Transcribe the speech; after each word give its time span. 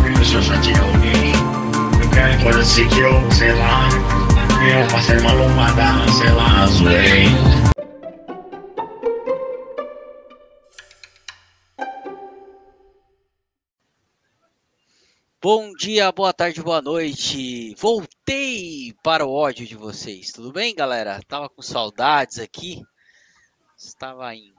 que 0.00 0.24
só 0.24 0.60
tinha 0.60 0.80
alguém. 0.80 1.32
Ser 2.64 2.88
que 2.88 3.00
eu, 3.00 3.32
sei 3.32 3.52
lá, 3.52 3.88
eu 4.62 4.88
passei 4.90 5.18
uma 5.18 5.32
lombada, 5.32 6.10
sei 6.12 6.30
lá, 6.30 6.66
zoei. 6.66 7.26
Bom 15.42 15.72
dia, 15.74 16.12
boa 16.12 16.32
tarde, 16.32 16.62
boa 16.62 16.80
noite. 16.80 17.74
Voltei 17.74 18.94
para 19.02 19.26
o 19.26 19.32
ódio 19.32 19.66
de 19.66 19.74
vocês. 19.74 20.30
Tudo 20.30 20.52
bem, 20.52 20.72
galera? 20.74 21.20
Tava 21.26 21.48
com 21.48 21.60
saudades 21.60 22.38
aqui. 22.38 22.80
Estava 23.76 24.32
em 24.34 24.54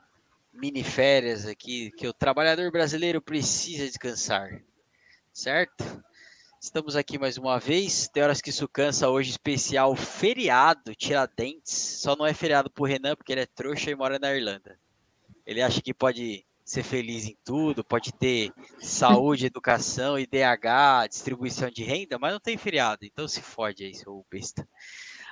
mini 0.53 0.83
férias 0.83 1.47
aqui, 1.47 1.89
que 1.91 2.05
o 2.05 2.13
trabalhador 2.13 2.69
brasileiro 2.69 3.21
precisa 3.21 3.85
descansar. 3.85 4.61
Certo? 5.33 5.83
Estamos 6.61 6.95
aqui 6.95 7.17
mais 7.17 7.39
uma 7.39 7.59
vez. 7.59 8.07
Tem 8.07 8.21
horas 8.21 8.39
que 8.39 8.51
isso 8.51 8.67
cansa 8.67 9.09
hoje, 9.09 9.31
especial 9.31 9.95
feriado, 9.95 10.93
Tiradentes. 10.95 11.73
Só 11.73 12.15
não 12.15 12.25
é 12.25 12.33
feriado 12.35 12.69
pro 12.69 12.85
Renan, 12.85 13.15
porque 13.15 13.31
ele 13.31 13.41
é 13.41 13.45
trouxa 13.47 13.89
e 13.89 13.95
mora 13.95 14.19
na 14.19 14.33
Irlanda. 14.33 14.79
Ele 15.45 15.61
acha 15.61 15.81
que 15.81 15.93
pode 15.93 16.45
ser 16.63 16.83
feliz 16.83 17.25
em 17.25 17.35
tudo, 17.43 17.83
pode 17.83 18.13
ter 18.13 18.51
saúde, 18.79 19.47
educação, 19.47 20.17
IDH, 20.17 21.09
distribuição 21.09 21.69
de 21.69 21.83
renda, 21.83 22.17
mas 22.19 22.31
não 22.31 22.39
tem 22.39 22.55
feriado, 22.55 23.03
então 23.03 23.27
se 23.27 23.41
fode 23.41 23.83
aí, 23.83 23.93
seu 23.93 24.25
besta. 24.31 24.67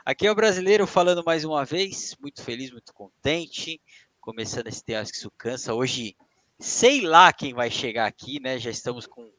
Aqui 0.03 0.27
é 0.27 0.31
o 0.31 0.35
brasileiro 0.35 0.85
falando 0.85 1.23
mais 1.23 1.45
uma 1.45 1.63
vez, 1.63 2.17
muito 2.19 2.41
feliz, 2.43 2.71
muito 2.71 2.93
contente, 2.93 3.79
começando 4.19 4.67
esse 4.67 4.83
Teatro 4.83 5.11
que 5.11 5.17
isso 5.17 5.31
cansa. 5.37 5.73
Hoje, 5.73 6.17
sei 6.59 7.01
lá 7.01 7.31
quem 7.31 7.53
vai 7.53 7.71
chegar 7.71 8.07
aqui, 8.07 8.39
né? 8.39 8.57
Já 8.59 8.69
estamos 8.69 9.07
com. 9.07 9.29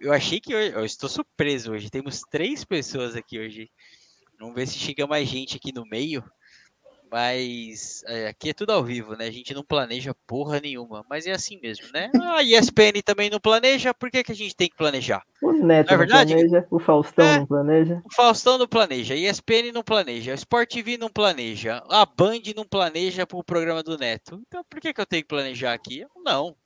Eu 0.00 0.12
achei 0.12 0.40
que 0.40 0.54
hoje, 0.54 0.72
eu 0.74 0.84
estou 0.84 1.08
surpreso 1.08 1.72
hoje. 1.72 1.90
Temos 1.90 2.20
três 2.30 2.64
pessoas 2.64 3.14
aqui 3.14 3.38
hoje. 3.38 3.70
Vamos 4.38 4.54
ver 4.54 4.66
se 4.66 4.78
chega 4.78 5.06
mais 5.06 5.28
gente 5.28 5.56
aqui 5.56 5.72
no 5.72 5.86
meio. 5.86 6.22
Mas 7.10 8.02
é, 8.08 8.26
aqui 8.26 8.50
é 8.50 8.52
tudo 8.52 8.70
ao 8.70 8.82
vivo, 8.82 9.14
né? 9.14 9.26
A 9.28 9.30
gente 9.30 9.54
não 9.54 9.62
planeja 9.62 10.12
porra 10.26 10.58
nenhuma. 10.58 11.04
Mas 11.08 11.26
é 11.28 11.30
assim 11.30 11.60
mesmo, 11.62 11.86
né? 11.94 12.10
A 12.20 12.42
ESPN 12.42 13.00
também 13.04 13.30
não 13.30 13.38
planeja, 13.38 13.94
por 13.94 14.10
que, 14.10 14.24
que 14.24 14.32
a 14.32 14.34
gente 14.34 14.56
tem 14.56 14.68
que 14.68 14.76
planejar? 14.76 15.22
O 15.40 15.52
Neto 15.52 15.94
Não 15.94 16.02
é 16.02 16.06
não, 16.06 16.06
planeja, 16.08 16.66
o 16.68 16.80
Faustão 16.80 17.24
É. 17.24 17.38
não 17.38 17.46
planeja. 17.46 18.02
O 18.04 18.12
Faustão 18.12 18.58
não 18.58 18.66
planeja, 18.66 19.14
a 19.14 19.16
ESPN 19.16 19.70
não 19.72 19.84
planeja, 19.84 20.32
a 20.32 20.34
Sport 20.34 20.68
TV 20.68 20.98
não 20.98 21.08
planeja, 21.08 21.84
a 21.88 22.04
Band 22.04 22.42
não 22.56 22.64
planeja 22.64 23.24
pro 23.24 23.44
programa 23.44 23.84
do 23.84 23.96
Neto. 23.96 24.42
Então 24.48 24.64
por 24.68 24.80
que, 24.80 24.92
que 24.92 25.00
eu 25.00 25.06
tenho 25.06 25.22
que 25.22 25.28
planejar 25.28 25.72
aqui? 25.72 26.04
Não. 26.24 26.56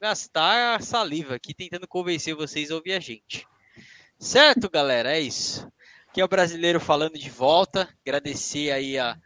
Gastar 0.00 0.76
a 0.76 0.80
saliva 0.80 1.34
aqui 1.34 1.52
tentando 1.52 1.88
convencer 1.88 2.34
vocês 2.34 2.70
a 2.70 2.74
ouvir 2.74 2.92
a 2.92 3.00
gente. 3.00 3.46
Certo, 4.18 4.70
galera? 4.70 5.16
É 5.16 5.20
isso. 5.20 5.70
Aqui 6.08 6.20
é 6.20 6.24
o 6.24 6.28
brasileiro 6.28 6.80
falando 6.80 7.18
de 7.18 7.28
volta. 7.28 7.88
Agradecer 8.02 8.70
aí 8.70 8.98
a, 8.98 9.18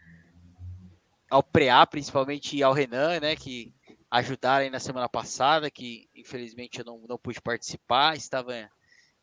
ao 1.30 1.42
Preá, 1.42 1.86
principalmente 1.86 2.62
ao 2.62 2.72
Renan, 2.72 3.20
né? 3.20 3.36
Que 3.36 3.72
ajudaram 4.10 4.64
aí 4.64 4.70
na 4.70 4.80
semana 4.80 5.08
passada, 5.08 5.70
que 5.70 6.08
infelizmente 6.14 6.78
eu 6.78 6.84
não, 6.84 6.98
não 7.08 7.18
pude 7.18 7.40
participar, 7.40 8.16
estava 8.16 8.70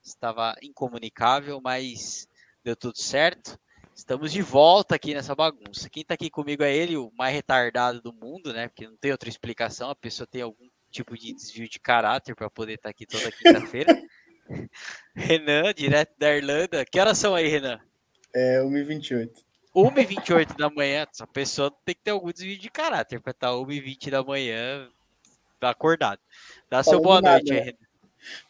estava 0.04 0.56
incomunicável, 0.62 1.60
mas 1.62 2.28
deu 2.64 2.76
tudo 2.76 2.98
certo. 2.98 3.60
Estamos 3.94 4.32
de 4.32 4.42
volta 4.42 4.96
aqui 4.96 5.14
nessa 5.14 5.36
bagunça. 5.36 5.90
Quem 5.90 6.02
está 6.02 6.14
aqui 6.14 6.30
comigo 6.30 6.64
é 6.64 6.74
ele, 6.74 6.96
o 6.96 7.12
mais 7.16 7.34
retardado 7.34 8.02
do 8.02 8.14
mundo, 8.14 8.54
né? 8.54 8.68
Porque 8.70 8.88
não 8.88 8.98
tem 8.98 9.12
outra 9.12 9.30
explicação. 9.30 9.90
A 9.90 9.96
pessoa 9.96 10.26
tem 10.26 10.42
algum 10.42 10.70
tipo 10.90 11.18
de 11.18 11.34
desvio 11.34 11.68
de 11.70 11.80
caráter 11.80 12.36
para 12.36 12.50
poder 12.50 12.74
estar 12.74 12.90
aqui 12.90 13.06
toda 13.06 13.32
quinta-feira. 13.32 14.02
Renan, 15.16 15.74
direto 15.74 16.14
da 16.18 16.36
Irlanda. 16.36 16.86
Que 16.86 17.00
horas 17.00 17.18
são 17.18 17.36
aí, 17.36 17.48
Renan? 17.48 17.80
É 18.34 18.60
1h28. 18.62 19.32
1h28 19.76 20.58
da 20.58 20.70
manhã. 20.70 21.06
Essa 21.12 21.28
pessoa 21.28 21.72
tem 21.86 21.96
que 21.96 22.02
ter 22.02 22.12
algum 22.12 22.32
desvio 22.32 22.58
de 22.58 22.70
caráter 22.70 23.20
para 23.20 23.32
estar 23.32 23.50
1h20 23.52 24.10
da 24.10 24.24
manhã 24.24 24.90
acordado. 25.62 26.20
Dá 26.70 26.82
seu 26.84 26.94
Falando 26.94 27.04
boa 27.04 27.22
nada, 27.22 27.36
noite 27.36 27.52
aí, 27.54 27.60
né? 27.60 27.66
Renan. 27.66 27.78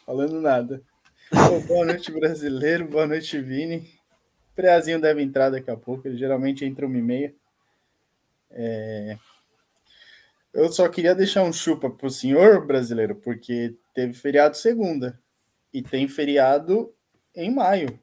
Falando 0.06 0.42
nada. 0.42 0.82
Pô, 1.30 1.60
boa 1.62 1.86
noite, 1.86 2.12
brasileiro. 2.12 2.88
Boa 2.88 3.06
noite, 3.06 3.40
Vini. 3.40 3.92
Preazinho 4.56 5.00
deve 5.00 5.22
entrar 5.22 5.50
daqui 5.50 5.70
a 5.70 5.78
pouco. 5.78 6.08
Ele 6.08 6.18
geralmente 6.18 6.66
entra 6.66 6.88
1h30. 6.88 7.34
É... 8.52 9.18
Eu 10.54 10.72
só 10.72 10.88
queria 10.90 11.14
deixar 11.14 11.44
um 11.44 11.54
chupa 11.54 11.90
pro 11.90 12.10
senhor 12.10 12.66
brasileiro, 12.66 13.16
porque 13.16 13.76
teve 13.94 14.14
feriado 14.14 14.58
segunda. 14.58 15.20
E 15.74 15.82
tem 15.82 16.08
feriado 16.08 16.92
em 17.36 17.54
maio. 17.54 18.00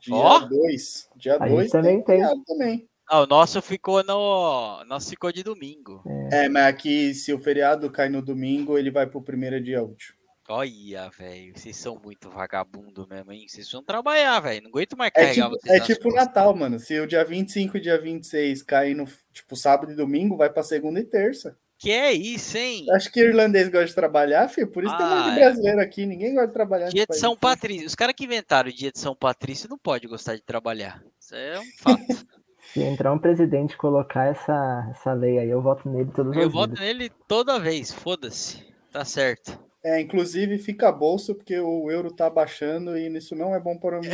Dia 0.00 0.14
Ó. 0.14 0.38
2. 0.40 1.08
Dia 1.16 1.36
Aí 1.40 1.50
2 1.50 1.70
também 1.70 1.96
tem. 1.96 2.04
feriado 2.06 2.42
também. 2.46 2.88
Ah, 3.06 3.20
o 3.20 3.26
nosso 3.26 3.60
ficou 3.60 4.02
no. 4.02 4.82
Nosso 4.86 5.10
ficou 5.10 5.30
de 5.30 5.42
domingo. 5.42 6.02
É, 6.32 6.48
mas 6.48 6.64
aqui, 6.64 7.12
se 7.12 7.32
o 7.34 7.38
feriado 7.38 7.90
cai 7.90 8.08
no 8.08 8.22
domingo, 8.22 8.78
ele 8.78 8.90
vai 8.90 9.06
pro 9.06 9.20
primeiro 9.20 9.60
dia 9.62 9.82
útil. 9.82 10.14
Olha, 10.48 11.10
velho, 11.10 11.52
vocês 11.56 11.76
são 11.76 11.98
muito 12.02 12.28
vagabundo 12.30 13.06
mesmo, 13.08 13.32
hein? 13.32 13.46
Vocês 13.48 13.70
vão 13.70 13.82
trabalhar, 13.82 14.40
velho. 14.40 14.62
Não 14.62 14.68
aguento 14.70 14.96
mais 14.96 15.10
É 15.14 15.20
carregar 15.20 15.50
tipo, 15.50 15.60
vocês 15.60 15.74
é 15.74 15.80
tipo 15.84 16.02
costas. 16.02 16.26
Natal, 16.26 16.54
mano. 16.54 16.78
Se 16.78 16.98
o 17.00 17.06
dia 17.06 17.24
25 17.24 17.76
e 17.76 17.80
dia 17.80 17.98
26 17.98 18.62
cair 18.62 18.94
no 18.94 19.06
tipo 19.32 19.56
sábado 19.56 19.92
e 19.92 19.96
domingo, 19.96 20.36
vai 20.36 20.50
pra 20.50 20.62
segunda 20.62 21.00
e 21.00 21.04
terça. 21.04 21.58
Que 21.78 21.90
é 21.90 22.12
isso, 22.12 22.56
hein? 22.56 22.86
Acho 22.92 23.10
que 23.10 23.20
irlandês 23.20 23.68
gosta 23.68 23.86
de 23.86 23.94
trabalhar, 23.94 24.48
filho. 24.48 24.68
Por 24.68 24.84
isso 24.84 24.96
tem 24.96 25.04
um 25.04 25.08
monte 25.10 25.28
Ah, 25.28 25.30
de 25.34 25.40
é. 25.40 25.44
brasileiro 25.44 25.80
aqui. 25.80 26.06
Ninguém 26.06 26.32
gosta 26.32 26.46
de 26.48 26.52
trabalhar. 26.52 26.88
Dia 26.88 27.06
de. 27.08 27.16
São 27.18 27.36
Patrício. 27.36 27.86
Os 27.86 27.94
caras 27.94 28.14
que 28.16 28.24
inventaram 28.24 28.70
o 28.70 28.72
dia 28.72 28.90
de 28.92 28.98
São 28.98 29.14
Patrício 29.14 29.68
não 29.68 29.76
pode 29.76 30.06
gostar 30.06 30.34
de 30.36 30.42
trabalhar. 30.42 31.02
Isso 31.20 31.34
é 31.34 31.58
um 31.58 31.64
fato. 31.78 32.00
Se 32.72 32.80
entrar 32.82 33.12
um 33.12 33.18
presidente 33.18 33.74
e 33.74 33.76
colocar 33.76 34.24
essa, 34.24 34.88
essa 34.90 35.12
lei 35.12 35.38
aí, 35.38 35.50
eu 35.50 35.60
voto 35.60 35.86
nele 35.88 36.10
todas 36.10 36.34
Eu 36.34 36.46
as 36.46 36.52
voto 36.52 36.80
nele 36.80 37.10
toda 37.28 37.60
vez, 37.60 37.92
foda-se. 37.92 38.64
Tá 38.90 39.04
certo. 39.04 39.62
É, 39.84 40.00
inclusive 40.00 40.56
fica 40.58 40.88
a 40.88 40.92
bolsa, 40.92 41.34
porque 41.34 41.60
o 41.60 41.90
euro 41.90 42.10
tá 42.10 42.30
baixando 42.30 42.96
e 42.96 43.06
isso 43.18 43.36
não 43.36 43.54
é 43.54 43.60
bom 43.60 43.76
para 43.76 43.98
as 43.98 44.06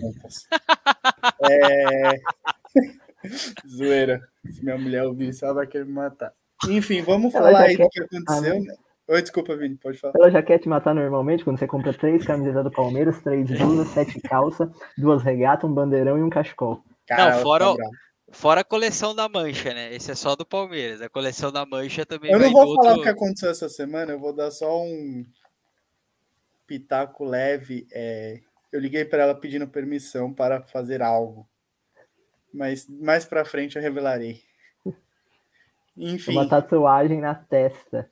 contas. 0.00 0.48
É... 1.50 2.12
Zoeira. 3.68 4.22
Se 4.50 4.64
minha 4.64 4.78
mulher 4.78 5.04
ouvir 5.04 5.28
isso, 5.28 5.44
ela 5.44 5.54
vai 5.54 5.66
querer 5.66 5.84
me 5.84 5.92
matar. 5.92 6.32
Enfim, 6.66 7.02
vamos 7.02 7.34
Ela 7.34 7.46
falar 7.46 7.64
aí 7.64 7.76
quer- 7.76 7.84
do 7.84 7.90
que 7.90 8.00
aconteceu. 8.00 8.62
né? 8.62 8.74
Oi, 9.08 9.22
desculpa, 9.22 9.56
Vini, 9.56 9.76
pode 9.76 9.98
falar. 9.98 10.14
Ela 10.16 10.30
já 10.30 10.42
quer 10.42 10.58
te 10.58 10.68
matar 10.68 10.94
normalmente 10.94 11.44
quando 11.44 11.58
você 11.58 11.66
compra 11.66 11.94
três 11.94 12.24
camisetas 12.26 12.64
do 12.64 12.70
Palmeiras, 12.70 13.22
três 13.22 13.48
blusas, 13.48 13.88
sete 13.88 14.20
calças, 14.20 14.68
duas 14.96 15.22
regatas, 15.22 15.68
um 15.68 15.72
bandeirão 15.72 16.18
e 16.18 16.22
um 16.22 16.28
cachecol. 16.30 16.82
Cara, 17.06 17.38
fora 17.38 17.64
ela 17.64 17.74
o- 17.74 17.76
tá. 17.76 17.84
Fora 18.30 18.60
a 18.60 18.64
coleção 18.64 19.14
da 19.14 19.26
Mancha, 19.26 19.72
né? 19.72 19.94
Esse 19.94 20.10
é 20.10 20.14
só 20.14 20.36
do 20.36 20.44
Palmeiras. 20.44 21.00
A 21.00 21.08
coleção 21.08 21.50
da 21.50 21.64
Mancha 21.64 22.04
também 22.04 22.30
Eu 22.30 22.38
não 22.38 22.52
vou 22.52 22.74
falar 22.76 22.90
outro... 22.90 23.00
o 23.00 23.02
que 23.02 23.08
aconteceu 23.08 23.50
essa 23.50 23.70
semana, 23.70 24.12
eu 24.12 24.18
vou 24.20 24.34
dar 24.34 24.50
só 24.50 24.82
um 24.82 25.24
pitaco 26.66 27.24
leve. 27.24 27.86
é, 27.90 28.40
Eu 28.70 28.80
liguei 28.80 29.02
para 29.06 29.22
ela 29.22 29.34
pedindo 29.34 29.66
permissão 29.66 30.30
para 30.34 30.62
fazer 30.62 31.00
algo. 31.00 31.48
Mas 32.52 32.86
mais 32.86 33.24
para 33.24 33.46
frente 33.46 33.76
eu 33.76 33.82
revelarei. 33.82 34.42
Enfim, 35.98 36.32
Uma 36.32 36.48
tatuagem 36.48 37.20
na 37.20 37.34
testa. 37.34 38.08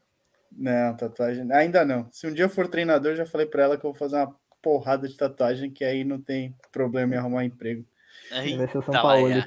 não, 0.50 0.96
tatuagem. 0.96 1.50
Ainda 1.52 1.84
não. 1.84 2.08
Se 2.12 2.26
um 2.26 2.32
dia 2.32 2.44
eu 2.46 2.48
for 2.50 2.66
treinador, 2.68 3.14
já 3.14 3.24
falei 3.24 3.46
para 3.46 3.62
ela 3.62 3.76
que 3.78 3.84
eu 3.86 3.90
vou 3.92 3.98
fazer 3.98 4.16
uma 4.16 4.34
porrada 4.60 5.06
de 5.06 5.16
tatuagem, 5.16 5.70
que 5.70 5.84
aí 5.84 6.02
não 6.04 6.20
tem 6.20 6.54
problema 6.72 7.14
em 7.14 7.18
arrumar 7.18 7.44
emprego. 7.44 7.84
Eita, 8.32 8.56
Vai 8.58 8.68
ser 8.68 8.78
o 8.78 8.82
São 8.82 8.94
lá, 8.94 9.02
Paulo. 9.02 9.28
é. 9.30 9.46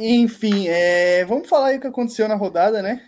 Enfim, 0.00 0.66
é, 0.68 1.24
vamos 1.24 1.48
falar 1.48 1.68
aí 1.68 1.78
o 1.78 1.80
que 1.80 1.86
aconteceu 1.86 2.26
na 2.28 2.34
rodada, 2.34 2.82
né? 2.82 3.00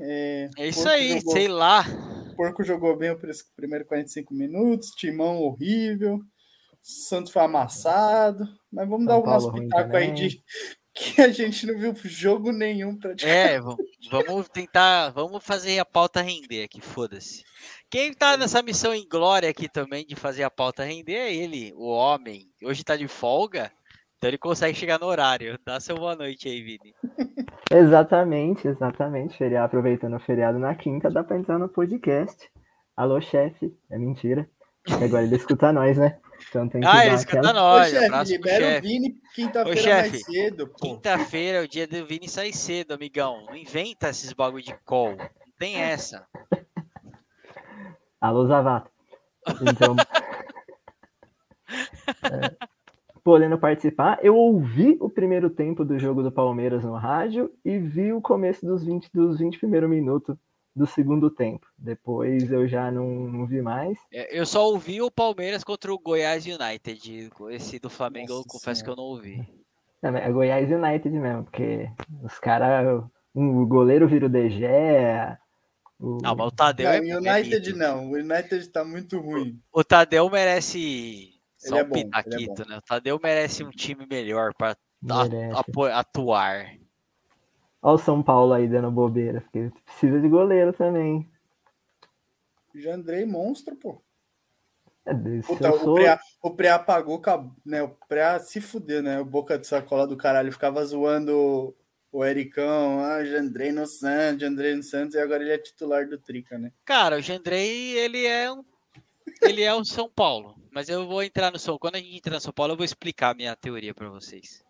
É, 0.00 0.50
É 0.58 0.68
isso 0.68 0.78
Porco 0.82 0.92
aí, 0.94 1.08
jogou- 1.18 1.32
sei 1.32 1.48
lá. 1.48 1.84
O 2.32 2.36
Porco 2.36 2.64
jogou 2.64 2.96
bem 2.96 3.10
os 3.12 3.42
primeiros 3.56 3.86
45 3.86 4.34
minutos, 4.34 4.90
Timão 4.90 5.38
horrível, 5.38 6.20
Santos 6.80 7.32
foi 7.32 7.42
amassado, 7.42 8.44
mas 8.72 8.88
vamos 8.88 9.06
São 9.06 9.14
dar 9.14 9.18
o 9.18 9.26
nosso 9.32 9.46
Paulo 9.46 9.58
ruim 9.58 9.68
pitaco 9.68 9.96
aí 9.96 10.12
de 10.12 10.42
que 10.94 11.20
a 11.22 11.28
gente 11.28 11.66
não 11.66 11.78
viu 11.78 11.94
jogo 12.04 12.52
nenhum 12.52 12.96
praticamente. 12.96 13.38
É, 13.38 13.60
v- 13.60 13.76
vamos 14.10 14.48
tentar, 14.48 15.10
vamos 15.10 15.44
fazer 15.44 15.78
a 15.78 15.84
pauta 15.84 16.20
render 16.22 16.64
aqui, 16.64 16.80
foda-se. 16.80 17.42
Quem 17.90 18.12
tá 18.12 18.36
nessa 18.36 18.62
missão 18.62 18.94
em 18.94 19.06
glória 19.08 19.48
aqui 19.48 19.68
também 19.68 20.04
de 20.06 20.14
fazer 20.16 20.42
a 20.42 20.50
pauta 20.50 20.84
render 20.84 21.14
é 21.14 21.34
ele, 21.34 21.72
o 21.74 21.88
homem. 21.88 22.46
Hoje 22.62 22.84
tá 22.84 22.96
de 22.96 23.08
folga, 23.08 23.70
então 24.18 24.28
ele 24.28 24.38
consegue 24.38 24.76
chegar 24.78 24.98
no 25.00 25.06
horário. 25.06 25.58
Dá 25.64 25.80
seu 25.80 25.96
boa 25.96 26.14
noite 26.16 26.48
aí, 26.48 26.62
Vini. 26.62 26.94
Exatamente, 27.70 28.68
exatamente. 28.68 29.36
Feriado, 29.38 29.64
aproveitando 29.66 30.16
o 30.16 30.20
feriado 30.20 30.58
na 30.58 30.74
quinta, 30.74 31.10
dá 31.10 31.24
pra 31.24 31.38
entrar 31.38 31.58
no 31.58 31.68
podcast. 31.70 32.50
Alô, 32.94 33.18
chefe. 33.18 33.74
É 33.90 33.96
mentira. 33.96 34.46
E 34.88 35.04
agora 35.04 35.22
ele 35.22 35.36
escuta 35.36 35.72
nós, 35.72 35.96
né? 35.96 36.18
Então 36.48 36.68
tem 36.68 36.80
que 36.80 36.86
Ah, 36.86 37.06
ele 37.06 37.14
escuta 37.14 37.38
aquela... 37.38 37.52
nós. 37.52 37.92
Ô, 37.92 37.96
chefe, 37.96 38.32
libera 38.32 38.64
o 38.64 38.68
chefe. 38.68 38.80
Vini 38.80 39.14
quinta-feira 39.34 39.98
mais 40.00 40.24
cedo, 40.24 40.66
pô. 40.68 40.74
Quinta-feira 40.74 41.58
é 41.58 41.62
o 41.62 41.68
dia 41.68 41.86
do 41.86 42.04
Vini 42.04 42.28
sair 42.28 42.52
cedo, 42.52 42.92
amigão. 42.92 43.46
Não 43.46 43.56
inventa 43.56 44.08
esses 44.08 44.32
bagulho 44.32 44.64
de 44.64 44.74
call. 44.84 45.16
Não 45.16 45.28
tem 45.58 45.76
essa. 45.80 46.26
Alô, 48.20 48.46
Zavato. 48.46 48.90
Então, 49.62 49.96
É, 52.24 52.56
podendo 53.24 53.58
participar. 53.58 54.18
Eu 54.22 54.36
ouvi 54.36 54.96
o 55.00 55.08
primeiro 55.08 55.48
tempo 55.48 55.84
do 55.84 55.98
jogo 55.98 56.22
do 56.22 56.30
Palmeiras 56.32 56.84
no 56.84 56.94
rádio 56.96 57.50
e 57.64 57.78
vi 57.78 58.12
o 58.12 58.20
começo 58.20 58.66
dos 58.66 58.84
20, 58.84 59.10
dos 59.12 59.38
20 59.38 59.58
primeiros 59.58 59.88
minutos 59.88 60.36
do 60.74 60.86
segundo 60.86 61.30
tempo. 61.30 61.66
Depois 61.76 62.50
eu 62.50 62.66
já 62.66 62.90
não, 62.90 63.06
não 63.06 63.46
vi 63.46 63.60
mais. 63.60 63.98
É, 64.12 64.38
Eu 64.38 64.46
só 64.46 64.66
ouvi 64.66 65.00
o 65.02 65.10
Palmeiras 65.10 65.62
contra 65.62 65.92
o 65.92 65.98
Goiás 65.98 66.46
United. 66.46 67.30
Esse 67.50 67.78
do 67.78 67.90
Flamengo 67.90 68.32
eu 68.32 68.36
Nossa 68.36 68.48
confesso 68.48 68.82
que 68.82 68.90
eu 68.90 68.96
não 68.96 69.04
ouvi. 69.04 69.36
Não, 70.02 70.12
mas 70.12 70.24
É 70.24 70.32
Goiás 70.32 70.70
United 70.70 71.10
mesmo, 71.10 71.44
porque 71.44 71.88
os 72.22 72.38
caras. 72.38 73.04
Um, 73.34 73.62
o 73.62 73.66
goleiro 73.66 74.06
vira 74.08 74.26
o 74.26 74.28
DG. 74.28 74.66
O, 75.98 76.18
Não, 76.20 76.34
mas 76.34 76.46
o 76.48 76.50
Tadeu 76.50 76.86
Não, 76.86 76.94
é. 76.94 77.00
o 77.00 77.04
é 77.04 77.16
United 77.16 77.66
mito. 77.66 77.78
não. 77.78 78.10
O 78.10 78.14
United 78.14 78.68
tá 78.68 78.84
muito 78.84 79.20
ruim. 79.20 79.60
O 79.72 79.84
Tadeu 79.84 80.28
merece. 80.28 81.30
Só 81.56 81.76
Ele 81.76 81.78
é 81.78 81.84
um 81.84 81.88
bom, 81.88 81.96
ele 81.96 82.02
é 82.02 82.04
pitaquito, 82.04 82.68
né? 82.68 82.78
O 82.78 82.82
Tadeu 82.82 83.20
merece 83.22 83.62
um 83.62 83.70
time 83.70 84.04
melhor 84.10 84.52
para 84.52 84.76
atuar. 85.94 86.81
Olha 87.82 87.94
o 87.96 87.98
São 87.98 88.22
Paulo 88.22 88.52
aí 88.52 88.68
dando 88.68 88.90
bobeira, 88.90 89.40
porque 89.40 89.72
precisa 89.84 90.20
de 90.20 90.28
goleiro 90.28 90.72
também. 90.72 91.28
Jandrei 92.74 93.26
monstro, 93.26 93.74
pô. 93.76 94.00
É, 95.04 95.12
Puta, 95.12 95.66
eu 95.68 95.74
o, 95.74 95.78
sou- 95.80 95.94
Preá, 95.96 96.20
o 96.40 96.50
Preá 96.52 96.78
pagou, 96.78 97.20
né? 97.66 97.82
O 97.82 97.88
Preá 98.08 98.38
se 98.38 98.60
fudeu, 98.60 99.02
né? 99.02 99.20
O 99.20 99.24
boca 99.24 99.58
de 99.58 99.66
sacola 99.66 100.06
do 100.06 100.16
caralho 100.16 100.52
ficava 100.52 100.84
zoando 100.84 101.74
o 102.12 102.24
Ericão, 102.24 103.00
ah, 103.00 103.24
Jandrei 103.24 103.72
no 103.72 103.86
Santos, 103.86 104.42
Jandrei 104.42 104.76
no 104.76 104.82
Santos, 104.82 105.16
e 105.16 105.18
agora 105.18 105.42
ele 105.42 105.52
é 105.52 105.58
titular 105.58 106.06
do 106.06 106.18
Trica, 106.18 106.58
né? 106.58 106.70
Cara, 106.84 107.16
o 107.16 107.20
Gendrei, 107.20 107.98
ele 107.98 108.26
é 108.26 108.52
um. 108.52 108.62
Ele 109.40 109.62
é 109.62 109.74
o 109.74 109.84
São 109.84 110.08
Paulo. 110.08 110.54
Mas 110.70 110.88
eu 110.88 111.06
vou 111.06 111.22
entrar 111.22 111.50
no 111.50 111.58
São 111.58 111.78
Quando 111.78 111.96
a 111.96 111.98
gente 111.98 112.16
entrar 112.16 112.34
no 112.34 112.40
São 112.40 112.52
Paulo, 112.52 112.74
eu 112.74 112.76
vou 112.76 112.84
explicar 112.84 113.30
a 113.30 113.34
minha 113.34 113.56
teoria 113.56 113.92
para 113.92 114.08
vocês. 114.08 114.62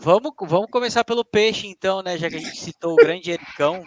Vamos, 0.00 0.32
vamos 0.42 0.70
começar 0.70 1.04
pelo 1.04 1.24
peixe, 1.24 1.66
então, 1.66 2.02
né? 2.02 2.16
Já 2.18 2.28
que 2.28 2.36
a 2.36 2.40
gente 2.40 2.58
citou 2.58 2.94
o 2.94 2.96
grande 2.96 3.30
Ericão. 3.30 3.84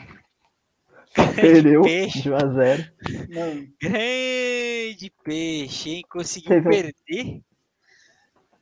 perdeu 1.36 1.82
peixe. 1.82 2.22
de 2.22 2.32
1 2.32 2.36
a 2.36 2.48
0 2.48 2.92
Não, 3.30 3.68
Grande 3.82 5.12
peixe, 5.24 5.90
hein? 5.90 6.04
Conseguiu 6.10 6.58
um- 6.60 6.64
perder 6.64 7.42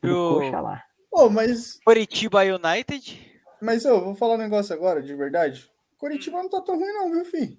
pro 0.00 0.34
coxa 0.40 0.60
lá. 0.60 0.82
Pô, 1.10 1.28
mas, 1.28 1.78
Curitiba 1.84 2.40
United. 2.42 3.40
mas 3.60 3.84
eu 3.84 4.00
vou 4.02 4.14
falar 4.14 4.34
um 4.34 4.38
negócio 4.38 4.74
agora, 4.74 5.02
de 5.02 5.14
verdade. 5.14 5.70
Curitiba 5.98 6.38
não 6.42 6.48
tá 6.48 6.60
tão 6.60 6.76
ruim, 6.78 6.92
não, 6.92 7.10
viu, 7.12 7.24
filho? 7.24 7.58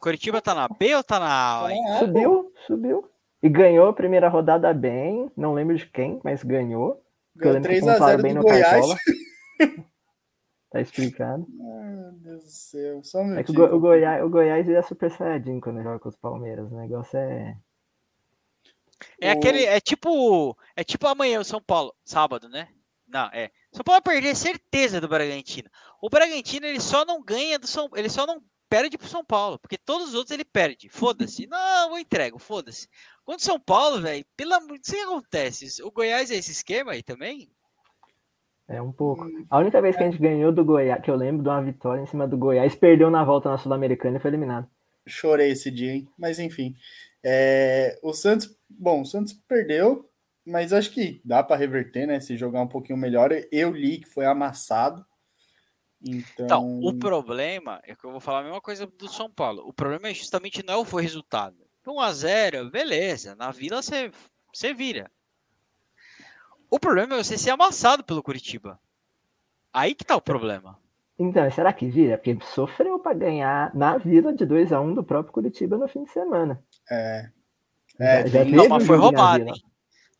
Curitiba 0.00 0.42
tá 0.42 0.54
na 0.54 0.68
B 0.68 0.94
ou 0.94 1.02
tá 1.04 1.18
na 1.18 1.26
A? 1.28 1.66
Ah, 1.68 1.98
Subiu, 2.00 2.52
subiu. 2.66 3.08
E 3.42 3.48
ganhou 3.48 3.88
a 3.88 3.92
primeira 3.92 4.28
rodada 4.28 4.72
bem. 4.74 5.30
Não 5.36 5.54
lembro 5.54 5.76
de 5.76 5.86
quem, 5.86 6.20
mas 6.24 6.42
ganhou. 6.42 7.02
Ganhou 7.36 7.54
lembro 7.54 7.70
que 7.70 7.76
3x0 7.76 7.92
pontuaram 7.92 8.22
bem 8.22 8.32
do 8.32 8.36
no 8.38 8.42
Goiás. 8.42 8.70
Cartola. 8.72 8.96
Tá 10.68 10.80
explicado. 10.80 11.46
Ah, 11.60 11.84
meu 11.84 12.12
Deus 12.12 12.44
do 12.44 12.50
céu. 12.50 13.02
Só 13.02 13.20
um 13.22 13.38
É 13.38 13.44
que 13.44 13.52
o. 13.52 13.54
Go- 13.54 13.74
o 13.76 13.80
Goiás, 13.80 14.22
o 14.22 14.28
Goiás 14.28 14.68
é 14.68 14.82
super 14.82 15.10
saiyajin 15.10 15.60
quando 15.60 15.82
joga 15.82 15.98
com 16.00 16.08
os 16.08 16.16
Palmeiras. 16.16 16.70
O 16.70 16.76
negócio 16.76 17.16
é. 17.16 17.56
É 19.20 19.30
aquele, 19.30 19.64
é 19.64 19.78
tipo, 19.80 20.56
é 20.74 20.82
tipo 20.82 21.06
amanhã 21.06 21.38
o 21.40 21.44
São 21.44 21.62
Paulo, 21.62 21.94
sábado, 22.04 22.48
né? 22.48 22.68
Não, 23.06 23.26
é. 23.32 23.50
São 23.72 23.84
Paulo 23.84 24.02
vai 24.04 24.14
perder 24.14 24.34
certeza 24.34 25.00
do 25.00 25.08
Bragantino. 25.08 25.70
O 26.02 26.10
Bragantino 26.10 26.66
ele 26.66 26.80
só 26.80 27.04
não 27.04 27.22
ganha 27.22 27.58
do 27.58 27.66
São, 27.66 27.88
ele 27.94 28.08
só 28.08 28.26
não 28.26 28.42
perde 28.68 28.98
pro 28.98 29.08
São 29.08 29.24
Paulo, 29.24 29.58
porque 29.58 29.78
todos 29.78 30.08
os 30.08 30.14
outros 30.14 30.32
ele 30.32 30.44
perde. 30.44 30.88
Foda-se. 30.88 31.46
Não, 31.50 31.90
eu 31.90 31.98
entrego, 31.98 32.38
foda-se. 32.38 32.88
Quando 33.24 33.40
São 33.40 33.58
Paulo, 33.58 34.00
velho, 34.00 34.24
pelo 34.36 34.54
amor, 34.54 34.76
o 34.76 34.80
que 34.80 34.96
acontece? 34.96 35.82
O 35.82 35.90
Goiás 35.90 36.30
é 36.30 36.36
esse 36.36 36.52
esquema 36.52 36.92
aí 36.92 37.02
também? 37.02 37.50
É 38.68 38.82
um 38.82 38.92
pouco. 38.92 39.24
Hum, 39.24 39.46
A 39.48 39.58
única 39.58 39.80
vez 39.80 39.96
que 39.96 40.02
a 40.02 40.10
gente 40.10 40.20
ganhou 40.20 40.52
do 40.52 40.64
Goiás, 40.64 41.02
que 41.02 41.10
eu 41.10 41.16
lembro 41.16 41.42
de 41.42 41.48
uma 41.48 41.62
vitória 41.62 42.02
em 42.02 42.06
cima 42.06 42.26
do 42.26 42.36
Goiás, 42.36 42.74
perdeu 42.74 43.10
na 43.10 43.24
volta 43.24 43.48
na 43.48 43.58
Sul-Americana 43.58 44.16
e 44.16 44.20
foi 44.20 44.30
eliminado. 44.30 44.68
Chorei 45.06 45.52
esse 45.52 45.70
dia, 45.70 45.92
hein? 45.92 46.08
Mas 46.18 46.38
enfim. 46.38 46.74
É, 47.24 47.98
o 48.02 48.12
Santos, 48.12 48.56
bom, 48.68 49.02
o 49.02 49.06
Santos 49.06 49.32
perdeu, 49.32 50.08
mas 50.44 50.72
acho 50.72 50.90
que 50.92 51.20
dá 51.24 51.42
para 51.42 51.56
reverter, 51.56 52.06
né? 52.06 52.18
Se 52.18 52.36
jogar 52.36 52.62
um 52.62 52.68
pouquinho 52.68 52.98
melhor. 52.98 53.30
Eu 53.52 53.70
li 53.70 53.98
que 53.98 54.08
foi 54.08 54.26
amassado. 54.26 55.04
Então, 56.02 56.44
Então, 56.44 56.80
o 56.80 56.94
problema 56.94 57.80
é 57.84 57.94
que 57.94 58.04
eu 58.04 58.10
vou 58.10 58.20
falar 58.20 58.40
a 58.40 58.44
mesma 58.44 58.60
coisa 58.60 58.86
do 58.86 59.08
São 59.08 59.30
Paulo. 59.30 59.66
O 59.66 59.72
problema 59.72 60.08
é 60.08 60.14
justamente 60.14 60.64
não 60.64 60.84
foi 60.84 61.02
o 61.02 61.04
resultado. 61.04 61.56
1 61.86 62.00
a 62.00 62.12
0, 62.12 62.70
beleza. 62.70 63.34
Na 63.36 63.50
Vila 63.50 63.80
você 63.82 64.10
você 64.52 64.72
vira. 64.74 65.10
O 66.70 66.80
problema 66.80 67.14
é 67.14 67.22
você 67.22 67.38
ser 67.38 67.50
amassado 67.50 68.02
pelo 68.02 68.22
Curitiba. 68.22 68.80
Aí 69.72 69.94
que 69.94 70.04
tá 70.04 70.16
o 70.16 70.20
problema. 70.20 70.78
Então, 71.18 71.50
será 71.50 71.72
que 71.72 71.88
vira? 71.88 72.18
Porque 72.18 72.36
sofreu 72.44 72.98
para 72.98 73.14
ganhar 73.14 73.74
na 73.74 73.96
Vila 73.96 74.32
de 74.32 74.44
2 74.44 74.72
a 74.72 74.80
1 74.80 74.94
do 74.94 75.04
próprio 75.04 75.32
Curitiba 75.32 75.78
no 75.78 75.88
fim 75.88 76.04
de 76.04 76.10
semana. 76.10 76.62
é, 76.90 77.30
É, 77.98 78.26
já, 78.26 78.44
já 78.44 78.50
Não, 78.50 78.66
o 78.66 78.68
mas 78.68 78.86
foi 78.86 78.96
roubado? 78.96 79.44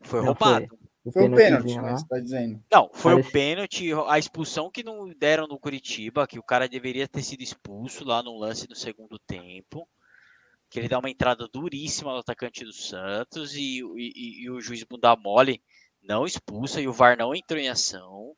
Foi 0.01 0.19
Não, 0.19 0.27
roubado. 0.27 0.65
O 0.71 0.86
foi 1.11 1.27
o 1.29 1.35
pênalti, 1.35 1.75
né? 1.79 1.91
Você 1.91 2.07
tá 2.07 2.19
dizendo. 2.19 2.63
Não, 2.71 2.89
foi 2.93 3.13
o 3.13 3.17
Parece- 3.17 3.31
pênalti, 3.31 3.89
a 4.07 4.17
expulsão 4.19 4.69
que 4.71 4.83
não 4.83 5.09
deram 5.09 5.47
no 5.47 5.59
Curitiba, 5.59 6.27
que 6.27 6.39
o 6.39 6.43
cara 6.43 6.67
deveria 6.67 7.07
ter 7.07 7.23
sido 7.23 7.41
expulso 7.41 8.05
lá 8.05 8.21
no 8.23 8.37
lance 8.37 8.67
do 8.67 8.75
segundo 8.75 9.17
tempo. 9.19 9.87
Que 10.69 10.79
ele 10.79 10.89
dá 10.89 10.99
uma 10.99 11.09
entrada 11.09 11.47
duríssima 11.47 12.11
no 12.11 12.19
atacante 12.19 12.65
do 12.65 12.73
Santos 12.73 13.55
e, 13.55 13.79
e- 13.95 14.43
e 14.43 14.49
o 14.49 14.59
juiz 14.59 14.83
bunda 14.83 15.15
mole 15.15 15.61
não 16.03 16.25
expulsa 16.25 16.81
e 16.81 16.87
o 16.87 16.93
VAR 16.93 17.17
não 17.17 17.33
entrou 17.33 17.59
em 17.59 17.69
ação. 17.69 18.33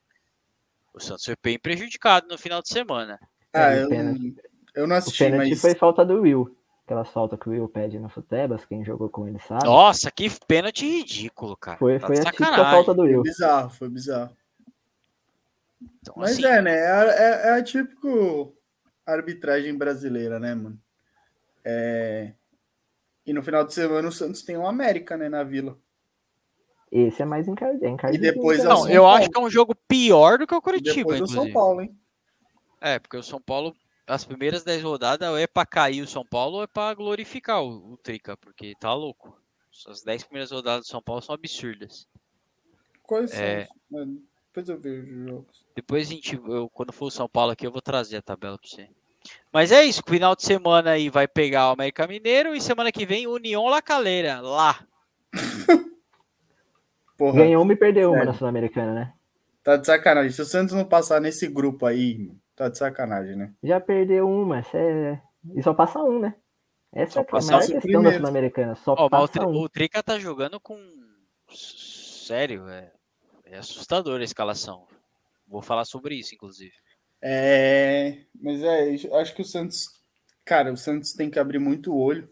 O 0.94 1.00
Santos 1.00 1.26
foi 1.26 1.36
bem 1.42 1.58
prejudicado 1.58 2.28
no 2.28 2.38
final 2.38 2.62
de 2.62 2.70
semana. 2.70 3.20
Ah, 3.54 3.72
É, 3.72 3.80
o 3.80 3.84
eu, 3.84 3.90
pênalti. 3.90 4.36
eu 4.76 4.88
não 4.88 4.96
O 4.96 5.00
assisti, 5.00 5.24
pênalti 5.24 5.50
mas 5.50 5.62
foi 5.62 5.74
falta 5.76 6.06
do 6.06 6.22
Will. 6.22 6.56
Aquela 6.90 7.06
falta 7.06 7.38
que 7.38 7.48
o 7.48 7.52
Will 7.52 7.70
pede 7.70 8.00
no 8.00 8.10
Futebas, 8.10 8.66
quem 8.66 8.84
jogou 8.84 9.10
com 9.10 9.28
ele 9.28 9.38
sabe. 9.48 9.64
Nossa, 9.64 10.10
que 10.10 10.28
pênalti 10.48 10.88
ridículo, 10.88 11.56
cara. 11.56 11.78
foi 11.78 12.00
Tá 12.00 12.08
foi 12.08 12.18
a 12.18 12.24
típica 12.24 12.56
falta 12.56 12.96
do 12.96 13.04
foi 13.04 13.12
Will. 13.12 13.22
bizarro, 13.22 13.70
foi 13.70 13.90
bizarro. 13.90 14.36
Então, 16.02 16.16
Mas 16.18 16.32
assim, 16.32 16.46
é, 16.46 16.60
né? 16.64 16.72
É, 16.74 17.10
é, 17.10 17.48
é 17.50 17.52
a 17.60 17.64
típico 17.64 18.56
arbitragem 19.06 19.78
brasileira, 19.78 20.40
né, 20.40 20.56
mano? 20.56 20.80
É, 21.64 22.34
E 23.24 23.34
no 23.34 23.44
final 23.44 23.64
de 23.64 23.72
semana 23.72 24.08
o 24.08 24.12
Santos 24.12 24.42
tem 24.42 24.58
o 24.58 24.66
América, 24.66 25.16
né, 25.16 25.30
na 25.30 25.44
Vila. 25.44 25.78
Esse 26.92 27.22
é 27.22 27.26
mais 27.26 27.48
encardido. 27.48 27.86
É 27.86 27.90
encardido 27.90 28.24
depois 28.24 28.62
é 28.62 28.66
o 28.66 28.70
Não, 28.70 28.78
São 28.78 28.90
eu 28.90 29.04
Paulo. 29.04 29.18
acho 29.20 29.30
que 29.30 29.40
é 29.40 29.44
um 29.44 29.50
jogo 29.52 29.76
pior 29.88 30.40
do 30.40 30.48
que 30.48 30.56
o 30.56 30.58
E 30.58 30.62
Curitiba, 30.62 31.12
depois 31.14 31.22
o. 31.22 31.28
São 31.28 31.54
Paulo, 31.54 31.82
hein? 31.82 31.96
É, 32.82 32.98
porque 32.98 33.16
o 33.16 33.22
São 33.22 33.40
Paulo, 33.40 33.76
as 34.10 34.26
primeiras 34.26 34.64
10 34.64 34.82
rodadas, 34.84 35.38
é 35.38 35.48
pra 35.48 35.66
cair 35.66 36.02
o 36.02 36.08
São 36.08 36.26
Paulo 36.26 36.58
ou 36.58 36.64
é 36.64 36.68
pra 36.68 36.94
glorificar 36.94 37.64
o, 37.64 37.94
o 37.94 37.98
Trica, 37.98 38.36
porque 38.38 38.74
tá 38.80 38.94
louco. 38.94 39.38
As 39.88 40.02
10 40.04 40.24
primeiras 40.24 40.52
rodadas 40.52 40.86
do 40.86 40.90
São 40.90 41.02
Paulo 41.02 41.22
são 41.22 41.34
absurdas. 41.36 42.08
Quais 43.04 43.32
são? 43.32 43.40
É. 43.44 43.64
os- 43.64 43.70
Mano, 43.90 44.22
depois 44.48 44.70
eu 44.70 44.80
vejo 44.80 45.04
os 45.20 45.30
jogos. 45.30 45.66
Depois 45.76 46.08
a 46.08 46.12
gente, 46.12 46.36
eu, 46.36 46.70
quando 46.70 46.92
for 46.92 47.06
o 47.06 47.12
São 47.12 47.30
Paulo 47.30 47.52
aqui, 47.52 47.66
eu 47.66 47.72
vou 47.72 47.82
trazer 47.82 48.18
a 48.18 48.22
tabela 48.22 48.58
pra 48.58 48.68
você. 48.68 48.90
Mas 49.54 49.72
é 49.72 49.84
isso, 49.84 50.02
final 50.08 50.36
de 50.36 50.44
semana 50.44 50.92
aí 50.92 51.10
vai 51.10 51.28
pegar 51.28 51.70
o 51.70 51.74
América 51.74 52.08
Mineiro 52.08 52.56
e 52.56 52.62
semana 52.62 52.92
que 52.92 53.06
vem 53.06 53.28
União 53.28 53.66
La 53.66 53.82
Calera, 53.82 54.42
lá. 54.42 54.86
Porra, 57.18 57.40
Ganhou 57.44 57.64
uma 57.64 57.74
e 57.74 57.76
perdeu 57.76 58.10
uma 58.10 58.18
Sério. 58.20 58.32
na 58.32 58.38
Sul-Americana, 58.38 58.94
né? 58.94 59.14
tá 59.62 59.76
de 59.76 59.86
sacanagem. 59.86 60.32
Se 60.32 60.42
o 60.42 60.46
Santos 60.46 60.74
não 60.74 60.86
passar 60.86 61.20
nesse 61.20 61.48
grupo 61.48 61.86
aí, 61.86 62.32
tá 62.60 62.68
de 62.70 62.78
sacanagem, 62.78 63.38
né? 63.38 63.54
Já 63.64 63.80
perdeu 63.80 64.30
uma. 64.30 64.60
é- 64.74 65.22
E 65.56 65.64
só 65.64 65.74
passa 65.74 66.00
um, 66.04 66.20
né? 66.20 66.36
Essa 66.92 67.14
Só 67.14 67.20
é 67.20 67.24
a 67.24 67.26
passa 67.26 67.48
maior 67.52 67.60
questão 67.62 67.80
primeiro. 67.82 68.12
da 68.12 68.18
Sul-Americana. 68.18 68.76
Só 68.76 68.94
Ó, 68.94 68.96
mas 68.96 69.06
o, 69.06 69.10
passa 69.10 69.32
Tri- 69.32 69.46
um. 69.46 69.56
o 69.62 69.70
Trica 69.70 70.04
tá 70.04 70.20
jogando 70.20 70.60
com. 70.60 70.78
Sério, 71.50 72.68
é, 72.68 72.92
é 73.46 73.58
assustador 73.58 74.20
a 74.20 74.24
escalação. 74.24 74.86
Vou 75.48 75.62
falar 75.62 75.86
sobre 75.86 76.16
isso, 76.16 76.36
inclusive. 76.36 76.74
É, 77.22 78.18
mas 78.40 78.62
é, 78.62 78.96
eu 79.08 79.16
acho 79.16 79.34
que 79.34 79.42
o 79.42 79.46
Santos, 79.46 79.88
cara, 80.46 80.72
o 80.72 80.78
Santos 80.78 81.14
tem 81.14 81.30
que 81.30 81.40
abrir 81.40 81.60
muito 81.60 81.92
o 81.94 82.00
olho. 82.00 82.26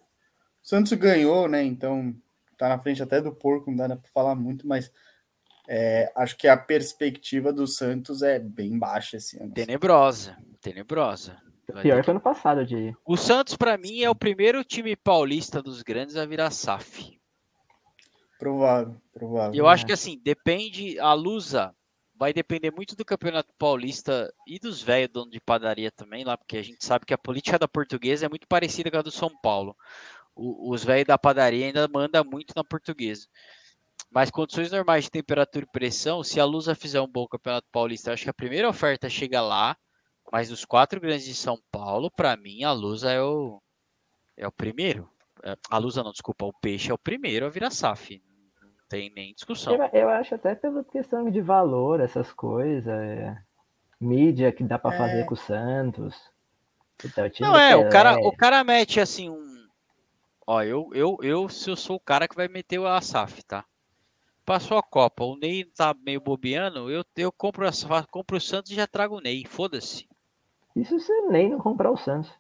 O 0.64 0.68
Santos 0.68 0.92
ganhou, 0.94 1.48
né? 1.48 1.64
Então 1.64 2.14
tá 2.58 2.68
na 2.70 2.78
frente 2.80 3.02
até 3.02 3.22
do 3.22 3.32
porco, 3.34 3.70
não 3.72 3.78
dá 3.88 3.96
pra 3.96 4.10
falar 4.14 4.36
muito, 4.36 4.68
mas 4.68 4.92
é, 5.68 6.12
acho 6.16 6.38
que 6.38 6.48
a 6.48 6.56
perspectiva 6.58 7.52
do 7.52 7.68
Santos 7.68 8.22
é 8.22 8.40
bem 8.40 8.78
baixa 8.80 9.18
esse 9.18 9.38
ano. 9.42 9.54
Tenebrosa, 9.54 10.38
tenebrosa. 10.62 11.38
Vai 11.74 11.84
Pior 11.84 12.02
que 12.02 12.10
ano 12.12 12.22
passado, 12.22 12.66
diria. 12.66 12.96
O 13.06 13.18
Santos, 13.18 13.58
pra 13.58 13.78
mim, 13.78 14.02
é 14.02 14.10
o 14.10 14.16
primeiro 14.16 14.64
time 14.64 14.96
paulista 14.96 15.62
dos 15.62 15.82
grandes 15.84 16.16
a 16.16 16.26
virar 16.26 16.50
SAF. 16.50 17.20
Provável, 18.40 18.96
provável. 19.12 19.54
E 19.54 19.58
eu 19.58 19.68
acho 19.68 19.86
que 19.86 19.92
assim, 19.92 20.20
depende, 20.24 21.00
a 21.00 21.12
Lusa 21.14 21.74
vai 22.16 22.32
depender 22.34 22.72
muito 22.72 22.96
do 22.96 23.04
Campeonato 23.06 23.54
Paulista 23.58 24.32
e 24.48 24.58
dos 24.60 24.82
velhos 24.82 25.10
donos 25.12 25.32
de 25.32 25.40
padaria 25.40 25.92
também 25.92 26.24
lá, 26.24 26.38
porque 26.38 26.58
a 26.58 26.64
gente 26.64 26.84
sabe 26.86 27.06
que 27.06 27.14
a 27.14 27.18
política 27.18 27.60
da 27.60 27.68
portuguesa 27.68 28.26
é 28.26 28.30
muito 28.30 28.48
parecida 28.48 28.90
com 28.90 28.98
a 28.98 29.02
do 29.02 29.12
São 29.12 29.30
Paulo. 29.42 29.76
O- 30.36 30.72
os 30.72 30.84
velhos 30.84 31.06
da 31.06 31.18
padaria 31.18 31.66
ainda 31.66 31.88
mandam 31.88 32.24
muito 32.24 32.54
na 32.56 32.64
portuguesa. 32.64 33.28
Mas 34.10 34.32
condições 34.32 34.72
normais 34.72 35.06
de 35.06 35.12
temperatura 35.12 35.66
e 35.66 35.72
pressão, 35.72 36.24
se 36.24 36.40
a 36.40 36.46
Lusa 36.46 36.74
fizer 36.74 37.02
um 37.02 37.08
bom 37.08 37.28
campeonato 37.28 37.68
paulista, 37.72 38.10
eu 38.10 38.14
acho 38.14 38.24
que 38.24 38.30
a 38.30 38.34
primeira 38.34 38.70
oferta 38.70 39.10
chega 39.10 39.42
lá. 39.42 39.76
Mas 40.32 40.50
dos 40.50 40.66
quatro 40.66 41.00
grandes 41.00 41.26
de 41.26 41.34
São 41.34 41.58
Paulo, 41.72 42.12
para 42.12 42.36
mim, 42.36 42.64
a 42.64 42.72
Lusa 42.74 43.12
é 43.12 43.22
o, 43.22 43.62
é 44.36 44.46
o 44.48 44.52
primeiro. 44.52 45.10
É, 45.44 45.56
a 45.70 45.78
Lusa 45.78 46.04
não, 46.04 46.12
desculpa, 46.12 46.46
o 46.46 46.54
Peixe 46.60 46.92
é 46.92 46.94
o 46.94 46.98
primeiro 46.98 47.46
a 47.46 47.50
virar 47.50 47.72
SAF. 47.72 48.22
Não 48.62 48.70
tem 48.90 49.10
nem 49.14 49.34
discussão. 49.34 49.74
Eu, 49.74 49.90
eu 49.94 50.10
acho 50.10 50.36
até 50.36 50.54
pela 50.54 50.84
questão 50.84 51.30
de 51.30 51.40
valor, 51.40 52.02
essas 52.02 52.34
coisas. 52.34 52.88
é, 52.88 53.38
mídia 54.00 54.52
que 54.52 54.64
dá 54.64 54.78
pra 54.78 54.94
É. 54.94 54.98
fazer 54.98 55.26
com 55.26 55.34
o 55.34 55.38
Santos. 55.38 56.16
Então, 57.04 57.26
o 57.26 57.32
Não 57.42 57.58
é, 57.58 57.76
o 57.76 57.90
cara, 57.90 58.18
o 58.20 58.36
cara 58.36 58.64
mete 58.64 59.00
assim 59.00 59.30
um. 59.30 59.68
Ó, 60.46 60.64
eu, 60.64 60.90
eu, 60.94 61.18
eu, 61.22 61.50
se 61.50 61.70
eu 61.70 61.76
sou 61.76 61.98
o 61.98 62.00
cara 62.00 62.28
que 62.28 62.36
vai 62.36 62.48
meter 62.48 62.82
a 62.82 63.02
SAF, 63.02 63.44
tá? 63.44 63.66
Passou 64.48 64.78
a 64.78 64.82
Copa, 64.82 65.26
o 65.26 65.36
Ney 65.36 65.66
tá 65.66 65.94
meio 66.06 66.22
bobeando, 66.22 66.90
eu, 66.90 67.04
eu 67.18 67.34
compro, 67.34 67.68
a, 67.68 67.72
compro 68.10 68.38
o 68.38 68.40
Santos 68.40 68.72
e 68.72 68.76
já 68.76 68.88
trago 68.88 69.18
o 69.18 69.20
Ney, 69.20 69.44
foda-se. 69.46 70.08
Isso 70.74 70.98
se 71.02 71.12
nem 71.24 71.50
não 71.50 71.60
comprar 71.60 71.92
o 71.92 71.98
Santos. 71.98 72.32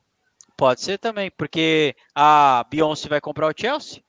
Pode 0.56 0.80
ser 0.80 0.98
também, 1.00 1.30
porque 1.30 1.98
a 2.16 2.66
Beyoncé 2.72 3.10
vai 3.10 3.20
comprar 3.20 3.48
o 3.48 3.54
Chelsea? 3.54 4.02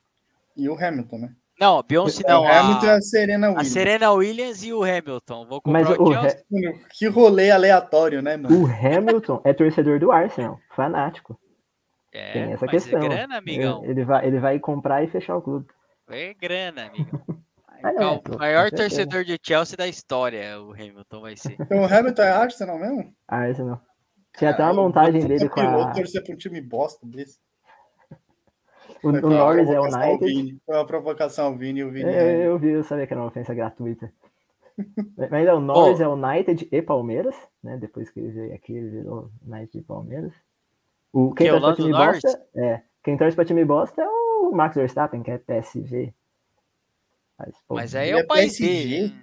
E 0.57 0.69
o 0.69 0.75
Hamilton, 0.79 1.19
né? 1.19 1.35
Não, 1.61 1.81
a 1.81 1.83
Beyoncé 1.83 2.23
não, 2.25 2.45
o 2.45 2.47
Hamilton 2.47 2.87
e 2.87 2.89
a, 2.89 2.95
a 2.95 3.01
Serena 3.01 3.47
a 3.49 3.51
Williams. 3.51 3.73
Serena 3.73 4.13
Williams 4.13 4.63
e 4.63 4.73
o 4.73 4.85
Hamilton 4.85 5.47
vão 5.49 5.61
comprar 5.61 5.73
Mas 5.73 5.99
o 5.99 6.01
o, 6.05 6.13
Chelsea. 6.13 6.39
Ha- 6.39 6.89
Que 6.97 7.09
rolê 7.09 7.51
aleatório, 7.51 8.23
né, 8.23 8.37
mano? 8.37 8.63
o 8.63 8.65
Hamilton 8.65 9.41
é 9.43 9.53
torcedor 9.53 9.99
do 9.99 10.13
Arsenal, 10.13 10.61
fanático. 10.71 11.37
É, 12.13 12.33
Tem 12.33 12.53
essa 12.53 12.65
mas 12.65 12.71
questão. 12.85 13.03
é 13.03 13.09
grana, 13.09 13.39
amigão. 13.39 13.83
Ele, 13.83 13.91
ele 13.91 14.05
vai, 14.05 14.25
ele 14.25 14.39
vai 14.39 14.61
comprar 14.61 15.03
e 15.03 15.09
fechar 15.09 15.37
o 15.37 15.43
clube. 15.43 15.67
É 16.09 16.33
grana, 16.33 16.87
amigão. 16.87 17.21
Ah, 17.83 17.93
não, 17.93 18.13
É 18.13 18.15
é, 18.15 18.19
com 18.21 18.35
o 18.35 18.39
maior 18.39 18.71
torcedor 18.71 19.25
de 19.25 19.39
Chelsea 19.43 19.77
da 19.77 19.87
história, 19.87 20.61
o 20.61 20.73
Hamilton 20.73 21.21
vai 21.21 21.37
ser. 21.37 21.57
Então 21.61 21.81
o 21.83 21.85
Hamilton 21.87 22.23
é 22.23 22.31
Arsenal 22.31 22.79
mesmo? 22.79 23.13
Arsenal. 23.27 23.81
Tinha 24.37 24.51
até 24.51 24.63
uma 24.65 24.75
montagem 24.75 25.25
dele 25.27 25.49
com 25.49 25.61
piloto 25.61 25.89
a. 25.89 25.93
torcer 25.95 26.23
pra 26.25 26.35
um 26.35 26.37
time 26.37 26.61
bosta 26.61 27.07
desse. 27.07 27.39
O, 29.03 29.09
o 29.09 29.13
Norris 29.31 29.69
é 29.69 29.79
o 29.79 29.85
United. 29.85 30.59
Foi 30.65 30.75
uma 30.75 30.87
provocação 30.87 31.47
ao 31.47 31.57
Vini 31.57 31.81
e 31.81 31.85
o 31.85 31.91
Vini. 31.91 32.09
É, 32.11 32.43
é- 32.43 32.47
eu 32.47 32.59
vi, 32.59 32.71
eu 32.71 32.83
sabia 32.85 33.07
que 33.07 33.13
era 33.13 33.21
uma 33.23 33.29
ofensa 33.29 33.55
gratuita. 33.55 34.13
Mas 35.31 35.47
é, 35.47 35.53
o 35.53 35.61
Norris 35.61 36.01
Ó. 36.01 36.05
é 36.05 36.09
United 36.09 36.69
e 36.71 36.83
Palmeiras, 36.83 37.35
né? 37.63 37.77
Depois 37.77 38.11
que 38.11 38.21
ele 38.21 38.31
veio 38.31 38.55
aqui, 38.55 38.73
ele 38.75 38.91
virou 38.91 39.31
United 39.47 39.79
e 39.79 39.83
Palmeiras. 39.83 40.33
O, 41.13 41.33
quem 41.35 41.47
Que 41.47 41.53
é 41.53 41.55
o 41.55 41.61
torce 41.61 41.61
pra 41.61 41.69
Lando 41.69 41.77
time 41.83 41.91
Norris? 41.91 42.23
bosta, 42.23 42.47
é, 42.57 42.83
quem 43.03 43.17
torce 43.17 43.35
pra 43.37 43.45
time 43.45 43.65
bosta 43.65 44.03
é 44.03 44.09
o 44.09 44.53
Max 44.53 44.77
Verstappen, 44.77 45.23
que 45.23 45.31
é 45.33 45.39
PSG. 45.39 46.15
Mas, 47.39 47.55
pô, 47.67 47.75
Mas 47.77 47.95
aí 47.95 48.09
é 48.11 48.13
é 48.13 48.17
o 48.17 48.27
país 48.27 48.59
PSG? 48.59 48.67
dele. 49.01 49.15
né? 49.15 49.23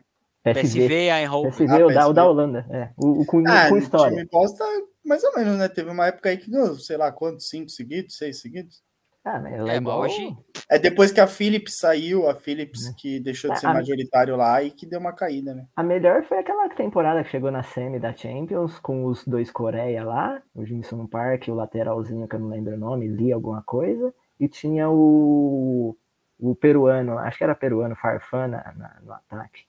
PSV, 0.53 0.61
PSV, 0.87 0.93
Eindhoven. 1.09 1.51
PSV, 1.51 1.67
Ah, 1.71 1.85
o, 1.85 1.91
da, 1.91 2.07
o 2.07 2.13
da 2.13 2.21
PSV. 2.21 2.21
Holanda, 2.21 2.65
é. 2.69 2.89
O, 2.97 3.21
o 3.21 3.25
com, 3.25 3.43
Ah, 3.47 3.67
com 3.67 3.77
história. 3.77 4.15
time 4.15 4.27
bosta, 4.31 4.63
mais 5.03 5.23
ou 5.23 5.33
menos, 5.35 5.57
né? 5.57 5.67
Teve 5.67 5.89
uma 5.89 6.07
época 6.07 6.29
aí 6.29 6.37
que 6.37 6.49
ganhou, 6.51 6.75
sei 6.77 6.97
lá 6.97 7.11
quantos, 7.11 7.49
cinco 7.49 7.69
seguidos, 7.69 8.15
seis 8.17 8.41
seguidos. 8.41 8.81
Ah, 9.23 9.39
mas 9.39 9.53
ela 9.53 9.71
É, 9.73 9.75
é, 9.77 9.79
mas 9.79 9.81
igual... 9.81 10.01
hoje- 10.01 10.37
É 10.69 10.77
depois 10.77 11.11
que 11.11 11.19
a 11.19 11.25
Philips 11.27 11.77
saiu, 11.79 12.29
a 12.29 12.35
Philips 12.35 12.93
que 12.95 13.19
deixou 13.19 13.51
de 13.51 13.59
ser 13.59 13.65
Ah, 13.67 13.73
majoritário 13.73 14.35
lá 14.35 14.61
e 14.63 14.69
que 14.71 14.85
deu 14.85 14.99
uma 14.99 15.13
caída, 15.13 15.53
né? 15.55 15.65
A 15.75 15.81
melhor 15.83 16.23
foi 16.25 16.37
aquela 16.37 16.69
temporada 16.69 17.23
que 17.23 17.29
chegou 17.31 17.51
na 17.51 17.63
semi 17.63 17.99
da 17.99 18.15
Champions 18.15 18.77
com 18.79 19.05
os 19.05 19.25
dois 19.25 19.51
Coreia 19.51 20.03
lá, 20.03 20.41
o 20.53 20.63
Jimson 20.63 21.07
Park 21.07 21.47
e 21.47 21.51
o 21.51 21.55
lateralzinho 21.55 22.27
que 22.27 22.35
eu 22.35 22.39
não 22.39 22.49
lembro 22.49 22.75
o 22.75 22.79
nome, 22.79 23.07
Lee 23.07 23.31
alguma 23.33 23.63
coisa, 23.63 24.13
e 24.39 24.47
tinha 24.47 24.89
o, 24.89 25.97
o 26.39 26.55
peruano, 26.55 27.17
acho 27.17 27.37
que 27.37 27.43
era 27.43 27.55
peruano, 27.55 27.95
Farfan 27.95 28.47
na- 28.47 28.73
na- 28.75 28.99
no 29.01 29.13
ataque. 29.13 29.65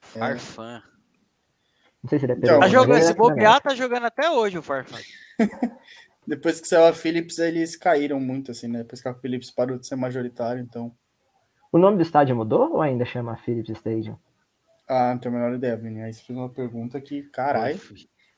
Farfã. 0.00 0.82
Não 2.02 2.08
sei 2.08 2.18
se 2.18 2.24
ele 2.26 2.32
é 2.32 2.36
Então, 2.36 2.60
peruano. 2.60 2.60
Tá 2.62 2.68
jogando, 2.68 3.02
se 3.02 3.14
bobear, 3.14 3.60
tá 3.60 3.74
jogando 3.74 4.04
até 4.06 4.30
hoje 4.30 4.58
o 4.58 4.62
Farfã. 4.62 4.96
Depois 6.26 6.60
que 6.60 6.66
saiu 6.66 6.86
a 6.86 6.92
Philips, 6.92 7.38
eles 7.38 7.76
caíram 7.76 8.18
muito, 8.18 8.50
assim, 8.50 8.66
né? 8.68 8.78
Depois 8.78 9.00
que 9.00 9.08
a 9.08 9.14
Philips 9.14 9.50
parou 9.50 9.78
de 9.78 9.86
ser 9.86 9.96
majoritário, 9.96 10.60
então. 10.60 10.92
O 11.70 11.78
nome 11.78 11.96
do 11.96 12.02
estádio 12.02 12.34
mudou 12.34 12.74
ou 12.74 12.82
ainda 12.82 13.04
chama 13.04 13.36
Philips 13.38 13.70
Stadium? 13.70 14.18
Ah, 14.88 15.12
não 15.12 15.18
tenho 15.18 15.34
a 15.34 15.38
menor 15.38 15.54
ideia, 15.54 15.76
Vini. 15.76 16.02
Aí 16.02 16.12
você 16.12 16.22
fez 16.22 16.36
uma 16.38 16.48
pergunta 16.48 17.00
que, 17.00 17.22
caralho. 17.24 17.78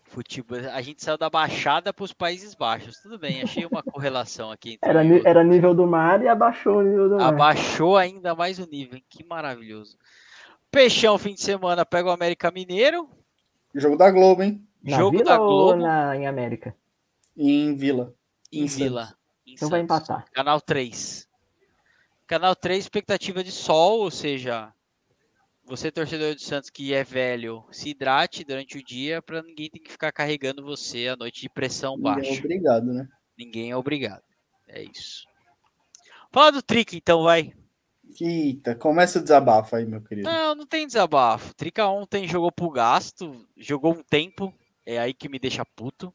Futebol, 0.09 0.59
a 0.73 0.81
gente 0.81 1.03
saiu 1.05 1.19
da 1.19 1.29
Baixada 1.31 1.93
para 1.93 2.05
os 2.05 2.13
Países 2.13 2.55
Baixos. 2.55 2.97
Tudo 3.01 3.19
bem, 3.19 3.43
achei 3.43 3.65
uma 3.67 3.83
correlação 3.83 4.51
aqui. 4.51 4.73
entre 4.75 4.89
Era, 4.89 5.05
ni- 5.05 5.23
era 5.25 5.45
nível 5.45 5.75
do 5.75 5.87
mar 5.87 6.23
e 6.23 6.29
abaixou 6.29 6.79
o 6.79 6.83
nível 6.83 7.09
do 7.11 7.17
mar. 7.17 7.29
Abaixou 7.33 7.97
ainda 7.97 8.35
mais 8.35 8.59
o 8.59 8.67
nível. 8.67 8.97
hein? 8.97 9.05
Que 9.09 9.23
maravilhoso. 9.25 9.97
Peixão, 10.71 11.17
fim 11.19 11.35
de 11.35 11.41
semana, 11.43 11.85
pega 11.87 12.09
o 12.09 12.13
América 12.13 12.51
Mineiro. 12.51 13.09
Jogo 13.75 13.97
da 13.97 14.11
Globo, 14.11 14.43
hein? 14.43 14.67
Na 14.83 14.97
jogo 14.97 15.19
Vila 15.19 15.25
da 15.37 15.41
ou 15.41 15.47
Globo 15.49 15.83
na, 15.83 16.17
em 16.17 16.27
América? 16.27 16.75
Em 17.37 17.75
Vila. 17.75 18.15
em 18.53 18.63
Em 18.63 18.67
Vila. 18.67 19.15
em 19.47 19.53
Então 19.55 19.69
vai 19.69 19.81
Santos. 19.81 19.97
empatar. 19.97 20.25
Canal 20.33 20.61
3. 20.61 21.29
Canal 22.27 22.55
3, 22.57 22.85
expectativa 22.85 23.43
de 23.45 23.51
sol, 23.53 24.01
ou 24.01 24.11
seja, 24.11 24.73
você 25.69 25.93
torcedor 25.93 26.35
do 26.35 26.41
Santos 26.41 26.71
que 26.71 26.95
é 26.95 27.05
velho, 27.05 27.65
se 27.71 27.91
hidrate 27.91 28.43
durante 28.43 28.79
o 28.79 28.85
dia 28.85 29.21
para 29.21 29.43
ninguém 29.43 29.69
ter 29.69 29.79
que 29.79 29.93
ficar 29.93 30.11
carregando 30.11 30.65
você 30.65 31.09
à 31.09 31.17
noite 31.17 31.43
de 31.43 31.49
pressão 31.49 31.97
Ninguém 31.97 32.11
é 32.11 32.15
baixa. 32.15 32.41
Obrigado, 32.41 32.93
né? 32.93 33.09
Ninguém 33.37 33.71
é 33.71 33.77
obrigado. 33.77 34.23
É 34.67 34.83
isso. 34.83 35.27
Fala 36.33 36.53
do 36.53 36.63
Trick 36.63 36.97
então, 36.97 37.23
vai. 37.23 37.53
Eita, 38.21 38.75
começa 38.75 39.19
o 39.19 39.23
desabafo 39.23 39.77
aí, 39.77 39.85
meu 39.85 40.01
querido. 40.01 40.29
Não, 40.29 40.55
não 40.55 40.67
tem 40.67 40.87
desabafo. 40.87 41.55
Trica 41.55 41.87
ontem 41.87 42.27
jogou 42.27 42.51
pro 42.51 42.71
gasto, 42.71 43.47
jogou 43.57 43.93
um 43.93 44.03
tempo, 44.03 44.53
é 44.87 44.99
aí 44.99 45.13
que 45.13 45.29
me 45.29 45.39
deixa 45.39 45.65
puto. 45.65 46.13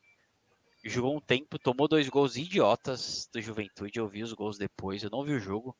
Jogou 0.83 1.15
um 1.15 1.21
tempo, 1.21 1.57
tomou 1.57 1.87
dois 1.87 2.09
gols 2.09 2.35
idiotas 2.35 3.29
do 3.31 3.41
Juventude. 3.41 3.99
Eu 3.99 4.07
vi 4.07 4.21
os 4.21 4.33
gols 4.33 4.57
depois, 4.57 5.03
eu 5.03 5.09
não 5.09 5.23
vi 5.23 5.33
o 5.33 5.39
jogo. 5.39 5.75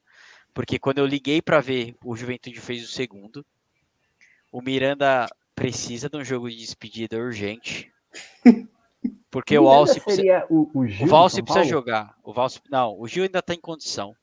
Porque 0.54 0.80
quando 0.80 1.00
eu 1.00 1.06
liguei 1.06 1.42
pra 1.42 1.60
ver, 1.60 1.96
o 2.06 2.16
Juventude 2.16 2.62
fez 2.62 2.84
o 2.84 2.92
segundo. 2.92 3.46
O 4.54 4.62
Miranda 4.62 5.28
precisa 5.56 6.08
de 6.08 6.16
um 6.16 6.24
jogo 6.24 6.48
de 6.48 6.58
despedida 6.58 7.18
urgente. 7.18 7.92
Porque 9.32 9.58
o 9.58 9.68
Alce 9.68 10.00
precisa, 10.00 10.46
o, 10.48 10.70
o 10.72 10.88
Gil 10.88 11.08
o 11.08 11.10
Valse 11.10 11.42
precisa 11.42 11.66
jogar. 11.66 12.16
O 12.24 12.32
Valse, 12.32 12.62
não, 12.70 12.96
o 13.00 13.08
Gil 13.08 13.24
ainda 13.24 13.42
tá 13.42 13.56
em 13.56 13.60
condição. 13.60 14.16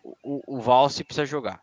O, 0.00 0.16
o, 0.22 0.58
o 0.58 0.60
Valse 0.60 1.02
precisa 1.02 1.26
jogar. 1.26 1.60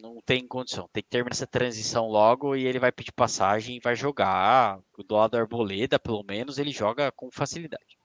Não 0.00 0.18
tem 0.22 0.48
condição. 0.48 0.88
Tem 0.94 1.02
que 1.02 1.10
terminar 1.10 1.32
essa 1.32 1.46
transição 1.46 2.08
logo 2.08 2.56
e 2.56 2.64
ele 2.64 2.78
vai 2.78 2.90
pedir 2.90 3.12
passagem 3.12 3.76
e 3.76 3.80
vai 3.80 3.94
jogar. 3.94 4.80
Do 5.06 5.14
lado 5.14 5.32
da 5.32 5.40
Arboleda, 5.40 5.98
pelo 5.98 6.22
menos, 6.22 6.56
ele 6.56 6.72
joga 6.72 7.12
com 7.12 7.30
facilidade. 7.30 7.98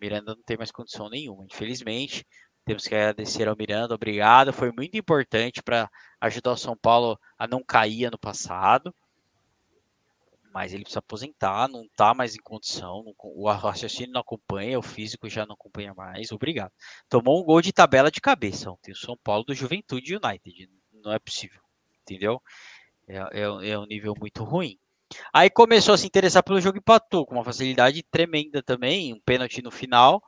Miranda 0.00 0.34
não 0.34 0.42
tem 0.42 0.56
mais 0.56 0.72
condição 0.72 1.08
nenhuma, 1.08 1.44
infelizmente. 1.44 2.26
Temos 2.64 2.86
que 2.86 2.94
agradecer 2.94 3.46
ao 3.46 3.56
Miranda, 3.56 3.94
obrigado. 3.94 4.52
Foi 4.52 4.72
muito 4.72 4.96
importante 4.96 5.62
para 5.62 5.90
ajudar 6.20 6.52
o 6.52 6.56
São 6.56 6.76
Paulo 6.76 7.18
a 7.38 7.46
não 7.46 7.62
cair 7.62 8.06
ano 8.06 8.18
passado 8.18 8.94
mas 10.54 10.72
ele 10.72 10.84
precisa 10.84 11.00
aposentar, 11.00 11.66
não 11.66 11.84
tá 11.96 12.14
mais 12.14 12.36
em 12.36 12.38
condição, 12.38 13.04
o 13.18 13.50
raciocínio 13.50 14.12
não 14.12 14.20
acompanha, 14.20 14.78
o 14.78 14.82
físico 14.82 15.28
já 15.28 15.44
não 15.44 15.54
acompanha 15.54 15.92
mais, 15.92 16.30
obrigado. 16.30 16.70
Tomou 17.08 17.42
um 17.42 17.44
gol 17.44 17.60
de 17.60 17.72
tabela 17.72 18.08
de 18.08 18.20
cabeça 18.20 18.70
ontem, 18.70 18.92
o 18.92 18.96
São 18.96 19.16
Paulo 19.16 19.42
do 19.42 19.52
Juventude 19.52 20.14
United, 20.14 20.70
não 20.92 21.12
é 21.12 21.18
possível, 21.18 21.60
entendeu? 22.00 22.40
É, 23.08 23.16
é, 23.16 23.70
é 23.70 23.78
um 23.78 23.84
nível 23.84 24.14
muito 24.16 24.44
ruim. 24.44 24.78
Aí 25.32 25.50
começou 25.50 25.92
a 25.92 25.98
se 25.98 26.06
interessar 26.06 26.44
pelo 26.44 26.60
jogo 26.60 26.78
e 26.78 26.78
empatou, 26.78 27.26
com 27.26 27.34
uma 27.34 27.44
facilidade 27.44 28.04
tremenda 28.04 28.62
também, 28.62 29.12
um 29.12 29.20
pênalti 29.20 29.60
no 29.60 29.72
final, 29.72 30.22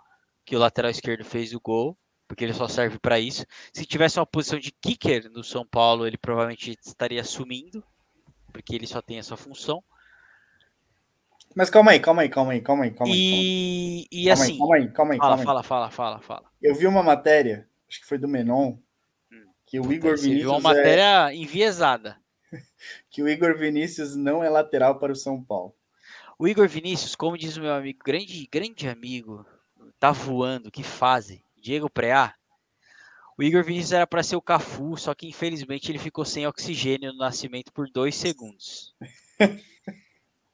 que 0.45 0.57
o 0.57 0.59
lateral 0.59 0.91
esquerdo 0.91 1.25
fez 1.25 1.55
o 1.55 1.61
gol, 1.61 1.97
porque 2.27 2.45
ele 2.45 2.53
só 2.53 2.69
serve 2.69 2.99
para 2.99 3.19
isso. 3.19 3.45
Se 3.73 3.85
tivesse 3.85 4.19
uma 4.19 4.27
posição 4.27 4.59
de 4.59 4.71
kicker 4.71 5.31
no 5.31 5.45
São 5.45 5.67
Paulo, 5.67 6.07
ele 6.07 6.19
provavelmente 6.19 6.77
estaria 6.85 7.23
sumindo, 7.25 7.83
porque 8.53 8.75
ele 8.75 8.87
só 8.87 9.01
tem 9.01 9.19
essa 9.19 9.37
função. 9.37 9.83
Mas 11.55 11.71
calma 11.71 11.93
aí, 11.93 12.01
calma 12.01 12.23
aí, 12.23 12.29
calma 12.29 12.53
aí, 12.53 12.61
calma 12.61 12.85
aí, 12.85 12.91
calma 12.91 13.13
aí. 13.15 13.19
E, 13.19 14.07
e 14.11 14.27
calma 14.27 14.45
aí, 14.45 14.51
assim, 14.51 14.59
calma 14.59 14.77
aí, 14.77 14.89
calma 14.91 15.15
aí, 15.15 15.19
fala, 15.19 15.29
calma 15.29 15.43
aí. 15.43 15.47
fala, 15.47 15.63
fala, 15.63 15.91
fala, 15.91 16.21
fala. 16.21 16.51
Eu 16.61 16.75
vi 16.75 16.87
uma 16.87 17.03
matéria, 17.03 17.69
acho 17.89 18.01
que 18.01 18.07
foi 18.07 18.19
do 18.19 18.29
Menon, 18.29 18.77
Hum. 19.33 19.47
que 19.65 19.81
o 19.81 19.93
Igor 19.93 20.17
Você 20.17 20.29
viu 20.35 20.51
uma 20.51 20.59
Vinícius 20.59 20.65
é, 20.65 20.75
matéria 20.75 21.35
enviesada. 21.35 22.21
que 23.11 23.23
o 23.23 23.29
Igor 23.29 23.57
Vinícius 23.57 24.17
não 24.17 24.43
é 24.43 24.51
lateral 24.51 24.99
para 24.99 25.13
o 25.13 25.17
São 25.17 25.43
Paulo. 25.43 25.75
O 26.39 26.47
Igor 26.47 26.69
Vinícius, 26.69 27.15
como 27.15 27.39
diz 27.39 27.57
o 27.57 27.63
meu 27.63 27.73
amigo, 27.73 28.01
grande, 28.05 28.47
grande 28.53 28.87
amigo, 28.87 29.47
tá 29.99 30.13
voando, 30.13 30.71
que 30.71 30.83
fase. 30.83 31.43
Diego 31.67 31.91
Preá. 31.91 32.33
O 33.37 33.43
Igor 33.43 33.65
Vinícius 33.65 33.91
era 33.91 34.07
para 34.07 34.23
ser 34.23 34.37
o 34.37 34.41
Cafu, 34.41 34.97
só 34.97 35.13
que 35.17 35.27
infelizmente 35.27 35.91
ele 35.91 35.99
ficou 35.99 36.25
sem 36.25 36.47
oxigênio 36.47 37.13
no 37.13 37.19
nascimento 37.19 37.73
por 37.73 37.91
dois 37.91 38.15
segundos. 38.15 38.95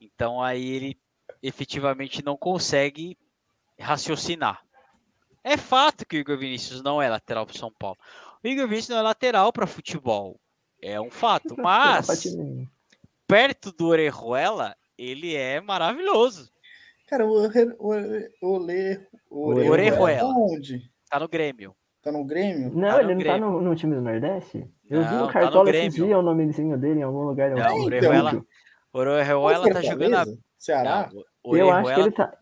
Então 0.05 0.43
aí 0.43 0.69
ele 0.69 0.99
efetivamente 1.41 2.25
não 2.25 2.37
consegue 2.37 3.17
raciocinar. 3.79 4.67
É 5.45 5.57
fato 5.57 6.05
que 6.05 6.17
o 6.17 6.19
Igor 6.19 6.37
Vinícius 6.37 6.83
não 6.83 7.01
é 7.01 7.09
lateral 7.09 7.47
para 7.47 7.57
São 7.57 7.73
Paulo. 7.73 7.97
O 8.43 8.49
Igor 8.49 8.67
Vinícius 8.67 8.89
não 8.89 8.99
é 8.99 9.03
lateral 9.03 9.53
para 9.53 9.65
futebol. 9.65 10.41
É 10.83 11.01
um 11.01 11.09
fato. 11.09 11.55
Mas, 11.63 12.25
perto 13.29 13.71
do 13.71 13.87
Orejuela, 13.87 14.77
ele 14.99 15.37
é 15.37 15.61
maravilhoso. 15.61 16.51
Cara, 17.07 17.25
o. 17.25 17.49
Orejuela. 19.31 20.35
Onde? 20.35 20.92
Tá 21.13 21.21
no 21.21 21.29
Grêmio. 21.29 21.75
Tá 22.03 22.11
no 22.11 22.25
Grêmio? 22.25 22.73
Não, 22.75 22.89
Tá 22.89 22.95
no 22.95 23.11
ele 23.11 23.15
não 23.17 23.23
tá 23.33 23.39
no, 23.39 23.61
no 23.61 23.77
time 23.77 23.95
do 23.95 24.01
Nordeste? 24.01 24.67
Eu 24.89 25.03
vi 25.03 25.11
Não, 25.11 25.21
no 25.21 25.27
tá 25.27 25.33
Cartola 25.35 25.65
no 25.65 25.71
esses 25.71 25.81
Grêmio. 25.95 26.07
dias 26.07 26.19
o 26.19 26.23
nomezinho 26.23 26.79
dele 26.79 27.01
em 27.01 27.03
algum 27.03 27.25
lugar. 27.25 27.51
Não, 27.51 27.59
eu 27.59 27.75
o 27.75 27.79
vi. 27.81 27.85
Orejuela- 27.85 28.45
Orejuela 28.95 29.71
tá 29.75 29.83
jogando 29.83 30.15
a. 30.17 30.25
Ceará? 30.59 31.11
Não, 31.13 31.23
o 31.45 31.55
Eu 31.57 31.71
acho 31.71 31.83
que 31.95 32.01
Orejuela- 32.01 32.03
ele 32.07 32.13
tá. 32.13 32.33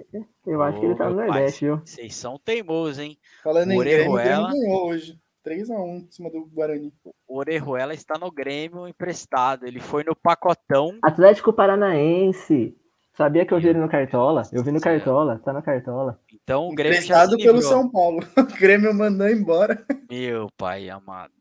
Eu 0.47 0.63
acho 0.63 0.79
que 0.79 0.87
ele 0.87 0.95
tá 0.95 1.11
no 1.11 1.17
Nordeste, 1.17 1.65
viu? 1.65 1.77
Vocês 1.85 2.15
são 2.15 2.39
teimosos, 2.39 3.01
hein? 3.01 3.19
Falando 3.43 3.73
em 3.73 3.77
O 3.77 3.81
Grêmio, 3.81 4.13
Orejuela- 4.13 4.53
ganhou 4.53 4.87
hoje. 4.89 5.19
3x1 5.45 5.97
em 6.07 6.11
cima 6.11 6.31
do 6.31 6.45
Guarani. 6.55 6.93
O 7.27 7.39
Orejuela 7.39 7.93
está 7.95 8.19
no 8.19 8.31
Grêmio 8.31 8.87
emprestado. 8.87 9.67
Ele 9.67 9.81
foi 9.81 10.05
no 10.05 10.15
pacotão. 10.15 10.97
Atlético 11.03 11.53
Paranaense. 11.53 12.77
Sabia 13.15 13.45
que 13.45 13.53
eu 13.53 13.59
vi 13.59 13.69
ele 13.69 13.79
no 13.81 13.89
Cartola? 13.89 14.43
Eu 14.53 14.63
vi 14.63 14.71
no. 14.71 14.81
Cartola, 14.81 15.41
tá 15.43 15.53
no 15.53 15.63
Cartola. 15.63 16.21
Então 16.51 16.67
o 16.67 16.75
Grêmio 16.75 16.97
Emprestado 16.97 17.37
pelo. 17.37 17.63
São 17.63 17.89
Paulo. 17.89 18.27
O 18.37 18.59
Grêmio 18.61 18.93
mandou 18.93 19.29
embora. 19.29 19.87
Meu 20.11 20.49
pai 20.57 20.91
amado. 20.91 21.33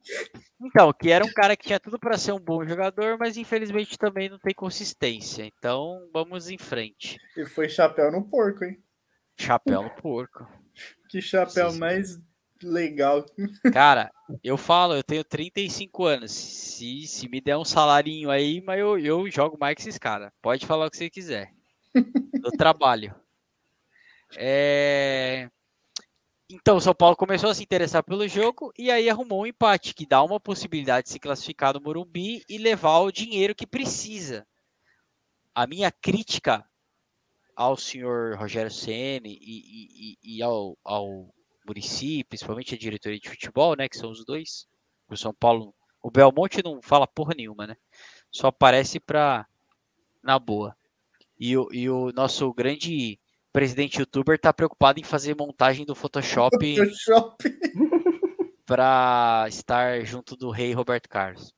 Então, 0.61 0.93
que 0.93 1.09
era 1.09 1.25
um 1.25 1.33
cara 1.33 1.57
que 1.57 1.65
tinha 1.65 1.79
tudo 1.79 1.97
para 1.97 2.15
ser 2.15 2.31
um 2.31 2.39
bom 2.39 2.63
jogador, 2.63 3.17
mas 3.17 3.35
infelizmente 3.35 3.97
também 3.97 4.29
não 4.29 4.37
tem 4.37 4.53
consistência. 4.53 5.43
Então, 5.43 6.07
vamos 6.13 6.47
em 6.51 6.59
frente. 6.59 7.17
E 7.35 7.43
foi 7.43 7.67
chapéu 7.67 8.11
no 8.11 8.23
porco, 8.29 8.63
hein? 8.63 8.77
Chapéu 9.35 9.81
no 9.81 9.89
porco. 9.89 10.47
Que 11.09 11.19
chapéu 11.23 11.73
mais 11.73 12.19
legal. 12.61 13.25
Cara, 13.73 14.11
eu 14.43 14.57
falo, 14.57 14.93
eu 14.93 15.03
tenho 15.03 15.23
35 15.23 16.05
anos. 16.05 16.31
Se, 16.31 17.07
se 17.07 17.27
me 17.27 17.41
der 17.41 17.57
um 17.57 17.65
salarinho 17.65 18.29
aí, 18.29 18.61
mas 18.61 18.79
eu, 18.79 18.99
eu 18.99 19.31
jogo 19.31 19.57
mais 19.59 19.73
que 19.73 19.81
esses 19.81 19.97
caras. 19.97 20.31
Pode 20.39 20.67
falar 20.67 20.85
o 20.85 20.91
que 20.91 20.97
você 20.97 21.09
quiser. 21.09 21.51
Do 21.95 22.51
trabalho. 22.51 23.15
É... 24.37 25.49
Então, 26.51 26.77
o 26.77 26.81
São 26.81 26.95
Paulo 26.95 27.15
começou 27.15 27.49
a 27.49 27.53
se 27.53 27.63
interessar 27.63 28.03
pelo 28.03 28.27
jogo 28.27 28.71
e 28.77 28.89
aí 28.89 29.09
arrumou 29.09 29.43
um 29.43 29.45
empate 29.45 29.93
que 29.93 30.05
dá 30.05 30.23
uma 30.23 30.39
possibilidade 30.39 31.05
de 31.05 31.11
se 31.13 31.19
classificar 31.19 31.73
no 31.75 31.81
Morumbi 31.81 32.43
e 32.49 32.57
levar 32.57 32.99
o 32.99 33.11
dinheiro 33.11 33.53
que 33.55 33.67
precisa. 33.67 34.45
A 35.53 35.67
minha 35.67 35.91
crítica 35.91 36.65
ao 37.55 37.77
senhor 37.77 38.37
Rogério 38.37 38.71
Ceni 38.71 39.37
e, 39.41 40.13
e- 40.13 40.37
e- 40.37 40.41
ao, 40.43 40.77
ao 40.83 41.33
Murici, 41.67 42.23
principalmente 42.23 42.75
a 42.75 42.77
diretoria 42.77 43.19
de 43.19 43.29
futebol, 43.29 43.75
né, 43.75 43.89
que 43.89 43.97
são 43.97 44.11
os 44.11 44.25
dois. 44.25 44.67
O 45.09 45.17
São 45.17 45.33
Paulo, 45.33 45.75
o 46.01 46.09
Belmonte 46.11 46.63
não 46.63 46.81
fala 46.81 47.07
porra 47.07 47.33
nenhuma, 47.35 47.67
né? 47.67 47.75
Só 48.31 48.47
aparece 48.47 48.99
pra 48.99 49.45
na 50.23 50.39
boa. 50.39 50.75
E 51.39 51.53
e 51.53 51.89
o 51.89 52.11
nosso 52.13 52.53
grande 52.53 53.19
presidente 53.59 53.99
youtuber 53.99 54.39
tá 54.39 54.53
preocupado 54.53 55.01
em 55.01 55.03
fazer 55.03 55.35
montagem 55.35 55.85
do 55.85 55.93
Photoshop 55.93 56.55
shopping. 56.95 57.59
para 58.65 59.45
estar 59.49 60.01
junto 60.05 60.37
do 60.37 60.49
rei 60.49 60.71
Roberto 60.71 61.09
Carlos. 61.09 61.53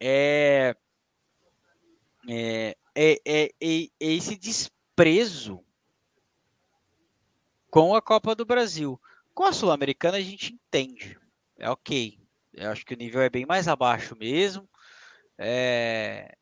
É, 0.00 0.74
é, 2.28 2.76
é, 2.92 3.20
é, 3.24 3.44
é- 3.44 3.88
é 4.00 4.12
esse 4.12 4.36
desprezo 4.36 5.64
com 7.70 7.94
a 7.94 8.02
Copa 8.02 8.34
do 8.34 8.44
Brasil. 8.44 9.00
Com 9.32 9.44
a 9.44 9.52
Sul-Americana 9.52 10.16
a 10.16 10.20
gente 10.20 10.52
entende. 10.54 11.16
É 11.56 11.70
ok. 11.70 12.18
Eu 12.52 12.72
acho 12.72 12.84
que 12.84 12.94
o 12.94 12.98
nível 12.98 13.20
é 13.22 13.30
bem 13.30 13.46
mais 13.46 13.68
abaixo 13.68 14.16
mesmo. 14.16 14.68
É, 15.38 16.36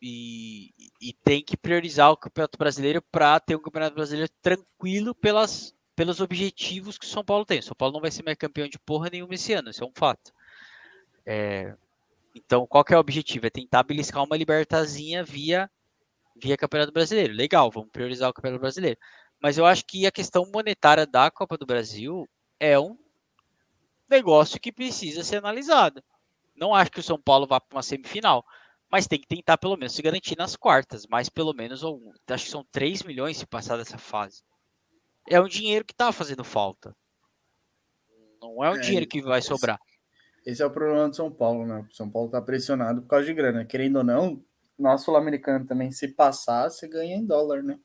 e, 0.00 0.72
e 1.00 1.12
tem 1.12 1.42
que 1.42 1.56
priorizar 1.56 2.10
o 2.10 2.16
Campeonato 2.16 2.58
Brasileiro 2.58 3.02
para 3.02 3.38
ter 3.38 3.56
um 3.56 3.60
Campeonato 3.62 3.94
Brasileiro 3.94 4.30
tranquilo 4.40 5.14
pelas, 5.14 5.74
pelos 5.94 6.20
objetivos 6.20 6.96
que 6.96 7.04
o 7.04 7.08
São 7.08 7.24
Paulo 7.24 7.44
tem. 7.44 7.58
O 7.58 7.62
São 7.62 7.76
Paulo 7.76 7.94
não 7.94 8.00
vai 8.00 8.10
ser 8.10 8.22
mais 8.22 8.38
campeão 8.38 8.68
de 8.68 8.78
porra 8.78 9.10
nenhuma 9.10 9.34
esse 9.34 9.52
ano, 9.52 9.70
isso 9.70 9.84
é 9.84 9.86
um 9.86 9.92
fato. 9.94 10.32
É, 11.26 11.74
então, 12.34 12.66
qual 12.66 12.84
que 12.84 12.94
é 12.94 12.96
o 12.96 13.00
objetivo? 13.00 13.46
É 13.46 13.50
tentar 13.50 13.82
beliscar 13.82 14.24
uma 14.24 14.36
libertazinha 14.36 15.22
via, 15.22 15.70
via 16.36 16.56
Campeonato 16.56 16.92
Brasileiro. 16.92 17.34
Legal, 17.34 17.70
vamos 17.70 17.90
priorizar 17.90 18.30
o 18.30 18.32
Campeonato 18.32 18.60
Brasileiro. 18.60 18.98
Mas 19.40 19.58
eu 19.58 19.66
acho 19.66 19.84
que 19.84 20.06
a 20.06 20.12
questão 20.12 20.50
monetária 20.52 21.06
da 21.06 21.30
Copa 21.30 21.56
do 21.56 21.66
Brasil 21.66 22.28
é 22.58 22.78
um 22.78 22.96
negócio 24.08 24.60
que 24.60 24.72
precisa 24.72 25.22
ser 25.24 25.36
analisado. 25.36 26.02
Não 26.54 26.74
acho 26.74 26.90
que 26.90 27.00
o 27.00 27.02
São 27.02 27.20
Paulo 27.20 27.46
vá 27.46 27.60
para 27.60 27.76
uma 27.76 27.82
semifinal, 27.82 28.44
mas 28.90 29.06
tem 29.06 29.20
que 29.20 29.28
tentar 29.28 29.56
pelo 29.58 29.76
menos 29.76 29.94
se 29.94 30.02
garantir 30.02 30.36
nas 30.36 30.56
quartas, 30.56 31.06
mas 31.06 31.28
pelo 31.28 31.52
menos. 31.54 31.82
Acho 32.28 32.44
que 32.44 32.50
são 32.50 32.64
3 32.72 33.02
milhões 33.02 33.36
se 33.36 33.46
passar 33.46 33.76
dessa 33.76 33.98
fase. 33.98 34.42
É 35.28 35.40
um 35.40 35.46
dinheiro 35.48 35.84
que 35.84 35.94
tá 35.94 36.10
fazendo 36.12 36.42
falta. 36.42 36.94
Não 38.40 38.64
é 38.64 38.70
um 38.70 38.76
É, 38.76 38.80
dinheiro 38.80 39.06
que 39.06 39.20
vai 39.22 39.40
sobrar. 39.42 39.78
Esse 40.44 40.62
é 40.62 40.66
o 40.66 40.70
problema 40.70 41.08
do 41.08 41.14
São 41.14 41.30
Paulo, 41.30 41.66
né? 41.66 41.86
O 41.90 41.94
São 41.94 42.10
Paulo 42.10 42.30
tá 42.30 42.40
pressionado 42.40 43.02
por 43.02 43.08
causa 43.08 43.26
de 43.26 43.34
grana. 43.34 43.64
Querendo 43.64 43.96
ou 43.96 44.04
não, 44.04 44.42
nós 44.78 45.02
sul-americano 45.02 45.66
também, 45.66 45.92
se 45.92 46.08
passar, 46.08 46.70
você 46.70 46.88
ganha 46.88 47.14
em 47.16 47.24
dólar, 47.26 47.62
né? 47.62 47.78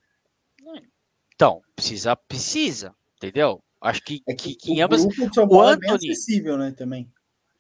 Então, 1.36 1.62
precisa, 1.76 2.16
precisa, 2.16 2.96
entendeu? 3.18 3.62
Acho 3.82 4.02
que, 4.02 4.24
É 4.26 4.34
que, 4.34 4.56
que, 4.56 4.74
que 4.74 4.82
o 4.82 4.86
ambas. 4.86 5.06
grupo 5.06 5.28
do 5.28 5.34
São 5.36 5.48
Paulo 5.48 5.70
é 5.72 5.78
bem 5.78 5.90
Anthony- 5.92 6.12
acessível, 6.12 6.58
né, 6.58 6.72
também. 6.72 7.12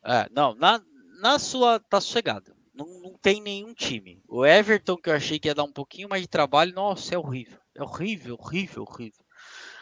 É, 0.03 0.27
não, 0.31 0.55
na, 0.55 0.81
na 1.19 1.37
sua 1.37 1.79
tá 1.79 1.99
sossegado. 1.99 2.54
Não, 2.75 2.85
não 2.99 3.13
tem 3.13 3.41
nenhum 3.41 3.73
time. 3.73 4.21
O 4.27 4.45
Everton, 4.45 4.97
que 4.97 5.09
eu 5.09 5.13
achei 5.13 5.39
que 5.39 5.47
ia 5.47 5.55
dar 5.55 5.63
um 5.63 5.71
pouquinho 5.71 6.09
mais 6.09 6.21
de 6.21 6.27
trabalho, 6.27 6.73
nossa, 6.73 7.15
é 7.15 7.17
horrível. 7.17 7.57
É 7.73 7.81
horrível, 7.81 8.35
horrível, 8.39 8.83
horrível. 8.83 9.23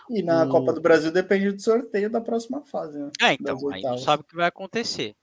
E 0.09 0.21
na 0.21 0.43
O- 0.43 0.49
Copa 0.49 0.73
do 0.73 0.81
Brasil 0.81 1.11
depende 1.11 1.51
do 1.51 1.61
sorteio 1.61 2.09
da 2.09 2.21
próxima 2.21 2.61
fase, 2.61 2.99
né? 2.99 3.11
É, 3.21 3.33
então, 3.33 3.57
aí 3.71 3.81
não 3.81 3.97
sabe 3.97 4.21
o 4.21 4.25
que 4.25 4.35
vai 4.35 4.47
acontecer. 4.47 5.15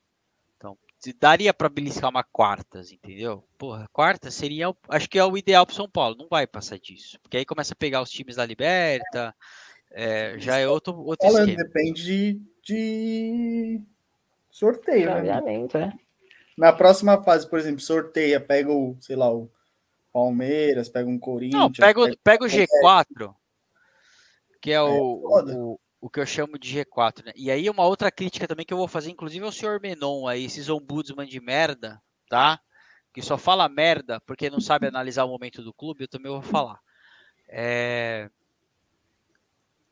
Então, 0.56 0.76
se 0.98 1.12
daria 1.12 1.54
para 1.54 1.68
beliscar 1.68 2.10
uma 2.10 2.24
quartas, 2.24 2.90
entendeu? 2.90 3.44
Porra, 3.56 3.88
quarta 3.92 4.30
seria, 4.30 4.74
acho 4.88 5.08
que 5.08 5.18
é 5.18 5.24
o 5.24 5.36
ideal 5.36 5.64
pro 5.64 5.74
São 5.74 5.88
Paulo. 5.88 6.16
Não 6.16 6.28
vai 6.28 6.46
passar 6.46 6.78
disso. 6.78 7.18
Porque 7.22 7.36
aí 7.36 7.44
começa 7.44 7.72
a 7.72 7.76
pegar 7.76 8.02
os 8.02 8.10
times 8.10 8.36
da 8.36 8.44
Liberta, 8.44 9.34
é, 9.92 10.38
já 10.38 10.56
é 10.56 10.66
outro, 10.68 10.96
outro 10.98 11.26
Falando, 11.26 11.48
esquema. 11.50 11.64
depende 11.68 12.02
de, 12.04 12.40
de 12.62 13.80
sorteio, 14.50 15.06
né? 15.06 15.16
Obviamente, 15.18 15.76
é. 15.76 15.92
Na 16.60 16.74
próxima 16.74 17.22
fase, 17.22 17.48
por 17.48 17.58
exemplo, 17.58 17.80
sorteia, 17.80 18.38
pega 18.38 18.70
o, 18.70 18.94
sei 19.00 19.16
lá, 19.16 19.32
o 19.32 19.50
Palmeiras, 20.12 20.90
pega 20.90 21.08
um 21.08 21.18
Corinthians. 21.18 21.58
Não, 21.58 21.72
pega, 21.72 22.00
o- 22.02 22.18
pega 22.22 22.44
o 22.44 22.46
é. 22.46 22.50
G4, 22.50 23.34
que 24.60 24.70
é 24.70 24.82
o, 24.82 25.22
foda. 25.22 25.56
o, 25.56 25.80
o 26.02 26.10
que 26.10 26.20
eu 26.20 26.26
chamo 26.26 26.58
de 26.58 26.68
G4, 26.76 27.24
né? 27.24 27.32
E 27.34 27.50
aí 27.50 27.70
uma 27.70 27.86
outra 27.86 28.10
crítica 28.10 28.46
também 28.46 28.66
que 28.66 28.74
eu 28.74 28.76
vou 28.76 28.86
fazer, 28.86 29.10
inclusive 29.10 29.42
ao 29.42 29.50
senhor 29.50 29.80
Menon 29.80 30.26
aí, 30.28 30.44
esses 30.44 30.68
ombudsman 30.68 31.26
de 31.26 31.40
merda, 31.40 31.98
tá? 32.28 32.60
Que 33.14 33.22
só 33.22 33.38
fala 33.38 33.66
merda 33.66 34.20
porque 34.20 34.50
não 34.50 34.60
sabe 34.60 34.86
analisar 34.86 35.24
o 35.24 35.30
momento 35.30 35.62
do 35.62 35.72
clube, 35.72 36.04
eu 36.04 36.08
também 36.08 36.30
vou 36.30 36.42
falar. 36.42 36.78
É... 37.48 38.28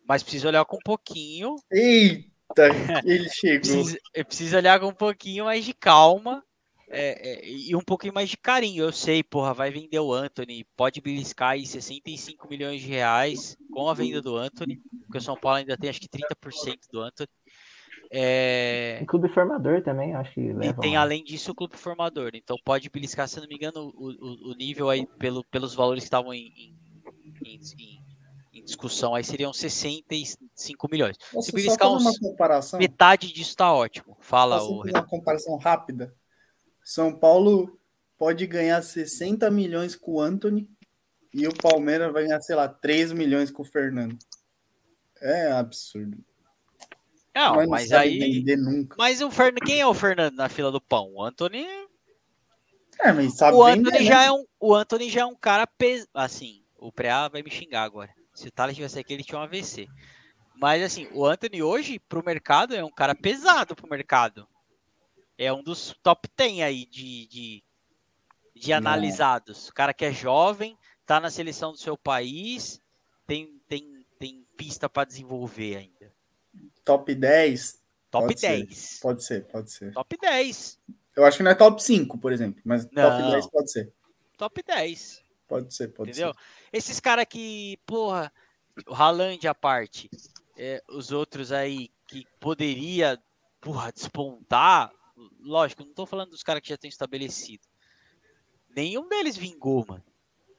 Mas 0.07 0.23
precisa 0.23 0.49
olhar 0.49 0.67
com 0.67 0.77
um 0.77 0.85
pouquinho, 0.85 1.57
Eita, 1.73 2.69
ele 3.07 3.31
chegou. 3.31 3.61
precisa, 3.61 3.99
eu 4.13 4.25
preciso 4.27 4.55
olhar 4.55 4.79
com 4.79 4.89
um 4.89 4.95
pouquinho 4.95 5.47
mais 5.47 5.65
de 5.65 5.73
calma 5.73 6.45
é, 6.91 7.41
é, 7.41 7.49
e 7.49 7.75
um 7.77 7.81
pouquinho 7.81 8.15
mais 8.15 8.29
de 8.31 8.37
carinho. 8.37 8.85
Eu 8.85 8.93
sei, 8.93 9.23
porra, 9.23 9.53
vai 9.55 9.71
vender 9.71 9.99
o 10.01 10.13
Anthony, 10.13 10.65
pode 10.77 11.01
beliscar 11.01 11.51
aí 11.51 11.67
65 11.67 12.49
milhões 12.49 12.81
de 12.81 12.89
reais 12.89 13.57
com 13.71 13.89
a 13.89 13.95
venda 13.95 14.21
do 14.23 14.37
Anthony, 14.37 14.81
porque 15.07 15.19
o 15.19 15.21
São 15.21 15.37
Paulo 15.37 15.59
ainda 15.59 15.77
tem 15.77 15.91
acho 15.91 16.01
que 16.01 16.09
30% 16.09 16.89
do 16.93 17.01
Anthony. 17.01 17.29
É, 18.11 19.01
E 19.03 19.07
clube 19.07 19.29
formador 19.29 19.83
também, 19.83 20.15
acho 20.15 20.33
que 20.33 20.41
e 20.41 20.73
tem 20.81 20.97
além 20.97 21.23
disso 21.23 21.53
o 21.53 21.55
clube 21.55 21.77
formador. 21.77 22.31
Então 22.35 22.57
pode 22.65 22.89
beliscar, 22.89 23.29
se 23.29 23.39
não 23.41 23.47
me 23.47 23.55
engano, 23.55 23.93
o, 23.95 24.11
o, 24.11 24.51
o 24.53 24.55
nível 24.55 24.89
aí 24.89 25.07
pelo, 25.19 25.45
pelos 25.45 25.75
valores 25.75 26.05
que 26.05 26.07
estavam 26.07 26.33
em, 26.33 26.47
em, 26.57 26.75
em- 27.45 27.61
em- 27.79 28.01
em 28.55 28.65
discussão 28.65 29.15
aí 29.15 29.23
seriam 29.23 29.53
65 29.53 30.89
milhões. 30.91 31.17
Posso 31.33 31.51
se 31.51 31.53
beliscar 31.53 31.93
uns- 31.93 32.19
comparação? 32.19 32.81
Metade 32.81 33.33
disso 33.33 33.55
tá 33.57 33.73
ótimo. 33.73 34.17
Fala, 34.21 34.59
Posso 34.59 34.73
o 34.73 34.83
uma 34.83 35.07
comparação 35.07 35.57
rápida? 35.59 36.15
São 36.89 37.13
Paulo 37.13 37.79
pode 38.17 38.47
ganhar 38.47 38.81
60 38.81 39.51
milhões 39.51 39.95
com 39.95 40.13
o 40.13 40.21
Anthony 40.23 40.67
e 41.35 41.47
o 41.47 41.55
Palmeiras 41.55 42.11
vai 42.11 42.23
ganhar, 42.23 42.41
sei 42.41 42.57
lá, 42.57 42.67
3 42.67 43.13
milhões 43.13 43.51
com 43.51 43.61
o 43.61 43.67
Fernando. 43.67 44.19
É 45.21 45.53
absurdo. 45.53 46.17
Não, 47.35 47.57
Mas 47.57 47.65
não 47.65 47.71
mas 47.71 47.93
aí. 47.93 48.43
Mas 48.97 49.21
o 49.21 49.31
Fernando, 49.31 49.67
quem 49.67 49.81
é 49.81 49.87
o 49.87 49.93
Fernando 49.93 50.35
na 50.37 50.49
fila 50.49 50.73
do 50.73 50.81
pão? 50.81 51.13
O 51.13 51.23
Anthony. 51.23 51.67
É, 53.01 53.13
mas 53.13 53.37
sabe 53.37 53.55
O 53.55 53.67
vender, 53.67 53.81
Anthony 53.81 54.05
né? 54.05 54.05
já 54.07 54.25
é 54.25 54.33
um, 54.33 54.47
o 54.59 54.75
Anthony 54.75 55.11
já 55.11 55.21
é 55.21 55.27
um 55.27 55.37
cara 55.37 55.67
pes... 55.67 56.09
assim. 56.15 56.65
O 56.79 56.91
Preá 56.91 57.29
vai 57.29 57.43
me 57.43 57.51
xingar 57.51 57.83
agora. 57.83 58.15
Se 58.33 58.49
o 58.49 58.51
Thales 58.51 58.75
tivesse 58.75 58.99
aqui, 58.99 59.13
ele 59.13 59.25
tinha 59.25 59.39
um 59.39 59.43
AVC. 59.43 59.87
Mas 60.59 60.83
assim, 60.83 61.07
o 61.13 61.27
Anthony 61.27 61.63
hoje, 61.63 61.99
pro 62.09 62.25
mercado, 62.25 62.75
é 62.75 62.83
um 62.83 62.91
cara 62.91 63.15
pesado 63.15 63.77
pro 63.77 63.91
mercado. 63.91 64.49
É 65.39 65.53
um 65.53 65.63
dos 65.63 65.95
top 66.03 66.29
10 66.37 66.61
aí 66.61 66.85
de, 66.85 67.27
de, 67.29 67.65
de 68.57 68.73
analisados. 68.73 69.69
O 69.69 69.73
cara 69.73 69.95
que 69.95 70.05
é 70.05 70.13
jovem, 70.13 70.77
tá 71.07 71.21
na 71.21 71.31
seleção 71.31 71.71
do 71.71 71.79
seu 71.79 71.97
país, 71.97 72.81
tem, 73.25 73.61
tem, 73.69 74.05
tem 74.19 74.45
pista 74.57 74.89
para 74.89 75.07
desenvolver 75.07 75.77
ainda. 75.77 76.13
Top 76.85 77.15
10? 77.15 77.81
Top 78.11 78.27
pode 78.27 78.41
10. 78.41 78.77
Ser. 78.77 79.01
Pode 79.01 79.25
ser, 79.25 79.45
pode 79.47 79.71
ser. 79.71 79.93
Top 79.93 80.17
10. 80.21 80.79
Eu 81.15 81.25
acho 81.25 81.37
que 81.37 81.43
não 81.43 81.51
é 81.51 81.55
top 81.55 81.83
5, 81.83 82.19
por 82.19 82.33
exemplo, 82.33 82.61
mas 82.65 82.89
Não. 82.91 83.03
top 83.03 83.31
10 83.31 83.47
pode 83.51 83.71
ser. 83.71 83.93
Top 84.37 84.63
10. 84.63 85.23
Pode 85.47 85.75
ser, 85.75 85.89
pode 85.89 86.11
entendeu? 86.11 86.33
ser. 86.33 86.41
Esses 86.73 87.01
caras 87.01 87.27
que, 87.29 87.79
porra, 87.87 88.33
o 88.87 88.95
Haaland 88.95 89.47
à 89.47 89.55
parte, 89.55 90.11
é, 90.57 90.83
os 90.89 91.13
outros 91.13 91.53
aí 91.53 91.91
que 92.07 92.27
poderia, 92.41 93.21
porra, 93.61 93.93
despontar, 93.93 94.93
lógico, 95.41 95.85
não 95.85 95.93
tô 95.93 96.07
falando 96.07 96.31
dos 96.31 96.43
caras 96.43 96.63
que 96.63 96.69
já 96.69 96.75
estão 96.75 96.89
estabelecido. 96.89 97.63
Nenhum 98.75 99.09
deles 99.09 99.37
vingou, 99.37 99.85
mano. 99.87 100.05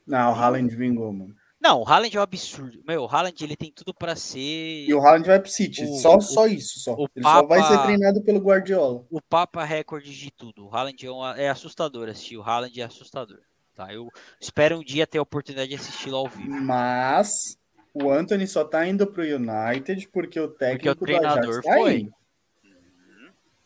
Não, 0.06 0.32
o 0.32 0.36
Haaland 0.36 0.76
vingou, 0.76 1.14
mano. 1.14 1.36
Não, 1.62 1.82
o 1.82 1.88
Haaland 1.88 2.16
é 2.16 2.20
um 2.20 2.24
absurdo. 2.24 2.82
Meu, 2.88 3.04
o 3.04 3.08
Haaland 3.08 3.44
ele 3.44 3.56
tem 3.56 3.72
tudo 3.72 3.94
pra 3.94 4.16
ser 4.16 4.86
E 4.88 4.94
o 4.94 5.00
Haaland 5.00 5.28
vai 5.28 5.40
pro 5.40 5.52
City, 5.52 5.84
O- 5.84 5.96
só, 5.98 6.16
o- 6.16 6.22
só 6.22 6.48
isso, 6.48 6.80
só. 6.80 6.94
o 6.96 7.08
Ele 7.16 7.24
só 7.24 7.46
vai 7.46 7.60
Papa- 7.60 7.78
ser 7.78 7.84
treinado 7.84 8.22
pelo 8.24 8.40
Guardiola. 8.40 9.06
o 9.10 9.22
Papa 9.22 9.64
recorde 9.66 10.10
de 10.18 10.32
tudo. 10.32 10.68
O 10.68 10.76
Haaland 10.76 11.06
é, 11.06 11.12
uma- 11.12 11.38
é 11.40 11.50
assustador 11.50 12.08
assistir. 12.10 12.38
O 12.38 12.42
Haaland 12.42 12.80
é 12.80 12.84
assustador. 12.86 13.40
Tá? 13.76 13.94
Eu 13.94 14.10
espero 14.42 14.78
um 14.80 14.84
dia 14.84 15.06
ter 15.08 15.20
a 15.20 15.22
oportunidade 15.22 15.70
de 15.70 15.76
assisti-lo 15.76 16.18
ao 16.18 16.28
vivo. 16.28 16.50
Mas 16.50 17.58
o 17.94 18.10
Anthony 18.10 18.48
só 18.48 18.64
tá 18.66 18.86
indo 18.88 19.06
pro 19.08 19.22
United 19.24 20.08
porque 20.12 20.40
o 20.40 20.48
técnico 20.50 20.96
do 20.96 21.06
treinador 21.06 21.50
Ajax 21.60 21.66
tá 21.66 21.74
foi. 21.76 22.00
indo. 22.00 22.14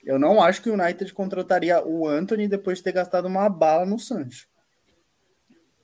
Eu 0.03 0.19
não 0.19 0.41
acho 0.41 0.61
que 0.61 0.69
o 0.69 0.73
United 0.73 1.13
contrataria 1.13 1.85
o 1.85 2.07
Anthony 2.07 2.47
depois 2.47 2.77
de 2.79 2.83
ter 2.83 2.91
gastado 2.91 3.25
uma 3.25 3.47
bala 3.49 3.85
no 3.85 3.97
Sancho. 3.97 4.47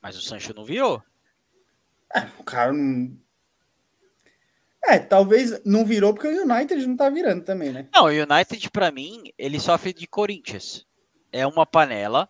Mas 0.02 0.16
o 0.16 0.20
Sancho 0.20 0.54
não 0.54 0.64
virou. 0.64 1.02
O 2.38 2.44
cara 2.44 2.72
não. 2.72 3.16
É, 4.84 4.98
talvez 4.98 5.62
não 5.64 5.84
virou 5.84 6.12
porque 6.12 6.26
o 6.26 6.42
United 6.42 6.86
não 6.86 6.96
tá 6.96 7.08
virando 7.08 7.44
também, 7.44 7.72
né? 7.72 7.88
Não, 7.94 8.04
o 8.04 8.08
United, 8.08 8.70
pra 8.70 8.90
mim, 8.90 9.32
ele 9.38 9.60
sofre 9.60 9.92
de 9.92 10.06
Corinthians. 10.06 10.86
É 11.30 11.46
uma 11.46 11.64
panela, 11.64 12.28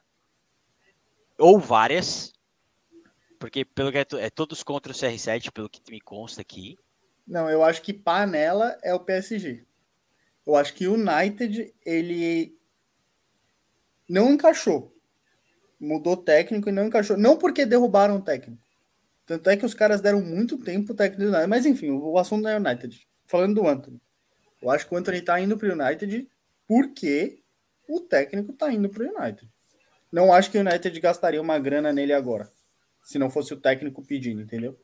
ou 1.39 1.59
várias, 1.59 2.33
porque 3.39 3.65
pelo 3.65 3.91
que 3.91 3.99
é, 3.99 4.07
é 4.19 4.31
todos 4.31 4.63
contra 4.63 4.93
o 4.93 4.95
CR7, 4.95 5.51
pelo 5.51 5.71
que 5.71 5.81
me 5.91 6.01
consta 6.01 6.43
aqui. 6.43 6.77
Não, 7.27 7.49
eu 7.49 7.65
acho 7.65 7.81
que 7.81 7.95
panela 7.95 8.77
é 8.83 8.93
o 8.93 9.01
PSG. 9.01 9.65
Eu 10.51 10.57
acho 10.57 10.75
que 10.75 10.89
o 10.89 10.95
United, 10.95 11.73
ele 11.87 12.59
não 14.09 14.33
encaixou. 14.33 14.93
Mudou 15.79 16.17
técnico 16.17 16.69
e 16.69 16.73
não 16.73 16.87
encaixou. 16.87 17.17
Não 17.17 17.39
porque 17.39 17.65
derrubaram 17.65 18.17
o 18.17 18.21
técnico. 18.21 18.61
Tanto 19.25 19.49
é 19.49 19.57
que 19.57 19.65
os 19.65 19.75
caras 19.75 20.01
deram 20.01 20.21
muito 20.21 20.59
tempo 20.59 20.87
pro 20.87 20.97
técnico 20.97 21.23
do 21.23 21.29
United. 21.29 21.47
Mas 21.47 21.67
enfim, 21.67 21.91
o, 21.91 22.15
o 22.15 22.19
assunto 22.19 22.49
é 22.49 22.57
o 22.57 22.61
United. 22.61 23.07
Falando 23.27 23.55
do 23.55 23.69
Anthony. 23.69 24.03
Eu 24.61 24.71
acho 24.71 24.89
que 24.89 24.93
o 24.93 24.97
Anthony 24.97 25.23
tá 25.23 25.41
indo 25.41 25.57
pro 25.57 25.73
United 25.73 26.29
porque 26.67 27.41
o 27.89 28.01
técnico 28.01 28.53
tá 28.53 28.73
indo 28.73 28.89
pro 28.89 29.07
United. 29.07 29.49
Não 30.11 30.33
acho 30.33 30.51
que 30.51 30.59
o 30.59 30.63
United 30.63 30.99
gastaria 30.99 31.41
uma 31.41 31.61
grana 31.61 31.93
nele 31.93 32.13
agora. 32.13 32.51
Se 33.05 33.21
não 33.21 33.31
fosse 33.31 33.55
o 33.55 33.61
técnico 33.61 34.05
pedindo, 34.05 34.43
entendeu? 34.43 34.77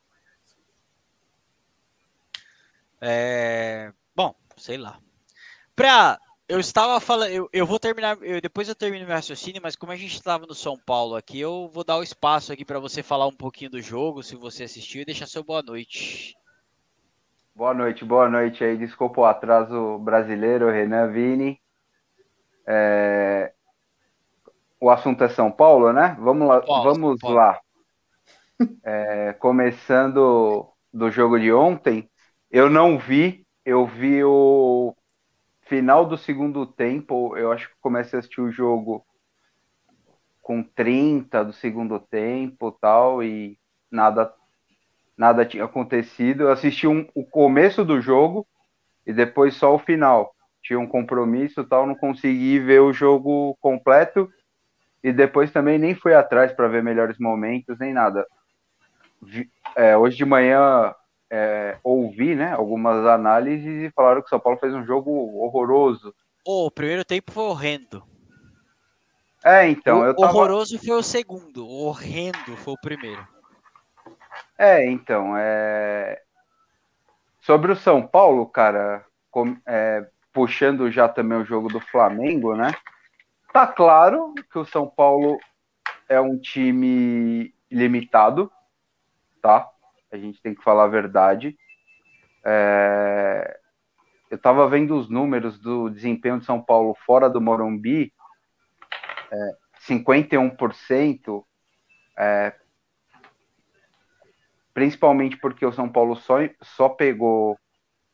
É, 3.01 3.93
Bom, 4.15 4.33
sei 4.57 4.79
lá. 4.79 5.01
Pra. 5.77 6.19
Eu 6.49 6.59
estava 6.61 6.99
falando. 7.01 7.31
Eu, 7.31 7.49
eu 7.53 7.67
vou 7.67 7.79
terminar. 7.79 8.17
eu- 8.23 8.41
depois 8.41 8.69
eu 8.69 8.75
termino 8.75 9.07
meu 9.07 9.15
raciocínio, 9.15 9.61
mas 9.63 9.77
como 9.77 9.93
a 9.93 9.97
gente 9.97 10.15
estava 10.15 10.47
no 10.47 10.55
São 10.55 10.77
Paulo 10.87 11.15
aqui, 11.17 11.41
eu 11.41 11.69
vou 11.73 11.85
dar 11.85 11.97
o 11.99 12.03
espaço 12.03 12.53
aqui 12.53 12.65
para 12.65 12.79
você 12.81 13.03
falar 13.03 13.27
um 13.27 13.37
pouquinho 13.37 13.71
do 13.71 13.81
jogo, 13.83 14.23
se 14.23 14.37
você 14.37 14.65
assistiu, 14.65 15.03
e 15.03 15.05
deixar 15.05 15.27
seu 15.27 15.43
boa 15.45 15.63
noite. 15.63 16.35
Boa 17.55 17.75
noite, 17.75 18.05
boa 18.05 18.29
noite 18.29 18.63
aí. 18.63 18.77
Desculpa 18.77 19.21
o 19.21 19.25
atraso 19.25 19.99
brasileiro, 19.99 20.71
Renan 20.71 21.11
Vini. 21.11 21.59
É, 22.67 23.53
O 24.81 24.89
assunto 24.89 25.23
é 25.23 25.29
São 25.29 25.51
Paulo, 25.53 25.93
né? 25.93 26.17
Vamos 26.19 26.49
lá. 26.49 26.61
Paulo, 26.61 26.95
vamos 26.95 27.21
Paulo. 27.21 27.37
lá. 27.37 27.61
É, 29.05 29.35
Começando 29.35 30.73
do 30.93 31.11
jogo 31.11 31.39
de 31.39 31.53
ontem, 31.53 32.09
eu 32.51 32.71
não 32.71 32.99
vi, 32.99 33.47
eu 33.65 33.87
vi 33.87 34.25
o 34.25 34.96
final 35.67 36.07
do 36.07 36.17
segundo 36.17 36.67
tempo. 36.67 37.37
Eu 37.37 37.53
acho 37.53 37.69
que 37.69 37.75
comecei 37.81 38.17
a 38.17 38.21
assistir 38.21 38.41
o 38.41 38.51
jogo 38.51 39.05
com 40.43 40.63
30 40.63 41.45
do 41.45 41.53
segundo 41.53 41.99
tempo 41.99 42.71
tal, 42.73 43.23
e 43.23 43.59
nada 43.91 44.33
nada 45.17 45.47
tinha 45.47 45.65
acontecido. 45.65 46.43
Eu 46.43 46.53
assisti 46.53 46.87
um- 46.87 47.09
o 47.15 47.25
começo 47.25 47.85
do 47.85 48.01
jogo 48.01 48.47
e 49.07 49.13
depois 49.13 49.55
só 49.55 49.75
o 49.75 49.79
final. 49.79 50.35
Tinha 50.63 50.79
um 50.79 50.87
compromisso 50.87 51.65
tal, 51.65 51.87
não 51.87 51.95
consegui 51.95 52.59
ver 52.59 52.81
o 52.81 52.93
jogo 52.93 53.57
completo 53.61 54.31
e 55.03 55.13
depois 55.13 55.51
também 55.51 55.79
nem 55.79 55.95
fui 55.95 56.13
atrás 56.15 56.53
para 56.53 56.69
ver 56.69 56.83
melhores 56.83 57.19
momentos 57.19 57.79
nem 57.79 57.93
nada. 57.93 58.27
É, 59.75 59.97
hoje 59.97 60.17
de 60.17 60.25
manhã 60.25 60.95
é, 61.31 61.79
ouvi 61.83 62.35
né, 62.35 62.53
algumas 62.53 63.05
análises 63.07 63.83
e 63.85 63.91
falaram 63.93 64.21
que 64.21 64.27
o 64.27 64.31
São 64.31 64.41
Paulo 64.41 64.59
fez 64.59 64.73
um 64.75 64.85
jogo 64.85 65.11
horroroso. 65.39 66.15
Ô, 66.47 66.67
o 66.67 66.71
primeiro 66.71 67.05
tempo 67.05 67.33
foi 67.33 67.45
horrendo. 67.45 68.05
É, 69.45 69.69
então, 69.69 70.01
O- 70.01 70.05
eu 70.05 70.15
tava... 70.15 70.33
Horroroso 70.33 70.79
foi 70.79 70.97
o 70.97 71.03
segundo, 71.03 71.69
horrendo 71.69 72.57
foi 72.59 72.75
o 72.75 72.81
primeiro. 72.81 73.27
É, 74.59 74.89
então, 74.89 75.37
é... 75.37 76.23
sobre 77.41 77.73
o 77.73 77.77
São 77.77 78.07
Paulo, 78.07 78.47
cara, 78.47 79.05
com- 79.31 79.57
é, 79.67 80.09
puxando 80.33 80.91
já 80.91 81.09
também 81.09 81.39
o 81.39 81.45
jogo 81.45 81.69
do 81.69 81.81
Flamengo, 81.81 82.55
né? 82.57 82.73
Tá 83.53 83.67
claro 83.67 84.35
que 84.51 84.59
o 84.59 84.65
São 84.65 84.87
Paulo 84.89 85.39
é 86.09 86.21
um 86.21 86.39
time 86.39 87.55
limitado, 87.71 88.51
tá? 89.43 89.69
A 90.17 90.21
gente 90.21 90.41
tem 90.41 90.55
que 90.55 90.63
falar 90.63 90.85
a 90.85 90.89
verdade. 90.89 91.57
É, 92.45 93.59
Eu 94.31 94.39
tava 94.39 94.69
vendo 94.69 94.97
os 94.97 95.09
números 95.09 95.59
do 95.59 95.91
desempenho 95.91 96.39
de 96.39 96.45
São 96.47 96.61
Paulo 96.61 96.97
fora 97.05 97.29
do 97.29 97.41
Morumbi, 97.41 98.13
é, 99.31 99.57
51%, 99.87 101.45
é, 102.19 102.55
principalmente 104.73 105.37
porque 105.37 105.65
o 105.65 105.73
São 105.73 105.89
Paulo 105.89 106.17
só, 106.17 106.37
só 106.63 106.89
pegou 106.89 107.59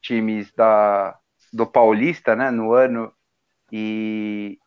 times 0.00 0.52
da, 0.54 1.18
do 1.52 1.66
Paulista, 1.66 2.34
né, 2.34 2.50
no 2.50 2.72
ano, 2.72 3.12
e 3.70 4.58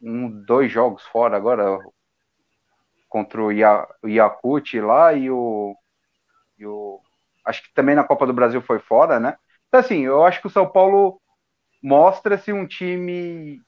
um, 0.00 0.28
dois 0.44 0.70
jogos 0.70 1.02
fora 1.04 1.36
agora, 1.36 1.78
contra 3.08 3.42
o, 3.42 3.50
Ia, 3.50 3.86
o 4.02 4.08
Yakut 4.08 4.80
lá 4.80 5.12
e 5.14 5.30
o, 5.30 5.74
e 6.58 6.66
o. 6.66 7.00
Acho 7.44 7.62
que 7.62 7.74
também 7.74 7.94
na 7.94 8.04
Copa 8.04 8.26
do 8.26 8.32
Brasil 8.32 8.62
foi 8.62 8.78
fora, 8.78 9.20
né? 9.20 9.36
Então, 9.68 9.80
assim, 9.80 10.00
eu 10.00 10.24
acho 10.24 10.40
que 10.40 10.46
o 10.46 10.50
São 10.50 10.66
Paulo 10.66 11.20
mostra-se 11.82 12.52
um 12.52 12.66
time 12.66 13.60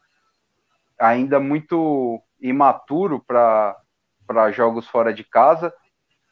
ainda 0.98 1.38
muito 1.38 2.22
imaturo 2.40 3.20
para 3.20 3.76
jogos 4.52 4.88
fora 4.88 5.12
de 5.12 5.24
casa. 5.24 5.74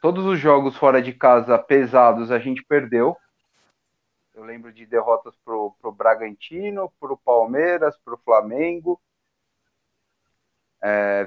Todos 0.01 0.25
os 0.25 0.39
jogos 0.39 0.77
fora 0.77 1.03
de 1.03 1.13
casa 1.13 1.59
pesados 1.59 2.31
a 2.31 2.39
gente 2.39 2.65
perdeu. 2.65 3.17
Eu 4.35 4.45
lembro 4.45 4.73
de 4.73 4.85
derrotas 4.85 5.35
pro, 5.45 5.77
pro 5.81 5.93
Bragantino, 5.93 6.93
pro 6.99 7.17
Palmeiras, 7.17 7.97
pro 8.05 8.19
Flamengo. 8.19 9.01
É, 10.83 11.27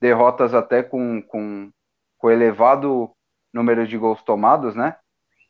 derrotas 0.00 0.54
até 0.54 0.82
com, 0.82 1.20
com, 1.22 1.70
com 2.16 2.30
elevado 2.30 3.10
número 3.52 3.86
de 3.86 3.96
gols 3.96 4.22
tomados, 4.22 4.74
né? 4.74 4.96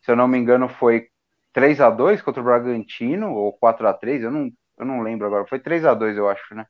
Se 0.00 0.11
eu 0.11 0.16
não 0.16 0.28
me 0.28 0.38
engano, 0.38 0.68
foi 0.68 1.08
3 1.52 1.80
a 1.80 1.90
2 1.90 2.22
contra 2.22 2.40
o 2.40 2.44
Bragantino, 2.44 3.32
ou 3.32 3.52
4 3.52 3.87
a 3.88 3.92
3 3.92 4.22
eu 4.22 4.30
não, 4.30 4.50
eu 4.78 4.87
não 4.87 5.02
lembro 5.02 5.26
agora. 5.26 5.46
Foi 5.46 5.58
3 5.58 5.84
a 5.84 5.94
2 5.94 6.16
eu 6.16 6.28
acho, 6.28 6.54
né? 6.54 6.66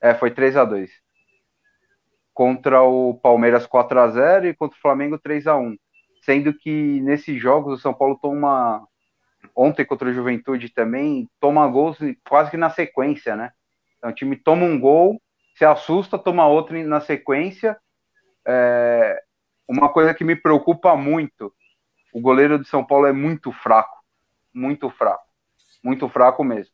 É, 0.00 0.14
foi 0.14 0.30
3 0.30 0.56
a 0.56 0.64
2 0.64 0.90
Contra 2.34 2.82
o 2.82 3.14
Palmeiras 3.14 3.66
4 3.66 3.98
a 3.98 4.08
0 4.08 4.46
e 4.46 4.54
contra 4.54 4.76
o 4.76 4.80
Flamengo 4.80 5.18
3 5.18 5.46
a 5.46 5.56
1 5.56 5.76
Sendo 6.22 6.52
que 6.52 7.00
nesses 7.00 7.40
jogos 7.40 7.78
o 7.78 7.82
São 7.82 7.94
Paulo 7.94 8.18
toma. 8.20 8.86
Ontem 9.54 9.84
contra 9.84 10.08
o 10.08 10.12
Juventude 10.12 10.68
também, 10.68 11.28
toma 11.40 11.66
gols 11.68 11.98
quase 12.28 12.50
que 12.50 12.56
na 12.56 12.68
sequência, 12.68 13.36
né? 13.36 13.52
Então 13.96 14.10
o 14.10 14.12
time 14.12 14.36
toma 14.36 14.64
um 14.64 14.78
gol, 14.78 15.20
se 15.56 15.64
assusta, 15.64 16.18
toma 16.18 16.46
outro 16.46 16.76
na 16.86 17.00
sequência. 17.00 17.76
É, 18.46 19.22
uma 19.68 19.88
coisa 19.88 20.14
que 20.14 20.24
me 20.24 20.36
preocupa 20.36 20.96
muito: 20.96 21.52
o 22.12 22.20
goleiro 22.20 22.58
de 22.58 22.68
São 22.68 22.84
Paulo 22.84 23.06
é 23.06 23.12
muito 23.12 23.52
fraco, 23.52 23.98
muito 24.54 24.88
fraco. 24.90 25.26
Muito 25.82 26.08
fraco 26.08 26.42
mesmo. 26.42 26.72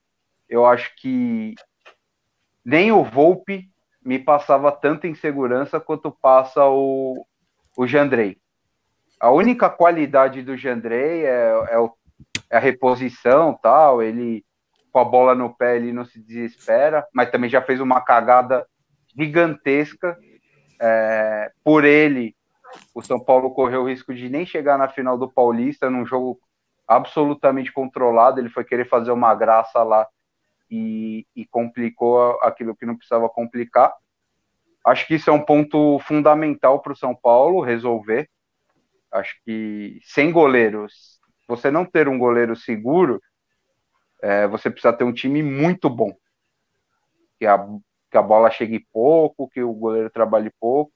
Eu 0.49 0.65
acho 0.65 0.95
que 0.97 1.55
nem 2.65 2.93
o 2.93 3.05
Volpe 3.05 3.69
me 4.05 4.19
passava 4.19 4.73
tanta 4.73 5.07
insegurança 5.07 5.81
quanto 5.81 6.11
passa 6.11 6.65
o, 6.67 7.27
o 7.77 7.87
Jandrei. 7.87 8.39
A 9.21 9.31
única 9.31 9.71
qualidade 9.71 10.43
do 10.43 10.57
Jandrei 10.57 11.25
é, 11.25 11.51
é, 11.71 11.79
o, 11.79 11.93
é 12.51 12.57
a 12.57 12.61
reposição, 12.61 13.59
tal. 13.63 14.03
Ele 14.03 14.45
com 14.91 14.99
a 14.99 15.05
bola 15.05 15.35
no 15.35 15.55
pé 15.55 15.77
ele 15.77 15.93
não 15.93 16.05
se 16.05 16.21
desespera, 16.21 17.07
mas 17.15 17.31
também 17.31 17.49
já 17.49 17.63
fez 17.63 17.81
uma 17.81 18.01
cagada 18.01 18.67
gigantesca. 19.17 20.19
É, 20.81 21.51
por 21.63 21.85
ele, 21.85 22.35
o 22.95 23.03
São 23.03 23.19
Paulo 23.19 23.51
correu 23.53 23.83
o 23.83 23.89
risco 23.89 24.15
de 24.15 24.29
nem 24.29 24.47
chegar 24.47 24.79
na 24.79 24.89
final 24.89 25.19
do 25.19 25.31
Paulista 25.31 25.91
num 25.91 26.07
jogo 26.07 26.41
absolutamente 26.87 27.73
controlado. 27.73 28.41
Ele 28.41 28.49
foi 28.49 28.65
querer 28.65 28.89
fazer 28.89 29.11
uma 29.11 29.35
graça 29.35 29.83
lá 29.83 30.07
e, 30.71 31.27
e 31.37 31.47
complicou 31.47 32.39
aquilo 32.43 32.75
que 32.75 32.87
não 32.87 32.97
precisava 32.97 33.29
complicar. 33.29 33.93
Acho 34.85 35.07
que 35.07 35.15
isso 35.15 35.31
é 35.31 35.33
um 35.33 35.45
ponto 35.45 35.99
fundamental 36.01 36.81
para 36.81 36.93
o 36.93 36.97
São 36.97 37.15
Paulo 37.15 37.61
resolver. 37.61 38.29
Acho 39.11 39.37
que 39.45 40.01
sem 40.03 40.33
goleiros, 40.33 41.21
você 41.47 41.71
não 41.71 41.85
ter 41.85 42.09
um 42.09 42.19
goleiro 42.19 42.57
seguro, 42.57 43.23
é, 44.23 44.47
você 44.47 44.71
precisa 44.71 44.93
ter 44.93 45.05
um 45.05 45.13
time 45.13 45.43
muito 45.43 45.91
bom. 45.91 46.17
Que 47.39 47.47
a, 47.47 47.59
que 48.11 48.17
a 48.17 48.23
bola 48.23 48.51
chegue 48.51 48.87
pouco, 48.93 49.49
que 49.49 49.63
o 49.63 49.73
goleiro 49.73 50.11
trabalhe 50.11 50.51
pouco. 50.59 50.93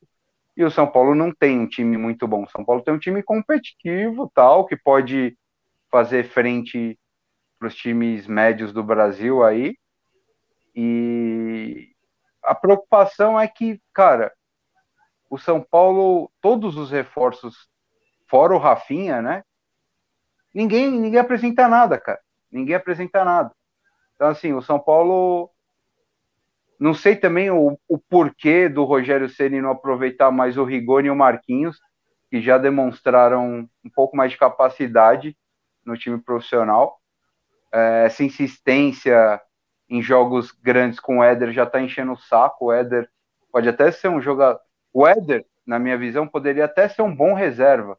E 0.56 0.64
o 0.64 0.70
São 0.70 0.86
Paulo 0.86 1.14
não 1.14 1.32
tem 1.32 1.58
um 1.58 1.68
time 1.68 1.96
muito 1.98 2.26
bom. 2.26 2.44
O 2.44 2.50
São 2.50 2.64
Paulo 2.64 2.82
tem 2.82 2.94
um 2.94 2.98
time 2.98 3.22
competitivo, 3.22 4.30
tal, 4.34 4.66
que 4.66 4.76
pode 4.76 5.36
fazer 5.90 6.24
frente 6.24 6.98
para 7.58 7.68
os 7.68 7.74
times 7.74 8.26
médios 8.26 8.72
do 8.72 8.82
Brasil 8.82 9.44
aí. 9.44 9.76
E 10.74 11.90
a 12.42 12.54
preocupação 12.54 13.38
é 13.38 13.46
que, 13.48 13.80
cara, 13.92 14.32
o 15.28 15.38
São 15.38 15.60
Paulo, 15.60 16.30
todos 16.40 16.76
os 16.76 16.90
reforços, 16.90 17.68
fora 18.26 18.54
o 18.54 18.58
Rafinha, 18.58 19.20
né? 19.20 19.42
Ninguém, 20.54 20.90
ninguém 20.90 21.20
apresenta 21.20 21.68
nada, 21.68 21.98
cara. 21.98 22.20
Ninguém 22.50 22.74
apresenta 22.74 23.24
nada. 23.24 23.52
Então, 24.14 24.28
assim, 24.28 24.52
o 24.52 24.62
São 24.62 24.78
Paulo. 24.78 25.50
Não 26.78 26.92
sei 26.92 27.16
também 27.16 27.50
o, 27.50 27.78
o 27.88 27.98
porquê 27.98 28.68
do 28.68 28.84
Rogério 28.84 29.28
Ceni 29.28 29.60
não 29.60 29.70
aproveitar 29.70 30.30
mais 30.30 30.56
o 30.58 30.64
Rigoni 30.64 31.08
e 31.08 31.10
o 31.10 31.16
Marquinhos, 31.16 31.80
que 32.30 32.40
já 32.40 32.58
demonstraram 32.58 33.68
um 33.84 33.90
pouco 33.90 34.16
mais 34.16 34.32
de 34.32 34.38
capacidade 34.38 35.36
no 35.84 35.96
time 35.96 36.18
profissional. 36.18 37.00
É, 37.72 38.04
essa 38.06 38.22
insistência 38.24 39.40
em 39.88 40.02
jogos 40.02 40.50
grandes 40.50 41.00
com 41.00 41.18
o 41.18 41.24
Éder 41.24 41.52
já 41.52 41.64
está 41.64 41.80
enchendo 41.80 42.12
o 42.12 42.18
saco. 42.18 42.66
O 42.66 42.72
Éder 42.72 43.08
pode 43.50 43.68
até 43.68 43.90
ser 43.90 44.08
um 44.08 44.20
jogador. 44.20 44.60
O 44.92 45.06
Éder, 45.06 45.46
na 45.66 45.78
minha 45.78 45.96
visão, 45.96 46.26
poderia 46.26 46.64
até 46.64 46.88
ser 46.88 47.02
um 47.02 47.14
bom 47.14 47.32
reserva. 47.32 47.98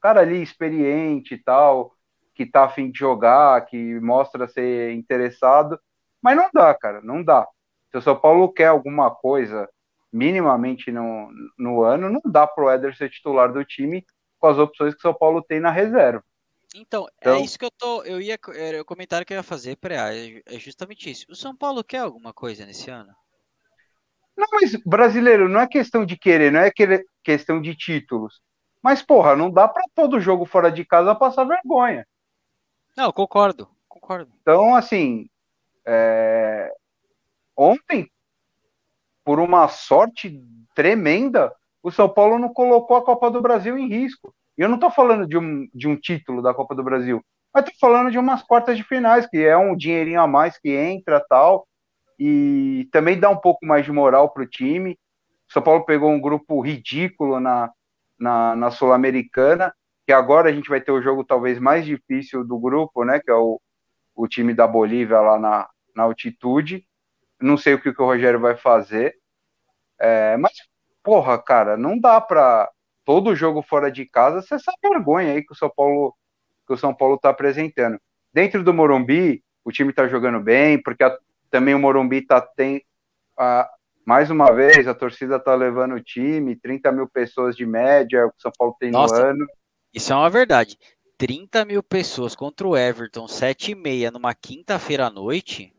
Cara 0.00 0.20
ali 0.20 0.42
experiente 0.42 1.34
e 1.34 1.38
tal, 1.38 1.94
que 2.34 2.46
tá 2.46 2.64
afim 2.64 2.90
de 2.90 2.98
jogar, 2.98 3.66
que 3.66 4.00
mostra 4.00 4.48
ser 4.48 4.92
interessado. 4.92 5.78
Mas 6.22 6.36
não 6.36 6.48
dá, 6.52 6.74
cara, 6.74 7.00
não 7.02 7.22
dá. 7.22 7.46
Se 7.90 7.98
o 7.98 8.02
São 8.02 8.16
Paulo 8.16 8.52
quer 8.52 8.66
alguma 8.66 9.10
coisa 9.10 9.68
minimamente 10.12 10.90
no, 10.90 11.30
no 11.58 11.82
ano, 11.82 12.10
não 12.10 12.20
dá 12.24 12.46
pro 12.46 12.68
Éder 12.68 12.96
ser 12.96 13.10
titular 13.10 13.52
do 13.52 13.64
time 13.64 14.04
com 14.38 14.46
as 14.46 14.58
opções 14.58 14.94
que 14.94 15.00
o 15.00 15.02
São 15.02 15.14
Paulo 15.14 15.42
tem 15.42 15.60
na 15.60 15.70
reserva. 15.70 16.24
Então, 16.74 17.06
é 17.06 17.10
então, 17.20 17.34
é 17.36 17.40
isso 17.40 17.58
que 17.58 17.64
eu 17.64 17.70
tô. 17.70 18.04
Eu 18.04 18.20
ia. 18.20 18.38
Era 18.54 18.80
o 18.80 18.84
comentário 18.84 19.26
que 19.26 19.32
eu 19.32 19.36
ia 19.36 19.42
fazer, 19.42 19.76
para 19.76 20.14
é, 20.14 20.40
é 20.46 20.58
justamente 20.58 21.10
isso. 21.10 21.26
O 21.28 21.34
São 21.34 21.54
Paulo 21.54 21.82
quer 21.82 21.98
alguma 21.98 22.32
coisa 22.32 22.64
nesse 22.64 22.90
ano? 22.90 23.12
Não, 24.36 24.46
mas 24.52 24.74
brasileiro 24.86 25.48
não 25.48 25.60
é 25.60 25.66
questão 25.66 26.06
de 26.06 26.16
querer, 26.16 26.50
não 26.50 26.60
é 26.60 26.72
questão 27.22 27.60
de 27.60 27.74
títulos. 27.74 28.40
Mas, 28.82 29.02
porra, 29.02 29.36
não 29.36 29.50
dá 29.50 29.68
para 29.68 29.82
todo 29.94 30.20
jogo 30.20 30.46
fora 30.46 30.70
de 30.72 30.84
casa 30.84 31.14
passar 31.14 31.44
vergonha. 31.44 32.06
Não, 32.96 33.12
concordo, 33.12 33.68
concordo. 33.86 34.32
Então, 34.40 34.74
assim, 34.74 35.28
é... 35.84 36.72
ontem, 37.60 38.10
por 39.22 39.38
uma 39.38 39.68
sorte 39.68 40.42
tremenda, 40.74 41.52
o 41.82 41.90
São 41.90 42.08
Paulo 42.08 42.38
não 42.38 42.48
colocou 42.52 42.96
a 42.96 43.04
Copa 43.04 43.30
do 43.30 43.42
Brasil 43.42 43.76
em 43.76 43.88
risco. 43.88 44.34
E 44.56 44.62
eu 44.62 44.68
não 44.68 44.76
estou 44.76 44.90
falando 44.90 45.26
de 45.26 45.36
um, 45.36 45.68
de 45.74 45.86
um 45.86 45.96
título 45.96 46.42
da 46.42 46.54
Copa 46.54 46.74
do 46.74 46.82
Brasil, 46.82 47.22
mas 47.52 47.64
estou 47.64 47.78
falando 47.78 48.10
de 48.10 48.18
umas 48.18 48.42
quartas 48.42 48.76
de 48.76 48.84
finais, 48.84 49.26
que 49.26 49.38
é 49.38 49.56
um 49.56 49.76
dinheirinho 49.76 50.20
a 50.20 50.26
mais 50.26 50.58
que 50.58 50.70
entra 50.70 51.24
tal, 51.28 51.66
e 52.18 52.88
também 52.92 53.18
dá 53.18 53.28
um 53.28 53.36
pouco 53.36 53.64
mais 53.64 53.84
de 53.84 53.92
moral 53.92 54.30
para 54.30 54.42
o 54.42 54.46
time. 54.46 54.92
O 55.48 55.52
São 55.52 55.62
Paulo 55.62 55.84
pegou 55.84 56.10
um 56.10 56.20
grupo 56.20 56.60
ridículo 56.60 57.40
na, 57.40 57.70
na, 58.18 58.56
na 58.56 58.70
Sul-Americana, 58.70 59.72
que 60.06 60.12
agora 60.12 60.48
a 60.48 60.52
gente 60.52 60.68
vai 60.68 60.80
ter 60.80 60.92
o 60.92 61.02
jogo 61.02 61.24
talvez 61.24 61.58
mais 61.58 61.84
difícil 61.84 62.44
do 62.44 62.58
grupo, 62.58 63.04
né? 63.04 63.20
Que 63.20 63.30
é 63.30 63.34
o, 63.34 63.60
o 64.14 64.28
time 64.28 64.54
da 64.54 64.66
Bolívia 64.66 65.20
lá 65.20 65.38
na, 65.38 65.68
na 65.94 66.02
altitude. 66.04 66.84
Não 67.40 67.56
sei 67.56 67.74
o 67.74 67.80
que, 67.80 67.92
que 67.92 68.02
o 68.02 68.06
Rogério 68.06 68.38
vai 68.38 68.56
fazer. 68.56 69.16
É, 69.98 70.36
mas, 70.36 70.52
porra, 71.02 71.40
cara, 71.42 71.76
não 71.76 71.98
dá 71.98 72.20
para 72.20 72.70
todo 73.04 73.34
jogo 73.34 73.62
fora 73.62 73.90
de 73.90 74.06
casa, 74.06 74.40
você 74.40 74.54
essa 74.54 74.72
vergonha 74.82 75.32
aí 75.32 75.44
que 75.44 75.52
o 75.52 75.56
São 75.56 75.70
Paulo 75.74 76.14
que 76.66 76.74
o 76.74 76.78
São 76.78 76.94
Paulo 76.94 77.16
está 77.16 77.30
apresentando. 77.30 77.98
Dentro 78.32 78.62
do 78.62 78.72
Morumbi, 78.72 79.42
o 79.64 79.72
time 79.72 79.90
está 79.90 80.06
jogando 80.06 80.38
bem, 80.38 80.80
porque 80.80 81.02
a, 81.02 81.18
também 81.50 81.74
o 81.74 81.78
Morumbi 81.80 82.22
tá 82.22 82.40
tem 82.40 82.84
a, 83.36 83.68
mais 84.06 84.30
uma 84.30 84.52
vez 84.52 84.86
a 84.86 84.94
torcida 84.94 85.36
está 85.36 85.54
levando 85.54 85.94
o 85.94 86.02
time, 86.02 86.54
30 86.54 86.92
mil 86.92 87.08
pessoas 87.08 87.56
de 87.56 87.66
média, 87.66 88.26
o 88.26 88.32
São 88.38 88.52
Paulo 88.56 88.76
tem 88.78 88.90
Nossa, 88.90 89.16
no 89.16 89.28
ano. 89.30 89.46
Isso 89.92 90.12
é 90.12 90.16
uma 90.16 90.30
verdade. 90.30 90.78
30 91.18 91.64
mil 91.64 91.82
pessoas 91.82 92.34
contra 92.34 92.66
o 92.66 92.76
Everton, 92.76 93.26
7 93.26 93.72
e 93.72 93.74
meia 93.74 94.10
numa 94.10 94.34
quinta-feira 94.34 95.06
à 95.06 95.10
noite. 95.10 95.74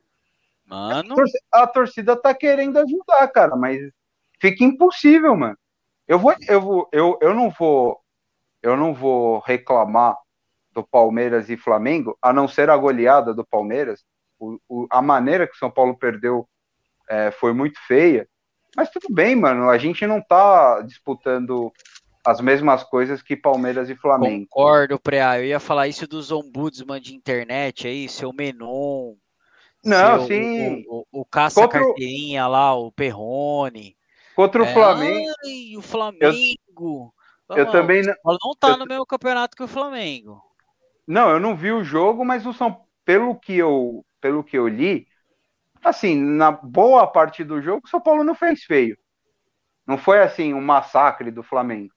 Mano. 0.72 1.16
A 1.52 1.68
torcida 1.68 2.16
tá 2.16 2.34
querendo 2.34 2.78
ajudar, 2.80 3.28
cara, 3.28 3.58
mas 3.58 3.78
fica 4.40 4.64
impossível, 4.64 5.36
mano. 5.36 5.58
Eu 6.08 6.18
vou, 6.18 6.34
eu 6.48 6.62
vou, 6.62 6.90
eu, 6.94 7.18
eu 7.22 7.34
não 7.34 7.50
vou, 7.50 8.00
eu 8.64 8.78
não 8.78 8.94
vou 8.94 9.40
reclamar 9.40 10.18
do 10.72 10.82
Palmeiras 10.82 11.50
e 11.50 11.58
Flamengo, 11.58 12.18
a 12.22 12.32
não 12.32 12.48
ser 12.48 12.70
a 12.70 12.78
goleada 12.78 13.34
do 13.34 13.46
Palmeiras. 13.46 14.04
O, 14.40 14.58
o, 14.70 14.88
a 14.90 15.02
maneira 15.02 15.46
que 15.46 15.54
o 15.54 15.58
São 15.58 15.70
Paulo 15.70 15.98
perdeu 15.98 16.48
é, 17.10 17.32
foi 17.32 17.52
muito 17.52 17.78
feia. 17.86 18.26
Mas 18.76 18.90
tudo 18.90 19.14
bem, 19.14 19.36
mano. 19.36 19.70
A 19.70 19.78
gente 19.78 20.08
não 20.08 20.22
tá 20.22 20.82
disputando 20.82 21.70
as 22.26 22.40
mesmas 22.40 22.84
coisas 22.84 23.22
que 23.22 23.36
Palmeiras 23.36 23.90
e 23.90 23.96
Flamengo. 23.96 24.48
Concordo, 24.50 24.98
Preá. 24.98 25.38
Eu 25.38 25.46
ia 25.46 25.60
falar 25.60 25.90
isso 25.90 26.08
dos 26.08 26.32
ombudsman 26.32 27.02
de 27.02 27.14
internet 27.14 27.88
aí, 27.88 28.08
seu 28.08 28.32
Menon. 28.32 29.16
Não, 29.84 30.28
sim. 30.28 30.84
O, 30.88 31.06
o, 31.12 31.22
o 31.22 31.26
caça-carteirinha 31.26 32.48
lá, 32.48 32.76
o 32.76 32.92
Perrone. 32.92 33.98
Contra 34.36 34.62
o 34.62 34.66
é, 34.66 34.74
Flamengo. 34.74 35.34
Ai, 35.46 35.78
o 35.78 35.82
Flamengo. 35.82 37.14
Eu, 37.50 37.58
eu 37.58 37.72
também 37.72 38.04
não. 38.04 38.14
não 38.26 38.56
tá 38.60 38.70
eu, 38.70 38.78
no 38.78 38.86
mesmo 38.86 39.06
campeonato 39.06 39.58
que 39.58 39.64
o 39.64 39.68
Flamengo. 39.68 40.42
Não, 41.08 41.30
eu 41.30 41.40
não 41.40 41.56
vi 41.56 41.72
o 41.72 41.84
jogo, 41.84 42.24
mas 42.24 42.46
o 42.46 42.54
São, 42.54 42.86
pelo 43.04 43.36
que 43.36 43.58
eu, 43.58 44.06
pelo 44.22 44.44
que 44.44 44.58
eu 44.58 44.68
li, 44.68 45.08
assim, 45.84 46.16
na 46.16 46.52
boa 46.52 47.08
parte 47.08 47.44
do 47.44 47.62
jogo, 47.62 47.82
o 47.86 47.90
São 47.90 48.00
Paulo 48.00 48.24
não 48.24 48.36
fez 48.36 48.64
feio. 48.64 48.98
Não 49.86 49.98
foi 49.98 50.22
assim 50.22 50.54
um 50.54 50.62
massacre 50.62 51.32
do 51.32 51.44
Flamengo 51.44 51.94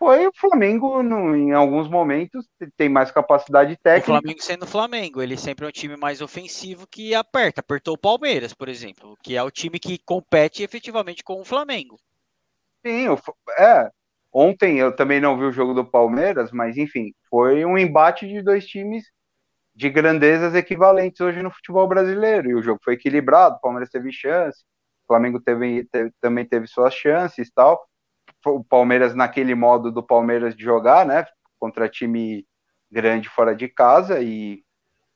foi 0.00 0.26
o 0.26 0.32
Flamengo, 0.34 1.02
no, 1.02 1.36
em 1.36 1.52
alguns 1.52 1.86
momentos, 1.86 2.48
tem 2.74 2.88
mais 2.88 3.10
capacidade 3.10 3.76
técnica. 3.76 4.12
O 4.12 4.14
Flamengo 4.14 4.42
sendo 4.42 4.62
o 4.62 4.66
Flamengo, 4.66 5.20
ele 5.20 5.36
sempre 5.36 5.66
é 5.66 5.68
um 5.68 5.70
time 5.70 5.94
mais 5.94 6.22
ofensivo 6.22 6.86
que 6.86 7.14
aperta. 7.14 7.60
Apertou 7.60 7.94
o 7.94 7.98
Palmeiras, 7.98 8.54
por 8.54 8.70
exemplo, 8.70 9.14
que 9.22 9.36
é 9.36 9.42
o 9.42 9.50
time 9.50 9.78
que 9.78 9.98
compete 9.98 10.62
efetivamente 10.62 11.22
com 11.22 11.38
o 11.38 11.44
Flamengo. 11.44 12.00
Sim, 12.84 13.08
é. 13.58 13.90
Ontem 14.32 14.78
eu 14.78 14.96
também 14.96 15.20
não 15.20 15.38
vi 15.38 15.44
o 15.44 15.52
jogo 15.52 15.74
do 15.74 15.84
Palmeiras, 15.84 16.50
mas 16.50 16.78
enfim, 16.78 17.12
foi 17.28 17.66
um 17.66 17.76
embate 17.76 18.26
de 18.26 18.40
dois 18.40 18.66
times 18.66 19.04
de 19.74 19.90
grandezas 19.90 20.54
equivalentes 20.54 21.20
hoje 21.20 21.42
no 21.42 21.50
futebol 21.50 21.86
brasileiro. 21.86 22.48
E 22.48 22.54
o 22.54 22.62
jogo 22.62 22.80
foi 22.82 22.94
equilibrado, 22.94 23.56
o 23.56 23.60
Palmeiras 23.60 23.90
teve 23.90 24.10
chance, 24.10 24.64
o 25.04 25.08
Flamengo 25.08 25.38
teve, 25.38 25.84
teve, 25.92 26.10
também 26.22 26.46
teve 26.46 26.66
suas 26.66 26.94
chances 26.94 27.50
tal 27.54 27.89
o 28.46 28.64
Palmeiras 28.64 29.14
naquele 29.14 29.54
modo 29.54 29.90
do 29.90 30.02
Palmeiras 30.02 30.54
de 30.54 30.62
jogar, 30.62 31.06
né? 31.06 31.26
Contra 31.58 31.88
time 31.88 32.46
grande 32.90 33.28
fora 33.28 33.54
de 33.54 33.68
casa 33.68 34.20
e 34.20 34.62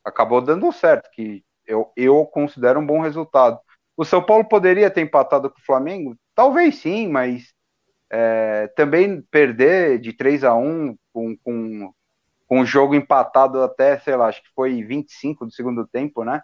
acabou 0.03 0.41
dando 0.41 0.71
certo, 0.71 1.09
que 1.11 1.43
eu, 1.65 1.91
eu 1.95 2.25
considero 2.25 2.79
um 2.79 2.85
bom 2.85 3.01
resultado. 3.01 3.59
O 3.97 4.05
São 4.05 4.23
Paulo 4.23 4.45
poderia 4.45 4.89
ter 4.91 5.01
empatado 5.01 5.49
com 5.49 5.59
o 5.59 5.65
Flamengo? 5.65 6.15
Talvez 6.35 6.75
sim, 6.77 7.07
mas 7.07 7.53
é, 8.09 8.67
também 8.75 9.21
perder 9.31 9.99
de 9.99 10.13
3 10.13 10.43
a 10.43 10.53
1 10.53 10.95
com, 11.11 11.35
com 11.37 11.91
com 12.47 12.61
o 12.61 12.65
jogo 12.65 12.95
empatado 12.95 13.61
até, 13.61 13.99
sei 13.99 14.15
lá, 14.15 14.27
acho 14.27 14.41
que 14.41 14.49
foi 14.55 14.83
25 14.83 15.45
do 15.45 15.51
segundo 15.51 15.87
tempo, 15.87 16.23
né? 16.23 16.41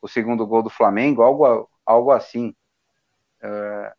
O 0.00 0.08
segundo 0.08 0.46
gol 0.46 0.62
do 0.62 0.70
Flamengo, 0.70 1.22
algo, 1.22 1.68
algo 1.84 2.10
assim. 2.12 2.54
É, 3.42 3.92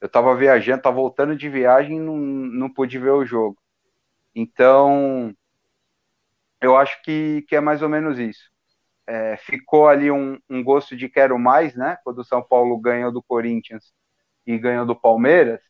eu 0.00 0.06
estava 0.06 0.34
viajando, 0.36 0.78
estava 0.78 0.96
voltando 0.96 1.36
de 1.36 1.48
viagem 1.48 1.96
e 1.96 2.00
não, 2.00 2.16
não 2.16 2.72
pude 2.72 2.98
ver 2.98 3.10
o 3.10 3.24
jogo. 3.24 3.56
Então, 4.34 5.34
eu 6.60 6.76
acho 6.76 7.00
que, 7.02 7.42
que 7.48 7.56
é 7.56 7.60
mais 7.60 7.82
ou 7.82 7.88
menos 7.88 8.18
isso. 8.18 8.50
É, 9.06 9.36
ficou 9.36 9.88
ali 9.88 10.10
um, 10.10 10.38
um, 10.50 10.62
gosto 10.62 10.96
de 10.96 11.08
quero 11.08 11.38
mais, 11.38 11.74
né? 11.76 11.98
Quando 12.04 12.18
o 12.18 12.24
São 12.24 12.42
Paulo 12.42 12.76
ganhou 12.78 13.12
do 13.12 13.22
Corinthians 13.22 13.92
e 14.46 14.58
ganhou 14.58 14.84
do 14.84 14.96
Palmeiras, 14.96 15.60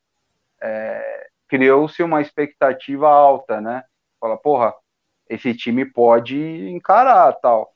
é, 0.60 1.28
criou-se 1.48 2.02
uma 2.02 2.20
expectativa 2.20 3.08
alta, 3.08 3.60
né? 3.60 3.84
Fala, 4.20 4.36
porra, 4.36 4.74
esse 5.28 5.54
time 5.54 5.84
pode 5.84 6.36
encarar 6.70 7.32
tal. 7.34 7.74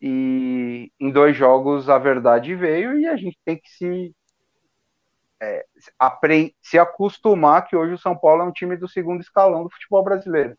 E 0.00 0.92
em 1.00 1.10
dois 1.10 1.36
jogos 1.36 1.88
a 1.88 1.98
verdade 1.98 2.54
veio 2.54 2.98
e 2.98 3.06
a 3.06 3.16
gente 3.16 3.38
tem 3.44 3.56
que 3.56 3.68
se 3.70 4.14
é, 5.40 5.64
se 6.60 6.78
acostumar 6.78 7.66
que 7.66 7.76
hoje 7.76 7.94
o 7.94 7.98
São 7.98 8.16
Paulo 8.16 8.42
é 8.42 8.44
um 8.44 8.52
time 8.52 8.76
do 8.76 8.88
segundo 8.88 9.20
escalão 9.20 9.64
do 9.64 9.70
futebol 9.70 10.02
brasileiro. 10.02 10.56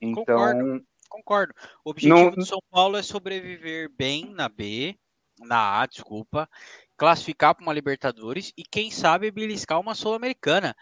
Então, 0.00 0.24
concordo, 0.24 0.84
concordo. 1.08 1.54
O 1.84 1.90
objetivo 1.90 2.24
não, 2.24 2.30
do 2.30 2.44
São 2.44 2.58
Paulo 2.70 2.96
é 2.96 3.02
sobreviver 3.02 3.90
bem 3.96 4.32
na 4.32 4.48
B, 4.48 4.96
na 5.40 5.80
A, 5.80 5.86
desculpa, 5.86 6.48
classificar 6.96 7.54
para 7.54 7.64
uma 7.64 7.72
Libertadores 7.72 8.52
e 8.56 8.62
quem 8.62 8.90
sabe 8.90 9.30
beliscar 9.30 9.80
uma 9.80 9.94
Sul-Americana. 9.94 10.74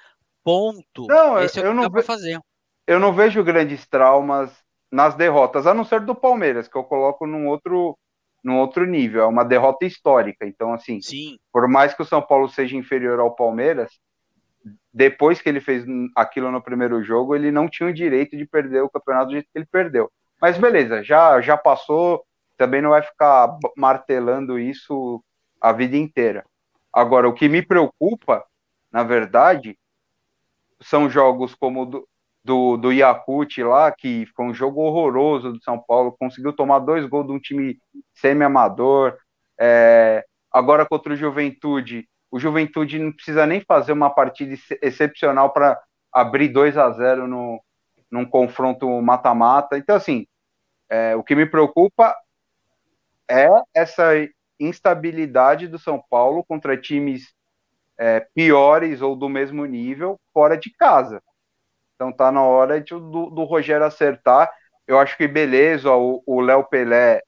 Ponto. 0.42 1.06
Não, 1.06 1.38
Esse 1.38 1.60
é 1.60 1.66
eu, 1.66 1.74
não 1.74 1.90
ve... 1.90 2.02
fazer. 2.02 2.40
Eu 2.86 2.98
não 2.98 3.12
vejo 3.12 3.44
grandes 3.44 3.86
traumas 3.86 4.52
nas 4.90 5.14
derrotas, 5.14 5.66
a 5.66 5.74
não 5.74 5.84
ser 5.84 6.00
do 6.00 6.14
Palmeiras, 6.14 6.66
que 6.66 6.76
eu 6.76 6.82
coloco 6.82 7.26
num 7.26 7.46
outro 7.46 7.96
num 8.42 8.58
outro 8.58 8.86
nível, 8.86 9.22
é 9.22 9.26
uma 9.26 9.44
derrota 9.44 9.84
histórica. 9.84 10.46
Então, 10.46 10.72
assim, 10.72 11.00
Sim. 11.00 11.38
por 11.52 11.68
mais 11.68 11.94
que 11.94 12.02
o 12.02 12.06
São 12.06 12.22
Paulo 12.22 12.48
seja 12.48 12.76
inferior 12.76 13.20
ao 13.20 13.34
Palmeiras, 13.34 14.00
depois 14.92 15.40
que 15.40 15.48
ele 15.48 15.60
fez 15.60 15.84
aquilo 16.16 16.50
no 16.50 16.62
primeiro 16.62 17.02
jogo, 17.02 17.34
ele 17.34 17.50
não 17.50 17.68
tinha 17.68 17.88
o 17.88 17.94
direito 17.94 18.36
de 18.36 18.46
perder 18.46 18.82
o 18.82 18.90
campeonato 18.90 19.26
do 19.26 19.32
jeito 19.32 19.48
que 19.52 19.58
ele 19.58 19.66
perdeu. 19.66 20.10
Mas 20.40 20.58
beleza, 20.58 21.02
já, 21.02 21.40
já 21.40 21.56
passou, 21.56 22.24
também 22.56 22.80
não 22.82 22.90
vai 22.90 23.02
ficar 23.02 23.56
martelando 23.76 24.58
isso 24.58 25.22
a 25.60 25.72
vida 25.72 25.96
inteira. 25.96 26.44
Agora, 26.92 27.28
o 27.28 27.34
que 27.34 27.48
me 27.48 27.62
preocupa, 27.62 28.44
na 28.90 29.02
verdade, 29.02 29.78
são 30.80 31.08
jogos 31.08 31.54
como 31.54 32.06
do, 32.44 32.76
do, 32.76 32.92
Yakut 32.92 33.62
lá, 33.62 33.92
que 33.92 34.26
foi 34.34 34.46
um 34.46 34.54
jogo 34.54 34.80
horroroso 34.80 35.52
do 35.52 35.62
São 35.62 35.78
Paulo, 35.78 36.16
conseguiu 36.18 36.52
tomar 36.52 36.78
dois 36.78 37.04
gols 37.06 37.26
de 37.26 37.32
um 37.32 37.38
time 37.38 37.78
semi-amador. 38.14 39.16
É, 39.58 40.24
agora 40.50 40.86
contra 40.86 41.12
o 41.12 41.16
Juventude, 41.16 42.08
o 42.30 42.38
Juventude 42.38 42.98
não 42.98 43.12
precisa 43.12 43.46
nem 43.46 43.60
fazer 43.60 43.92
uma 43.92 44.10
partida 44.10 44.56
excepcional 44.82 45.52
para 45.52 45.80
abrir 46.12 46.48
2 46.48 46.76
a 46.78 46.90
0 46.90 47.26
no, 47.26 47.62
num 48.10 48.24
confronto 48.24 48.88
mata-mata. 49.02 49.76
Então, 49.76 49.96
assim, 49.96 50.26
é, 50.88 51.14
o 51.16 51.22
que 51.22 51.34
me 51.34 51.46
preocupa 51.46 52.16
é 53.30 53.48
essa 53.74 54.12
instabilidade 54.58 55.68
do 55.68 55.78
São 55.78 56.02
Paulo 56.10 56.44
contra 56.44 56.76
times 56.76 57.32
é, 57.98 58.20
piores 58.34 59.02
ou 59.02 59.14
do 59.14 59.28
mesmo 59.28 59.64
nível 59.64 60.18
fora 60.32 60.56
de 60.56 60.74
casa. 60.76 61.22
Então 62.00 62.10
tá 62.10 62.32
na 62.32 62.42
hora 62.42 62.80
de, 62.80 62.94
do, 62.94 63.28
do 63.28 63.44
Rogério 63.44 63.84
acertar. 63.84 64.50
Eu 64.86 64.98
acho 64.98 65.18
que 65.18 65.28
beleza, 65.28 65.92
o 65.92 66.40
Léo 66.40 66.64
Pelé 66.64 67.20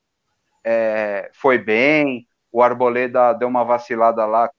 é, 0.64 1.30
foi 1.34 1.58
bem, 1.58 2.26
o 2.50 2.62
Arboleda 2.62 3.34
deu 3.34 3.48
uma 3.48 3.64
vacilada 3.64 4.24
lá 4.24 4.50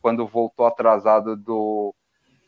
quando 0.00 0.26
voltou 0.26 0.64
atrasado 0.64 1.36
do, 1.36 1.94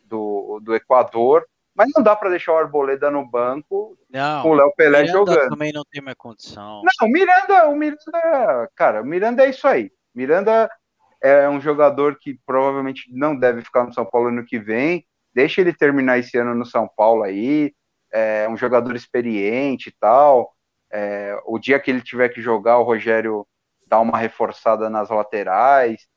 do, 0.05 0.59
do 0.63 0.73
Equador, 0.73 1.45
mas 1.75 1.91
não 1.95 2.01
dá 2.01 2.15
para 2.15 2.31
deixar 2.31 2.53
o 2.53 2.57
Arboleda 2.57 3.11
no 3.11 3.23
banco 3.23 3.95
não, 4.09 4.41
com 4.41 4.49
o 4.49 4.55
Léo 4.55 4.73
Pelé 4.75 5.03
Miranda 5.03 5.31
jogando. 5.31 5.49
também 5.49 5.71
não 5.71 5.83
tem 5.91 6.01
mais 6.01 6.17
condição. 6.17 6.81
Não, 6.83 7.07
o 7.07 7.11
Miranda, 7.11 7.69
o 7.69 7.75
Miranda, 7.75 8.71
cara, 8.75 9.03
o 9.03 9.05
Miranda 9.05 9.45
é 9.45 9.49
isso 9.51 9.67
aí. 9.67 9.91
Miranda 10.11 10.67
é 11.21 11.47
um 11.47 11.61
jogador 11.61 12.17
que 12.17 12.33
provavelmente 12.47 13.03
não 13.13 13.37
deve 13.37 13.61
ficar 13.61 13.83
no 13.83 13.93
São 13.93 14.05
Paulo 14.05 14.29
ano 14.29 14.43
que 14.43 14.57
vem 14.57 15.05
deixa 15.37 15.61
ele 15.61 15.71
terminar 15.71 16.17
esse 16.17 16.35
ano 16.35 16.55
no 16.55 16.65
São 16.65 16.87
Paulo 16.87 17.21
aí, 17.21 17.71
é 18.11 18.49
um 18.49 18.57
jogador 18.57 18.95
experiente 18.95 19.89
e 19.89 19.91
tal. 19.91 20.51
É, 20.91 21.39
o 21.45 21.59
dia 21.59 21.79
que 21.79 21.91
ele 21.91 22.01
tiver 22.01 22.29
que 22.29 22.41
jogar, 22.41 22.79
o 22.79 22.83
Rogério 22.83 23.45
dá 23.87 23.99
uma 23.99 24.17
reforçada 24.17 24.89
nas 24.89 25.09
laterais. 25.09 26.07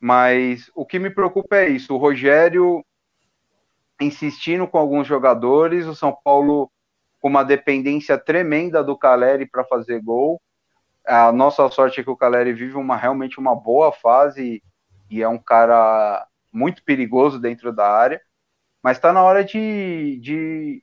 Mas 0.00 0.68
o 0.74 0.84
que 0.84 0.98
me 0.98 1.08
preocupa 1.08 1.58
é 1.58 1.68
isso: 1.68 1.94
o 1.94 1.98
Rogério 1.98 2.84
insistindo 4.00 4.66
com 4.66 4.78
alguns 4.78 5.06
jogadores, 5.06 5.86
o 5.86 5.94
São 5.94 6.12
Paulo 6.24 6.68
com 7.20 7.28
uma 7.28 7.44
dependência 7.44 8.18
tremenda 8.18 8.82
do 8.82 8.98
Caleri 8.98 9.46
para 9.46 9.62
fazer 9.62 10.02
gol. 10.02 10.42
A 11.06 11.30
nossa 11.30 11.68
sorte 11.70 12.00
é 12.00 12.02
que 12.02 12.10
o 12.10 12.16
Caleri 12.16 12.52
vive 12.52 12.74
uma 12.74 12.96
realmente 12.96 13.38
uma 13.38 13.54
boa 13.54 13.92
fase 13.92 14.60
e 15.08 15.22
é 15.22 15.28
um 15.28 15.38
cara 15.38 16.26
muito 16.52 16.82
perigoso 16.84 17.38
dentro 17.38 17.72
da 17.72 17.88
área, 17.88 18.20
mas 18.82 18.96
está 18.96 19.12
na 19.12 19.22
hora 19.22 19.44
de, 19.44 20.18
de, 20.20 20.82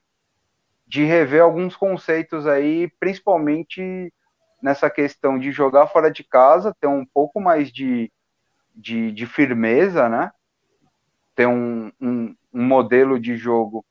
de 0.86 1.04
rever 1.04 1.42
alguns 1.42 1.76
conceitos 1.76 2.46
aí, 2.46 2.90
principalmente 3.00 4.12
nessa 4.62 4.90
questão 4.90 5.38
de 5.38 5.50
jogar 5.52 5.86
fora 5.88 6.10
de 6.10 6.24
casa, 6.24 6.74
ter 6.80 6.86
um 6.86 7.04
pouco 7.04 7.40
mais 7.40 7.72
de, 7.72 8.10
de, 8.74 9.12
de 9.12 9.26
firmeza, 9.26 10.08
né? 10.08 10.30
Ter 11.34 11.46
um, 11.46 11.92
um, 12.00 12.34
um 12.52 12.62
modelo 12.64 13.18
de 13.18 13.36
jogo 13.36 13.84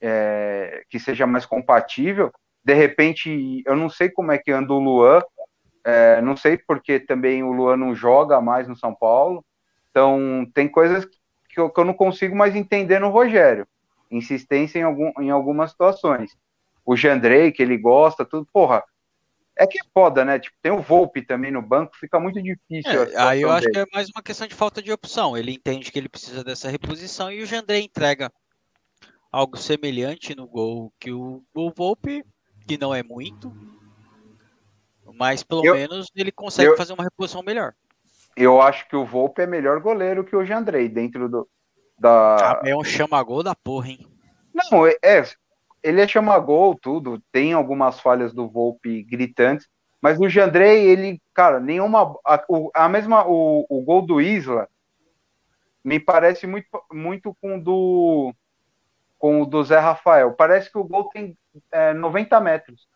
é, 0.00 0.84
que 0.88 0.98
seja 0.98 1.26
mais 1.26 1.44
compatível. 1.44 2.32
De 2.64 2.74
repente, 2.74 3.62
eu 3.66 3.76
não 3.76 3.88
sei 3.88 4.08
como 4.10 4.32
é 4.32 4.38
que 4.38 4.50
anda 4.50 4.72
o 4.72 4.78
Luan, 4.78 5.22
é, 5.84 6.20
não 6.20 6.36
sei 6.36 6.58
porque 6.58 6.98
também 6.98 7.44
o 7.44 7.52
Luan 7.52 7.76
não 7.76 7.94
joga 7.94 8.40
mais 8.40 8.66
no 8.66 8.76
São 8.76 8.94
Paulo. 8.94 9.44
Então, 9.96 10.46
tem 10.52 10.68
coisas 10.68 11.06
que 11.06 11.58
eu, 11.58 11.70
que 11.70 11.80
eu 11.80 11.84
não 11.86 11.94
consigo 11.94 12.36
mais 12.36 12.54
entender 12.54 12.98
no 12.98 13.08
Rogério. 13.08 13.66
Insistência 14.10 14.78
em, 14.78 14.82
algum, 14.82 15.10
em 15.18 15.30
algumas 15.30 15.70
situações. 15.70 16.36
O 16.84 16.94
Jandrei, 16.94 17.50
que 17.50 17.62
ele 17.62 17.78
gosta, 17.78 18.22
tudo, 18.22 18.46
porra. 18.52 18.84
É 19.56 19.66
que 19.66 19.78
é 19.78 19.82
foda, 19.94 20.22
né? 20.22 20.38
Tipo, 20.38 20.54
tem 20.60 20.70
o 20.70 20.82
Volpe 20.82 21.22
também 21.22 21.50
no 21.50 21.62
banco, 21.62 21.96
fica 21.96 22.20
muito 22.20 22.42
difícil. 22.42 23.04
É, 23.04 23.16
aí 23.16 23.40
eu 23.40 23.50
acho 23.50 23.70
dele. 23.70 23.72
que 23.72 23.78
é 23.78 23.96
mais 23.96 24.10
uma 24.14 24.22
questão 24.22 24.46
de 24.46 24.54
falta 24.54 24.82
de 24.82 24.92
opção. 24.92 25.34
Ele 25.34 25.52
entende 25.52 25.90
que 25.90 25.98
ele 25.98 26.10
precisa 26.10 26.44
dessa 26.44 26.68
reposição 26.68 27.32
e 27.32 27.42
o 27.42 27.46
Jandrei 27.46 27.82
entrega 27.82 28.30
algo 29.32 29.56
semelhante 29.56 30.36
no 30.36 30.46
gol 30.46 30.92
que 31.00 31.10
o, 31.10 31.42
o 31.54 31.70
Volpe, 31.74 32.22
que 32.68 32.76
não 32.76 32.94
é 32.94 33.02
muito, 33.02 33.50
mas 35.14 35.42
pelo 35.42 35.64
eu, 35.64 35.74
menos 35.74 36.08
ele 36.14 36.30
consegue 36.30 36.68
eu, 36.68 36.76
fazer 36.76 36.92
uma 36.92 37.04
reposição 37.04 37.42
melhor 37.42 37.72
eu 38.36 38.60
acho 38.60 38.86
que 38.88 38.96
o 38.96 39.04
Volpe 39.04 39.42
é 39.42 39.46
melhor 39.46 39.80
goleiro 39.80 40.24
que 40.24 40.36
o 40.36 40.44
Jandrei 40.44 40.88
dentro 40.88 41.28
do 41.28 41.48
da. 41.98 42.36
Ah, 42.36 42.60
é 42.64 42.76
um 42.76 42.84
chama-gol 42.84 43.42
da 43.42 43.54
porra, 43.54 43.88
hein? 43.88 44.06
Não, 44.54 44.86
é, 44.86 44.94
é 45.02 45.22
ele 45.82 46.00
é 46.00 46.08
chama-gol, 46.08 46.74
tudo. 46.74 47.22
Tem 47.32 47.52
algumas 47.52 48.00
falhas 48.00 48.32
do 48.32 48.48
Volpe 48.48 49.02
gritantes, 49.04 49.68
mas 50.00 50.18
o 50.18 50.28
Jandrei, 50.28 50.86
ele, 50.86 51.20
cara, 51.32 51.60
nenhuma. 51.60 52.14
A, 52.24 52.44
a 52.74 52.88
mesma. 52.88 53.26
O, 53.26 53.64
o 53.68 53.82
gol 53.82 54.02
do 54.02 54.20
Isla 54.20 54.68
me 55.82 56.00
parece 56.00 56.46
muito, 56.46 56.66
muito 56.92 57.34
com 57.40 57.56
o 57.56 57.62
do. 57.62 58.34
Com 59.18 59.42
o 59.42 59.46
do 59.46 59.64
Zé 59.64 59.78
Rafael. 59.78 60.32
Parece 60.32 60.70
que 60.70 60.78
o 60.78 60.84
gol 60.84 61.08
tem 61.08 61.36
é, 61.72 61.94
90 61.94 62.38
metros. 62.40 62.86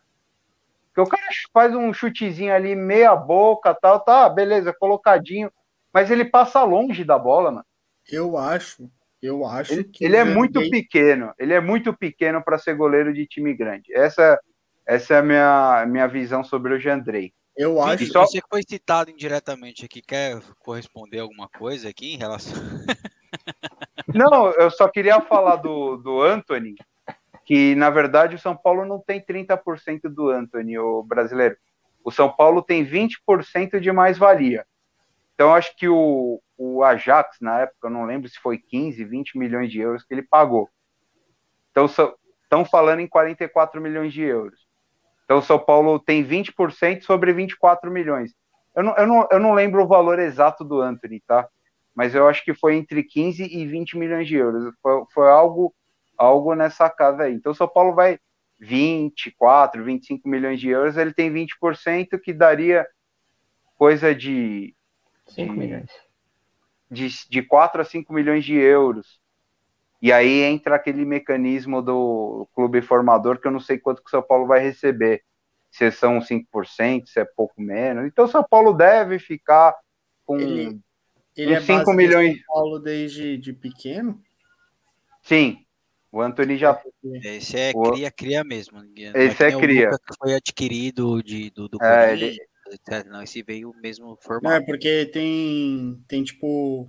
Porque 0.92 1.00
o 1.00 1.06
cara 1.06 1.26
faz 1.52 1.74
um 1.74 1.92
chutezinho 1.92 2.52
ali, 2.52 2.74
meia 2.74 3.14
boca, 3.14 3.74
tal, 3.74 4.00
tá, 4.00 4.28
beleza, 4.28 4.74
colocadinho. 4.78 5.50
Mas 5.92 6.10
ele 6.10 6.24
passa 6.24 6.62
longe 6.62 7.04
da 7.04 7.18
bola, 7.18 7.50
mano. 7.50 7.66
Eu 8.10 8.36
acho, 8.36 8.90
eu 9.22 9.46
acho 9.46 9.72
ele, 9.72 9.84
que. 9.84 10.04
Ele 10.04 10.16
é 10.16 10.24
muito 10.24 10.60
pequeno, 10.70 11.32
ele 11.38 11.52
é 11.52 11.60
muito 11.60 11.92
pequeno 11.92 12.42
para 12.42 12.58
ser 12.58 12.74
goleiro 12.74 13.12
de 13.12 13.26
time 13.26 13.54
grande. 13.54 13.92
Essa, 13.94 14.38
essa 14.86 15.14
é 15.14 15.18
a 15.18 15.22
minha, 15.22 15.86
minha 15.86 16.08
visão 16.08 16.42
sobre 16.42 16.74
o 16.74 16.80
Jandrei. 16.80 17.32
Eu 17.56 17.80
acho 17.82 17.98
que 17.98 18.06
só... 18.06 18.24
Você 18.24 18.40
foi 18.48 18.62
citado 18.66 19.10
indiretamente 19.10 19.84
aqui, 19.84 20.00
quer 20.00 20.40
corresponder 20.60 21.20
alguma 21.20 21.48
coisa 21.48 21.88
aqui 21.88 22.14
em 22.14 22.16
relação. 22.16 22.54
Não, 24.14 24.50
eu 24.52 24.70
só 24.70 24.88
queria 24.88 25.20
falar 25.20 25.56
do, 25.56 25.96
do 25.98 26.22
Anthony, 26.22 26.74
que 27.50 27.74
na 27.74 27.90
verdade 27.90 28.36
o 28.36 28.38
São 28.38 28.56
Paulo 28.56 28.84
não 28.84 29.00
tem 29.00 29.20
30% 29.20 30.02
do 30.02 30.30
Anthony, 30.30 30.78
o 30.78 31.02
brasileiro. 31.02 31.56
O 32.04 32.12
São 32.12 32.30
Paulo 32.30 32.62
tem 32.62 32.86
20% 32.86 33.80
de 33.80 33.90
mais-valia. 33.90 34.64
Então 35.34 35.52
acho 35.52 35.76
que 35.76 35.88
o, 35.88 36.40
o 36.56 36.84
Ajax, 36.84 37.38
na 37.40 37.62
época, 37.62 37.88
eu 37.88 37.90
não 37.90 38.04
lembro 38.04 38.28
se 38.28 38.38
foi 38.38 38.56
15, 38.56 39.04
20 39.04 39.36
milhões 39.36 39.68
de 39.68 39.80
euros 39.80 40.04
que 40.04 40.14
ele 40.14 40.22
pagou. 40.22 40.70
Então 41.72 41.86
estão 41.86 42.64
falando 42.64 43.00
em 43.00 43.08
44 43.08 43.80
milhões 43.80 44.12
de 44.12 44.22
euros. 44.22 44.60
Então 45.24 45.38
o 45.38 45.42
São 45.42 45.58
Paulo 45.58 45.98
tem 45.98 46.24
20% 46.24 47.02
sobre 47.02 47.32
24 47.32 47.90
milhões. 47.90 48.32
Eu 48.76 48.84
não, 48.84 48.96
eu, 48.96 49.06
não, 49.08 49.28
eu 49.28 49.40
não 49.40 49.54
lembro 49.54 49.82
o 49.82 49.88
valor 49.88 50.20
exato 50.20 50.62
do 50.62 50.80
Anthony, 50.80 51.20
tá? 51.26 51.48
Mas 51.96 52.14
eu 52.14 52.28
acho 52.28 52.44
que 52.44 52.54
foi 52.54 52.76
entre 52.76 53.02
15 53.02 53.42
e 53.42 53.66
20 53.66 53.98
milhões 53.98 54.28
de 54.28 54.36
euros. 54.36 54.72
Foi, 54.80 55.02
foi 55.12 55.28
algo, 55.28 55.74
algo 56.20 56.54
nessa 56.54 56.88
casa 56.90 57.22
aí. 57.22 57.34
Então 57.34 57.52
o 57.52 57.54
São 57.54 57.66
Paulo 57.66 57.94
vai 57.94 58.18
24, 58.58 59.82
25 59.82 60.28
milhões 60.28 60.60
de 60.60 60.68
euros, 60.68 60.98
ele 60.98 61.14
tem 61.14 61.32
20% 61.32 62.20
que 62.22 62.32
daria 62.32 62.86
coisa 63.78 64.14
de 64.14 64.74
5 65.28 65.54
milhões. 65.54 65.90
De, 66.90 67.08
de 67.28 67.42
4 67.42 67.80
a 67.80 67.84
5 67.84 68.12
milhões 68.12 68.44
de 68.44 68.54
euros. 68.54 69.18
E 70.02 70.12
aí 70.12 70.42
entra 70.42 70.76
aquele 70.76 71.04
mecanismo 71.04 71.80
do 71.80 72.46
clube 72.54 72.82
formador 72.82 73.38
que 73.38 73.46
eu 73.46 73.52
não 73.52 73.60
sei 73.60 73.78
quanto 73.78 74.02
que 74.02 74.08
o 74.08 74.10
São 74.10 74.22
Paulo 74.22 74.46
vai 74.46 74.60
receber. 74.60 75.22
Se 75.70 75.90
são 75.90 76.18
5%, 76.18 77.06
se 77.06 77.20
é 77.20 77.24
pouco 77.24 77.62
menos. 77.62 78.04
Então 78.04 78.24
o 78.24 78.28
São 78.28 78.44
Paulo 78.44 78.74
deve 78.74 79.18
ficar 79.18 79.74
com 80.26 80.38
Ele, 80.38 80.80
ele 81.36 81.54
é 81.54 81.60
5 81.60 81.72
base 81.72 81.84
do 81.84 81.96
milhões. 81.96 82.36
São 82.36 82.46
Paulo 82.46 82.78
desde 82.78 83.38
de 83.38 83.52
pequeno? 83.52 84.20
Sim, 85.22 85.64
o 86.12 86.20
Anthony 86.20 86.56
já. 86.56 86.80
Esse 87.24 87.56
é 87.58 87.72
O- 87.74 87.92
cria, 87.92 88.10
cria 88.10 88.44
mesmo. 88.44 88.78
Não 88.82 88.90
Esse 89.14 89.44
é 89.44 89.56
o 89.56 89.60
cria. 89.60 89.90
Foi 90.18 90.34
adquirido 90.34 91.22
de, 91.22 91.50
do, 91.50 91.68
do 91.68 91.78
É, 91.82 92.14
etc. 92.14 93.06
Não, 93.08 93.22
esse 93.22 93.42
veio 93.42 93.72
mesmo 93.82 94.06
Não, 94.06 94.12
é 94.14 94.16
formado. 94.20 94.64
porque 94.66 95.06
tem, 95.06 96.02
tem 96.08 96.22
tipo. 96.22 96.88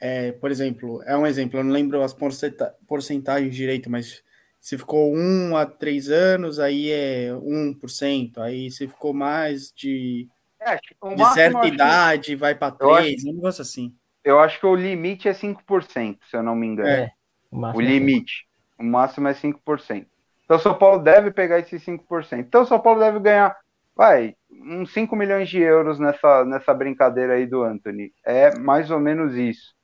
É, 0.00 0.30
por 0.32 0.50
exemplo, 0.50 1.02
é 1.04 1.16
um 1.16 1.26
exemplo, 1.26 1.58
eu 1.58 1.64
não 1.64 1.72
lembro 1.72 2.02
as 2.02 2.14
porcenta- 2.14 2.72
porcentagens 2.86 3.52
direito, 3.54 3.90
mas 3.90 4.22
se 4.60 4.78
ficou 4.78 5.12
1 5.12 5.56
a 5.56 5.66
3 5.66 6.08
anos, 6.08 6.60
aí 6.60 6.90
é 6.90 7.32
1%. 7.34 8.38
Aí 8.40 8.70
se 8.70 8.86
ficou 8.86 9.12
mais 9.12 9.72
de, 9.74 10.28
É, 10.60 10.76
tipo, 10.78 11.14
de 11.16 11.24
certa 11.34 11.58
acho 11.58 11.68
que- 11.68 11.74
idade, 11.74 12.36
vai 12.36 12.54
para 12.54 12.76
eu 12.80 12.94
acho 12.94 13.06
3, 13.08 13.24
um 13.24 13.32
negócio 13.34 13.62
assim. 13.62 13.92
eu 14.22 14.38
acho 14.38 14.60
que 14.60 14.66
o 14.66 14.74
limite 14.76 15.26
é 15.28 15.32
5%, 15.34 16.18
se 16.30 16.36
eu 16.36 16.42
não 16.44 16.54
me 16.54 16.66
engano. 16.68 16.88
É. 16.88 17.12
O, 17.50 17.56
O 17.72 17.80
máximo 17.80 17.92
é 17.92 17.98
limite. 17.98 18.46
O 18.78 18.84
máximo 18.84 19.28
é 19.28 19.34
5%. 19.34 20.06
Então 20.44 20.56
o 20.56 20.60
São 20.60 20.74
Paulo 20.78 20.98
deve 21.02 21.30
pegar 21.30 21.58
esses 21.58 21.82
5%. 21.84 22.46
Então 22.46 22.62
o 22.62 22.66
São 22.66 22.80
Paulo 22.80 23.00
deve 23.00 23.20
ganhar, 23.20 23.56
vai, 23.94 24.34
uns 24.50 24.92
5 24.92 25.14
milhões 25.16 25.48
de 25.48 25.58
euros 25.60 25.98
nessa, 25.98 26.44
nessa 26.44 26.72
brincadeira 26.74 27.34
aí 27.34 27.46
do 27.46 27.62
Anthony. 27.62 28.12
É 28.24 28.58
mais 28.58 28.90
ou 28.90 28.98
menos 29.00 29.34
isso. 29.34 29.74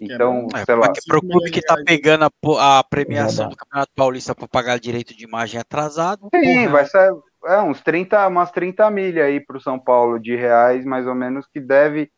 Então, 0.00 0.52
É, 0.54 0.64
sei 0.64 0.74
lá. 0.74 0.98
pro 1.06 1.20
cinco 1.20 1.20
clube 1.20 1.50
que 1.50 1.62
tá 1.62 1.74
reais. 1.74 1.84
pegando 1.84 2.24
a, 2.26 2.78
a 2.78 2.84
premiação 2.84 3.48
do 3.48 3.56
Campeonato 3.56 3.92
Paulista 3.94 4.34
para 4.34 4.48
pagar 4.48 4.78
direito 4.78 5.16
de 5.16 5.24
imagem 5.24 5.60
atrasado, 5.60 6.32
Sim, 6.34 6.40
porra, 6.42 6.68
vai 6.68 6.84
ser 6.86 7.12
é, 7.46 7.60
uns 7.62 7.80
30, 7.82 8.26
umas 8.28 8.50
30 8.50 8.90
milha 8.90 9.24
aí 9.24 9.40
pro 9.40 9.60
São 9.60 9.78
Paulo 9.78 10.18
de 10.18 10.34
reais, 10.36 10.84
mais 10.84 11.06
ou 11.06 11.14
menos, 11.14 11.46
que 11.46 11.60
deve, 11.60 12.10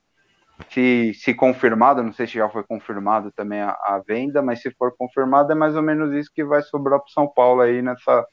se, 0.70 1.12
se 1.14 1.34
confirmado, 1.34 2.02
não 2.02 2.12
sei 2.12 2.26
se 2.26 2.34
já 2.34 2.48
foi 2.48 2.64
confirmado 2.64 3.30
também 3.32 3.60
a, 3.60 3.70
a 3.70 4.02
venda, 4.06 4.42
mas 4.42 4.60
se 4.60 4.70
for 4.72 4.94
confirmado, 4.96 5.52
é 5.52 5.54
mais 5.54 5.76
ou 5.76 5.82
menos 5.82 6.12
isso 6.12 6.30
que 6.32 6.44
vai 6.44 6.62
sobrar 6.62 7.00
pro 7.00 7.10
São 7.10 7.26
Paulo 7.28 7.60
aí 7.60 7.80
nessa, 7.80 8.26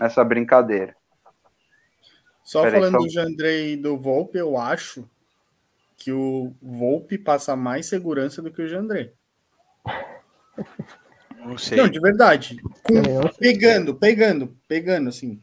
nessa 0.00 0.24
brincadeira. 0.24 0.94
Só 2.42 2.62
Peraí, 2.62 2.80
falando 2.80 2.92
só- 2.92 2.98
do 2.98 3.08
Jandrei 3.10 3.72
e 3.72 3.76
do 3.76 3.96
Volpe, 3.96 4.38
eu 4.38 4.58
acho 4.58 5.08
que 5.96 6.12
o 6.12 6.52
Volpe 6.60 7.16
passa 7.16 7.56
mais 7.56 7.86
segurança 7.86 8.42
do 8.42 8.50
que 8.50 8.60
o 8.60 8.68
Jandrei. 8.68 9.12
não 11.38 11.56
sei. 11.56 11.78
Não, 11.78 11.88
de 11.88 12.00
verdade. 12.00 12.60
Com- 12.82 13.02
sei. 13.02 13.32
pegando, 13.38 13.94
pegando, 13.94 14.56
pegando, 14.68 15.08
assim. 15.08 15.40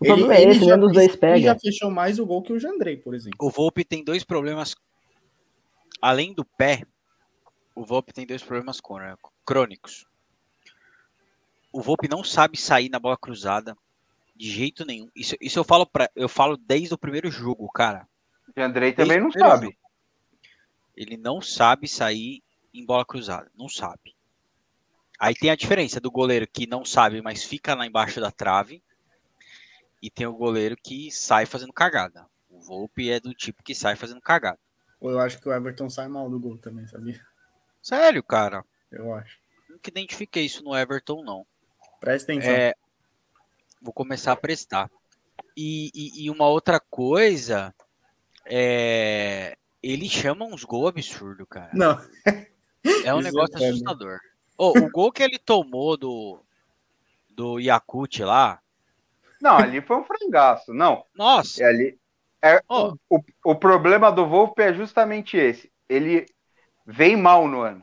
O 0.00 0.06
problema 0.06 0.34
é 0.34 0.44
esse, 0.44 1.18
pega. 1.18 1.36
ele 1.36 1.44
já 1.44 1.58
fechou 1.58 1.90
mais 1.90 2.18
o 2.18 2.24
gol 2.24 2.42
que 2.42 2.54
o 2.54 2.58
Jandrei, 2.58 2.96
por 2.96 3.14
exemplo. 3.14 3.36
O 3.38 3.50
Volpe 3.50 3.84
tem 3.84 4.02
dois 4.02 4.24
problemas. 4.24 4.74
Além 6.00 6.32
do 6.32 6.44
pé, 6.44 6.82
o 7.74 7.84
Volpe 7.84 8.12
tem 8.12 8.26
dois 8.26 8.42
problemas 8.42 8.80
crô- 8.80 9.18
crônicos. 9.44 10.06
O 11.72 11.80
Volpe 11.80 12.08
não 12.08 12.24
sabe 12.24 12.56
sair 12.58 12.88
na 12.88 12.98
bola 12.98 13.16
cruzada 13.16 13.76
de 14.34 14.50
jeito 14.50 14.84
nenhum. 14.84 15.08
Isso, 15.14 15.36
isso 15.40 15.58
eu 15.58 15.64
falo 15.64 15.86
para, 15.86 16.10
eu 16.16 16.28
falo 16.28 16.56
desde 16.56 16.94
o 16.94 16.98
primeiro 16.98 17.30
jogo, 17.30 17.70
cara. 17.70 18.08
E 18.56 18.60
Andrei 18.60 18.92
também 18.92 19.20
não 19.20 19.28
Desde 19.28 19.38
o 19.38 19.42
primeiro 19.42 19.56
sabe. 19.56 19.66
jogo. 19.66 19.78
Ele 20.96 21.16
não 21.16 21.40
sabe 21.40 21.86
sair 21.86 22.42
em 22.74 22.84
bola 22.84 23.04
cruzada, 23.04 23.50
não 23.56 23.68
sabe. 23.68 24.14
Aí 25.18 25.34
tem 25.34 25.50
a 25.50 25.56
diferença 25.56 26.00
do 26.00 26.10
goleiro 26.10 26.46
que 26.46 26.66
não 26.66 26.84
sabe, 26.84 27.20
mas 27.20 27.44
fica 27.44 27.74
lá 27.74 27.86
embaixo 27.86 28.20
da 28.20 28.30
trave, 28.30 28.82
e 30.02 30.10
tem 30.10 30.26
o 30.26 30.32
goleiro 30.32 30.76
que 30.76 31.10
sai 31.10 31.44
fazendo 31.44 31.72
cagada. 31.72 32.26
O 32.48 32.58
Volpe 32.58 33.10
é 33.10 33.20
do 33.20 33.34
tipo 33.34 33.62
que 33.62 33.74
sai 33.74 33.96
fazendo 33.96 34.20
cagada. 34.20 34.58
Ou 35.00 35.10
eu 35.10 35.20
acho 35.20 35.40
que 35.40 35.48
o 35.48 35.52
Everton 35.52 35.88
sai 35.88 36.08
mal 36.08 36.28
do 36.28 36.38
gol 36.38 36.58
também, 36.58 36.86
sabia? 36.86 37.20
Sério, 37.82 38.22
cara. 38.22 38.64
Eu 38.90 39.14
acho. 39.14 39.38
Nunca 39.68 39.88
identifiquei 39.88 40.44
isso 40.44 40.62
no 40.62 40.76
Everton, 40.76 41.22
não. 41.24 41.46
Presta 42.00 42.32
atenção. 42.32 42.50
É, 42.52 42.74
vou 43.80 43.92
começar 43.92 44.32
a 44.32 44.36
prestar. 44.36 44.90
E, 45.56 45.90
e- 45.94 46.24
e 46.24 46.30
uma 46.30 46.46
outra 46.48 46.78
coisa, 46.78 47.74
é, 48.44 49.56
ele 49.82 50.08
chama 50.08 50.44
uns 50.44 50.64
gols 50.64 50.88
absurdos, 50.88 51.46
cara. 51.48 51.70
Não, 51.72 51.96
É 53.04 53.14
um 53.14 53.20
Isso 53.20 53.24
negócio 53.24 53.62
é 53.62 53.68
assustador. 53.68 54.18
Ô, 54.56 54.70
o 54.86 54.90
gol 54.90 55.12
que 55.12 55.22
ele 55.22 55.38
tomou 55.38 55.96
do, 55.96 56.42
do 57.30 57.58
Yakut 57.58 58.22
lá, 58.22 58.60
Não, 59.40 59.56
ali 59.56 59.80
foi 59.80 59.96
um 59.96 60.04
frangaço. 60.04 60.72
Não, 60.74 61.04
nossa, 61.14 61.62
é 61.62 61.66
ali. 61.66 61.99
É, 62.42 62.62
Ó. 62.68 62.94
o, 63.08 63.20
o 63.44 63.54
problema 63.54 64.10
do 64.10 64.26
Volpe 64.26 64.62
é 64.62 64.72
justamente 64.72 65.36
esse. 65.36 65.70
Ele 65.88 66.26
vem 66.86 67.16
mal 67.16 67.46
no 67.46 67.60
ano. 67.60 67.82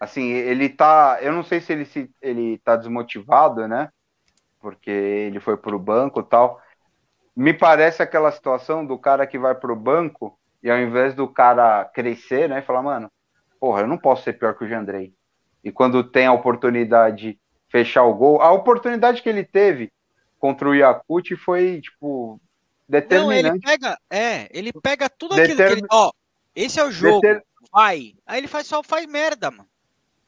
Assim, 0.00 0.30
ele 0.30 0.68
tá. 0.68 1.18
Eu 1.20 1.32
não 1.32 1.42
sei 1.42 1.60
se 1.60 1.72
ele 1.72 1.84
se 1.84 2.10
ele 2.20 2.58
tá 2.58 2.76
desmotivado, 2.76 3.66
né? 3.68 3.90
Porque 4.60 4.90
ele 4.90 5.40
foi 5.40 5.56
pro 5.56 5.78
banco 5.78 6.20
e 6.20 6.24
tal. 6.24 6.60
Me 7.36 7.52
parece 7.52 8.02
aquela 8.02 8.30
situação 8.30 8.86
do 8.86 8.98
cara 8.98 9.26
que 9.26 9.38
vai 9.38 9.54
pro 9.54 9.76
banco 9.76 10.38
e 10.62 10.70
ao 10.70 10.78
invés 10.78 11.14
do 11.14 11.28
cara 11.28 11.84
crescer, 11.84 12.48
né? 12.48 12.62
Falar, 12.62 12.82
mano, 12.82 13.10
porra, 13.60 13.82
eu 13.82 13.86
não 13.86 13.98
posso 13.98 14.22
ser 14.22 14.34
pior 14.34 14.54
que 14.56 14.64
o 14.64 14.68
Jandrei. 14.68 15.12
E 15.62 15.70
quando 15.72 16.04
tem 16.04 16.26
a 16.26 16.32
oportunidade 16.32 17.38
fechar 17.68 18.04
o 18.04 18.14
gol, 18.14 18.40
a 18.40 18.52
oportunidade 18.52 19.22
que 19.22 19.28
ele 19.28 19.44
teve 19.44 19.92
contra 20.38 20.68
o 20.68 20.74
Yakut 20.74 21.34
foi, 21.36 21.80
tipo, 21.80 22.40
não, 23.00 23.32
ele 23.32 23.42
determinante. 23.50 23.64
pega, 23.66 23.98
é, 24.10 24.48
ele 24.50 24.72
pega 24.72 25.08
tudo 25.08 25.34
aquilo 25.34 25.56
que 25.56 25.62
ele, 25.62 25.82
Determin- 25.82 25.88
ó, 25.90 26.10
esse 26.54 26.78
é 26.80 26.84
o 26.84 26.90
jogo, 26.90 27.20
Deter- 27.20 27.42
vai. 27.72 28.14
Aí 28.26 28.38
ele 28.38 28.48
faz 28.48 28.66
só 28.66 28.82
faz 28.82 29.06
merda, 29.06 29.50
mano. 29.50 29.68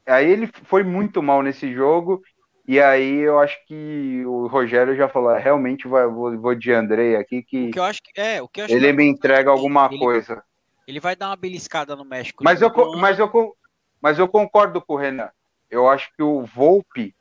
Aí 0.07 0.31
ele 0.31 0.49
foi 0.65 0.83
muito 0.83 1.23
mal 1.23 1.43
nesse 1.43 1.73
jogo. 1.73 2.23
E 2.69 2.81
aí 2.81 3.19
eu 3.21 3.39
acho 3.39 3.57
que 3.67 4.25
o 4.27 4.49
Rogério 4.49 4.97
já 4.97 5.09
falou, 5.09 5.31
"É, 5.31 5.39
realmente 5.39 5.87
vai, 5.87 6.05
vou, 6.07 6.37
vou 6.41 6.55
de 6.55 6.73
Andrei 6.73 7.15
aqui, 7.15 7.41
que 7.43 7.69
O 7.69 7.71
que 7.71 7.79
eu 7.79 7.85
acho 7.85 8.03
que 8.03 8.21
é, 8.21 8.43
o 8.43 8.49
que 8.49 8.61
eu 8.61 8.65
acho 8.65 8.75
ele 8.75 8.89
que 8.89 8.93
me 8.93 9.05
entrega 9.05 9.51
alguma 9.51 9.87
ele- 9.91 9.99
coisa. 9.99 10.43
Ele 10.87 10.99
vai 11.01 11.15
dar 11.17 11.29
uma 11.29 11.37
beliscada 11.37 11.95
no 11.97 12.05
México. 12.05 12.43
Mas 12.45 12.61
eu, 12.63 12.71
mas, 12.97 13.19
eu, 13.19 13.57
mas 14.01 14.19
eu 14.19 14.29
concordo 14.29 14.81
com 14.81 14.95
o 14.95 14.97
Renan. 14.97 15.31
Eu 15.71 15.89
acho 15.89 16.11
que 16.17 16.23
o 16.23 16.43
Volpe, 16.45 17.15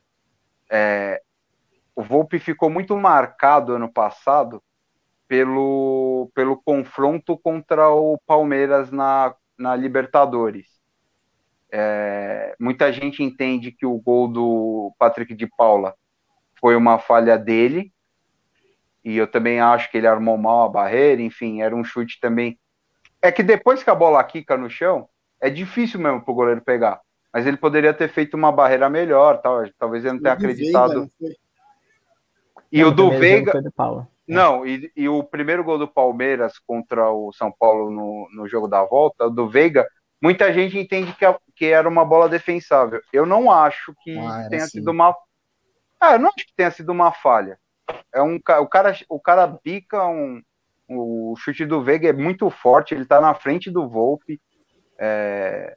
é, 0.69 1.21
o 1.95 2.03
Volpe 2.03 2.37
ficou 2.39 2.69
muito 2.69 2.95
marcado 2.97 3.73
ano 3.73 3.91
passado 3.91 4.61
pelo, 5.27 6.29
pelo 6.33 6.61
confronto 6.61 7.37
contra 7.37 7.89
o 7.89 8.19
Palmeiras 8.25 8.91
na, 8.91 9.35
na 9.57 9.75
Libertadores. 9.75 10.67
É, 11.71 12.55
muita 12.59 12.91
gente 12.91 13.23
entende 13.23 13.71
que 13.71 13.85
o 13.85 13.97
gol 13.97 14.27
do 14.27 14.93
Patrick 14.97 15.33
de 15.33 15.47
Paula 15.47 15.93
foi 16.59 16.75
uma 16.75 16.97
falha 16.97 17.37
dele, 17.37 17.91
e 19.03 19.17
eu 19.17 19.27
também 19.27 19.59
acho 19.59 19.91
que 19.91 19.97
ele 19.97 20.07
armou 20.07 20.37
mal 20.37 20.65
a 20.65 20.69
barreira, 20.69 21.21
enfim, 21.21 21.61
era 21.61 21.75
um 21.75 21.83
chute 21.83 22.19
também. 22.19 22.57
É 23.21 23.31
que 23.31 23.43
depois 23.43 23.83
que 23.83 23.89
a 23.89 23.95
bola 23.95 24.23
quica 24.23 24.57
no 24.57 24.69
chão, 24.69 25.07
é 25.39 25.49
difícil 25.49 25.99
mesmo 25.99 26.23
pro 26.23 26.33
goleiro 26.33 26.61
pegar. 26.61 27.01
Mas 27.31 27.45
ele 27.45 27.57
poderia 27.57 27.93
ter 27.93 28.07
feito 28.07 28.35
uma 28.35 28.51
barreira 28.51 28.89
melhor, 28.89 29.41
tal. 29.41 29.63
talvez 29.77 30.05
ele 30.05 30.13
não 30.13 30.21
tenha 30.21 30.33
O 30.33 30.37
do 30.37 30.45
acreditado. 30.45 31.09
Veiga, 31.19 31.35
e 32.71 32.83
o 32.83 32.91
do 32.91 33.11
Veiga, 33.11 33.51
Foi 33.51 33.61
do 33.61 33.71
Paulo. 33.71 34.07
Não, 34.27 34.65
e, 34.65 34.91
e 34.95 35.07
o 35.09 35.23
primeiro 35.23 35.63
gol 35.63 35.77
do 35.77 35.87
Palmeiras 35.87 36.57
contra 36.59 37.09
o 37.11 37.31
São 37.33 37.51
Paulo 37.51 37.91
no, 37.91 38.27
no 38.33 38.47
jogo 38.47 38.67
da 38.67 38.83
volta, 38.83 39.29
do 39.29 39.47
Veiga, 39.49 39.87
muita 40.21 40.51
gente 40.53 40.77
entende 40.77 41.13
que, 41.13 41.25
a- 41.25 41.39
que 41.55 41.65
era 41.65 41.87
uma 41.87 42.03
bola 42.05 42.27
defensável. 42.29 43.01
Eu 43.13 43.25
não 43.25 43.51
acho 43.51 43.93
que 44.03 44.17
Ah, 44.17 44.47
tenha 44.49 44.63
assim. 44.63 44.79
sido 44.79 44.91
uma. 44.91 45.15
Ah, 45.99 46.13
eu 46.13 46.19
não 46.19 46.29
acho 46.35 46.45
que 46.47 46.55
tenha 46.55 46.71
sido 46.71 46.91
uma 46.91 47.11
falha. 47.11 47.59
É 48.13 48.21
um, 48.21 48.37
o, 48.37 48.67
cara, 48.69 48.93
o 49.09 49.19
cara 49.19 49.47
bica 49.63 50.05
um. 50.07 50.41
O 50.89 51.35
chute 51.37 51.65
do 51.65 51.83
Veiga 51.83 52.09
é 52.09 52.13
muito 52.13 52.49
forte, 52.49 52.93
ele 52.93 53.05
tá 53.05 53.21
na 53.21 53.33
frente 53.35 53.71
do 53.71 53.89
Volpe. 53.89 54.41
É, 54.99 55.75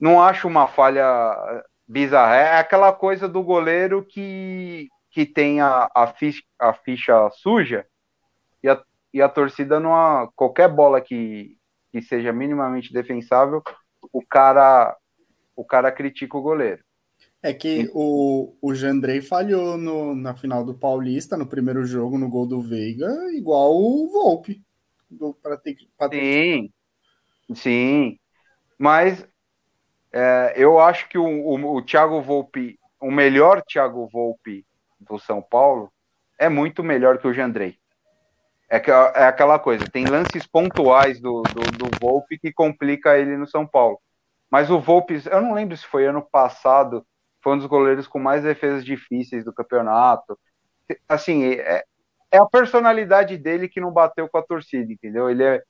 não 0.00 0.22
acho 0.22 0.46
uma 0.48 0.66
falha 0.68 1.04
bizarra. 1.86 2.36
É 2.36 2.58
aquela 2.58 2.92
coisa 2.92 3.28
do 3.28 3.42
goleiro 3.42 4.04
que, 4.04 4.88
que 5.10 5.24
tem 5.26 5.60
a, 5.60 5.90
a, 5.94 6.06
ficha, 6.08 6.42
a 6.58 6.72
ficha 6.72 7.30
suja 7.30 7.86
e 8.62 8.68
a, 8.68 8.82
e 9.12 9.22
a 9.22 9.28
torcida 9.28 9.80
numa. 9.80 10.30
Qualquer 10.34 10.68
bola 10.68 11.00
que, 11.00 11.56
que 11.90 12.02
seja 12.02 12.32
minimamente 12.32 12.92
defensável, 12.92 13.62
o 14.12 14.22
cara, 14.24 14.96
o 15.56 15.64
cara 15.64 15.90
critica 15.90 16.36
o 16.36 16.42
goleiro. 16.42 16.82
É 17.42 17.52
que 17.54 17.88
o, 17.94 18.56
o 18.60 18.74
Jandrei 18.74 19.20
falhou 19.20 19.78
no, 19.78 20.14
na 20.14 20.34
final 20.34 20.64
do 20.64 20.74
Paulista, 20.74 21.36
no 21.36 21.46
primeiro 21.46 21.84
jogo, 21.84 22.18
no 22.18 22.28
gol 22.28 22.46
do 22.46 22.60
Veiga, 22.60 23.08
igual 23.32 23.76
o 23.76 24.08
Volpe. 24.08 24.60
Do, 25.08 25.34
ter, 25.62 25.76
ter... 26.10 26.20
Sim, 26.20 26.72
sim. 27.54 28.18
Mas 28.76 29.26
é, 30.12 30.54
eu 30.56 30.78
acho 30.80 31.08
que 31.08 31.16
o, 31.16 31.24
o, 31.24 31.76
o 31.76 31.82
Thiago 31.82 32.20
Volpe, 32.20 32.78
o 33.00 33.10
melhor 33.10 33.62
Thiago 33.62 34.08
Volpe 34.12 34.66
do 35.08 35.18
São 35.18 35.42
Paulo, 35.42 35.92
é 36.38 36.48
muito 36.48 36.82
melhor 36.82 37.18
que 37.18 37.26
o 37.26 37.34
Jandrei. 37.34 37.78
É, 38.70 38.76
é 38.76 39.24
aquela 39.24 39.58
coisa, 39.58 39.88
tem 39.90 40.04
lances 40.04 40.46
pontuais 40.46 41.20
do, 41.20 41.42
do, 41.42 41.60
do 41.78 41.98
Volpe 42.00 42.38
que 42.38 42.52
complica 42.52 43.18
ele 43.18 43.36
no 43.36 43.46
São 43.46 43.66
Paulo. 43.66 43.98
Mas 44.50 44.70
o 44.70 44.78
Volpe, 44.78 45.20
eu 45.30 45.40
não 45.40 45.54
lembro 45.54 45.76
se 45.76 45.86
foi 45.86 46.06
ano 46.06 46.22
passado, 46.22 47.06
foi 47.42 47.54
um 47.54 47.58
dos 47.58 47.66
goleiros 47.66 48.06
com 48.06 48.18
mais 48.18 48.42
defesas 48.42 48.84
difíceis 48.84 49.44
do 49.44 49.52
campeonato. 49.52 50.38
Assim, 51.08 51.44
é, 51.54 51.84
é 52.30 52.38
a 52.38 52.46
personalidade 52.46 53.36
dele 53.36 53.68
que 53.68 53.80
não 53.80 53.92
bateu 53.92 54.28
com 54.28 54.38
a 54.38 54.42
torcida, 54.42 54.92
entendeu? 54.92 55.30
Ele, 55.30 55.44
é, 55.44 55.62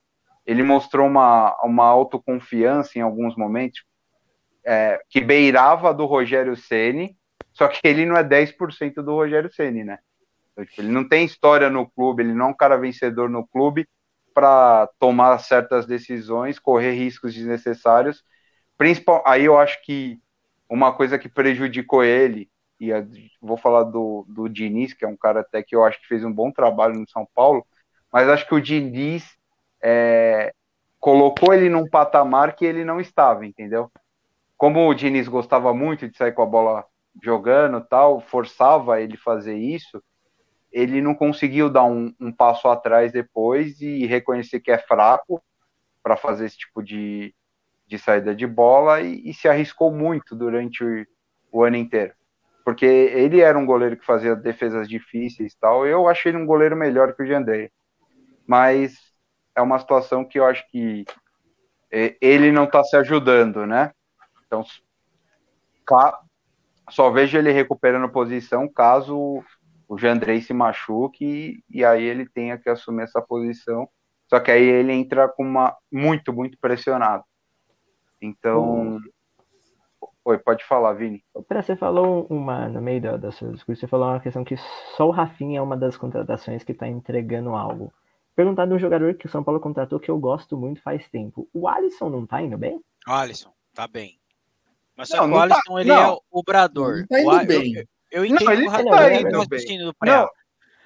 ele 0.46 0.62
mostrou 0.62 1.06
uma, 1.06 1.56
uma 1.62 1.84
autoconfiança 1.84 2.98
em 2.98 3.02
alguns 3.02 3.36
momentos 3.36 3.84
é, 4.64 5.00
que 5.08 5.20
beirava 5.20 5.92
do 5.94 6.06
Rogério 6.06 6.56
Ceni, 6.56 7.16
só 7.58 7.66
que 7.66 7.80
ele 7.82 8.06
não 8.06 8.16
é 8.16 8.22
10% 8.22 9.02
do 9.02 9.16
Rogério 9.16 9.52
Ceni, 9.52 9.82
né? 9.82 9.98
Então, 10.52 10.64
tipo, 10.64 10.80
ele 10.80 10.92
não 10.92 11.06
tem 11.06 11.24
história 11.24 11.68
no 11.68 11.90
clube, 11.90 12.22
ele 12.22 12.32
não 12.32 12.46
é 12.46 12.48
um 12.50 12.56
cara 12.56 12.78
vencedor 12.78 13.28
no 13.28 13.44
clube 13.44 13.88
para 14.32 14.88
tomar 15.00 15.36
certas 15.38 15.84
decisões, 15.84 16.60
correr 16.60 16.92
riscos 16.92 17.34
desnecessários. 17.34 18.22
Principal, 18.76 19.24
aí 19.26 19.44
eu 19.44 19.58
acho 19.58 19.82
que 19.84 20.20
uma 20.70 20.92
coisa 20.92 21.18
que 21.18 21.28
prejudicou 21.28 22.04
ele, 22.04 22.48
e 22.80 22.90
vou 23.42 23.56
falar 23.56 23.82
do, 23.82 24.24
do 24.28 24.48
Diniz, 24.48 24.94
que 24.94 25.04
é 25.04 25.08
um 25.08 25.16
cara 25.16 25.40
até 25.40 25.60
que 25.60 25.74
eu 25.74 25.84
acho 25.84 26.00
que 26.00 26.06
fez 26.06 26.24
um 26.24 26.32
bom 26.32 26.52
trabalho 26.52 26.94
no 26.94 27.10
São 27.10 27.26
Paulo, 27.34 27.66
mas 28.12 28.28
acho 28.28 28.46
que 28.46 28.54
o 28.54 28.60
Diniz 28.60 29.36
é, 29.82 30.54
colocou 31.00 31.52
ele 31.52 31.68
num 31.68 31.88
patamar 31.88 32.54
que 32.54 32.64
ele 32.64 32.84
não 32.84 33.00
estava, 33.00 33.44
entendeu? 33.44 33.90
Como 34.56 34.88
o 34.88 34.94
Diniz 34.94 35.26
gostava 35.26 35.74
muito 35.74 36.08
de 36.08 36.16
sair 36.16 36.30
com 36.30 36.42
a 36.42 36.46
bola 36.46 36.84
jogando 37.22 37.80
tal, 37.80 38.20
forçava 38.20 39.00
ele 39.00 39.16
fazer 39.16 39.56
isso, 39.56 40.02
ele 40.70 41.00
não 41.00 41.14
conseguiu 41.14 41.70
dar 41.70 41.84
um, 41.84 42.14
um 42.20 42.32
passo 42.32 42.68
atrás 42.68 43.12
depois 43.12 43.80
e 43.80 44.06
reconhecer 44.06 44.60
que 44.60 44.70
é 44.70 44.78
fraco 44.78 45.42
para 46.02 46.16
fazer 46.16 46.46
esse 46.46 46.58
tipo 46.58 46.82
de, 46.82 47.34
de 47.86 47.98
saída 47.98 48.34
de 48.34 48.46
bola 48.46 49.00
e, 49.00 49.28
e 49.28 49.34
se 49.34 49.48
arriscou 49.48 49.90
muito 49.90 50.36
durante 50.36 50.84
o, 50.84 51.06
o, 51.50 51.64
ano 51.64 51.76
inteiro. 51.76 52.12
Porque 52.64 52.84
ele 52.84 53.40
era 53.40 53.58
um 53.58 53.64
goleiro 53.64 53.96
que 53.96 54.04
fazia 54.04 54.36
defesas 54.36 54.88
difíceis 54.88 55.54
tal. 55.54 55.86
Eu 55.86 56.06
achei 56.06 56.30
ele 56.30 56.38
um 56.38 56.46
goleiro 56.46 56.76
melhor 56.76 57.14
que 57.14 57.22
o 57.22 57.26
Jandrei. 57.26 57.70
Mas 58.46 58.94
é 59.54 59.62
uma 59.62 59.78
situação 59.78 60.24
que 60.24 60.38
eu 60.38 60.44
acho 60.44 60.68
que 60.70 61.06
ele 61.90 62.52
não 62.52 62.64
está 62.64 62.84
se 62.84 62.94
ajudando, 62.96 63.66
né? 63.66 63.92
Então, 64.46 64.62
só 66.90 67.10
vejo 67.10 67.38
ele 67.38 67.52
recuperando 67.52 68.08
posição 68.08 68.68
caso 68.68 69.42
o 69.88 69.96
Jandrei 69.96 70.42
se 70.42 70.52
machuque 70.52 71.24
e, 71.24 71.78
e 71.78 71.84
aí 71.84 72.04
ele 72.04 72.28
tenha 72.28 72.58
que 72.58 72.68
assumir 72.68 73.04
essa 73.04 73.22
posição. 73.22 73.88
Só 74.28 74.38
que 74.38 74.50
aí 74.50 74.62
ele 74.62 74.92
entra 74.92 75.26
com 75.26 75.42
uma 75.42 75.74
muito, 75.90 76.32
muito 76.32 76.58
pressionado. 76.60 77.24
Então. 78.20 79.00
Oi, 80.24 80.36
pode 80.36 80.62
falar, 80.66 80.92
Vini. 80.92 81.24
Você 81.50 81.74
falou 81.74 82.26
uma, 82.28 82.68
no 82.68 82.82
meio 82.82 83.00
da, 83.00 83.32
sua 83.32 83.50
discurso, 83.50 83.80
você 83.80 83.86
falou 83.86 84.08
uma 84.08 84.20
questão 84.20 84.44
que 84.44 84.58
só 84.94 85.08
o 85.08 85.10
Rafinha 85.10 85.58
é 85.58 85.62
uma 85.62 85.74
das 85.74 85.96
contratações 85.96 86.62
que 86.62 86.72
está 86.72 86.86
entregando 86.86 87.54
algo. 87.54 87.90
Perguntar 88.36 88.66
de 88.66 88.74
um 88.74 88.78
jogador 88.78 89.14
que 89.14 89.24
o 89.24 89.28
São 89.30 89.42
Paulo 89.42 89.58
contratou 89.58 89.98
que 89.98 90.10
eu 90.10 90.18
gosto 90.18 90.54
muito 90.54 90.82
faz 90.82 91.08
tempo. 91.08 91.48
O 91.54 91.66
Alisson 91.66 92.10
não 92.10 92.26
tá 92.26 92.42
indo 92.42 92.58
bem? 92.58 92.78
O 93.08 93.10
Alisson, 93.10 93.50
tá 93.74 93.88
bem. 93.88 94.17
Mas 94.98 95.10
não, 95.10 95.30
o 95.30 95.32
tá- 95.32 95.42
Alisson, 95.42 95.74
tá, 95.74 95.80
ele 95.80 95.88
não, 95.88 96.02
é 96.02 96.10
o 96.10 96.20
obrador. 96.32 97.06
Tá 97.08 97.20
indo 97.20 97.30
o, 97.30 97.46
bem. 97.46 97.76
Eu, 97.76 97.84
eu, 98.10 98.24
entendo 98.24 98.44
não, 98.44 98.52
ele 98.52 98.68
o, 98.68 98.72
tá 98.72 98.78
raciocínio 99.38 99.86
do 99.86 99.96
Não, 100.04 100.28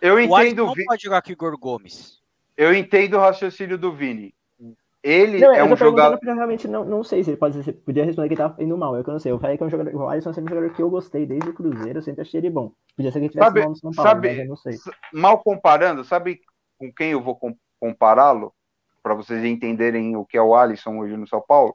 eu 0.03 0.21
entendo 0.21 0.31
o 0.31 0.37
Alisson 0.37 0.57
não 0.67 0.75
pode 0.85 1.03
jogar 1.03 1.23
com 1.23 1.31
o 1.31 1.33
Igor 1.33 1.59
Gomes. 1.59 2.21
Eu 2.55 2.75
entendo 2.75 3.17
o 3.17 3.21
raciocínio 3.21 3.79
do 3.79 3.91
Vini. 3.91 4.35
Ele 5.03 5.41
não, 5.41 5.53
é 5.53 5.65
um 5.65 5.75
jogador. 5.75 6.19
Eu 6.23 6.35
realmente 6.35 6.69
não, 6.69 6.85
não 6.85 7.03
sei 7.03 7.25
se 7.25 7.31
ele 7.31 7.37
pode 7.39 7.61
ser, 7.65 7.73
podia 7.73 8.05
responder 8.05 8.29
que 8.29 8.35
ele 8.35 8.49
tá 8.49 8.55
indo 8.61 8.77
mal, 8.77 8.95
eu 8.95 9.03
não 9.05 9.19
sei. 9.19 9.33
Eu 9.33 9.39
falei 9.39 9.57
que 9.57 9.63
é 9.63 9.67
um 9.67 9.71
jogador. 9.71 9.95
O 9.95 10.09
Alisson 10.09 10.31
é 10.31 10.33
um 10.41 10.49
jogador 10.49 10.73
que 10.75 10.83
eu 10.83 10.91
gostei 10.91 11.27
desde 11.27 11.49
o 11.49 11.55
Cruzeiro, 11.55 11.99
eu 11.99 12.03
sempre 12.03 12.21
achei 12.21 12.39
ele 12.39 12.51
bom. 12.51 12.71
Podia 12.95 13.11
ser 13.11 13.19
que 13.19 13.25
ele 13.25 13.33
tivesse 13.33 13.49
sabe, 13.49 13.61
mal 13.61 13.71
no 13.71 13.77
São 13.77 13.91
Paulo, 13.93 14.09
sabe, 14.11 14.29
mas 14.29 14.39
eu 14.39 14.47
não 14.47 14.57
sei. 14.57 14.79
Mal 15.13 15.43
comparando, 15.43 16.05
sabe 16.05 16.41
com 16.79 16.93
quem 16.93 17.13
eu 17.13 17.21
vou 17.23 17.37
compará-lo? 17.81 18.55
Para 19.03 19.15
vocês 19.15 19.43
entenderem 19.43 20.15
o 20.17 20.25
que 20.25 20.37
é 20.37 20.43
o 20.43 20.55
Alisson 20.55 20.99
hoje 20.99 21.17
no 21.17 21.27
São 21.27 21.43
Paulo. 21.43 21.75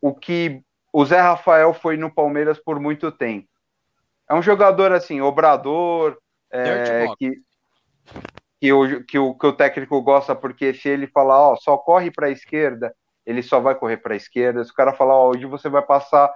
O 0.00 0.12
que 0.12 0.60
o 0.98 1.04
Zé 1.04 1.20
Rafael 1.20 1.74
foi 1.74 1.98
no 1.98 2.10
Palmeiras 2.10 2.58
por 2.58 2.80
muito 2.80 3.12
tempo. 3.12 3.46
É 4.26 4.34
um 4.34 4.40
jogador 4.40 4.92
assim, 4.92 5.20
obrador, 5.20 6.16
é, 6.50 7.04
que, 7.18 7.32
que 8.58 8.72
o, 8.72 9.04
que, 9.04 9.18
o, 9.18 9.34
que 9.34 9.46
o 9.46 9.52
técnico 9.52 10.00
gosta, 10.00 10.34
porque 10.34 10.72
se 10.72 10.88
ele 10.88 11.06
falar, 11.06 11.50
ó, 11.50 11.56
só 11.56 11.76
corre 11.76 12.10
para 12.10 12.28
a 12.28 12.30
esquerda, 12.30 12.96
ele 13.26 13.42
só 13.42 13.60
vai 13.60 13.74
correr 13.74 13.98
para 13.98 14.14
a 14.14 14.16
esquerda. 14.16 14.64
Se 14.64 14.70
o 14.70 14.74
cara 14.74 14.94
falar, 14.94 15.16
ó, 15.16 15.28
hoje 15.28 15.44
você 15.44 15.68
vai 15.68 15.82
passar 15.82 16.34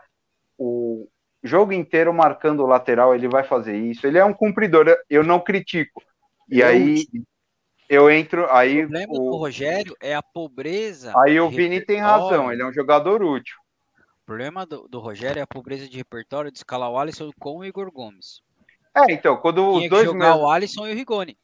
o 0.59 1.09
jogo 1.43 1.73
inteiro 1.73 2.13
marcando 2.13 2.61
o 2.61 2.67
lateral, 2.67 3.15
ele 3.15 3.29
vai 3.29 3.45
fazer 3.45 3.79
isso. 3.79 4.07
Ele 4.07 4.19
é 4.19 4.25
um 4.27 4.35
cumpridor, 4.35 4.95
eu 5.09 5.25
não 5.25 5.41
critico. 5.41 6.03
E 6.51 6.61
eu, 6.61 6.67
aí 6.67 7.07
eu 7.89 8.11
entro, 8.11 8.47
aí 8.53 8.85
o 8.85 8.89
problema 8.89 9.13
o, 9.15 9.31
do 9.31 9.37
Rogério 9.39 9.97
é 10.03 10.15
a 10.15 10.23
pobreza. 10.23 11.15
Aí 11.17 11.41
o 11.41 11.49
Vini 11.49 11.81
tem 11.81 11.97
razão, 11.97 12.53
ele 12.53 12.61
é 12.61 12.67
um 12.67 12.75
jogador 12.75 13.23
útil. 13.23 13.57
O 14.31 14.33
problema 14.33 14.65
do, 14.65 14.87
do 14.87 15.01
Rogério 15.01 15.41
é 15.41 15.43
a 15.43 15.47
pobreza 15.47 15.89
de 15.89 15.97
repertório 15.97 16.53
de 16.53 16.59
escalar 16.59 16.89
o 16.89 16.97
Alisson 16.97 17.33
com 17.37 17.57
o 17.57 17.65
Igor 17.65 17.91
Gomes. 17.91 18.41
É, 18.95 19.13
então, 19.13 19.37
quando 19.37 19.69
os 19.69 19.89
dois 19.89 20.05
jogar 20.05 20.37
o 20.37 20.49
Alisson 20.49 20.87
e 20.87 20.93
o 20.93 20.95
Rigoni 20.95 21.37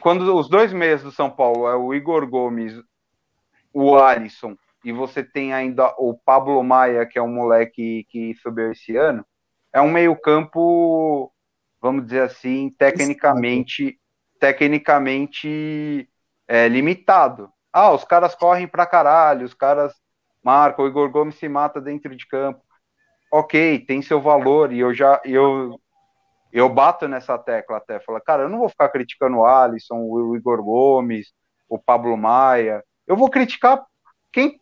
quando 0.00 0.36
os 0.36 0.48
dois 0.48 0.72
meses 0.72 1.04
do 1.04 1.12
São 1.12 1.30
Paulo 1.30 1.68
é 1.68 1.76
o 1.76 1.94
Igor 1.94 2.26
Gomes, 2.26 2.74
o 3.72 3.96
Alisson, 3.96 4.56
e 4.84 4.90
você 4.90 5.22
tem 5.22 5.52
ainda 5.52 5.94
o 5.98 6.12
Pablo 6.12 6.60
Maia, 6.64 7.06
que 7.06 7.16
é 7.16 7.22
um 7.22 7.32
moleque 7.32 8.04
que 8.08 8.34
subiu 8.42 8.72
esse 8.72 8.96
ano, 8.96 9.24
é 9.72 9.80
um 9.80 9.88
meio-campo, 9.88 11.32
vamos 11.80 12.06
dizer 12.06 12.22
assim, 12.22 12.74
tecnicamente, 12.76 14.00
tecnicamente 14.40 16.08
é, 16.48 16.66
limitado. 16.66 17.52
Ah, 17.72 17.92
os 17.92 18.02
caras 18.02 18.34
correm 18.34 18.66
pra 18.66 18.84
caralho, 18.84 19.46
os 19.46 19.54
caras 19.54 19.94
marcam, 20.42 20.84
o 20.84 20.88
Igor 20.88 21.10
Gomes 21.10 21.36
se 21.36 21.48
mata 21.48 21.80
dentro 21.80 22.14
de 22.16 22.26
campo. 22.26 22.60
Ok, 23.32 23.84
tem 23.86 24.02
seu 24.02 24.20
valor, 24.20 24.72
e 24.72 24.80
eu 24.80 24.92
já 24.92 25.20
eu 25.24 25.78
eu 26.52 26.68
bato 26.68 27.06
nessa 27.06 27.38
tecla 27.38 27.76
até, 27.76 28.00
falo, 28.00 28.20
cara, 28.20 28.42
eu 28.42 28.48
não 28.48 28.58
vou 28.58 28.68
ficar 28.68 28.88
criticando 28.88 29.36
o 29.36 29.46
Alisson, 29.46 29.98
o 30.00 30.36
Igor 30.36 30.62
Gomes, 30.62 31.32
o 31.68 31.78
Pablo 31.78 32.16
Maia, 32.16 32.82
eu 33.06 33.16
vou 33.16 33.30
criticar 33.30 33.84
quem 34.32 34.60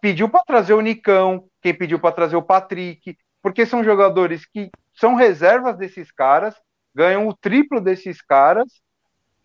pediu 0.00 0.28
para 0.28 0.44
trazer 0.44 0.74
o 0.74 0.80
Nicão, 0.80 1.48
quem 1.62 1.74
pediu 1.74 1.98
para 1.98 2.14
trazer 2.14 2.36
o 2.36 2.42
Patrick, 2.42 3.16
porque 3.42 3.64
são 3.64 3.82
jogadores 3.82 4.44
que 4.44 4.70
são 4.94 5.14
reservas 5.14 5.76
desses 5.76 6.12
caras, 6.12 6.54
ganham 6.94 7.26
o 7.26 7.34
triplo 7.34 7.80
desses 7.80 8.20
caras, 8.20 8.82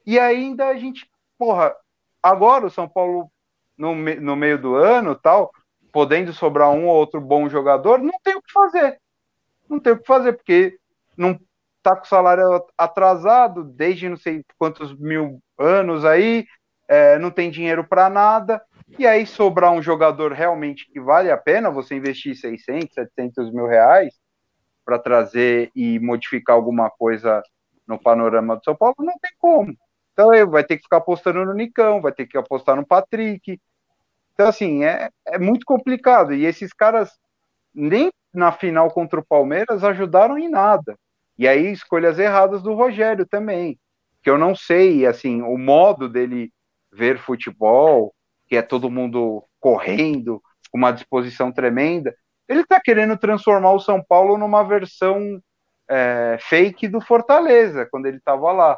e 0.06 0.20
ainda 0.20 0.68
a 0.68 0.76
gente, 0.76 1.10
porra, 1.38 1.74
agora 2.22 2.66
o 2.66 2.72
São 2.72 2.88
Paulo, 2.88 3.32
no, 3.78 3.96
no 3.96 4.36
meio 4.36 4.62
do 4.62 4.76
ano 4.76 5.16
tal, 5.16 5.52
podendo 5.96 6.34
sobrar 6.34 6.72
um 6.72 6.88
ou 6.88 6.94
outro 6.94 7.22
bom 7.22 7.48
jogador, 7.48 8.00
não 8.00 8.20
tem 8.22 8.36
o 8.36 8.42
que 8.42 8.52
fazer. 8.52 9.00
Não 9.70 9.80
tem 9.80 9.94
o 9.94 9.98
que 9.98 10.06
fazer, 10.06 10.34
porque 10.34 10.78
não 11.16 11.40
tá 11.82 11.96
com 11.96 12.04
salário 12.04 12.66
atrasado 12.78 13.64
desde 13.64 14.10
não 14.10 14.18
sei 14.18 14.44
quantos 14.58 14.94
mil 15.00 15.40
anos 15.58 16.04
aí, 16.04 16.46
é, 16.90 17.18
não 17.18 17.32
tem 17.32 17.50
dinheiro 17.50 17.82
para 17.82 18.10
nada, 18.10 18.62
e 19.00 19.08
aí 19.08 19.26
sobrar 19.26 19.72
um 19.72 19.82
jogador 19.82 20.34
realmente 20.34 20.86
que 20.92 21.00
vale 21.00 21.32
a 21.32 21.38
pena 21.38 21.72
você 21.72 21.96
investir 21.96 22.36
600, 22.36 22.94
700 22.94 23.54
mil 23.54 23.66
reais 23.66 24.20
para 24.84 25.00
trazer 25.00 25.72
e 25.74 25.98
modificar 26.02 26.58
alguma 26.58 26.90
coisa 26.90 27.42
no 27.88 27.98
panorama 27.98 28.58
do 28.58 28.66
São 28.66 28.76
Paulo, 28.76 28.96
não 29.00 29.18
tem 29.22 29.32
como. 29.38 29.74
Então 30.12 30.30
vai 30.50 30.66
ter 30.66 30.76
que 30.76 30.84
ficar 30.84 30.98
apostando 30.98 31.46
no 31.46 31.54
Nicão, 31.54 32.02
vai 32.02 32.12
ter 32.12 32.28
que 32.28 32.38
apostar 32.38 32.76
no 32.76 32.86
Patrick. 32.86 33.62
Então, 34.36 34.48
assim, 34.50 34.84
é, 34.84 35.10
é 35.28 35.40
muito 35.40 35.66
complicado. 35.66 36.34
E 36.34 36.46
esses 36.46 36.74
caras 36.74 37.10
nem 37.74 38.12
na 38.34 38.52
final 38.52 38.92
contra 38.92 39.20
o 39.20 39.26
Palmeiras 39.26 39.84
ajudaram 39.84 40.38
em 40.38 40.50
nada. 40.50 40.96
E 41.38 41.48
aí 41.48 41.72
escolhas 41.72 42.20
erradas 42.20 42.62
do 42.62 42.74
Rogério 42.74 43.26
também, 43.26 43.80
que 44.22 44.30
eu 44.30 44.38
não 44.38 44.54
sei, 44.54 45.06
assim, 45.06 45.42
o 45.42 45.58
modo 45.58 46.08
dele 46.08 46.52
ver 46.92 47.18
futebol, 47.18 48.14
que 48.48 48.56
é 48.58 48.62
todo 48.62 48.92
mundo 48.92 49.44
correndo, 49.60 50.42
com 50.70 50.78
uma 50.78 50.92
disposição 50.92 51.52
tremenda. 51.52 52.14
Ele 52.48 52.62
está 52.62 52.80
querendo 52.80 53.18
transformar 53.18 53.72
o 53.72 53.80
São 53.80 54.04
Paulo 54.04 54.38
numa 54.38 54.64
versão 54.64 55.42
é, 55.90 56.38
fake 56.42 56.88
do 56.88 57.00
Fortaleza, 57.00 57.88
quando 57.90 58.06
ele 58.06 58.18
estava 58.18 58.52
lá. 58.52 58.78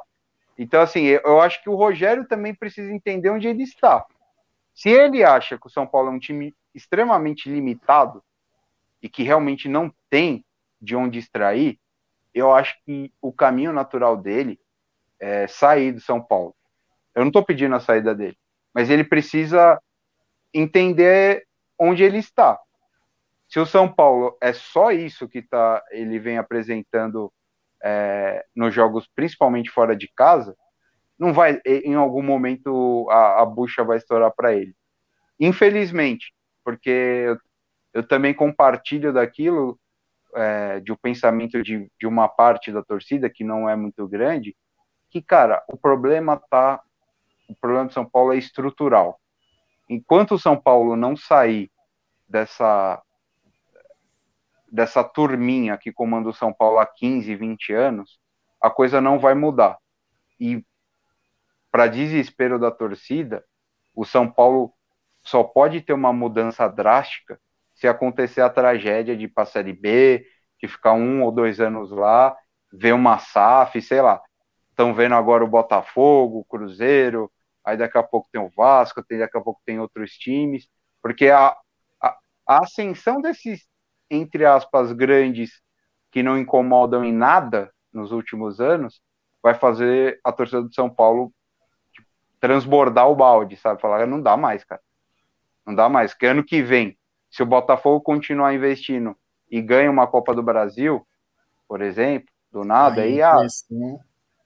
Então, 0.57 0.81
assim, 0.81 1.03
eu 1.03 1.41
acho 1.41 1.61
que 1.63 1.69
o 1.69 1.75
Rogério 1.75 2.27
também 2.27 2.53
precisa 2.53 2.91
entender 2.91 3.29
onde 3.29 3.47
ele 3.47 3.63
está. 3.63 4.05
Se 4.77 4.89
ele 4.89 5.23
acha 5.23 5.57
que 5.57 5.65
o 5.65 5.71
São 5.71 5.87
Paulo 5.87 6.09
é 6.09 6.11
um 6.11 6.19
time 6.19 6.55
extremamente 6.71 7.49
limitado 7.49 8.23
e 9.01 9.09
que 9.09 9.23
realmente 9.23 9.67
não 9.67 9.91
tem 10.07 10.45
de 10.79 10.95
onde 10.95 11.17
extrair, 11.17 11.79
eu 12.31 12.53
acho 12.53 12.77
que 12.85 13.11
o 13.19 13.33
caminho 13.33 13.73
natural 13.73 14.15
dele 14.15 14.59
é 15.19 15.47
sair 15.47 15.93
do 15.93 15.99
São 15.99 16.21
Paulo. 16.21 16.55
Eu 17.15 17.21
não 17.21 17.29
estou 17.29 17.43
pedindo 17.43 17.73
a 17.73 17.79
saída 17.79 18.13
dele, 18.13 18.37
mas 18.71 18.91
ele 18.91 19.03
precisa 19.03 19.81
entender 20.53 21.47
onde 21.79 22.03
ele 22.03 22.19
está. 22.19 22.59
Se 23.49 23.59
o 23.59 23.65
São 23.65 23.91
Paulo 23.91 24.37
é 24.39 24.53
só 24.53 24.91
isso 24.91 25.27
que 25.27 25.41
tá, 25.41 25.83
ele 25.89 26.19
vem 26.19 26.37
apresentando 26.37 27.33
é, 27.83 28.45
nos 28.55 28.75
jogos, 28.75 29.09
principalmente 29.15 29.71
fora 29.71 29.95
de 29.95 30.07
casa, 30.15 30.55
não 31.17 31.33
vai, 31.33 31.59
em 31.65 31.95
algum 31.95 32.21
momento 32.21 33.07
a, 33.09 33.41
a 33.41 33.45
bucha 33.45 33.83
vai 33.83 33.97
estourar 33.97 34.31
para 34.35 34.53
ele. 34.53 34.75
Infelizmente, 35.39 36.33
porque 36.63 36.89
eu, 36.89 37.37
eu 37.93 38.07
também 38.07 38.33
compartilho 38.33 39.13
daquilo, 39.13 39.79
é, 40.35 40.79
de 40.79 40.91
um 40.91 40.95
pensamento 40.95 41.61
de, 41.63 41.91
de 41.99 42.07
uma 42.07 42.27
parte 42.27 42.71
da 42.71 42.83
torcida 42.83 43.29
que 43.29 43.43
não 43.43 43.69
é 43.69 43.75
muito 43.75 44.07
grande, 44.07 44.55
que, 45.09 45.21
cara, 45.21 45.63
o 45.67 45.77
problema 45.77 46.37
tá. 46.49 46.81
O 47.49 47.55
problema 47.55 47.85
do 47.85 47.93
São 47.93 48.05
Paulo 48.05 48.33
é 48.33 48.37
estrutural. 48.37 49.19
Enquanto 49.89 50.35
o 50.35 50.39
São 50.39 50.59
Paulo 50.59 50.95
não 50.95 51.15
sair 51.15 51.71
dessa 52.27 53.01
dessa 54.69 55.01
turminha 55.01 55.77
que 55.77 55.93
comanda 55.93 56.27
o 56.27 56.33
São 56.33 56.51
Paulo 56.51 56.77
há 56.77 56.85
15, 56.85 57.33
20 57.35 57.71
anos, 57.71 58.19
a 58.61 58.69
coisa 58.69 58.99
não 58.99 59.17
vai 59.17 59.33
mudar. 59.33 59.77
E 60.37 60.61
para 61.77 61.85
desespero 61.85 62.57
da 62.57 62.71
torcida, 62.71 63.45
o 63.93 64.03
São 64.03 64.27
Paulo 64.27 64.73
só 65.19 65.43
pode 65.43 65.79
ter 65.79 65.93
uma 65.93 66.11
mudança 66.11 66.67
drástica 66.67 67.39
se 67.75 67.87
acontecer 67.87 68.41
a 68.41 68.49
tragédia 68.49 69.15
de 69.15 69.27
passar 69.27 69.63
de 69.63 69.73
B, 69.73 70.25
de 70.59 70.67
ficar 70.67 70.93
um 70.93 71.21
ou 71.21 71.31
dois 71.31 71.59
anos 71.59 71.91
lá, 71.91 72.35
ver 72.73 72.93
uma 72.93 73.19
SAF, 73.19 73.79
sei 73.79 74.01
lá. 74.01 74.19
Estão 74.71 74.91
vendo 74.91 75.13
agora 75.13 75.43
o 75.43 75.47
Botafogo, 75.47 76.39
o 76.39 76.45
Cruzeiro, 76.45 77.31
aí 77.63 77.77
daqui 77.77 77.99
a 77.99 78.01
pouco 78.01 78.27
tem 78.31 78.41
o 78.41 78.49
Vasco, 78.49 79.03
tem, 79.03 79.19
daqui 79.19 79.37
a 79.37 79.41
pouco 79.41 79.61
tem 79.63 79.79
outros 79.79 80.13
times, 80.13 80.67
porque 80.99 81.29
a, 81.29 81.55
a, 82.01 82.17
a 82.47 82.63
ascensão 82.63 83.21
desses, 83.21 83.67
entre 84.09 84.45
aspas, 84.45 84.91
grandes 84.93 85.61
que 86.09 86.23
não 86.23 86.39
incomodam 86.39 87.05
em 87.05 87.13
nada 87.13 87.71
nos 87.93 88.11
últimos 88.11 88.59
anos, 88.59 88.99
vai 89.43 89.53
fazer 89.53 90.19
a 90.23 90.31
torcida 90.31 90.63
do 90.63 90.73
São 90.73 90.89
Paulo 90.89 91.31
transbordar 92.47 93.09
o 93.09 93.15
balde, 93.15 93.57
sabe? 93.57 93.81
Falar, 93.81 94.07
não 94.07 94.21
dá 94.21 94.37
mais, 94.37 94.63
cara. 94.63 94.81
Não 95.65 95.75
dá 95.75 95.89
mais. 95.89 96.13
Que 96.13 96.25
ano 96.25 96.43
que 96.43 96.61
vem, 96.61 96.97
se 97.29 97.43
o 97.43 97.45
Botafogo 97.45 97.99
continuar 97.99 98.53
investindo 98.53 99.15
e 99.51 99.61
ganha 99.61 99.91
uma 99.91 100.07
Copa 100.07 100.33
do 100.33 100.41
Brasil, 100.41 101.05
por 101.67 101.81
exemplo, 101.81 102.29
do 102.49 102.63
nada, 102.63 103.01
aí, 103.01 103.21
aí, 103.21 103.47
né? 103.69 103.99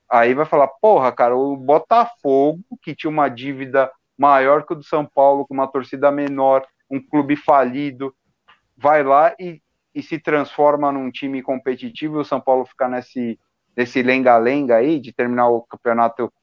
aí 0.10 0.34
vai 0.34 0.46
falar, 0.46 0.68
porra, 0.68 1.12
cara, 1.12 1.36
o 1.36 1.56
Botafogo, 1.56 2.60
que 2.82 2.96
tinha 2.96 3.10
uma 3.10 3.30
dívida 3.30 3.92
maior 4.18 4.66
que 4.66 4.74
o 4.74 4.76
do 4.76 4.84
São 4.84 5.06
Paulo, 5.06 5.46
com 5.46 5.54
uma 5.54 5.68
torcida 5.68 6.12
menor, 6.12 6.66
um 6.90 7.00
clube 7.00 7.36
falido, 7.36 8.14
vai 8.76 9.04
lá 9.04 9.36
e, 9.40 9.62
e 9.94 10.02
se 10.02 10.18
transforma 10.18 10.92
num 10.92 11.12
time 11.12 11.44
competitivo 11.44 12.18
e 12.18 12.22
o 12.22 12.26
São 12.26 12.42
Paulo 12.42 12.66
fica 12.66 12.88
nesse, 12.88 13.40
nesse 13.78 14.02
lenga-lenga 14.02 14.78
aí 14.78 15.00
de 15.00 15.14
terminar 15.14 15.50
o 15.50 15.62
campeonato. 15.62 16.34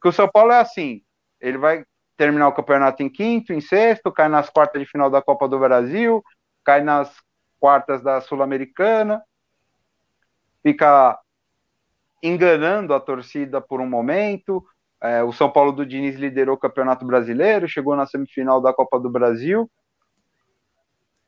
Que 0.00 0.08
o 0.08 0.12
São 0.12 0.28
Paulo 0.28 0.52
é 0.52 0.60
assim, 0.60 1.02
ele 1.40 1.58
vai 1.58 1.84
terminar 2.16 2.48
o 2.48 2.52
campeonato 2.52 3.02
em 3.02 3.08
quinto, 3.08 3.52
em 3.52 3.60
sexto, 3.60 4.12
cai 4.12 4.28
nas 4.28 4.50
quartas 4.50 4.80
de 4.80 4.88
final 4.88 5.08
da 5.08 5.22
Copa 5.22 5.48
do 5.48 5.58
Brasil, 5.58 6.22
cai 6.64 6.82
nas 6.82 7.14
quartas 7.60 8.02
da 8.02 8.20
Sul-Americana, 8.20 9.22
fica 10.62 11.18
enganando 12.22 12.92
a 12.92 13.00
torcida 13.00 13.60
por 13.60 13.80
um 13.80 13.88
momento. 13.88 14.64
É, 15.00 15.22
o 15.22 15.32
São 15.32 15.50
Paulo 15.50 15.70
do 15.70 15.86
Diniz 15.86 16.16
liderou 16.16 16.56
o 16.56 16.58
Campeonato 16.58 17.06
Brasileiro, 17.06 17.68
chegou 17.68 17.94
na 17.94 18.06
semifinal 18.06 18.60
da 18.60 18.72
Copa 18.72 18.98
do 18.98 19.08
Brasil, 19.08 19.70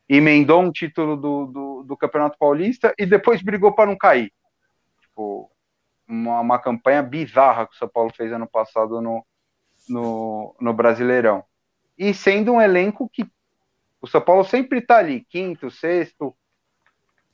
emendou 0.09 0.61
um 0.61 0.73
título 0.73 1.16
do, 1.16 1.47
do, 1.47 1.83
do 1.85 1.97
Campeonato 1.97 2.37
Paulista 2.37 2.93
e 2.99 3.07
depois 3.07 3.43
brigou 3.43 3.73
para 3.73 3.89
não 3.89 3.97
cair. 3.97 4.33
Tipo, 5.01 5.50
uma, 6.11 6.41
uma 6.41 6.59
campanha 6.59 7.03
bizarra 7.03 7.67
que 7.67 7.75
o 7.75 7.79
São 7.79 7.89
Paulo 7.89 8.13
fez 8.15 8.33
ano 8.33 8.47
passado 8.47 9.01
no, 9.01 9.25
no, 9.89 10.55
no 10.61 10.73
Brasileirão. 10.75 11.45
E 11.97 12.13
sendo 12.13 12.53
um 12.53 12.61
elenco 12.61 13.09
que 13.09 13.25
o 14.01 14.07
São 14.07 14.21
Paulo 14.21 14.45
sempre 14.45 14.79
está 14.79 14.97
ali, 14.97 15.25
quinto, 15.29 15.71
sexto, 15.71 16.35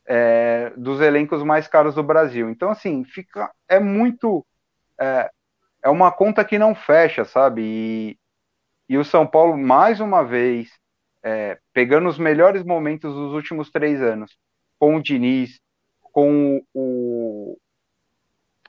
é, 0.04 0.72
dos 0.76 1.00
elencos 1.00 1.42
mais 1.42 1.66
caros 1.66 1.94
do 1.94 2.02
Brasil. 2.02 2.50
Então, 2.50 2.70
assim, 2.70 3.04
fica 3.04 3.50
é 3.68 3.80
muito. 3.80 4.44
É, 5.00 5.30
é 5.82 5.88
uma 5.88 6.10
conta 6.10 6.44
que 6.44 6.58
não 6.58 6.74
fecha, 6.74 7.24
sabe? 7.24 7.62
E, 7.62 8.18
e 8.88 8.98
o 8.98 9.04
São 9.04 9.26
Paulo, 9.26 9.56
mais 9.56 10.00
uma 10.00 10.24
vez, 10.24 10.70
é, 11.22 11.58
pegando 11.72 12.08
os 12.08 12.18
melhores 12.18 12.64
momentos 12.64 13.14
dos 13.14 13.32
últimos 13.32 13.70
três 13.70 14.02
anos, 14.02 14.36
com 14.78 14.96
o 14.96 15.02
Diniz, 15.02 15.60
com 16.12 16.62
o, 16.74 17.56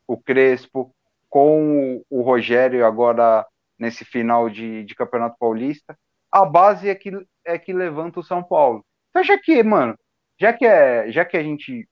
o 0.07 0.17
Crespo, 0.17 0.95
com 1.29 2.01
o 2.09 2.21
Rogério 2.21 2.85
agora 2.85 3.45
nesse 3.77 4.05
final 4.05 4.49
de, 4.49 4.83
de 4.85 4.95
Campeonato 4.95 5.37
Paulista, 5.37 5.97
a 6.31 6.45
base 6.45 6.89
é 6.89 6.95
que, 6.95 7.11
é 7.45 7.59
que 7.59 7.73
levanta 7.73 8.19
o 8.19 8.23
São 8.23 8.41
Paulo. 8.41 8.85
Então, 9.09 9.23
já 9.23 9.37
que, 9.37 9.61
mano, 9.61 9.97
já 10.39 10.53
que, 10.53 10.65
é, 10.65 11.11
já 11.11 11.25
que 11.25 11.37
a 11.37 11.43
gente 11.43 11.87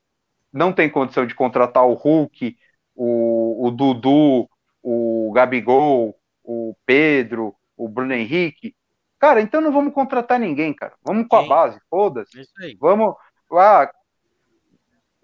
não 0.51 0.71
tem 0.71 0.89
condição 0.89 1.25
de 1.25 1.35
contratar 1.35 1.85
o 1.85 1.93
Hulk, 1.93 2.57
o, 2.95 3.67
o 3.67 3.71
Dudu, 3.71 4.49
o 4.81 5.31
Gabigol, 5.33 6.15
o 6.43 6.75
Pedro, 6.85 7.55
o 7.75 7.89
Bruno 7.89 8.13
Henrique, 8.13 8.75
cara, 9.19 9.41
então 9.41 9.59
não 9.59 9.71
vamos 9.71 9.93
contratar 9.93 10.39
ninguém, 10.39 10.73
cara. 10.73 10.93
Vamos 11.03 11.27
com 11.27 11.39
Sim. 11.39 11.45
a 11.45 11.47
base, 11.47 11.79
foda-se. 11.89 12.41
Vamos. 12.79 13.15
Ah, 13.51 13.91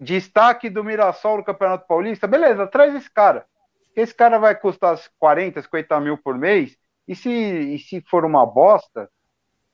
destaque 0.02 0.68
do 0.68 0.84
Mirassol 0.84 1.38
no 1.38 1.44
Campeonato 1.44 1.86
Paulista, 1.86 2.26
beleza, 2.26 2.66
traz 2.66 2.94
esse 2.94 3.10
cara 3.10 3.46
esse 3.94 4.14
cara 4.14 4.38
vai 4.38 4.54
custar 4.54 4.98
40, 5.18 5.62
50 5.62 6.00
mil 6.00 6.18
por 6.18 6.36
mês, 6.36 6.76
e 7.06 7.14
se, 7.14 7.30
e 7.30 7.78
se 7.78 8.00
for 8.02 8.24
uma 8.24 8.46
bosta, 8.46 9.10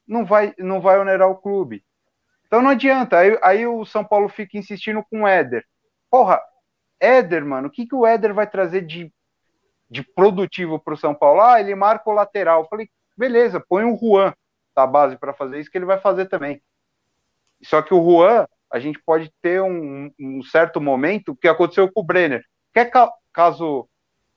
não 0.07 0.24
vai, 0.24 0.55
não 0.59 0.81
vai 0.81 0.99
onerar 0.99 1.29
o 1.29 1.37
clube. 1.37 1.85
Então 2.47 2.62
não 2.62 2.70
adianta. 2.70 3.18
Aí, 3.18 3.39
aí 3.43 3.66
o 3.66 3.85
São 3.85 4.05
Paulo 4.05 4.29
fica 4.29 4.57
insistindo 4.57 5.05
com 5.11 5.22
o 5.22 5.29
Éder. 5.29 5.64
Porra, 6.11 6.41
Éder, 6.99 7.45
mano, 7.45 7.68
o 7.68 7.70
que, 7.70 7.87
que 7.87 7.95
o 7.95 8.07
Éder 8.07 8.33
vai 8.33 8.47
trazer 8.49 8.83
de, 8.83 9.12
de 9.91 10.03
produtivo 10.03 10.79
para 10.79 10.95
o 10.95 10.97
São 10.97 11.14
Paulo? 11.14 11.43
Ah, 11.43 11.61
ele 11.61 11.74
marca 11.74 12.09
o 12.09 12.14
lateral. 12.14 12.62
Eu 12.62 12.68
falei, 12.68 12.91
beleza, 13.16 13.61
põe 13.61 13.85
o 13.85 13.97
Juan 13.97 14.33
da 14.74 14.87
base 14.87 15.16
para 15.16 15.35
fazer 15.35 15.61
isso, 15.61 15.70
que 15.70 15.76
ele 15.76 15.85
vai 15.85 16.01
fazer 16.01 16.26
também. 16.26 16.62
Só 17.62 17.83
que 17.83 17.93
o 17.93 18.03
Juan, 18.03 18.47
a 18.71 18.79
gente 18.79 19.01
pode 19.05 19.33
ter 19.41 19.62
um, 19.62 20.11
um 20.19 20.43
certo 20.43 20.81
momento 20.81 21.37
que 21.37 21.49
aconteceu 21.49 21.91
com 21.91 22.01
o 22.01 22.05
Brenner. 22.05 22.43
Quer 22.73 22.91
caso 23.33 23.89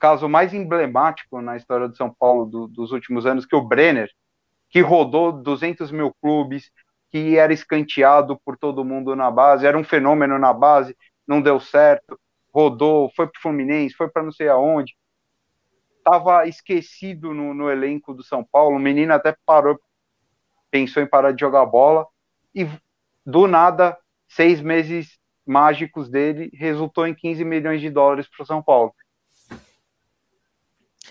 caso 0.02 0.28
mais 0.28 0.52
emblemático 0.52 1.40
na 1.42 1.56
história 1.56 1.88
do 1.88 1.96
São 1.96 2.12
Paulo 2.12 2.48
do, 2.48 2.68
dos 2.68 2.92
últimos 2.92 3.28
anos, 3.28 3.46
que 3.46 3.56
o 3.56 3.62
Brenner, 3.62 4.10
que 4.68 4.82
rodou 4.82 5.32
200 5.32 5.92
mil 5.92 6.12
clubes, 6.20 6.72
que 7.12 7.38
era 7.38 7.54
escanteado 7.54 8.40
por 8.44 8.58
todo 8.58 8.84
mundo 8.84 9.16
na 9.16 9.30
base, 9.30 9.68
era 9.68 9.78
um 9.78 9.84
fenômeno 9.84 10.40
na 10.40 10.52
base, 10.52 10.98
não 11.28 11.40
deu 11.40 11.60
certo, 11.60 12.20
rodou, 12.52 13.12
foi 13.16 13.28
para 13.28 13.38
o 13.38 13.42
Fluminense, 13.42 13.96
foi 13.96 14.10
para 14.10 14.24
não 14.24 14.32
sei 14.32 14.50
aonde, 14.50 14.96
estava 16.00 16.48
esquecido 16.48 17.32
no, 17.32 17.54
no, 17.54 17.70
elenco 17.70 18.12
do 18.12 18.24
São 18.24 18.44
Paulo, 18.44 18.78
o 18.78 18.80
menino 18.80 19.14
até 19.14 19.36
parou, 19.46 19.80
pensou 20.72 21.04
em 21.04 21.08
parar 21.08 21.32
de 21.32 21.42
jogar 21.42 21.64
bola, 21.68 22.08
e 22.56 22.68
do 23.24 23.46
nada, 23.46 23.96
seis 24.36 24.62
meses 24.62 25.20
mágicos 25.46 26.10
dele 26.10 26.50
resultou 26.54 27.06
em 27.08 27.14
15 27.14 27.44
milhões 27.44 27.82
de 27.82 27.90
dólares 27.90 28.28
para 28.28 28.44
o 28.44 28.46
São 28.46 28.62
Paulo. 28.62 28.94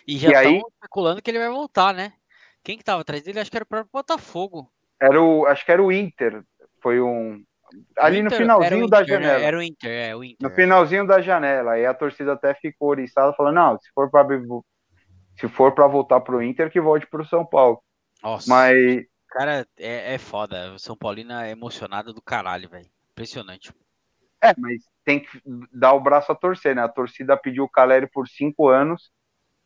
E 0.07 0.17
já 0.17 0.43
estão 0.43 0.69
especulando 0.69 1.23
que 1.23 1.31
ele 1.31 1.39
vai 1.39 1.51
voltar, 1.51 1.93
né? 1.93 2.13
Quem 2.63 2.77
que 2.77 2.85
tava 2.85 3.03
atrás 3.03 3.23
dele? 3.23 3.41
Acho 3.41 3.51
que 3.51 3.57
era 3.57 3.65
o 3.65 3.69
próprio 3.69 3.91
Botafogo. 3.93 4.71
Era 5.01 5.21
o, 5.21 5.47
acho 5.47 5.65
que 5.65 5.73
era 5.73 5.83
o 5.83 5.93
Inter. 5.93 6.43
Foi 6.83 7.01
um, 7.01 7.43
ali 7.99 8.23
no 8.23 8.31
finalzinho 8.31 8.89
da 8.89 9.03
Inter, 9.03 9.21
né? 9.21 9.27
janela. 9.27 9.45
Era 9.45 9.59
o 9.59 9.63
Inter, 9.63 9.91
é 9.91 10.17
o 10.17 10.25
Inter. 10.25 10.49
No 10.49 10.55
finalzinho 10.55 11.07
da 11.07 11.21
janela. 11.21 11.73
Aí 11.73 11.87
a 11.87 11.95
torcida 11.95 12.33
até 12.33 12.55
ficou 12.55 12.89
oriçada, 12.89 13.33
falando: 13.35 13.55
não, 13.55 13.79
se 13.79 13.91
for 13.95 14.11
para 14.11 14.27
se 15.39 15.49
for 15.49 15.75
para 15.75 15.87
voltar 15.87 16.21
pro 16.21 16.43
Inter, 16.43 16.71
que 16.71 16.81
volte 16.81 17.07
pro 17.07 17.25
São 17.25 17.45
Paulo. 17.47 17.83
Nossa, 18.23 18.49
Mas 18.49 19.05
cara, 19.29 19.67
é, 19.79 20.15
é 20.15 20.19
foda. 20.19 20.75
O 20.75 20.79
São 20.79 20.97
Paulino 20.97 21.33
é 21.33 21.51
emocionado 21.51 22.13
do 22.13 22.21
caralho, 22.21 22.69
velho. 22.69 22.91
Impressionante. 23.21 23.71
é, 24.43 24.55
mas 24.57 24.83
tem 25.05 25.21
que 25.21 25.41
dar 25.73 25.93
o 25.93 26.01
braço 26.01 26.33
a 26.33 26.35
torcer, 26.35 26.75
né? 26.75 26.83
A 26.83 26.89
torcida 26.89 27.37
pediu 27.37 27.65
o 27.65 27.69
Caleri 27.69 28.07
por 28.07 28.27
cinco 28.27 28.69
anos 28.69 29.13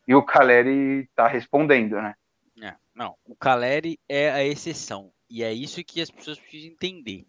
e 0.07 0.13
o 0.13 0.21
Caleri 0.23 1.09
tá 1.15 1.27
respondendo, 1.27 1.95
né? 2.01 2.13
É, 2.61 2.75
não, 2.93 3.15
o 3.25 3.35
Caleri 3.35 3.97
é 4.09 4.29
a 4.31 4.43
exceção. 4.43 5.11
E 5.29 5.43
é 5.43 5.53
isso 5.53 5.83
que 5.83 6.01
as 6.01 6.11
pessoas 6.11 6.37
precisam 6.39 6.71
entender. 6.73 7.25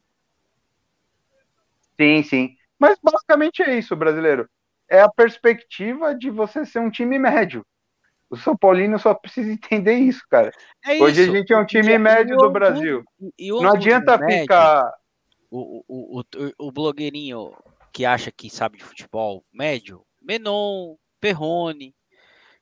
Sim, 2.00 2.22
sim. 2.22 2.56
Mas 2.78 2.98
basicamente 3.02 3.62
é 3.62 3.78
isso, 3.78 3.94
brasileiro. 3.96 4.48
É 4.88 5.00
a 5.00 5.08
perspectiva 5.08 6.14
de 6.14 6.30
você 6.30 6.64
ser 6.66 6.80
um 6.80 6.90
time 6.90 7.18
médio. 7.18 7.64
O 8.28 8.36
São 8.36 8.56
Paulino 8.56 8.98
só 8.98 9.14
precisa 9.14 9.50
entender 9.52 9.94
isso, 9.94 10.22
cara. 10.28 10.50
É 10.84 11.00
Hoje 11.00 11.22
isso. 11.22 11.30
a 11.32 11.36
gente 11.36 11.52
é 11.52 11.56
um 11.56 11.64
time 11.64 11.92
E- 11.92 11.98
médio 11.98 12.32
e 12.32 12.36
o 12.36 12.38
do 12.40 12.50
Brasil. 12.50 13.04
Não 13.40 13.72
adianta 13.72 14.18
médio, 14.18 14.40
ficar. 14.42 14.84
O, 14.88 15.05
o, 15.50 15.84
o, 15.86 16.20
o, 16.20 16.24
o 16.58 16.72
blogueirinho 16.72 17.52
que 17.92 18.04
acha 18.04 18.30
que 18.30 18.50
sabe 18.50 18.78
de 18.78 18.84
futebol 18.84 19.44
médio, 19.52 20.04
Menon, 20.20 20.96
Perrone, 21.20 21.94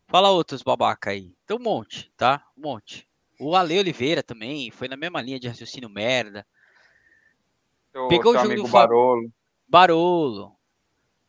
fala 0.07 0.31
outros 0.31 0.63
babaca 0.63 1.11
aí. 1.11 1.35
Tem 1.47 1.57
um 1.57 1.61
monte, 1.61 2.13
tá? 2.17 2.47
Um 2.57 2.63
monte. 2.63 3.09
O 3.41 3.57
Ale 3.57 3.79
Oliveira 3.79 4.23
também 4.23 4.71
foi 4.71 4.87
na 4.87 4.97
mesma 4.97 5.21
linha 5.21 5.41
de 5.41 5.49
raciocínio 5.49 5.89
merda. 5.89 6.47
Seu, 7.91 8.09
Pegou 8.09 8.33
o 8.33 8.35
seu 8.35 8.43
jogo 8.43 8.53
amigo 8.53 8.69
do 8.69 8.73
Barolo. 8.73 9.33
Barolo. 9.69 10.57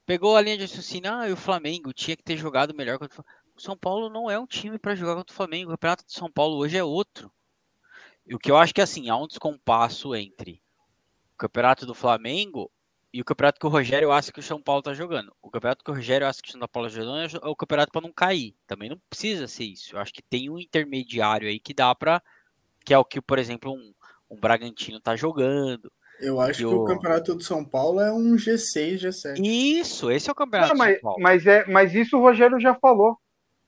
Pegou 0.05 0.35
a 0.35 0.41
linha 0.41 0.57
de 0.57 0.63
raciocínio, 0.63 1.11
ah, 1.11 1.27
e 1.27 1.31
o 1.31 1.37
Flamengo 1.37 1.91
tinha 1.91 2.15
que 2.15 2.23
ter 2.23 2.37
jogado 2.37 2.75
melhor 2.75 2.99
contra 2.99 3.13
o 3.13 3.15
Flamengo. 3.15 3.45
O 3.55 3.61
São 3.61 3.77
Paulo 3.77 4.09
não 4.09 4.29
é 4.29 4.37
um 4.37 4.45
time 4.45 4.77
para 4.77 4.95
jogar 4.95 5.15
contra 5.15 5.33
o 5.33 5.35
Flamengo. 5.35 5.69
O 5.69 5.73
campeonato 5.73 6.05
de 6.05 6.13
São 6.13 6.29
Paulo 6.29 6.57
hoje 6.57 6.77
é 6.77 6.83
outro. 6.83 7.31
E 8.27 8.35
o 8.35 8.39
que 8.39 8.51
eu 8.51 8.57
acho 8.57 8.73
que 8.73 8.81
assim, 8.81 9.09
há 9.09 9.15
um 9.15 9.27
descompasso 9.27 10.13
entre 10.13 10.53
o 10.53 10.64
campeonato 11.37 11.85
do 11.85 11.93
Flamengo 11.95 12.71
e 13.13 13.21
o 13.21 13.25
campeonato 13.25 13.59
que 13.59 13.65
o 13.65 13.69
Rogério 13.69 14.11
acha 14.11 14.31
que 14.31 14.39
o 14.39 14.43
São 14.43 14.61
Paulo 14.61 14.81
tá 14.81 14.93
jogando. 14.93 15.33
O 15.41 15.49
campeonato 15.49 15.83
que 15.83 15.91
o 15.91 15.93
Rogério 15.93 16.27
acha 16.27 16.41
que 16.41 16.49
o 16.49 16.51
São 16.51 16.67
Paulo 16.67 16.89
tá 16.89 16.95
jogando 16.95 17.37
é 17.43 17.47
o 17.49 17.55
campeonato 17.55 17.91
para 17.91 18.01
não 18.01 18.11
cair. 18.13 18.55
Também 18.67 18.89
não 18.89 18.99
precisa 19.09 19.47
ser 19.47 19.63
isso. 19.65 19.95
Eu 19.95 19.99
acho 20.01 20.13
que 20.13 20.21
tem 20.21 20.49
um 20.49 20.59
intermediário 20.59 21.47
aí 21.47 21.59
que 21.59 21.73
dá 21.73 21.93
para 21.95 22.21
que 22.85 22.93
é 22.93 22.97
o 22.99 23.05
que, 23.05 23.21
por 23.21 23.39
exemplo, 23.39 23.73
um, 23.73 23.93
um 24.29 24.39
Bragantino 24.39 24.99
tá 25.01 25.15
jogando. 25.15 25.91
Eu 26.19 26.39
acho 26.39 26.65
que 26.67 26.75
o 26.75 26.81
o- 26.81 26.83
campeonato 26.83 27.35
do 27.35 27.43
São 27.43 27.63
Paulo 27.63 27.99
é 28.01 28.11
um 28.11 28.37
G6, 28.37 29.01
G7. 29.01 29.53
Isso, 29.79 30.09
esse 30.11 30.29
é 30.29 30.31
o 30.31 30.35
campeonato 30.35 30.69
Não, 30.69 30.75
de 30.75 30.81
São 30.81 30.85
mas, 30.85 30.99
Paulo. 31.01 31.19
mas, 31.21 31.45
é, 31.47 31.65
mas 31.67 31.93
isso 31.93 32.17
o 32.17 32.21
Rogério 32.21 32.59
já 32.59 32.75
falou. 32.75 33.17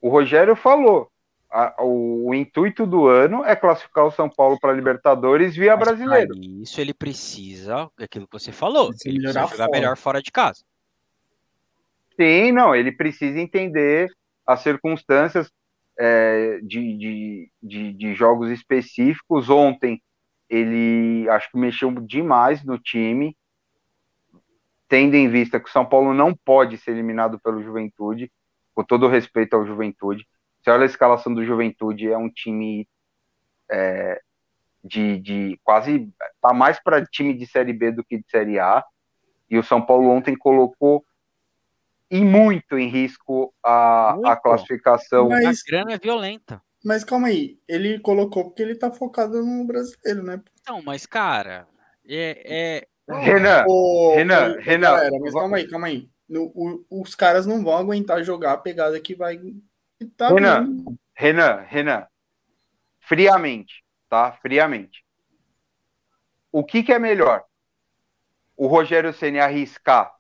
O 0.02 0.10
Rogério 0.10 0.56
falou. 0.56 1.12
A- 1.50 1.76
o, 1.80 2.28
o 2.30 2.34
intuito 2.36 2.86
do 2.86 3.08
ano 3.08 3.44
é 3.46 3.56
classificar 3.56 4.06
o 4.06 4.12
São 4.12 4.30
Paulo 4.30 4.60
para 4.60 4.74
Libertadores 4.74 5.56
via 5.56 5.76
Mas 5.78 5.88
brasileiro. 5.88 6.34
Isso 6.62 6.82
ele 6.82 6.94
precisa, 6.94 7.90
aquilo 7.98 8.28
que 8.28 8.38
você 8.38 8.52
falou, 8.52 8.90
Precisa 8.90 9.10
ele 9.10 9.20
precisa 9.20 9.40
melhorar 9.40 9.52
jogar 9.52 9.66
fora. 9.66 9.80
melhor 9.80 9.98
fora 9.98 10.22
de 10.22 10.32
casa. 10.32 10.64
Sim, 12.20 12.52
não, 12.52 12.76
ele 12.76 12.92
precisa 12.92 13.40
entender 13.40 14.10
as 14.46 14.62
circunstâncias 14.62 15.52
é, 16.00 16.60
de, 16.64 16.98
de, 16.98 17.52
de, 17.62 17.94
de 17.94 18.14
jogos 18.16 18.50
específicos. 18.50 19.50
Ontem 19.50 20.02
ele 20.50 21.30
acho 21.30 21.52
que 21.52 21.58
mexeu 21.58 21.92
demais 22.02 22.64
no 22.64 22.78
time, 22.80 23.38
tendo 24.90 25.16
em 25.16 25.30
vista 25.30 25.60
que 25.60 25.70
o 25.70 25.72
São 25.72 25.86
Paulo 25.86 26.14
não 26.14 26.34
pode 26.34 26.78
ser 26.78 26.92
eliminado 26.92 27.40
pelo 27.40 27.62
Juventude, 27.62 28.32
com 28.74 28.84
todo 28.84 29.06
o 29.06 29.10
respeito 29.10 29.56
ao 29.56 29.66
Juventude. 29.66 30.26
Você 30.68 30.72
olha 30.72 30.84
a 30.84 30.86
escalação 30.86 31.34
do 31.34 31.46
Juventude, 31.46 32.12
é 32.12 32.18
um 32.18 32.30
time 32.30 32.86
é, 33.72 34.20
de, 34.84 35.18
de 35.18 35.60
quase. 35.64 36.12
tá 36.42 36.54
mais 36.54 36.78
para 36.84 37.06
time 37.06 37.34
de 37.34 37.48
Série 37.48 37.72
B 37.72 37.90
do 37.90 38.04
que 38.04 38.18
de 38.18 38.30
Série 38.30 38.60
A. 38.60 38.84
E 39.50 39.58
o 39.58 39.64
São 39.64 39.82
Paulo 39.82 40.10
ontem 40.10 40.36
colocou 40.36 41.06
e 42.12 42.20
muito 42.20 42.78
em 42.78 42.90
risco 42.90 43.54
a, 43.64 44.18
a 44.26 44.36
classificação. 44.36 45.30
Mas- 45.30 45.62
A 45.62 45.72
grana 45.72 45.94
é 45.94 45.98
violenta. 45.98 46.62
Mas 46.84 47.06
calma 47.06 47.28
aí, 47.30 47.58
ele 47.66 48.00
colocou 48.00 48.44
porque 48.44 48.62
ele 48.62 48.76
tá 48.76 48.92
focado 48.92 49.42
no 49.46 49.66
brasileiro, 49.66 50.22
né? 50.22 50.44
Não, 50.68 50.82
mas 50.82 51.06
cara, 51.06 51.66
é, 52.06 52.44
é- 52.46 52.88
Renan, 53.10 53.64
Renan, 54.16 54.58
Renan, 54.60 54.92
galera, 54.92 55.18
mas 55.18 55.34
calma 55.34 55.56
aí, 55.58 55.68
calma 55.70 55.88
aí. 55.88 56.10
No- 56.28 56.52
o- 56.54 56.86
os 56.90 57.16
caras 57.16 57.46
não 57.46 57.64
vão 57.64 57.78
aguentar 57.78 58.22
jogar 58.22 58.52
a 58.52 58.58
pegada 58.58 59.00
que 59.00 59.16
vai. 59.16 59.40
Tá 60.06 60.30
Renan. 60.30 60.68
Renan, 61.16 61.66
Renan, 61.68 62.08
friamente, 63.00 63.84
tá? 64.10 64.34
Friamente. 64.34 65.04
O 66.52 66.64
que, 66.64 66.84
que 66.84 66.94
é 66.94 67.00
melhor? 67.00 67.44
O 68.56 68.68
Rogério 68.68 69.14
Ceni 69.14 69.40
arriscar 69.40 70.14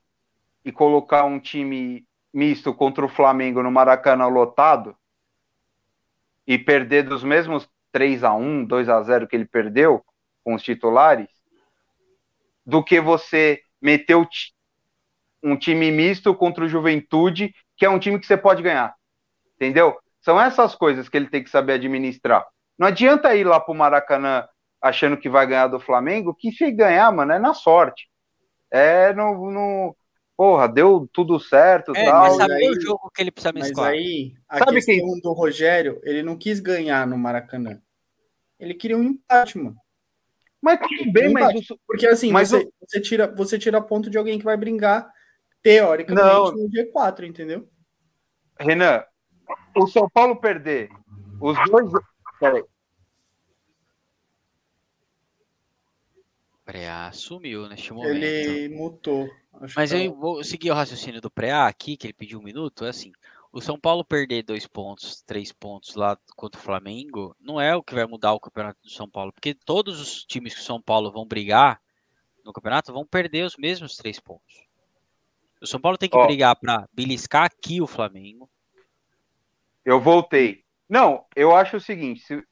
e 0.63 0.71
colocar 0.71 1.23
um 1.23 1.39
time 1.39 2.05
misto 2.33 2.73
contra 2.73 3.05
o 3.05 3.09
Flamengo 3.09 3.63
no 3.63 3.71
Maracanã 3.71 4.27
lotado 4.27 4.95
e 6.45 6.57
perder 6.57 7.03
dos 7.03 7.23
mesmos 7.23 7.69
3 7.91 8.23
a 8.23 8.33
1 8.33 8.65
2 8.65 8.89
a 8.89 9.01
0 9.01 9.27
que 9.27 9.35
ele 9.35 9.45
perdeu 9.45 10.03
com 10.43 10.53
os 10.55 10.63
titulares, 10.63 11.27
do 12.65 12.83
que 12.83 13.01
você 13.01 13.61
meter 13.81 14.15
um 15.43 15.57
time 15.57 15.91
misto 15.91 16.33
contra 16.33 16.63
o 16.63 16.69
Juventude, 16.69 17.53
que 17.75 17.85
é 17.85 17.89
um 17.89 17.99
time 17.99 18.19
que 18.19 18.25
você 18.25 18.37
pode 18.37 18.63
ganhar. 18.63 18.95
Entendeu? 19.57 19.97
São 20.21 20.39
essas 20.39 20.75
coisas 20.75 21.09
que 21.09 21.17
ele 21.17 21.29
tem 21.29 21.43
que 21.43 21.49
saber 21.49 21.73
administrar. 21.73 22.45
Não 22.77 22.87
adianta 22.87 23.35
ir 23.35 23.43
lá 23.43 23.59
pro 23.59 23.73
Maracanã 23.73 24.47
achando 24.81 25.17
que 25.17 25.27
vai 25.29 25.45
ganhar 25.47 25.67
do 25.67 25.79
Flamengo, 25.79 26.33
que 26.35 26.51
se 26.51 26.71
ganhar, 26.71 27.11
mano, 27.11 27.31
é 27.33 27.39
na 27.39 27.53
sorte. 27.53 28.07
É 28.71 29.13
no. 29.13 29.51
no 29.51 29.95
porra, 30.35 30.67
deu 30.67 31.09
tudo 31.11 31.39
certo 31.39 31.93
é, 31.95 32.05
tal. 32.05 32.19
mas 32.21 32.37
mas 32.37 32.37
saber 32.37 32.53
aí- 32.53 32.69
o 32.69 32.79
jogo 32.81 33.09
que 33.11 33.21
ele 33.23 33.31
precisa 33.31 33.51
Mas 33.53 33.63
mesclar. 33.69 33.89
aí, 33.89 34.35
a 34.47 34.59
Sabe 34.59 34.73
questão 34.73 35.19
do 35.19 35.33
Rogério, 35.33 35.99
ele 36.03 36.21
não 36.21 36.37
quis 36.37 36.59
ganhar 36.59 37.07
no 37.07 37.17
Maracanã. 37.17 37.81
Ele 38.59 38.75
queria 38.75 38.97
um 38.97 39.03
empate, 39.03 39.57
mano. 39.57 39.75
Mas 40.61 40.79
tudo 40.79 41.11
bem, 41.11 41.31
mas 41.33 41.69
o- 41.69 41.79
Porque 41.87 42.05
assim, 42.05 42.31
Mas 42.31 42.49
você, 42.49 42.67
você, 42.81 43.01
tira, 43.01 43.27
você 43.35 43.57
tira 43.57 43.81
ponto 43.81 44.09
de 44.11 44.17
alguém 44.17 44.37
que 44.37 44.45
vai 44.45 44.57
brincar, 44.57 45.09
teoricamente, 45.63 46.23
Não. 46.27 46.51
no 46.51 46.69
G4, 46.69 47.25
entendeu? 47.25 47.67
Renan, 48.59 49.03
o 49.77 49.87
São 49.87 50.09
Paulo 50.09 50.35
perder 50.35 50.89
os 51.39 51.57
dois. 51.69 51.91
Peraí. 52.39 52.63
Preá 56.65 57.11
sumiu 57.13 57.67
neste 57.69 57.93
momento. 57.93 58.15
Ele 58.15 58.75
mutou. 58.75 59.29
Acho 59.61 59.73
Mas 59.75 59.91
que 59.91 59.97
eu 59.97 60.13
vou 60.13 60.43
seguir 60.43 60.71
o 60.71 60.73
raciocínio 60.73 61.21
do 61.21 61.31
Preá 61.31 61.65
aqui, 61.65 61.95
que 61.95 62.05
ele 62.05 62.13
pediu 62.13 62.39
um 62.39 62.43
minuto. 62.43 62.83
É 62.83 62.89
assim: 62.89 63.13
o 63.51 63.61
São 63.61 63.79
Paulo 63.79 64.03
perder 64.03 64.43
dois 64.43 64.67
pontos, 64.67 65.21
três 65.21 65.51
pontos 65.51 65.95
lá 65.95 66.17
contra 66.35 66.59
o 66.59 66.63
Flamengo, 66.63 67.35
não 67.39 67.59
é 67.59 67.75
o 67.75 67.81
que 67.81 67.95
vai 67.95 68.05
mudar 68.05 68.33
o 68.33 68.39
campeonato 68.39 68.81
do 68.83 68.89
São 68.89 69.09
Paulo, 69.09 69.31
porque 69.31 69.53
todos 69.53 70.01
os 70.01 70.25
times 70.25 70.53
que 70.53 70.59
o 70.59 70.63
São 70.63 70.81
Paulo 70.81 71.11
vão 71.11 71.25
brigar 71.25 71.81
no 72.43 72.53
campeonato 72.53 72.93
vão 72.93 73.05
perder 73.05 73.45
os 73.45 73.57
mesmos 73.57 73.97
três 73.97 74.19
pontos. 74.19 74.65
O 75.61 75.67
São 75.67 75.79
Paulo 75.79 75.97
tem 75.97 76.09
que 76.09 76.17
Ó. 76.17 76.25
brigar 76.25 76.55
para 76.55 76.87
beliscar 76.93 77.45
aqui 77.45 77.81
o 77.81 77.87
Flamengo. 77.87 78.49
Eu 79.87 80.01
voltei. 80.01 80.65
Não, 80.89 81.25
eu 81.33 81.55
acho 81.55 81.77
o 81.77 81.79
seguinte, 81.79 82.19
se- 82.19 82.43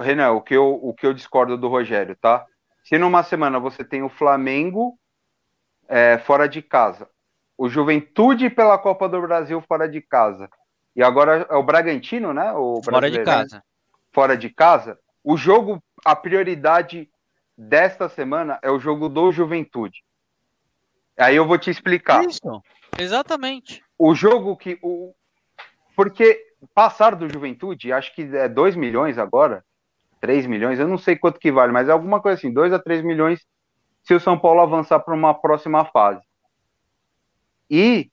Renan, 0.00 0.32
o 0.32 0.42
que, 0.42 0.54
eu, 0.54 0.80
o 0.82 0.92
que 0.92 1.06
eu 1.06 1.14
discordo 1.14 1.56
do 1.56 1.68
Rogério, 1.68 2.16
tá? 2.16 2.44
Se 2.82 2.98
numa 2.98 3.22
semana 3.22 3.60
você 3.60 3.84
tem 3.84 4.02
o 4.02 4.08
Flamengo 4.08 4.98
é, 5.86 6.18
fora 6.18 6.48
de 6.48 6.60
casa, 6.60 7.08
o 7.56 7.68
Juventude 7.68 8.50
pela 8.50 8.76
Copa 8.78 9.08
do 9.08 9.22
Brasil 9.22 9.62
fora 9.62 9.88
de 9.88 10.02
casa, 10.02 10.50
e 10.96 11.04
agora 11.04 11.46
é 11.48 11.54
o 11.54 11.62
Bragantino, 11.62 12.34
né? 12.34 12.52
O 12.52 12.82
Fora 12.82 13.08
de 13.08 13.22
casa. 13.22 13.62
Fora 14.12 14.36
de 14.36 14.50
casa, 14.50 14.98
o 15.22 15.36
jogo, 15.36 15.80
a 16.04 16.16
prioridade 16.16 17.08
desta 17.56 18.08
semana 18.08 18.58
é 18.60 18.72
o 18.72 18.80
jogo 18.80 19.08
do 19.08 19.30
Juventude. 19.30 20.02
Aí 21.16 21.36
eu 21.36 21.46
vou 21.46 21.58
te 21.58 21.70
explicar 21.70 22.24
Isso, 22.24 22.60
exatamente. 22.98 23.84
o 23.96 24.16
jogo 24.16 24.56
que. 24.56 24.80
O, 24.82 25.14
porque 25.94 26.45
passar 26.74 27.14
do 27.14 27.28
Juventude, 27.28 27.92
acho 27.92 28.14
que 28.14 28.22
é 28.36 28.48
2 28.48 28.76
milhões 28.76 29.18
agora, 29.18 29.64
3 30.20 30.46
milhões, 30.46 30.78
eu 30.78 30.88
não 30.88 30.98
sei 30.98 31.16
quanto 31.16 31.38
que 31.38 31.52
vale, 31.52 31.72
mas 31.72 31.88
é 31.88 31.92
alguma 31.92 32.20
coisa 32.20 32.38
assim, 32.38 32.52
2 32.52 32.72
a 32.72 32.78
3 32.78 33.02
milhões 33.02 33.46
se 34.02 34.14
o 34.14 34.20
São 34.20 34.38
Paulo 34.38 34.60
avançar 34.60 35.00
para 35.00 35.14
uma 35.14 35.34
próxima 35.34 35.84
fase. 35.84 36.22
E 37.68 38.10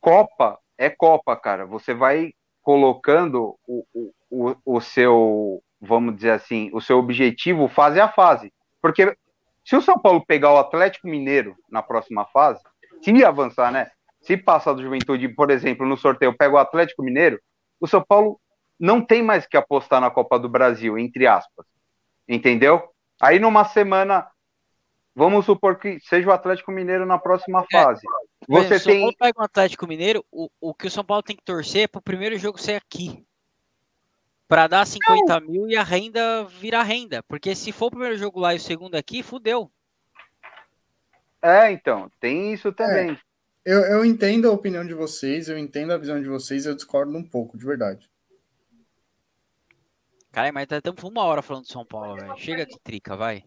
Copa 0.00 0.58
é 0.76 0.88
Copa, 0.88 1.36
cara. 1.36 1.66
Você 1.66 1.92
vai 1.92 2.32
colocando 2.62 3.58
o, 3.66 3.84
o, 4.30 4.56
o, 4.64 4.80
seu, 4.80 5.60
vamos 5.80 6.14
dizer 6.14 6.30
assim, 6.30 6.70
o 6.72 6.80
seu 6.80 6.98
objetivo 6.98 7.66
fase 7.66 8.00
a 8.00 8.08
fase. 8.08 8.52
Porque 8.80 9.16
Se 9.64 9.74
o 9.74 9.82
São 9.82 9.98
Paulo 9.98 10.24
pegar 10.24 10.52
o 10.52 10.58
Atlético 10.58 11.08
Mineiro 11.08 11.56
na 11.68 11.82
próxima 11.82 12.24
fase, 12.26 12.62
se 13.02 13.24
avançar, 13.24 13.72
né? 13.72 13.90
Se 14.20 14.36
passar 14.36 14.72
do 14.72 14.82
Juventude, 14.82 15.28
por 15.28 15.50
exemplo, 15.50 15.86
no 15.86 15.96
sorteio, 15.96 16.36
pega 16.36 16.54
o 16.54 16.58
Atlético 16.58 17.02
Mineiro, 17.02 17.40
o 17.80 17.86
São 17.86 18.02
Paulo 18.02 18.40
não 18.78 19.04
tem 19.04 19.22
mais 19.22 19.46
que 19.46 19.56
apostar 19.56 20.00
na 20.00 20.10
Copa 20.10 20.38
do 20.38 20.48
Brasil, 20.48 20.98
entre 20.98 21.26
aspas. 21.26 21.66
Entendeu? 22.28 22.90
Aí 23.20 23.38
numa 23.38 23.64
semana, 23.64 24.28
vamos 25.14 25.44
supor 25.44 25.78
que 25.78 25.98
seja 26.00 26.28
o 26.28 26.32
Atlético 26.32 26.70
Mineiro 26.70 27.04
na 27.04 27.18
próxima 27.18 27.64
é. 27.72 27.76
fase. 27.76 28.02
É, 28.06 28.46
Você 28.46 28.68
tem. 28.68 28.78
Se 28.78 29.00
Paulo 29.00 29.16
pega 29.18 29.40
o 29.40 29.44
Atlético 29.44 29.86
Mineiro, 29.86 30.24
o, 30.30 30.48
o 30.60 30.74
que 30.74 30.86
o 30.86 30.90
São 30.90 31.04
Paulo 31.04 31.22
tem 31.22 31.36
que 31.36 31.42
torcer 31.42 31.82
é 31.82 31.88
para 31.88 31.98
o 31.98 32.02
primeiro 32.02 32.38
jogo 32.38 32.60
ser 32.60 32.74
aqui. 32.74 33.24
Para 34.46 34.66
dar 34.66 34.86
50 34.86 35.40
não. 35.40 35.46
mil 35.46 35.68
e 35.68 35.76
a 35.76 35.82
renda 35.82 36.44
virar 36.44 36.82
renda. 36.82 37.22
Porque 37.24 37.54
se 37.54 37.70
for 37.72 37.86
o 37.86 37.90
primeiro 37.90 38.16
jogo 38.16 38.40
lá 38.40 38.54
e 38.54 38.56
o 38.56 38.60
segundo 38.60 38.94
aqui, 38.94 39.22
fudeu. 39.22 39.70
É, 41.42 41.70
então, 41.70 42.10
tem 42.18 42.52
isso 42.52 42.72
também. 42.72 43.10
É. 43.10 43.27
Eu, 43.64 43.80
eu 43.80 44.04
entendo 44.04 44.48
a 44.48 44.52
opinião 44.52 44.86
de 44.86 44.94
vocês, 44.94 45.48
eu 45.48 45.58
entendo 45.58 45.92
a 45.92 45.98
visão 45.98 46.20
de 46.20 46.28
vocês, 46.28 46.64
eu 46.64 46.74
discordo 46.74 47.16
um 47.16 47.22
pouco, 47.22 47.58
de 47.58 47.64
verdade. 47.64 48.08
Cara, 50.32 50.52
mas 50.52 50.66
tá 50.66 50.78
estamos 50.78 51.02
uma 51.02 51.24
hora 51.24 51.42
falando 51.42 51.64
de 51.64 51.72
São 51.72 51.84
Paulo, 51.84 52.16
velho. 52.16 52.36
Chega 52.38 52.64
de 52.64 52.78
trica, 52.78 53.16
vai. 53.16 53.44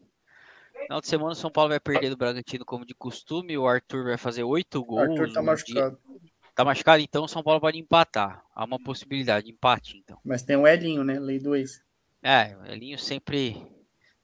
Final 0.84 1.02
de 1.02 1.08
semana 1.08 1.32
o 1.32 1.36
São 1.36 1.52
Paulo 1.52 1.70
vai 1.70 1.80
perder 1.80 2.10
do 2.10 2.18
Bragantino 2.18 2.66
como 2.66 2.86
de 2.86 2.94
costume, 2.94 3.58
o 3.58 3.68
Arthur 3.68 4.04
vai 4.06 4.18
fazer 4.18 4.44
oito 4.44 4.84
gols. 4.84 5.08
O 5.08 5.12
Arthur 5.12 5.34
tá 5.34 5.42
machucado. 5.42 6.00
Dia. 6.06 6.22
Tá 6.54 6.66
machucado, 6.66 7.02
então 7.02 7.24
o 7.24 7.28
São 7.28 7.42
Paulo 7.42 7.62
pode 7.62 7.80
empatar. 7.80 8.44
Há 8.54 8.66
uma 8.66 8.80
possibilidade 8.80 9.46
de 9.46 9.54
empate, 9.54 9.98
então. 9.98 10.20
Mas 10.24 10.44
tem 10.44 10.56
o 10.56 10.68
Elinho, 10.68 11.04
né? 11.04 11.20
Lei 11.20 11.40
do 11.40 11.56
ex. 11.56 11.82
É, 12.22 12.56
o 12.58 12.66
Elinho 12.66 13.00
sempre. 13.00 13.66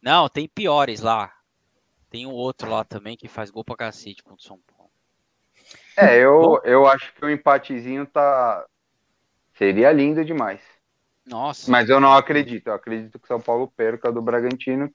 Não, 0.02 0.28
tem 0.28 0.48
piores 0.48 1.02
lá. 1.02 1.34
Tem 2.10 2.26
um 2.26 2.32
outro 2.32 2.70
lá 2.70 2.84
também 2.84 3.18
que 3.18 3.28
faz 3.28 3.50
gol 3.50 3.64
pra 3.64 3.76
cacete 3.76 4.24
contra 4.24 4.40
o 4.40 4.44
São 4.44 4.60
Paulo. 4.60 4.77
É, 5.98 6.18
eu, 6.18 6.62
eu 6.64 6.86
acho 6.86 7.12
que 7.14 7.26
o 7.26 7.30
empatezinho 7.30 8.06
tá. 8.06 8.64
Seria 9.58 9.92
lindo 9.92 10.24
demais. 10.24 10.62
Nossa. 11.26 11.70
Mas 11.70 11.90
eu 11.90 12.00
não 12.00 12.14
acredito. 12.14 12.68
Eu 12.68 12.74
acredito 12.74 13.18
que 13.18 13.26
o 13.26 13.28
São 13.28 13.42
Paulo 13.42 13.72
perca 13.76 14.12
do 14.12 14.22
Bragantino. 14.22 14.94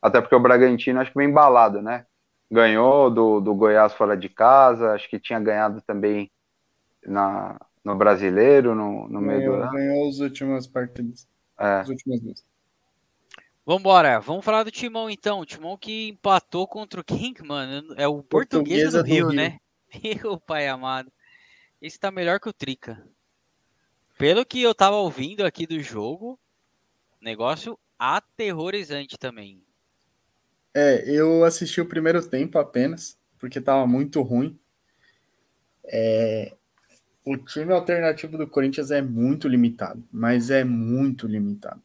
Até 0.00 0.20
porque 0.20 0.34
o 0.34 0.40
Bragantino 0.40 1.00
acho 1.00 1.10
que 1.10 1.18
vem 1.18 1.28
embalado, 1.28 1.80
né? 1.80 2.04
Ganhou 2.50 3.10
do, 3.10 3.40
do 3.40 3.54
Goiás 3.54 3.94
fora 3.94 4.14
de 4.14 4.28
casa, 4.28 4.92
acho 4.92 5.08
que 5.08 5.18
tinha 5.18 5.40
ganhado 5.40 5.80
também 5.80 6.30
na, 7.06 7.58
no 7.82 7.96
brasileiro, 7.96 8.74
no, 8.74 9.08
no 9.08 9.20
meio 9.20 9.40
ganhou, 9.40 9.56
do 9.56 9.62
ano. 9.62 9.72
Ganhou 9.72 10.08
as 10.08 10.18
últimas 10.18 10.66
partidas. 10.66 11.26
É. 11.58 11.80
As 11.80 11.88
últimas 11.88 12.20
duas. 12.20 12.44
Vambora, 13.64 14.20
vamos 14.20 14.44
falar 14.44 14.64
do 14.64 14.70
Timão 14.70 15.08
então. 15.08 15.40
O 15.40 15.46
Timão 15.46 15.78
que 15.78 16.08
empatou 16.08 16.66
contra 16.66 17.00
o 17.00 17.04
King, 17.04 17.42
mano. 17.42 17.94
É 17.96 18.06
o 18.06 18.22
português 18.22 18.92
do, 18.92 19.02
do 19.02 19.08
Rio, 19.08 19.28
Rio, 19.28 19.36
né? 19.36 19.58
Meu 20.02 20.38
pai 20.40 20.68
amado. 20.68 21.12
Esse 21.80 21.98
tá 21.98 22.10
melhor 22.10 22.38
que 22.38 22.48
o 22.48 22.52
Trica. 22.52 23.04
Pelo 24.16 24.46
que 24.46 24.62
eu 24.62 24.74
tava 24.74 24.96
ouvindo 24.96 25.44
aqui 25.44 25.66
do 25.66 25.80
jogo, 25.80 26.38
negócio 27.20 27.78
aterrorizante 27.98 29.18
também. 29.18 29.62
É, 30.74 31.04
eu 31.10 31.44
assisti 31.44 31.80
o 31.80 31.88
primeiro 31.88 32.26
tempo 32.26 32.58
apenas, 32.58 33.18
porque 33.38 33.60
tava 33.60 33.86
muito 33.86 34.22
ruim. 34.22 34.58
É, 35.84 36.54
o 37.24 37.36
time 37.36 37.72
alternativo 37.72 38.38
do 38.38 38.46
Corinthians 38.46 38.90
é 38.90 39.02
muito 39.02 39.48
limitado, 39.48 40.02
mas 40.10 40.50
é 40.50 40.64
muito 40.64 41.26
limitado. 41.26 41.82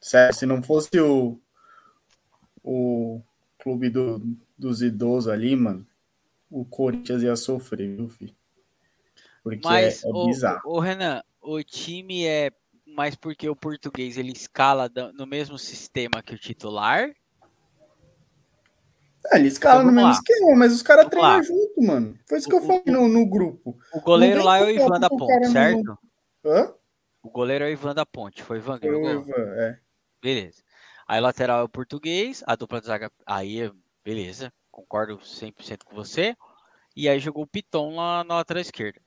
Se 0.00 0.46
não 0.46 0.62
fosse 0.62 1.00
o, 1.00 1.40
o 2.62 3.20
clube 3.58 3.88
do, 3.88 4.22
dos 4.56 4.82
idosos 4.82 5.28
ali, 5.28 5.56
mano, 5.56 5.86
o 6.50 6.64
Corinthians 6.64 7.22
ia 7.22 7.36
sofrer, 7.36 7.96
viu, 7.96 8.08
filho? 8.08 8.34
Porque 9.42 9.60
mas, 9.62 10.04
é, 10.04 10.08
é 10.08 10.10
o, 10.10 10.26
bizarro. 10.26 10.60
O 10.64 10.80
Renan, 10.80 11.22
o 11.40 11.62
time 11.62 12.24
é 12.24 12.50
mais 12.86 13.14
porque 13.14 13.48
o 13.48 13.56
português 13.56 14.16
ele 14.16 14.32
escala 14.32 14.90
no 15.14 15.26
mesmo 15.26 15.58
sistema 15.58 16.22
que 16.22 16.34
o 16.34 16.38
titular 16.38 17.10
é, 19.32 19.38
ele 19.38 19.48
escala 19.48 19.80
então, 19.80 19.86
no 19.86 19.92
mesmo 19.92 20.08
lá. 20.08 20.14
esquema, 20.14 20.56
mas 20.56 20.72
os 20.72 20.82
caras 20.82 21.08
treinam 21.08 21.42
junto, 21.42 21.82
mano. 21.82 22.18
Foi 22.28 22.38
isso 22.38 22.48
que 22.48 22.54
eu 22.54 22.62
falei 22.62 22.82
no, 22.86 23.08
no 23.08 23.26
grupo. 23.26 23.76
O 23.92 24.00
goleiro 24.00 24.42
lá 24.42 24.58
é 24.58 24.64
o 24.64 24.70
Ivan 24.70 25.00
da 25.00 25.08
Ponte, 25.08 25.48
certo? 25.48 25.98
Hã? 26.44 26.72
O 27.22 27.30
goleiro 27.30 27.64
é 27.64 27.68
o 27.68 27.70
Ivan 27.70 27.94
da 27.94 28.06
Ponte. 28.06 28.42
Foi 28.42 28.58
o 28.58 28.60
Ivan 28.60 28.78
que 28.78 28.88
jogou? 28.88 29.10
Ivan, 29.10 29.34
é. 29.56 29.78
Beleza. 30.22 30.62
Aí 31.08 31.20
lateral 31.20 31.60
é 31.60 31.64
o 31.64 31.68
português, 31.68 32.42
a 32.46 32.54
dupla 32.54 32.80
de 32.80 32.86
zaga. 32.86 33.10
Aí, 33.24 33.70
beleza. 34.04 34.52
Concordo 34.76 35.16
100% 35.16 35.84
com 35.84 35.96
você. 35.96 36.36
E 36.94 37.08
aí 37.08 37.18
jogou 37.18 37.44
o 37.44 37.46
Piton 37.46 37.96
lá 37.96 38.22
na 38.22 38.34
lateral 38.34 38.60
esquerda. 38.60 39.00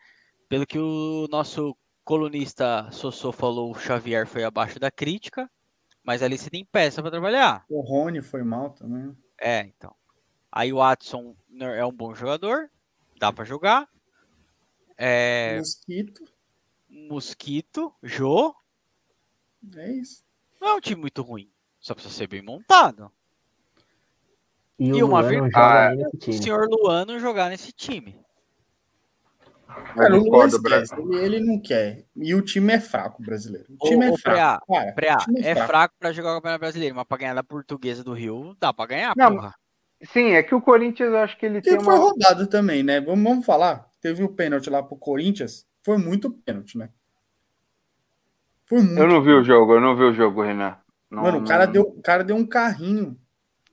Pelo 0.48 0.66
que 0.66 0.80
o 0.80 1.28
nosso 1.30 1.78
colunista 2.04 2.90
Sossô 2.92 3.32
falou, 3.32 3.70
o 3.70 3.80
Xavier 3.80 4.26
foi 4.26 4.44
abaixo 4.44 4.80
da 4.80 4.90
crítica. 4.90 5.48
Mas 6.04 6.24
ali 6.24 6.40
você 6.40 6.50
tem 6.50 6.66
peça 6.66 7.04
para 7.04 7.12
trabalhar. 7.12 7.66
O 7.70 7.82
Rony 7.82 8.20
foi 8.20 8.44
mal 8.44 8.72
também. 8.72 9.16
É, 9.40 9.60
então. 9.60 9.96
Aí 10.52 10.74
o 10.74 10.78
Watson 10.78 11.36
é 11.62 11.86
um 11.86 11.94
bom 11.94 12.16
jogador, 12.16 12.72
dá 13.20 13.32
para 13.32 13.46
jogar. 13.46 13.88
É... 14.98 15.60
Mosquito. 15.60 16.24
Mosquito, 16.90 17.94
Jô. 18.02 18.56
É 19.76 19.92
isso. 19.92 20.26
Não 20.60 20.70
é 20.70 20.74
um 20.74 20.82
time 20.82 21.00
muito 21.00 21.22
ruim, 21.22 21.52
só 21.80 21.94
precisa 21.94 22.16
ser 22.16 22.28
bem 22.28 22.42
montado. 22.42 23.12
E, 24.80 24.88
e 24.88 25.04
uma 25.04 25.22
verdade, 25.22 26.02
o 26.28 26.34
senhor 26.34 26.68
Luano 26.70 27.20
jogar 27.20 27.50
nesse 27.50 27.72
time. 27.74 28.16
Cara, 29.96 30.18
o 30.18 30.24
Luan 30.24 30.48
ele, 30.48 31.18
ele, 31.18 31.40
não 31.40 31.60
quer. 31.60 32.06
E 32.16 32.34
o 32.34 32.42
time 32.42 32.74
é 32.74 32.80
fraco 32.80 33.22
brasileiro. 33.22 33.68
O 33.80 33.88
time 33.88 34.06
é 34.06 34.18
fraco. 34.18 34.66
Cara, 34.74 34.92
Preá, 34.94 35.18
é, 35.38 35.50
é 35.50 35.56
fraco, 35.56 35.68
fraco 35.68 35.96
para 36.00 36.12
jogar 36.12 36.32
o 36.32 36.36
Campeonato 36.36 36.60
Brasileiro, 36.60 36.96
mas 36.96 37.06
para 37.06 37.18
ganhar 37.18 37.34
da 37.34 37.44
Portuguesa 37.44 38.04
do 38.04 38.14
Rio, 38.14 38.56
dá 38.60 38.74
para 38.74 38.88
ganhar, 38.88 39.14
não, 39.16 39.36
porra. 39.36 39.54
Sim, 40.14 40.30
é 40.30 40.42
que 40.42 40.56
o 40.56 40.62
Corinthians, 40.62 41.10
eu 41.10 41.18
acho 41.18 41.38
que 41.38 41.46
ele 41.46 41.62
tem. 41.62 41.74
Ele 41.74 41.84
foi 41.84 41.98
rodado 41.98 42.48
também, 42.48 42.84
né? 42.84 43.02
Vamos, 43.02 43.24
vamos 43.24 43.46
falar. 43.46 43.90
Teve 44.00 44.24
o 44.24 44.30
pênalti 44.30 44.70
lá 44.70 44.82
pro 44.82 44.96
Corinthians. 44.96 45.68
Foi 45.84 45.98
muito 45.98 46.32
pênalti, 46.32 46.78
né? 46.78 46.90
Foi 48.66 48.82
muito. 48.82 48.98
Eu 48.98 49.08
não 49.08 49.22
vi 49.22 49.32
o 49.32 49.44
jogo, 49.44 49.74
eu 49.74 49.82
não 49.82 49.96
vi 49.96 50.04
o 50.04 50.14
jogo, 50.14 50.42
Renan. 50.42 50.78
Não, 51.12 51.24
Mano, 51.24 51.40
o 51.40 51.46
cara, 51.46 51.66
não... 51.66 51.74
deu, 51.74 51.84
o 51.84 52.02
cara 52.02 52.24
deu 52.24 52.36
um 52.36 52.46
carrinho. 52.46 53.20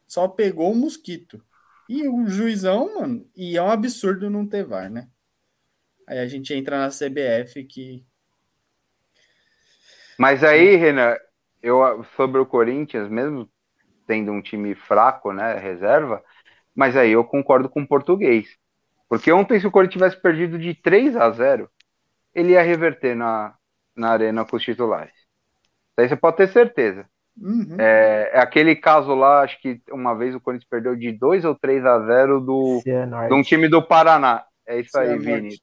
Só 0.07 0.29
pegou 0.29 0.73
o 0.73 0.77
mosquito. 0.77 1.43
E 1.89 2.09
o 2.09 2.27
juizão, 2.27 3.01
mano, 3.01 3.29
e 3.37 3.57
é 3.57 3.63
um 3.63 3.71
absurdo 3.71 4.29
não 4.29 4.47
ter 4.47 4.65
VAR, 4.65 4.91
né? 4.91 5.09
Aí 6.07 6.19
a 6.19 6.27
gente 6.27 6.55
entra 6.55 6.79
na 6.79 6.91
CBF 6.91 7.65
que. 7.65 8.05
Mas 10.19 10.43
aí, 10.43 10.77
Renan, 10.77 11.17
eu 11.63 12.05
sobre 12.17 12.41
o 12.41 12.47
Corinthians, 12.47 13.09
mesmo 13.09 13.49
tendo 14.07 14.31
um 14.33 14.41
time 14.41 14.75
fraco, 14.75 15.33
né, 15.33 15.59
reserva, 15.59 16.23
mas 16.75 16.97
aí 16.97 17.11
eu 17.11 17.25
concordo 17.25 17.69
com 17.69 17.83
o 17.83 17.89
português. 17.89 18.57
Porque 19.09 19.33
ontem, 19.33 19.61
se 19.61 19.67
o 19.67 19.71
Corinthians 19.71 19.95
tivesse 19.95 20.23
perdido 20.23 20.59
de 20.59 20.75
3 20.75 21.17
a 21.17 21.31
0, 21.31 21.71
ele 22.35 22.53
ia 22.53 22.63
reverter 22.63 23.17
na, 23.17 23.55
na 23.97 24.11
arena 24.11 24.45
com 24.45 24.57
os 24.57 24.63
titulares. 24.63 25.15
Isso 25.15 26.01
aí 26.01 26.09
você 26.09 26.17
pode 26.17 26.37
ter 26.37 26.49
certeza. 26.49 27.09
Uhum. 27.41 27.77
É, 27.79 28.31
é, 28.35 28.41
aquele 28.41 28.75
caso 28.75 29.15
lá, 29.15 29.43
acho 29.43 29.61
que 29.61 29.81
uma 29.91 30.15
vez 30.15 30.35
o 30.35 30.41
Corinthians 30.41 30.69
perdeu 30.69 30.97
de 30.97 31.13
2 31.13 31.45
ou 31.45 31.55
3 31.55 31.85
a 31.85 32.01
0 32.01 32.41
do, 32.41 32.81
de 32.83 33.35
um 33.35 33.43
time 33.43 33.69
do 33.69 33.83
Paraná. 33.83 34.45
É 34.67 34.81
isso 34.81 34.99
aí, 34.99 35.19
Vini. 35.19 35.59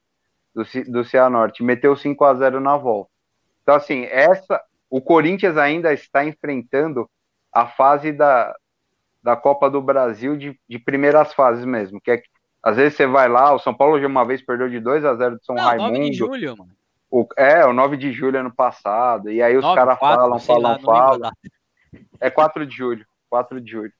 Do, 0.54 0.64
do 0.90 1.04
Cianorte. 1.04 1.64
Meteu 1.64 1.96
5 1.96 2.24
a 2.24 2.34
0 2.34 2.60
na 2.60 2.76
volta. 2.76 3.10
Então, 3.62 3.74
assim, 3.74 4.04
essa. 4.04 4.60
O 4.88 5.00
Corinthians 5.00 5.56
ainda 5.56 5.92
está 5.92 6.24
enfrentando 6.24 7.10
a 7.52 7.66
fase 7.66 8.12
da, 8.12 8.54
da 9.20 9.34
Copa 9.34 9.68
do 9.68 9.82
Brasil 9.82 10.36
de, 10.36 10.56
de 10.68 10.78
primeiras 10.78 11.34
fases 11.34 11.64
mesmo, 11.64 12.00
que 12.00 12.12
é 12.12 12.22
às 12.64 12.76
vezes 12.76 12.96
você 12.96 13.06
vai 13.06 13.28
lá, 13.28 13.52
o 13.52 13.58
São 13.58 13.74
Paulo 13.74 14.00
de 14.00 14.06
uma 14.06 14.24
vez 14.24 14.40
perdeu 14.40 14.70
de 14.70 14.80
2 14.80 15.04
a 15.04 15.14
0 15.14 15.36
do 15.36 15.44
São 15.44 15.54
Não, 15.54 15.64
Raimundo. 15.64 15.98
9 15.98 16.10
de 16.10 16.16
julho, 16.16 16.56
mano. 16.56 16.70
O, 17.10 17.28
é, 17.36 17.64
o 17.66 17.74
9 17.74 17.98
de 17.98 18.10
julho 18.10 18.40
ano 18.40 18.52
passado. 18.52 19.30
E 19.30 19.42
aí 19.42 19.54
os 19.54 19.64
caras 19.74 19.98
falam, 19.98 20.38
falam, 20.40 20.62
lá, 20.62 20.78
falam. 20.78 21.30
É 22.24 22.30
4 22.30 22.66
de 22.66 22.74
julho. 22.74 23.06
4 23.28 23.60
de 23.60 23.70
julho. 23.70 23.92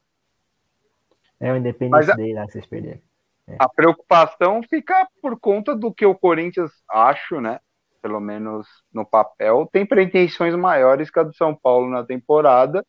É 1.38 1.52
o 1.52 1.56
Independence 1.56 2.16
Day 2.16 2.32
lá, 2.32 2.46
vocês 2.46 2.64
perderam. 2.64 3.02
É. 3.46 3.56
A 3.58 3.68
preocupação 3.68 4.62
fica 4.62 5.06
por 5.20 5.38
conta 5.38 5.76
do 5.76 5.92
que 5.92 6.06
o 6.06 6.14
Corinthians, 6.14 6.70
acho, 6.90 7.38
né? 7.38 7.60
Pelo 8.00 8.20
menos 8.20 8.66
no 8.90 9.04
papel, 9.04 9.68
tem 9.70 9.84
pretensões 9.84 10.54
maiores 10.54 11.10
que 11.10 11.18
a 11.18 11.22
do 11.22 11.34
São 11.34 11.54
Paulo 11.54 11.90
na 11.90 12.02
temporada 12.02 12.82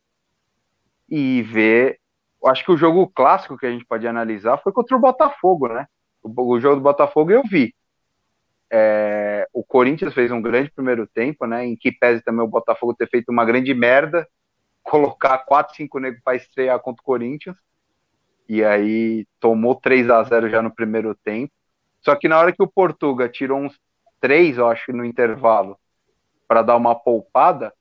e 1.10 1.42
ver. 1.42 2.00
Acho 2.46 2.64
que 2.64 2.72
o 2.72 2.78
jogo 2.78 3.12
clássico 3.14 3.58
que 3.58 3.66
a 3.66 3.72
gente 3.72 3.86
pode 3.86 4.08
analisar 4.08 4.58
foi 4.60 4.72
contra 4.72 4.96
o 4.96 5.02
Botafogo, 5.02 5.68
né? 5.68 5.86
O, 6.24 6.54
o 6.54 6.60
jogo 6.62 6.78
do 6.78 6.82
Botafogo 6.82 7.32
eu 7.32 7.44
vi. 7.44 7.76
É, 8.72 9.46
o 9.52 9.66
Corinthians 9.66 10.14
fez 10.14 10.32
um 10.32 10.42
grande 10.42 10.72
primeiro 10.72 11.06
tempo, 11.06 11.46
né? 11.46 11.66
Em 11.66 11.76
que 11.76 11.92
pese 11.92 12.24
também 12.24 12.46
o 12.46 12.48
Botafogo 12.48 12.94
ter 12.94 13.10
feito 13.10 13.34
uma 13.34 13.44
grande 13.44 13.74
merda, 13.74 14.26
colocar 14.86 15.40
4, 15.40 15.76
5 15.76 16.00
negros 16.00 16.22
para 16.24 16.38
estrear 16.38 16.80
contra 16.80 17.02
o 17.02 17.06
Corinthians. 17.06 17.58
e 18.48 18.64
aí 18.64 19.26
tomou 19.40 19.76
3 19.76 20.10
a 20.10 20.24
0 20.24 20.50
já 20.50 20.62
no 20.62 20.74
primeiro 20.74 21.16
tempo. 21.16 21.52
Só 22.02 22.16
que 22.16 22.28
na 22.28 22.40
hora 22.40 22.54
que 22.54 22.62
o 22.62 22.68
Portuga 22.68 23.28
tirou 23.28 23.60
uns 23.60 23.80
três, 24.22 24.58
eu 24.58 24.68
acho, 24.68 24.94
no 24.94 25.04
intervalo, 25.04 25.78
para 26.48 26.62
dar 26.62 26.76
uma 26.78 26.94
poupada, 26.94 27.74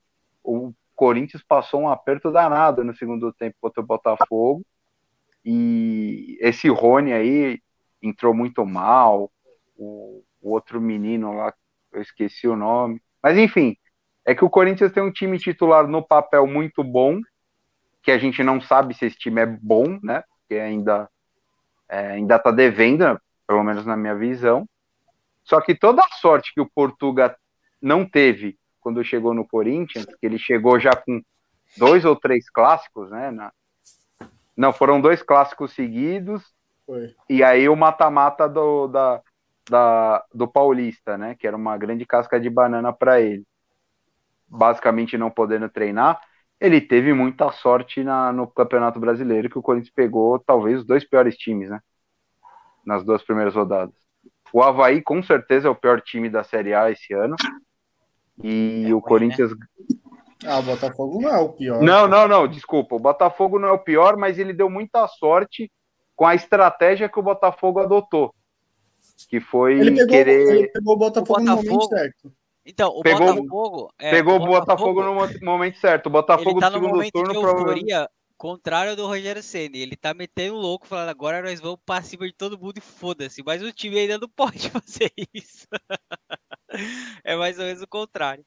o 0.43 0.73
Corinthians 0.95 1.43
passou 1.43 1.81
um 1.81 1.89
aperto 1.89 2.31
danado 2.31 2.83
no 2.83 2.95
segundo 2.95 3.31
tempo 3.33 3.55
contra 3.61 3.81
o 3.81 3.85
Botafogo. 3.85 4.65
E 5.43 6.37
esse 6.41 6.67
Rony 6.69 7.13
aí 7.13 7.61
entrou 8.01 8.33
muito 8.33 8.65
mal. 8.65 9.31
O, 9.77 10.23
o 10.41 10.51
outro 10.51 10.81
menino 10.81 11.33
lá, 11.33 11.53
eu 11.93 12.01
esqueci 12.01 12.47
o 12.47 12.55
nome. 12.55 12.99
Mas 13.21 13.37
enfim, 13.37 13.77
é 14.25 14.33
que 14.33 14.43
o 14.43 14.49
Corinthians 14.49 14.91
tem 14.91 15.03
um 15.03 15.11
time 15.11 15.37
titular 15.37 15.87
no 15.87 16.01
papel 16.01 16.47
muito 16.47 16.83
bom, 16.83 17.19
que 18.01 18.11
a 18.11 18.17
gente 18.17 18.43
não 18.43 18.59
sabe 18.59 18.93
se 18.93 19.05
esse 19.05 19.17
time 19.17 19.41
é 19.41 19.45
bom, 19.45 19.99
né? 20.01 20.23
Porque 20.39 20.55
ainda 20.55 21.09
é, 21.87 22.11
ainda 22.11 22.35
está 22.35 22.51
devendo, 22.51 23.19
pelo 23.47 23.63
menos 23.63 23.85
na 23.85 23.95
minha 23.95 24.15
visão. 24.15 24.67
Só 25.43 25.61
que 25.61 25.75
toda 25.75 26.01
a 26.01 26.15
sorte 26.19 26.53
que 26.53 26.61
o 26.61 26.69
Portuga 26.69 27.35
não 27.81 28.03
teve 28.03 28.57
quando 28.81 29.03
chegou 29.03 29.33
no 29.33 29.47
Corinthians, 29.47 30.05
que 30.05 30.25
ele 30.25 30.37
chegou 30.37 30.79
já 30.79 30.95
com 30.95 31.21
dois 31.77 32.05
ou 32.05 32.15
três 32.15 32.49
clássicos, 32.49 33.09
né? 33.09 33.31
Na... 33.31 33.51
Não, 34.57 34.73
foram 34.73 34.99
dois 34.99 35.21
clássicos 35.21 35.73
seguidos. 35.73 36.43
Foi. 36.85 37.15
E 37.29 37.43
aí 37.43 37.67
o 37.67 37.75
mata-mata 37.75 38.47
do, 38.47 38.87
da, 38.87 39.21
da, 39.69 40.23
do 40.33 40.47
Paulista, 40.47 41.17
né? 41.17 41.35
Que 41.37 41.47
era 41.47 41.57
uma 41.57 41.77
grande 41.77 42.05
casca 42.05 42.39
de 42.39 42.49
banana 42.49 42.93
para 42.93 43.21
ele. 43.21 43.43
Basicamente 44.47 45.17
não 45.17 45.29
podendo 45.29 45.67
treinar. 45.69 46.21
Ele 46.59 46.79
teve 46.79 47.13
muita 47.13 47.51
sorte 47.51 48.03
na, 48.03 48.31
no 48.31 48.47
Campeonato 48.47 48.99
Brasileiro, 48.99 49.49
que 49.49 49.57
o 49.57 49.61
Corinthians 49.61 49.93
pegou 49.93 50.39
talvez 50.39 50.79
os 50.79 50.85
dois 50.85 51.03
piores 51.03 51.35
times, 51.35 51.69
né? 51.69 51.79
Nas 52.85 53.03
duas 53.03 53.21
primeiras 53.23 53.53
rodadas. 53.55 53.93
O 54.53 54.61
Havaí, 54.63 55.01
com 55.01 55.21
certeza, 55.21 55.67
é 55.67 55.71
o 55.71 55.75
pior 55.75 55.99
time 56.01 56.29
da 56.29 56.43
Série 56.43 56.73
A 56.73 56.89
esse 56.89 57.13
ano. 57.13 57.35
E 58.43 58.85
É 58.87 58.93
o 58.93 58.99
ruim, 58.99 59.01
Corinthians. 59.01 59.51
Ah, 60.45 60.59
o 60.59 60.63
Botafogo 60.63 61.21
não 61.21 61.29
é 61.29 61.39
o 61.39 61.49
pior. 61.49 61.81
Não, 61.81 62.07
não, 62.07 62.27
não, 62.27 62.47
desculpa. 62.47 62.95
O 62.95 62.99
Botafogo 62.99 63.57
não 63.59 63.69
é 63.69 63.71
o 63.71 63.79
pior, 63.79 64.15
mas 64.15 64.37
ele 64.37 64.53
deu 64.53 64.69
muita 64.69 65.07
sorte 65.07 65.71
com 66.15 66.25
a 66.25 66.35
estratégia 66.35 67.09
que 67.09 67.19
o 67.19 67.23
Botafogo 67.23 67.79
adotou. 67.79 68.33
Que 69.29 69.39
foi 69.39 69.79
Ele 69.79 69.91
pegou, 69.91 70.07
querer. 70.07 70.55
ele 70.57 70.67
pegou 70.67 70.93
o 70.93 70.97
Botafogo, 70.97 71.39
no 71.39 71.45
momento 71.47 71.65
Botafogo- 71.69 71.95
certo. 71.97 72.33
Então, 72.65 72.89
o 72.89 73.01
Pegou- 73.01 73.27
Botafogo. 73.35 73.93
é, 73.99 74.09
pegou 74.11 74.35
o 74.37 74.45
Botafogo 74.45 75.03
no 75.03 75.13
mo- 75.13 75.29
momento 75.43 75.77
certo. 75.77 76.07
O 76.07 76.09
Botafogo 76.09 76.49
Ele 76.51 76.59
tá 76.59 76.69
no 76.69 76.75
segundo 76.77 76.95
momento 76.95 77.11
turno 77.13 77.31
de 77.31 77.37
euforia 77.37 78.09
contrário 78.37 78.95
do 78.95 79.05
Rogério 79.05 79.41
Ceni. 79.43 79.79
Ele 79.79 79.95
tá 79.95 80.13
metendo 80.13 80.55
louco, 80.55 80.87
falando 80.87 81.09
agora 81.09 81.41
nós 81.41 81.61
vamos 81.61 81.79
pra 81.85 82.01
cima 82.01 82.25
de 82.25 82.33
todo 82.33 82.57
mundo 82.59 82.77
e 82.77 82.81
foda-se. 82.81 83.43
Mas 83.45 83.61
o 83.61 83.71
time 83.71 83.99
ainda 83.99 84.17
não 84.17 84.27
pode 84.35 84.69
fazer 84.71 85.11
isso. 85.33 85.67
é 87.23 87.35
mais 87.35 87.59
ou 87.59 87.65
menos 87.65 87.81
o 87.81 87.87
contrário. 87.87 88.43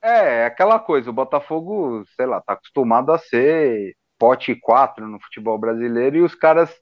É, 0.00 0.42
é 0.42 0.46
aquela 0.46 0.78
coisa, 0.78 1.10
o 1.10 1.12
Botafogo, 1.12 2.04
sei 2.14 2.26
lá, 2.26 2.40
tá 2.40 2.52
acostumado 2.52 3.10
a 3.12 3.18
ser 3.18 3.96
pote 4.18 4.54
4 4.54 5.06
no 5.08 5.20
futebol 5.20 5.58
brasileiro 5.58 6.16
e 6.18 6.22
os 6.22 6.34
caras 6.34 6.72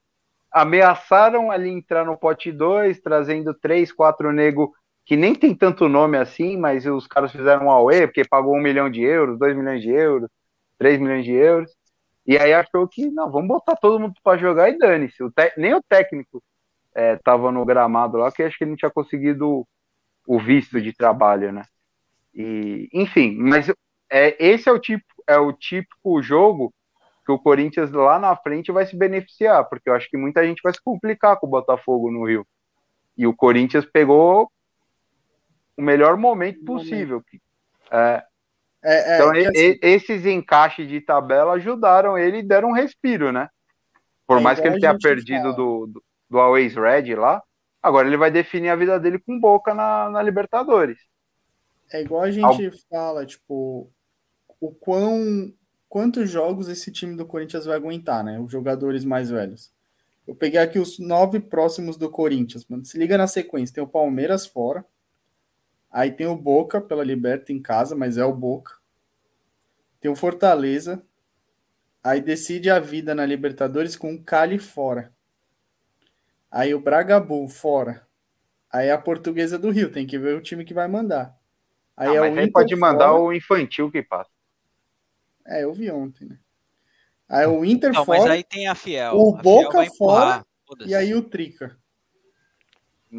ameaçaram 0.53 1.51
ali 1.51 1.71
entrar 1.71 2.05
no 2.05 2.17
pote 2.17 2.53
2, 2.53 3.01
trazendo 3.01 3.55
3, 3.55 3.91
4 3.93 4.31
nego 4.33 4.73
que 5.05 5.17
nem 5.17 5.35
tem 5.35 5.55
tanto 5.55 5.89
nome 5.89 6.17
assim, 6.17 6.57
mas 6.57 6.87
os 6.87 7.07
caras 7.07 7.31
fizeram 7.31 7.67
um 7.67 7.71
AUE, 7.71 8.07
porque 8.07 8.27
pagou 8.27 8.55
1 8.57 8.61
milhão 8.61 8.91
de 8.91 9.03
euros, 9.03 9.39
2 9.39 9.57
milhões 9.57 9.83
de 9.83 9.91
euros, 9.91 10.31
3 10.79 11.01
milhões 11.01 11.25
de 11.25 11.33
euros, 11.33 11.71
e 12.27 12.39
aí 12.39 12.55
achou 12.55 12.89
que, 12.89 13.11
não, 13.11 13.31
vamos 13.31 13.49
botar 13.49 13.77
todo 13.77 14.01
mundo 14.01 14.15
para 14.23 14.39
jogar 14.39 14.71
e 14.71 14.79
dane-se. 14.79 15.19
Nem 15.59 15.75
o 15.75 15.83
técnico 15.83 16.43
é, 16.95 17.17
tava 17.17 17.53
no 17.53 17.65
gramado 17.65 18.17
lá, 18.17 18.33
que 18.33 18.43
acho 18.43 18.57
que 18.57 18.65
ele 18.65 18.71
não 18.71 18.77
tinha 18.79 18.91
conseguido 18.91 19.67
o 20.27 20.39
visto 20.39 20.81
de 20.81 20.93
trabalho, 20.95 21.53
né? 21.53 21.63
E, 22.35 22.89
enfim, 22.93 23.37
mas 23.37 23.69
é, 24.11 24.37
esse 24.39 24.69
é 24.69 24.73
o 24.73 24.79
tipo 24.79 25.05
é 25.27 25.39
o 25.39 25.53
típico 25.53 26.23
jogo 26.23 26.73
que 27.25 27.33
o 27.33 27.39
Corinthians 27.39 27.91
lá 27.91 28.19
na 28.19 28.37
frente 28.37 28.71
vai 28.71 28.85
se 28.85 28.95
beneficiar, 28.97 29.65
porque 29.69 29.89
eu 29.89 29.95
acho 29.95 30.09
que 30.11 30.17
muita 30.17 30.45
gente 30.45 30.61
vai 30.63 30.73
se 30.73 30.83
complicar 30.83 31.39
com 31.39 31.47
o 31.47 31.51
Botafogo 31.51 32.11
no 32.11 32.27
Rio. 32.27 32.47
E 33.17 33.27
o 33.27 33.35
Corinthians 33.35 33.87
pegou 33.87 34.51
o 35.77 35.83
melhor 35.83 36.16
momento 36.16 36.61
possível. 36.64 37.22
É, 37.91 38.25
É, 38.83 38.95
é, 39.18 39.20
então, 39.20 39.31
assim, 39.31 39.51
e- 39.55 39.79
esses 39.83 40.27
encaixes 40.27 40.89
de 40.89 41.01
tabela 41.01 41.55
ajudaram 41.55 42.18
ele 42.18 42.39
e 42.39 42.43
deram 42.43 42.70
um 42.70 42.72
respiro, 42.75 43.33
né? 43.33 43.49
Por 44.27 44.41
É 44.41 44.41
mais 44.41 44.61
que 44.61 44.68
ele 44.68 44.77
tenha 44.79 44.95
perdido 44.95 45.55
do, 45.55 45.87
do, 45.87 46.05
do 46.31 46.41
Always 46.41 46.75
Red 46.77 47.14
lá, 47.16 47.43
agora 47.83 48.09
ele 48.09 48.16
vai 48.18 48.31
definir 48.31 48.70
a 48.70 48.77
vida 48.77 49.01
dele 49.01 49.18
com 49.20 49.39
boca 49.41 49.75
na, 49.75 50.11
na 50.11 50.22
Libertadores. 50.22 50.99
é 51.93 52.01
igual 52.03 52.22
a 52.22 52.31
gente 52.31 52.70
fala, 52.91 53.25
tipo, 53.27 53.91
o 54.61 54.72
quão 54.75 55.53
quantos 55.89 56.31
jogos 56.31 56.68
esse 56.68 56.93
time 56.93 57.16
do 57.16 57.27
Corinthians 57.27 57.66
vai 57.66 57.77
aguentar, 57.77 58.25
né? 58.25 58.41
Os 58.41 58.53
jogadores 58.53 59.05
mais 59.05 59.31
velhos. 59.31 59.72
Eu 60.27 60.35
peguei 60.37 60.61
aqui 60.61 60.79
os 60.79 60.99
nove 60.99 61.41
próximos 61.41 61.97
do 61.97 62.11
Corinthians, 62.11 62.66
mano. 62.68 62.85
Se 62.85 62.99
liga 62.99 63.18
na 63.18 63.27
sequência, 63.29 63.75
tem 63.77 63.85
o 63.85 63.89
Palmeiras 63.89 64.47
fora. 64.47 64.85
Aí 65.95 66.11
tem 66.11 66.27
o 66.27 66.35
Boca 66.37 66.81
pela 66.81 67.05
Liberta 67.05 67.53
em 67.53 67.63
casa, 67.63 67.95
mas 67.95 68.19
é 68.19 68.25
o 68.25 68.35
Boca. 68.35 68.75
Tem 70.01 70.11
o 70.11 70.17
Fortaleza. 70.17 71.01
Aí 72.03 72.21
decide 72.21 72.69
a 72.69 72.81
vida 72.81 73.15
na 73.15 73.25
Libertadores 73.25 73.95
com 73.95 74.13
o 74.13 74.21
Cali 74.21 74.59
fora. 74.59 75.13
Aí 76.51 76.75
o 76.75 76.81
Bragabu 76.81 77.47
fora. 77.49 78.05
Aí 78.73 78.91
a 78.91 78.99
Portuguesa 78.99 79.57
do 79.57 79.71
Rio, 79.71 79.89
tem 79.93 80.05
que 80.05 80.19
ver 80.19 80.37
o 80.37 80.43
time 80.43 80.65
que 80.65 80.75
vai 80.75 80.89
mandar. 80.89 81.39
Aí 81.97 82.09
Ah, 82.09 82.15
é 82.15 82.21
mas 82.21 82.35
o 82.35 82.39
aí 82.39 82.43
Inter 82.47 82.53
pode 82.53 82.75
mandar 82.75 83.11
fora. 83.11 83.23
o 83.23 83.33
infantil 83.33 83.89
que 83.89 84.03
passa. 84.03 84.31
É, 85.47 85.63
eu 85.63 85.73
vi 85.73 85.93
ontem, 85.93 86.25
né? 86.27 86.39
Aí 87.29 87.47
o 87.47 87.65
Inter 87.65 87.93
Não, 87.93 88.05
mas 88.05 88.19
fora 88.19 88.33
aí 88.35 88.43
tem 88.43 88.67
a 88.67 88.75
Fiel. 88.75 89.15
o 89.15 89.37
a 89.37 89.43
Boca 89.43 89.85
empurrar, 89.85 90.45
fora, 90.67 90.87
e 90.89 90.93
aí 90.93 91.15
o 91.15 91.23
Trica. 91.23 91.79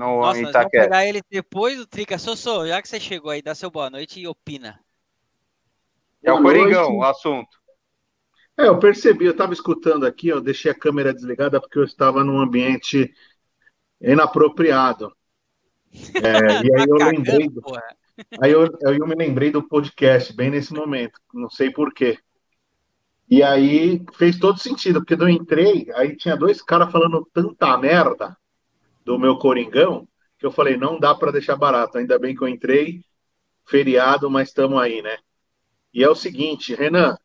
No 0.02 0.12
Nossa, 0.20 0.43
nós 0.43 0.56
vamos 0.58 0.74
Itaquera. 0.74 0.76
pegar 0.76 1.06
ele 1.06 1.22
depois 1.30 1.78
do 1.78 1.88
Trica. 1.88 2.18
Sossô, 2.18 2.68
já 2.68 2.82
que 2.82 2.88
você 2.89 3.00
chegou 3.00 3.32
aí, 3.32 3.41
dá 3.41 3.54
seu 3.56 3.72
boa 3.72 3.89
noite 3.89 4.20
e 4.20 4.28
opina. 4.28 4.80
É 6.22 6.32
o 6.34 6.41
Coringão, 6.41 6.89
noite. 6.89 6.93
o 6.98 7.04
assunto. 7.04 7.58
É, 8.58 8.68
eu 8.68 8.80
percebi, 8.80 9.26
eu 9.26 9.32
estava 9.32 9.54
escutando 9.54 10.06
aqui, 10.06 10.30
eu 10.30 10.41
deixei 10.41 10.72
a 10.72 10.76
câmera 10.80 11.14
desligada 11.14 11.60
porque 11.60 11.78
eu 11.78 11.84
estava 11.84 12.24
num 12.24 12.39
ambiente 12.39 13.14
inapropriado. 14.02 15.14
É, 16.22 16.30
e 16.66 16.74
aí 16.76 16.86
eu 16.88 16.98
Tá 16.98 17.06
lembrei, 17.06 17.48
cagando, 17.48 17.50
do- 17.50 17.62
aí 18.41 18.52
eu, 18.52 18.64
aí 18.88 18.98
eu 19.00 19.08
me 19.08 19.16
lembrei 19.16 19.52
do 19.52 19.68
podcast, 19.68 20.34
bem 20.36 20.52
nesse 20.52 20.74
momento, 20.74 21.20
não 21.34 21.50
sei 21.50 21.72
porquê. 21.72 22.20
E 23.30 23.41
aí 23.43 24.04
fez 24.18 24.38
todo 24.39 24.60
sentido, 24.60 25.00
porque 25.04 25.14
eu 25.22 25.30
entrei, 25.30 25.88
aí 25.96 26.16
tinha 26.16 26.36
dois 26.38 26.62
caras 26.62 26.91
falando 26.91 27.28
tanta 27.34 27.78
merda 27.78 28.36
do 29.06 29.18
meu 29.20 29.38
Coringão, 29.38 30.08
que 30.38 30.45
eu 30.45 30.51
falei, 30.51 30.76
não 30.76 30.99
dá 30.99 31.14
para 31.16 31.32
deixar 31.32 31.56
barato, 31.56 31.97
ainda 31.97 32.18
bem 32.20 32.36
que 32.36 32.41
eu 32.43 32.47
entrei, 32.47 33.01
feriado, 33.68 34.30
mas 34.30 34.49
estamos 34.49 34.82
aí, 34.82 35.01
né? 35.01 35.18
E 35.93 36.03
é 36.03 36.10
o 36.10 36.16
seguinte, 36.16 36.76
Renan, 36.76 37.18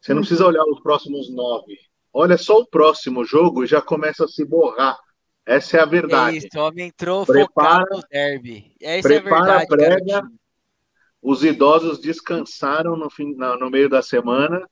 você 0.00 0.12
não 0.12 0.20
precisa 0.20 0.46
olhar 0.46 0.64
os 0.64 0.80
próximos 0.80 1.32
nove. 1.32 1.78
Olha 2.12 2.36
só 2.36 2.58
o 2.58 2.66
próximo 2.66 3.24
jogo 3.24 3.64
e 3.64 3.66
já 3.66 3.80
começa 3.80 4.24
a 4.24 4.28
se 4.28 4.44
borrar. 4.44 4.98
Essa 5.46 5.78
é 5.78 5.80
a 5.80 5.84
É 5.84 5.86
verdade. 5.86 6.36
isso, 6.38 6.48
o 6.56 6.60
homem 6.60 6.88
entrou 6.88 7.24
Prepara- 7.24 7.84
focado 7.86 7.96
no 7.96 8.02
derby. 8.10 8.76
Essa 8.80 9.14
é 9.14 9.16
a 9.16 9.20
prepara 9.22 9.40
a 9.40 9.58
verdade, 9.58 9.66
prega. 9.68 10.04
garotinho. 10.06 10.38
Os 11.22 11.44
idosos 11.44 12.00
descansaram 12.00 12.96
no, 12.96 13.08
fim, 13.08 13.34
na- 13.36 13.56
no 13.56 13.70
meio 13.70 13.88
da 13.88 14.02
semana. 14.02 14.68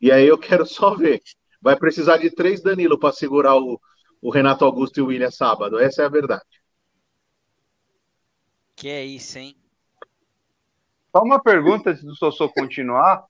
E 0.00 0.10
aí 0.12 0.26
eu 0.26 0.36
quero 0.38 0.66
só 0.66 0.94
ver. 0.94 1.20
Vai 1.60 1.76
precisar 1.76 2.18
de 2.18 2.30
três 2.30 2.62
Danilo 2.62 2.98
para 2.98 3.12
segurar 3.12 3.56
o, 3.56 3.80
o 4.22 4.30
Renato 4.30 4.64
Augusto 4.64 4.98
e 4.98 5.02
o 5.02 5.06
William 5.06 5.30
sábado. 5.30 5.78
Essa 5.78 6.02
é 6.02 6.06
a 6.06 6.08
verdade. 6.08 6.44
Que 8.76 8.88
é 8.88 9.04
isso, 9.04 9.38
hein? 9.38 9.54
Só 11.14 11.22
uma 11.22 11.42
pergunta 11.42 11.90
antes 11.90 12.02
do 12.04 12.14
Sossô 12.14 12.48
continuar, 12.48 13.24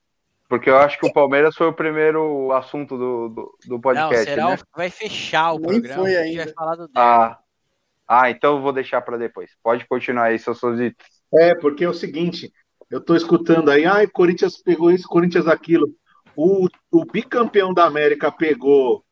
porque 0.48 0.68
eu 0.70 0.78
acho 0.78 0.98
que 0.98 1.06
o 1.06 1.12
Palmeiras 1.12 1.54
foi 1.56 1.68
o 1.68 1.72
primeiro 1.72 2.52
assunto 2.52 2.96
do, 2.96 3.28
do, 3.28 3.58
do 3.66 3.74
Não, 3.74 3.80
podcast, 3.80 4.24
será 4.24 4.46
né? 4.46 4.54
o- 4.54 4.64
vai 4.76 4.90
fechar 4.90 5.52
o 5.52 5.58
Nem 5.58 5.80
programa. 5.80 6.02
foi 6.02 6.16
a 6.16 6.24
gente 6.24 6.38
ainda. 6.38 6.44
vai 6.44 6.52
falar 6.54 6.76
do 6.76 6.88
derby. 6.88 6.94
Ah, 6.94 7.38
ah, 8.08 8.30
então 8.30 8.56
eu 8.56 8.62
vou 8.62 8.72
deixar 8.72 9.02
para 9.02 9.18
depois. 9.18 9.52
Pode 9.62 9.86
continuar 9.86 10.24
aí, 10.26 10.38
Sossôzito. 10.38 11.04
É, 11.34 11.54
porque 11.54 11.84
é 11.84 11.88
o 11.88 11.94
seguinte, 11.94 12.52
eu 12.90 13.00
estou 13.00 13.16
escutando 13.16 13.70
aí, 13.70 13.84
ai, 13.86 14.06
Corinthians 14.08 14.62
pegou 14.62 14.90
isso, 14.90 15.08
Corinthians 15.08 15.46
aquilo. 15.46 15.88
O, 16.36 16.68
o 16.92 17.04
bicampeão 17.04 17.74
da 17.74 17.84
América 17.86 18.32
pegou 18.32 19.04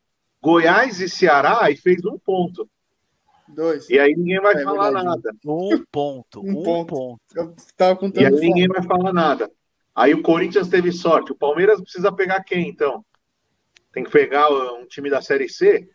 Goiás 0.42 1.00
e 1.00 1.08
Ceará 1.08 1.70
e 1.70 1.76
fez 1.76 2.04
um 2.04 2.18
ponto. 2.18 2.68
Dois. 3.48 3.88
E 3.88 3.98
aí 3.98 4.14
ninguém 4.16 4.40
vai 4.40 4.54
É 4.56 4.62
falar 4.64 4.90
verdade. 4.90 5.04
nada. 5.04 5.30
Um 5.44 5.84
ponto, 5.90 6.40
Um 6.40 6.50
um, 6.60 6.62
ponto. 6.62 6.94
ponto. 6.94 7.20
Eu 7.34 7.54
tava 7.76 7.92
E 8.14 8.24
aí 8.24 8.30
contando 8.30 8.40
ninguém 8.40 8.68
vai 8.68 8.82
falar 8.82 9.12
nada. 9.12 9.50
Aí 9.94 10.12
o 10.14 10.22
Corinthians 10.22 10.68
teve 10.68 10.92
sorte. 10.92 11.32
O 11.32 11.36
Palmeiras 11.36 11.80
precisa 11.80 12.12
pegar 12.12 12.42
quem, 12.44 12.68
então? 12.68 13.04
tem 13.92 14.04
que 14.04 14.10
pegar 14.10 14.50
um 14.50 14.86
time 14.86 15.08
da 15.08 15.22
Série 15.22 15.48
C. 15.48 15.88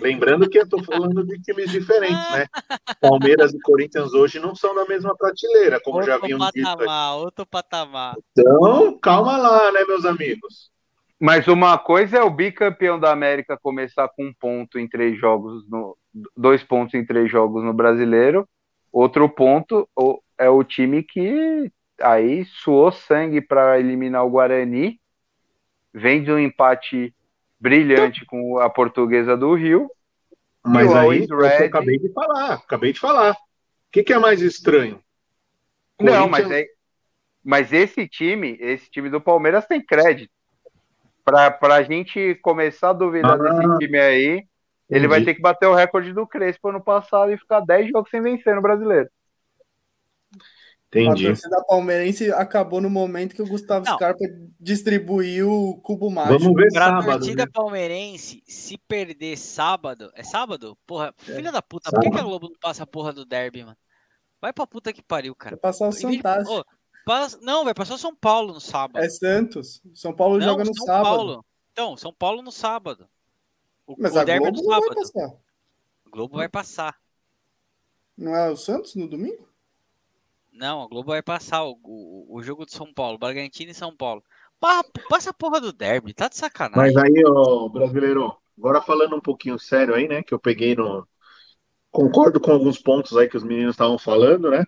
Lembrando 0.00 0.50
que 0.50 0.58
eu 0.58 0.64
estou 0.64 0.84
falando 0.84 1.24
de 1.24 1.40
times 1.40 1.70
diferentes, 1.70 2.30
né? 2.30 2.46
Palmeiras 3.00 3.54
e 3.54 3.60
Corinthians 3.60 4.12
hoje 4.12 4.38
não 4.38 4.54
são 4.54 4.74
da 4.74 4.84
mesma 4.84 5.16
prateleira, 5.16 5.80
como 5.80 5.96
outro 5.96 6.10
já 6.10 6.16
haviam 6.16 6.38
dito. 6.52 6.62
patamar, 6.62 7.16
outro 7.16 7.46
patamar. 7.46 8.16
Então, 8.32 8.98
calma 8.98 9.38
lá, 9.38 9.72
né, 9.72 9.82
meus 9.86 10.04
amigos? 10.04 10.70
Mas 11.20 11.48
uma 11.48 11.76
coisa 11.76 12.18
é 12.18 12.22
o 12.22 12.30
bicampeão 12.30 12.98
da 12.98 13.10
América 13.10 13.58
começar 13.60 14.08
com 14.08 14.26
um 14.26 14.32
ponto 14.34 14.78
em 14.78 14.88
três 14.88 15.18
jogos, 15.18 15.68
no, 15.68 15.96
dois 16.36 16.62
pontos 16.62 16.94
em 16.94 17.04
três 17.04 17.30
jogos 17.30 17.64
no 17.64 17.72
brasileiro. 17.72 18.48
Outro 18.92 19.28
ponto 19.28 19.88
é 20.38 20.48
o 20.48 20.62
time 20.62 21.02
que 21.02 21.70
aí 22.00 22.44
suou 22.44 22.92
sangue 22.92 23.40
para 23.40 23.80
eliminar 23.80 24.24
o 24.24 24.30
Guarani, 24.30 25.00
vem 25.92 26.22
de 26.22 26.30
um 26.30 26.38
empate 26.38 27.12
brilhante 27.60 28.24
com 28.24 28.58
a 28.58 28.70
portuguesa 28.70 29.36
do 29.36 29.54
Rio. 29.54 29.90
Mas 30.64 30.94
aí, 30.94 31.26
eu 31.28 31.44
acabei 31.66 31.98
de 31.98 32.12
falar, 32.12 32.54
acabei 32.54 32.92
de 32.92 33.00
falar. 33.00 33.32
O 33.32 33.36
que, 33.90 34.02
que 34.02 34.12
é 34.12 34.18
mais 34.18 34.40
estranho? 34.40 35.02
Não, 36.00 36.28
mas, 36.28 36.44
Corinthians- 36.44 36.68
é, 36.68 36.70
mas 37.44 37.72
esse 37.72 38.06
time, 38.06 38.56
esse 38.60 38.90
time 38.90 39.10
do 39.10 39.20
Palmeiras 39.20 39.66
tem 39.66 39.84
crédito. 39.84 40.30
Para 41.32 41.74
a 41.76 41.82
gente 41.82 42.34
começar 42.42 42.90
a 42.90 42.92
duvidar 42.92 43.32
Ah, 43.32 43.36
desse 43.36 43.78
time 43.78 43.98
aí, 43.98 44.46
ele 44.90 45.06
vai 45.08 45.18
entendi. 45.18 45.24
ter 45.32 45.34
que 45.36 45.42
bater 45.42 45.66
o 45.66 45.74
recorde 45.74 46.12
do 46.12 46.26
Crespo 46.26 46.68
ano 46.70 46.82
passado 46.82 47.30
e 47.32 47.38
ficar 47.38 47.60
10 47.60 47.90
jogos 47.90 48.10
sem 48.10 48.20
vencer 48.22 48.54
no 48.54 48.62
brasileiro. 48.62 49.08
A 50.34 50.98
Entendi. 51.00 51.26
torcida 51.26 51.62
palmeirense 51.68 52.32
acabou 52.32 52.80
no 52.80 52.88
momento 52.88 53.34
que 53.34 53.42
o 53.42 53.46
Gustavo 53.46 53.84
Não. 53.84 53.94
Scarpa 53.94 54.24
distribuiu 54.58 55.50
o 55.52 55.80
cubo 55.82 56.10
mágico. 56.10 56.38
Vamos 56.38 56.54
ver 56.54 56.68
Pra 56.72 56.86
sábado, 56.86 57.10
torcida 57.18 57.44
né? 57.44 57.50
palmeirense, 57.52 58.42
se 58.46 58.78
perder 58.88 59.36
sábado. 59.36 60.10
É 60.14 60.22
sábado? 60.22 60.78
Porra, 60.86 61.12
filha 61.18 61.52
da 61.52 61.60
puta, 61.60 61.90
por 61.90 62.00
que, 62.00 62.10
que 62.10 62.18
a 62.18 62.22
Globo 62.22 62.48
não 62.48 62.58
passa 62.58 62.84
a 62.84 62.86
porra 62.86 63.12
do 63.12 63.26
derby, 63.26 63.64
mano? 63.64 63.76
Vai 64.40 64.50
pra 64.52 64.66
puta 64.66 64.90
que 64.90 65.02
pariu, 65.02 65.34
cara. 65.34 65.56
Vai 65.56 65.60
passar 65.72 65.84
o 65.84 65.88
Em 65.88 65.92
vez 65.92 66.16
de- 66.16 66.22
Santos. 66.22 66.48
Ô, 66.50 66.64
passa- 67.08 67.38
Não, 67.40 67.64
vai 67.64 67.74
passar 67.74 67.94
o 67.94 67.98
São 67.98 68.14
Paulo 68.14 68.52
no 68.54 68.60
sábado. 68.60 69.02
É 69.04 69.08
Santos. 69.08 69.80
São 69.94 70.14
Paulo 70.14 70.38
não, 70.38 70.44
joga 70.46 70.64
no 70.64 70.74
São 70.76 70.86
sábado. 70.86 71.04
Paulo. 71.04 71.44
Então, 71.72 71.96
São 71.96 72.12
Paulo 72.12 72.42
no 72.42 72.52
sábado. 72.52 73.08
O, 73.86 73.94
Mas 73.98 74.14
o 74.14 74.18
a 74.18 74.24
derby 74.24 74.46
é 74.46 74.50
Globo 74.50 74.56
no 74.58 74.62
não 74.62 74.70
vai 74.70 74.80
sábado. 74.82 75.00
passar. 75.00 75.36
O 76.06 76.10
Globo 76.10 76.36
vai 76.36 76.48
passar. 76.48 76.96
Não 78.16 78.34
é 78.34 78.50
o 78.50 78.56
Santos 78.56 78.94
no 78.94 79.08
domingo? 79.08 79.48
Não, 80.52 80.82
a 80.82 80.88
Globo 80.88 81.10
vai 81.10 81.22
passar 81.22 81.64
o, 81.64 81.78
o, 81.82 82.26
o 82.36 82.42
jogo 82.42 82.66
de 82.66 82.72
São 82.72 82.92
Paulo, 82.92 83.16
Bragantino 83.18 83.70
e 83.70 83.74
São 83.74 83.94
Paulo. 83.96 84.22
Pa- 84.58 84.84
Passa 85.08 85.30
a 85.30 85.34
porra 85.34 85.60
do 85.60 85.72
derby, 85.72 86.12
tá 86.12 86.28
de 86.28 86.36
sacanagem. 86.36 86.92
Mas 86.94 86.96
aí, 86.96 87.22
ó, 87.24 87.68
brasileiro, 87.68 88.36
agora 88.58 88.82
falando 88.82 89.14
um 89.14 89.20
pouquinho 89.20 89.56
sério 89.58 89.94
aí, 89.94 90.08
né? 90.08 90.22
Que 90.22 90.34
eu 90.34 90.38
peguei 90.38 90.74
no. 90.74 91.06
Concordo 91.90 92.40
com 92.40 92.50
alguns 92.50 92.78
pontos 92.78 93.16
aí 93.16 93.28
que 93.28 93.36
os 93.36 93.44
meninos 93.44 93.74
estavam 93.74 93.98
falando, 93.98 94.50
né? 94.50 94.64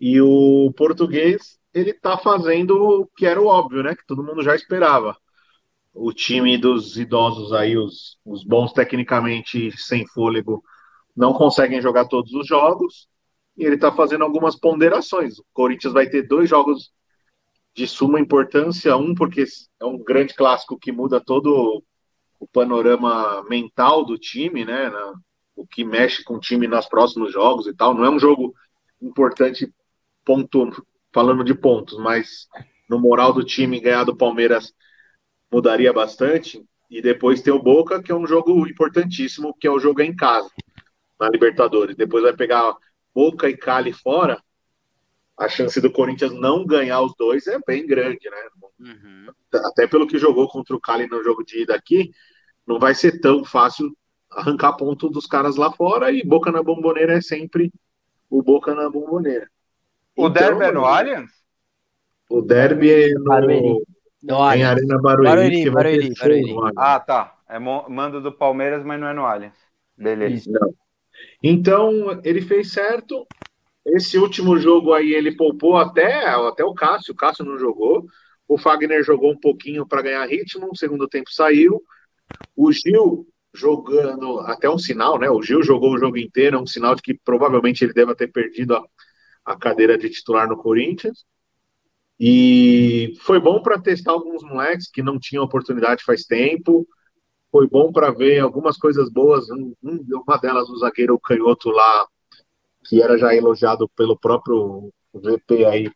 E 0.00 0.20
o 0.20 0.72
português, 0.76 1.58
ele 1.74 1.92
tá 1.92 2.16
fazendo 2.18 3.00
o 3.02 3.06
que 3.16 3.26
era 3.26 3.40
o 3.40 3.46
óbvio, 3.46 3.82
né? 3.82 3.94
Que 3.94 4.06
todo 4.06 4.22
mundo 4.22 4.42
já 4.42 4.54
esperava. 4.54 5.16
O 5.92 6.12
time 6.12 6.56
dos 6.56 6.96
idosos 6.96 7.52
aí, 7.52 7.76
os, 7.76 8.18
os 8.24 8.44
bons 8.44 8.72
tecnicamente 8.72 9.72
sem 9.76 10.06
fôlego, 10.06 10.62
não 11.16 11.32
conseguem 11.32 11.82
jogar 11.82 12.06
todos 12.06 12.32
os 12.32 12.46
jogos. 12.46 13.08
E 13.56 13.64
ele 13.64 13.76
tá 13.76 13.90
fazendo 13.92 14.22
algumas 14.22 14.54
ponderações. 14.54 15.38
O 15.38 15.44
Corinthians 15.52 15.92
vai 15.92 16.08
ter 16.08 16.22
dois 16.22 16.48
jogos 16.48 16.92
de 17.74 17.88
suma 17.88 18.20
importância. 18.20 18.96
Um, 18.96 19.14
porque 19.14 19.44
é 19.80 19.84
um 19.84 19.98
grande 19.98 20.34
clássico 20.34 20.78
que 20.78 20.92
muda 20.92 21.20
todo 21.20 21.82
o 22.38 22.46
panorama 22.46 23.42
mental 23.48 24.04
do 24.04 24.16
time, 24.16 24.64
né? 24.64 24.90
o 25.56 25.66
que 25.66 25.84
mexe 25.84 26.22
com 26.22 26.34
o 26.34 26.40
time 26.40 26.68
nos 26.68 26.86
próximos 26.86 27.32
jogos 27.32 27.66
e 27.66 27.74
tal. 27.74 27.92
Não 27.92 28.04
é 28.04 28.10
um 28.10 28.18
jogo 28.18 28.54
importante, 29.02 29.72
ponto, 30.28 30.86
falando 31.12 31.42
de 31.42 31.54
pontos, 31.54 31.98
mas 31.98 32.46
no 32.88 32.98
moral 32.98 33.32
do 33.32 33.42
time 33.42 33.80
ganhar 33.80 34.04
do 34.04 34.14
Palmeiras 34.14 34.74
mudaria 35.50 35.92
bastante. 35.92 36.62
E 36.90 37.00
depois 37.02 37.42
tem 37.42 37.52
o 37.52 37.62
Boca, 37.62 38.02
que 38.02 38.12
é 38.12 38.14
um 38.14 38.26
jogo 38.26 38.66
importantíssimo, 38.66 39.54
que 39.58 39.66
é 39.66 39.70
o 39.70 39.78
jogo 39.78 40.00
em 40.00 40.14
casa, 40.14 40.50
na 41.20 41.28
Libertadores. 41.28 41.96
Depois 41.96 42.22
vai 42.22 42.34
pegar 42.34 42.74
Boca 43.14 43.48
e 43.48 43.56
Cali 43.56 43.92
fora. 43.92 44.42
A 45.38 45.48
chance 45.48 45.80
do 45.80 45.92
Corinthians 45.92 46.32
não 46.32 46.66
ganhar 46.66 47.00
os 47.02 47.14
dois 47.16 47.46
é 47.46 47.58
bem 47.66 47.86
grande, 47.86 48.28
né? 48.30 48.48
Uhum. 48.80 49.26
até 49.52 49.88
pelo 49.88 50.06
que 50.06 50.18
jogou 50.18 50.48
contra 50.48 50.76
o 50.76 50.80
Cali 50.80 51.08
no 51.08 51.22
jogo 51.24 51.44
de 51.44 51.62
ida 51.62 51.74
aqui, 51.74 52.10
não 52.66 52.78
vai 52.78 52.94
ser 52.94 53.20
tão 53.20 53.44
fácil 53.44 53.92
arrancar 54.30 54.74
ponto 54.74 55.08
dos 55.08 55.26
caras 55.26 55.56
lá 55.56 55.72
fora 55.72 56.12
e 56.12 56.24
Boca 56.24 56.52
na 56.52 56.62
Bomboneira 56.62 57.14
é 57.14 57.20
sempre 57.20 57.72
o 58.30 58.42
Boca 58.42 58.74
na 58.74 58.88
Bomboneira. 58.88 59.50
O 60.18 60.26
Então, 60.26 60.30
derby 60.30 60.64
é 60.64 60.72
no 60.72 60.84
Allianz? 60.84 61.30
O 62.28 62.42
derby 62.42 62.90
é 62.90 63.14
no, 63.14 63.22
Barueri. 63.22 63.82
No 64.20 64.52
em. 64.52 64.64
Arena 64.64 65.00
Barueri, 65.00 65.28
Barueri, 65.28 65.62
que 65.62 65.70
vai 65.70 65.84
ter 65.84 65.90
Barueri, 65.90 66.16
show 66.16 66.56
Barueri. 66.56 66.74
Ah, 66.76 66.98
tá. 66.98 67.38
É 67.48 67.58
mando 67.58 68.20
do 68.20 68.32
Palmeiras, 68.32 68.84
mas 68.84 69.00
não 69.00 69.06
é 69.06 69.14
no 69.14 69.24
Allianz. 69.24 69.54
Beleza. 69.96 70.34
Isso. 70.34 70.50
Não. 70.50 70.74
Então, 71.40 72.20
ele 72.24 72.42
fez 72.42 72.72
certo. 72.72 73.26
Esse 73.86 74.18
último 74.18 74.58
jogo 74.58 74.92
aí, 74.92 75.14
ele 75.14 75.36
poupou 75.36 75.76
até, 75.76 76.26
até 76.26 76.64
o 76.64 76.74
Cássio. 76.74 77.14
O 77.14 77.16
Cássio 77.16 77.44
não 77.44 77.56
jogou. 77.56 78.04
O 78.48 78.58
Fagner 78.58 79.04
jogou 79.04 79.30
um 79.30 79.38
pouquinho 79.38 79.86
para 79.86 80.02
ganhar 80.02 80.26
ritmo. 80.26 80.66
No 80.66 80.76
segundo 80.76 81.06
tempo 81.06 81.30
saiu. 81.30 81.80
O 82.56 82.72
Gil 82.72 83.24
jogando 83.54 84.40
até 84.40 84.68
um 84.68 84.78
sinal, 84.78 85.16
né? 85.16 85.30
O 85.30 85.40
Gil 85.40 85.62
jogou 85.62 85.94
o 85.94 85.98
jogo 85.98 86.18
inteiro. 86.18 86.56
É 86.56 86.60
um 86.60 86.66
sinal 86.66 86.96
de 86.96 87.02
que 87.02 87.14
provavelmente 87.14 87.84
ele 87.84 87.92
deve 87.92 88.16
ter 88.16 88.26
perdido 88.26 88.74
a, 88.74 88.84
a 89.52 89.56
cadeira 89.56 89.98
de 89.98 90.10
titular 90.10 90.48
no 90.48 90.56
Corinthians. 90.56 91.24
E 92.20 93.14
foi 93.20 93.40
bom 93.40 93.62
para 93.62 93.80
testar 93.80 94.12
alguns 94.12 94.42
moleques 94.42 94.90
que 94.90 95.02
não 95.02 95.18
tinham 95.18 95.44
oportunidade 95.44 96.04
faz 96.04 96.24
tempo 96.24 96.86
foi 97.50 97.68
bom 97.68 97.92
para 97.92 98.10
ver 98.10 98.40
algumas 98.40 98.76
coisas 98.76 99.10
boas. 99.10 99.50
Um- 99.50 99.74
um- 99.82 100.04
uma 100.26 100.36
delas, 100.38 100.68
o 100.68 100.78
zagueiro 100.78 101.18
canhoto 101.18 101.70
lá, 101.70 102.06
que 102.84 103.02
era 103.02 103.18
já 103.18 103.34
elogiado 103.34 103.88
pelo 103.96 104.18
próprio 104.18 104.90
VP 105.14 105.64
aí, 105.64 105.90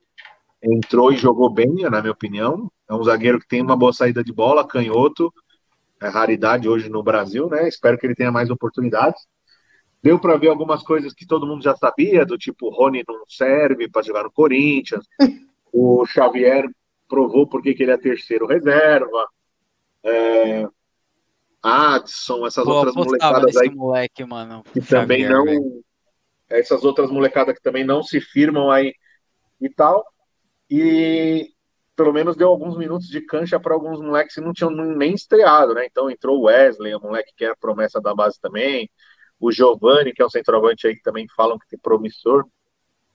entrou 0.63 1.13
e 1.13 1.17
jogou 1.17 1.53
bem, 1.53 1.75
na 1.91 2.01
minha 2.01 2.13
opinião. 2.13 2.71
É 2.89 2.95
um 2.95 3.05
zagueiro 3.05 3.41
que 3.41 3.49
tem 3.49 3.63
uma 3.63 3.77
boa 3.77 3.93
saída 3.93 4.25
de 4.25 4.33
bola, 4.33 4.67
canhoto. 4.67 5.33
É 6.01 6.09
raridade 6.09 6.69
hoje 6.69 6.89
no 6.89 7.03
Brasil, 7.03 7.49
né? 7.49 7.69
Espero 7.69 7.99
que 7.99 8.07
ele 8.07 8.15
tenha 8.15 8.33
mais 8.33 8.51
oportunidades. 8.51 9.23
Deu 10.03 10.19
para 10.19 10.37
ver 10.37 10.49
algumas 10.49 10.83
coisas 10.83 11.15
que 11.15 11.27
todo 11.27 11.47
mundo 11.47 11.63
já 11.63 11.77
sabia, 11.77 12.27
do 12.27 12.37
tipo, 12.37 12.67
o 12.67 12.71
Rony 12.71 13.05
não 13.07 13.25
serve 13.29 13.89
para 13.89 14.03
jogar 14.03 14.25
no 14.25 14.33
Corinthians. 14.33 15.05
O 15.75 16.05
Xavier 16.05 16.67
provou 17.09 17.47
porque 17.47 17.73
que 17.73 17.83
ele 17.83 17.93
é 17.93 17.97
terceiro 17.97 18.47
reserva. 18.47 19.27
É, 20.05 20.69
Adson, 21.63 22.47
essas 22.47 22.65
Pô, 22.65 22.73
outras 22.73 22.95
molecadas 22.95 23.57
aí 23.57 23.71
moleque, 23.71 24.25
mano. 24.25 24.65
que 24.65 24.81
também 24.81 25.23
Xavier, 25.23 25.31
não. 25.31 25.45
velho. 25.45 25.85
Essas 26.51 26.85
outras 26.85 27.11
molecadas 27.11 27.55
que 27.55 27.63
também 27.63 27.85
não 27.85 28.03
se 28.03 28.21
firmam 28.21 28.71
aí 28.71 28.93
e 29.61 29.71
tal. 29.71 30.05
E 30.69 31.49
pelo 31.95 32.13
menos 32.13 32.37
deu 32.37 32.49
alguns 32.49 32.77
minutos 32.77 33.07
de 33.07 33.21
cancha 33.21 33.61
para 33.61 33.75
alguns 33.75 34.01
moleques 34.01 34.35
que 34.35 34.41
não 34.41 34.53
tinham 34.53 34.71
nem 34.71 35.15
estreado, 35.15 35.73
né? 35.75 35.87
Então 35.87 36.11
entrou 36.11 36.41
o 36.41 36.45
Wesley, 36.45 36.95
o 36.95 37.01
moleque 37.01 37.33
que 37.37 37.45
é 37.45 37.51
a 37.51 37.57
promessa 37.57 38.01
da 38.01 38.15
base 38.15 38.41
também. 38.41 38.91
O 39.43 39.51
Giovanni, 39.51 40.13
que 40.13 40.23
é 40.23 40.25
o 40.25 40.31
centroavante 40.31 40.87
aí 40.87 40.95
que 40.95 41.03
também 41.03 41.27
falam 41.37 41.59
que 41.59 41.67
tem 41.69 41.79
promissor. 41.79 42.45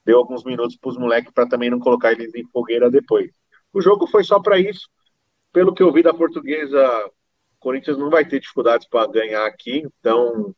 Deu 0.04 0.18
alguns 0.18 0.44
minutos 0.44 0.76
para 0.76 0.90
os 0.90 0.98
moleques 0.98 1.32
para 1.32 1.48
também 1.48 1.70
não 1.70 1.78
colocar 1.78 2.12
eles 2.12 2.34
em 2.34 2.46
fogueira 2.52 2.90
depois. 2.90 3.30
O 3.72 3.80
jogo 3.80 4.06
foi 4.06 4.22
só 4.22 4.38
para 4.38 4.58
isso. 4.60 4.88
Pelo 5.52 5.74
que 5.74 5.82
eu 5.82 5.90
vi 5.90 6.02
da 6.02 6.12
portuguesa, 6.12 6.80
o 7.06 7.58
Corinthians 7.58 7.96
não 7.96 8.10
vai 8.10 8.28
ter 8.28 8.40
dificuldades 8.40 8.86
para 8.86 9.10
ganhar 9.10 9.46
aqui, 9.46 9.82
então 9.98 10.54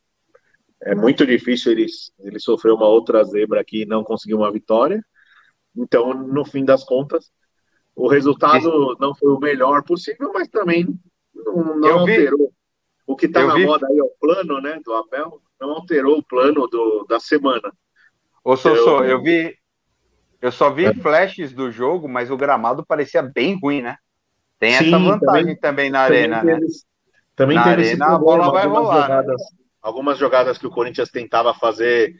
é 0.82 0.94
muito 0.94 1.24
difícil 1.24 1.70
ele, 1.70 1.86
ele 2.18 2.40
sofrer 2.40 2.72
uma 2.72 2.88
outra 2.88 3.22
zebra 3.22 3.60
aqui 3.60 3.82
e 3.82 3.86
não 3.86 4.02
conseguir 4.02 4.34
uma 4.34 4.50
vitória. 4.50 5.00
Então, 5.76 6.12
no 6.12 6.44
fim 6.44 6.64
das 6.64 6.82
contas, 6.82 7.30
o 7.94 8.08
resultado 8.08 8.96
não 8.98 9.14
foi 9.14 9.30
o 9.30 9.38
melhor 9.38 9.84
possível, 9.84 10.32
mas 10.32 10.48
também 10.48 10.86
não, 11.32 11.76
não 11.76 11.98
alterou. 12.00 12.52
O 13.06 13.14
que 13.14 13.26
está 13.26 13.46
na 13.46 13.54
vi- 13.54 13.66
moda 13.66 13.86
aí 13.86 13.98
é 13.98 14.02
o 14.02 14.12
plano 14.20 14.60
né, 14.60 14.80
do 14.84 14.92
Abel, 14.94 15.40
não 15.60 15.72
alterou 15.72 16.18
o 16.18 16.24
plano 16.24 16.66
do, 16.68 17.04
da 17.08 17.20
semana. 17.20 17.72
Ô, 18.44 18.56
Sossô, 18.56 19.04
Eu- 19.04 19.04
eu 19.04 19.22
vi. 19.22 19.56
Eu 20.42 20.52
só 20.52 20.70
vi 20.72 20.92
flashes 20.92 21.52
do 21.52 21.70
jogo, 21.72 22.08
mas 22.08 22.30
o 22.30 22.36
gramado 22.36 22.86
parecia 22.86 23.22
bem 23.22 23.58
ruim, 23.60 23.82
né? 23.82 23.96
Tem 24.58 24.76
essa 24.76 24.98
Sim, 24.98 24.98
vantagem 24.98 25.56
também- 25.56 25.58
também, 25.58 25.90
na 25.90 26.00
arena, 26.00 26.34
também 26.34 26.38
né? 26.44 26.60
teve, 26.60 26.66
também 27.36 27.60
Na 27.60 27.62
teve 27.62 27.84
arena, 27.86 28.06
a 28.14 28.18
bola 28.18 28.50
vai 28.50 28.66
algumas 28.66 28.68
rolar, 28.68 29.10
né? 29.10 29.24
Jogadas, 29.24 29.42
Algumas 29.82 30.18
jogadas 30.18 30.58
que 30.58 30.66
o 30.66 30.70
Corinthians 30.70 31.10
tentava 31.10 31.54
fazer, 31.54 32.14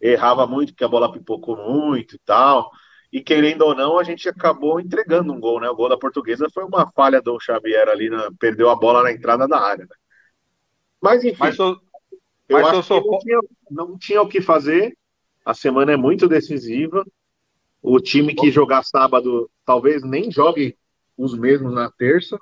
errava 0.00 0.46
muito, 0.46 0.72
porque 0.72 0.84
a 0.84 0.88
bola 0.88 1.12
pipocou 1.12 1.56
muito 1.56 2.16
e 2.16 2.20
tal. 2.20 2.70
E 3.12 3.22
querendo 3.22 3.62
ou 3.62 3.74
não, 3.76 3.98
a 3.98 4.04
gente 4.04 4.28
acabou 4.28 4.80
entregando 4.80 5.32
um 5.32 5.40
gol, 5.40 5.60
né? 5.60 5.68
O 5.70 5.76
gol 5.76 5.88
da 5.90 5.98
portuguesa 5.98 6.48
foi 6.54 6.64
uma 6.64 6.90
falha 6.92 7.22
do 7.22 7.40
Xavier 7.40 7.88
ali, 7.88 8.10
na, 8.10 8.30
perdeu 8.40 8.70
a 8.70 8.76
bola 8.76 9.02
na 9.04 9.12
entrada 9.12 9.48
da 9.48 9.60
área. 9.60 9.84
Né? 9.86 9.96
Mas 11.00 11.24
enfim, 11.24 11.52
Mas 11.52 11.56
eu 12.48 12.58
mas 12.58 12.66
acho 12.68 12.76
eu 12.76 12.82
sou 12.82 13.02
que 13.02 13.08
não 13.10 13.18
tinha, 13.18 13.40
não 13.70 13.98
tinha 13.98 14.22
o 14.22 14.28
que 14.28 14.40
fazer. 14.40 14.96
A 15.44 15.54
semana 15.54 15.92
é 15.92 15.96
muito 15.96 16.26
decisiva. 16.28 17.04
O 17.82 18.00
time 18.00 18.34
que 18.34 18.50
jogar 18.50 18.82
sábado 18.82 19.50
talvez 19.64 20.02
nem 20.02 20.30
jogue 20.30 20.76
os 21.16 21.36
mesmos 21.36 21.72
na 21.74 21.90
terça. 21.90 22.38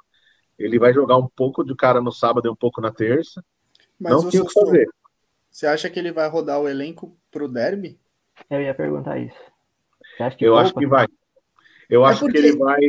Ele 0.59 0.79
vai 0.79 0.93
jogar 0.93 1.17
um 1.17 1.27
pouco 1.29 1.65
de 1.65 1.75
cara 1.75 2.01
no 2.01 2.13
sábado 2.13 2.47
e 2.47 2.51
um 2.51 2.55
pouco 2.57 2.81
na 2.81 2.93
terça. 2.93 3.45
Mas 3.99 4.13
não 4.13 4.31
tinha 4.31 4.43
o 4.43 4.47
que 4.47 4.53
fazer. 4.53 4.89
Você 5.51 5.67
acha 5.67 5.91
que 5.91 5.99
ele 5.99 6.13
vai 6.13 6.29
rodar 6.29 6.61
o 6.61 6.69
elenco 6.69 7.17
pro 7.31 7.49
derby? 7.49 7.99
Eu 8.49 8.61
ia 8.63 8.75
perguntar 8.75 9.19
isso. 9.19 9.37
Você 10.17 10.23
acha 10.23 10.37
que 10.37 10.45
Eu 10.47 10.57
acho 10.57 10.73
que 10.75 10.87
vai. 10.87 11.07
Eu 11.91 12.05
É 12.07 12.11
acho 12.11 12.21
porque- 12.21 12.41
que 12.41 12.47
ele 12.47 12.57
vai. 12.57 12.81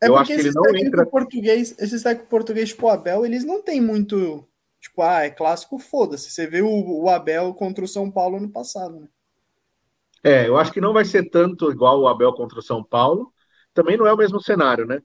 É 0.00 0.08
Eu 0.08 0.16
acho 0.16 0.34
que 0.34 0.40
ele 0.40 0.50
não 0.52 0.74
entra- 0.76 1.06
português, 1.06 1.74
esses 1.78 2.02
técnicos 2.02 2.28
português 2.28 2.68
tipo 2.70 2.86
o 2.86 2.90
Abel, 2.90 3.24
eles 3.24 3.44
não 3.44 3.62
têm 3.62 3.80
muito, 3.80 4.46
tipo, 4.96 5.02
ah, 5.02 5.22
é 5.24 5.30
clássico, 5.30 5.78
foda-se. 5.78 6.30
Você 6.30 6.46
viu 6.46 6.66
o, 6.68 7.04
o 7.04 7.08
Abel 7.10 7.54
contra 7.54 7.84
o 7.84 7.88
São 7.88 8.10
Paulo 8.10 8.36
ano 8.38 8.50
passado, 8.50 9.00
né? 9.00 9.08
É, 10.22 10.48
eu 10.48 10.56
acho 10.56 10.72
que 10.72 10.80
não 10.80 10.92
vai 10.92 11.04
ser 11.04 11.28
tanto 11.30 11.70
igual 11.70 12.00
o 12.00 12.08
Abel 12.08 12.32
contra 12.34 12.58
o 12.58 12.62
São 12.62 12.82
Paulo. 12.82 13.32
Também 13.72 13.96
não 13.96 14.06
é 14.06 14.12
o 14.12 14.16
mesmo 14.16 14.40
cenário, 14.40 14.86
né? 14.86 15.00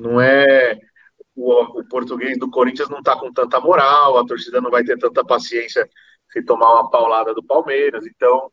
Não 0.00 0.20
é. 0.20 0.78
O, 1.36 1.80
o 1.80 1.88
português 1.88 2.38
do 2.38 2.50
Corinthians 2.50 2.88
não 2.90 3.02
tá 3.02 3.18
com 3.18 3.32
tanta 3.32 3.60
moral, 3.60 4.18
a 4.18 4.26
torcida 4.26 4.60
não 4.60 4.70
vai 4.70 4.84
ter 4.84 4.98
tanta 4.98 5.24
paciência 5.24 5.88
se 6.30 6.42
tomar 6.44 6.72
uma 6.74 6.90
paulada 6.90 7.34
do 7.34 7.44
Palmeiras. 7.44 8.06
Então, 8.06 8.52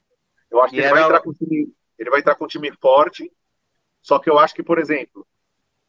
eu 0.52 0.62
acho 0.62 0.74
que 0.74 0.82
ele 0.82 0.90
vai, 0.90 1.02
era- 1.02 1.04
entrar 1.04 1.22
com 1.22 1.34
time, 1.34 1.74
ele 2.00 2.10
vai 2.12 2.20
entrar 2.22 2.36
com 2.36 2.46
um 2.46 2.50
time 2.50 2.72
forte. 2.82 3.32
Só 4.02 4.20
que 4.20 4.30
eu 4.30 4.40
acho 4.40 4.56
que, 4.56 4.64
por 4.64 4.80
exemplo, 4.80 5.28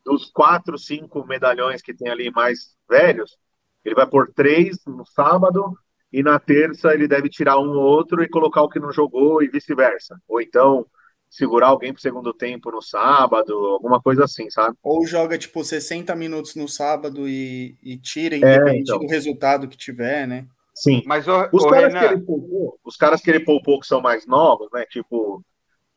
dos 0.05 0.31
quatro, 0.31 0.79
cinco 0.79 1.27
medalhões 1.27 1.83
que 1.83 1.95
tem 1.95 2.09
ali 2.11 2.31
mais 2.31 2.77
velhos, 2.89 3.39
ele 3.85 3.95
vai 3.95 4.07
pôr 4.09 4.33
três 4.35 4.79
no 4.87 5.05
sábado 5.07 5.73
e 6.13 6.23
na 6.23 6.39
terça 6.39 6.95
ele 6.95 7.09
deve 7.09 7.29
tirar 7.29 7.59
um 7.59 7.71
ou 7.71 7.83
outro 7.85 8.23
e 8.23 8.29
colocar 8.29 8.63
o 8.63 8.69
que 8.69 8.79
não 8.81 8.93
jogou 8.93 9.43
e 9.43 9.49
vice-versa. 9.49 10.21
Ou 10.29 10.41
então 10.41 10.87
segurar 11.31 11.69
alguém 11.69 11.93
pro 11.93 12.03
segundo 12.03 12.33
tempo 12.35 12.71
no 12.71 12.83
sábado, 12.83 13.55
alguma 13.55 14.01
coisa 14.03 14.25
assim, 14.25 14.51
sabe? 14.51 14.77
Ou 14.83 15.07
joga, 15.07 15.39
tipo, 15.39 15.63
60 15.65 16.15
minutos 16.17 16.55
no 16.57 16.69
sábado 16.69 17.29
e, 17.29 17.77
e 17.83 17.97
tira, 17.99 18.37
É, 18.41 18.57
independente 18.57 18.83
então. 18.83 18.99
do 18.99 19.07
resultado 19.07 19.69
que 19.69 19.77
tiver, 19.77 20.27
né? 20.27 20.49
Sim. 20.75 21.03
Mas 21.05 21.27
o, 21.29 21.33
Os 21.53 21.65
o 21.65 21.69
caras, 21.69 21.95
Renan, 21.95 22.01
que 22.01 22.05
ele 22.05 22.23
poupou, 22.23 22.79
os 22.85 22.97
caras 22.97 23.21
que 23.21 23.31
ele 23.31 23.41
poupou 23.45 23.81
que 23.81 23.87
são 23.87 24.01
mais 24.01 24.27
novos, 24.27 24.69
né? 24.73 24.85
Tipo 24.87 25.45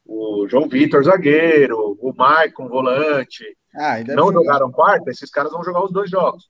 o 0.06 0.48
João 0.49 0.70
Vitor, 0.70 1.03
zagueiro, 1.03 1.98
o 1.99 2.14
Maicon, 2.16 2.68
volante, 2.70 3.44
Ah, 3.76 3.98
não 4.14 4.32
jogar. 4.32 4.34
jogaram 4.34 4.72
quarta, 4.72 5.12
esses 5.12 5.30
caras 5.32 5.52
vão 5.52 5.64
jogar 5.64 5.84
os 5.86 5.91
dois 5.94 6.10
jogos. 6.10 6.49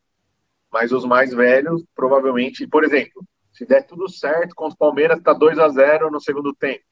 Mas 0.76 0.91
os 0.91 1.06
mais 1.06 1.34
velhos, 1.34 1.85
provavelmente, 1.95 2.68
por 2.68 2.84
exemplo, 2.84 3.23
se 3.53 3.65
der 3.65 3.88
tudo 3.88 4.10
certo 4.10 4.53
contra 4.53 4.76
o 4.76 4.77
Palmeiras, 4.77 5.22
tá 5.22 5.31
2 5.31 5.57
a 5.57 5.69
0 5.69 6.11
no 6.11 6.19
segundo 6.19 6.53
tempo. 6.53 6.84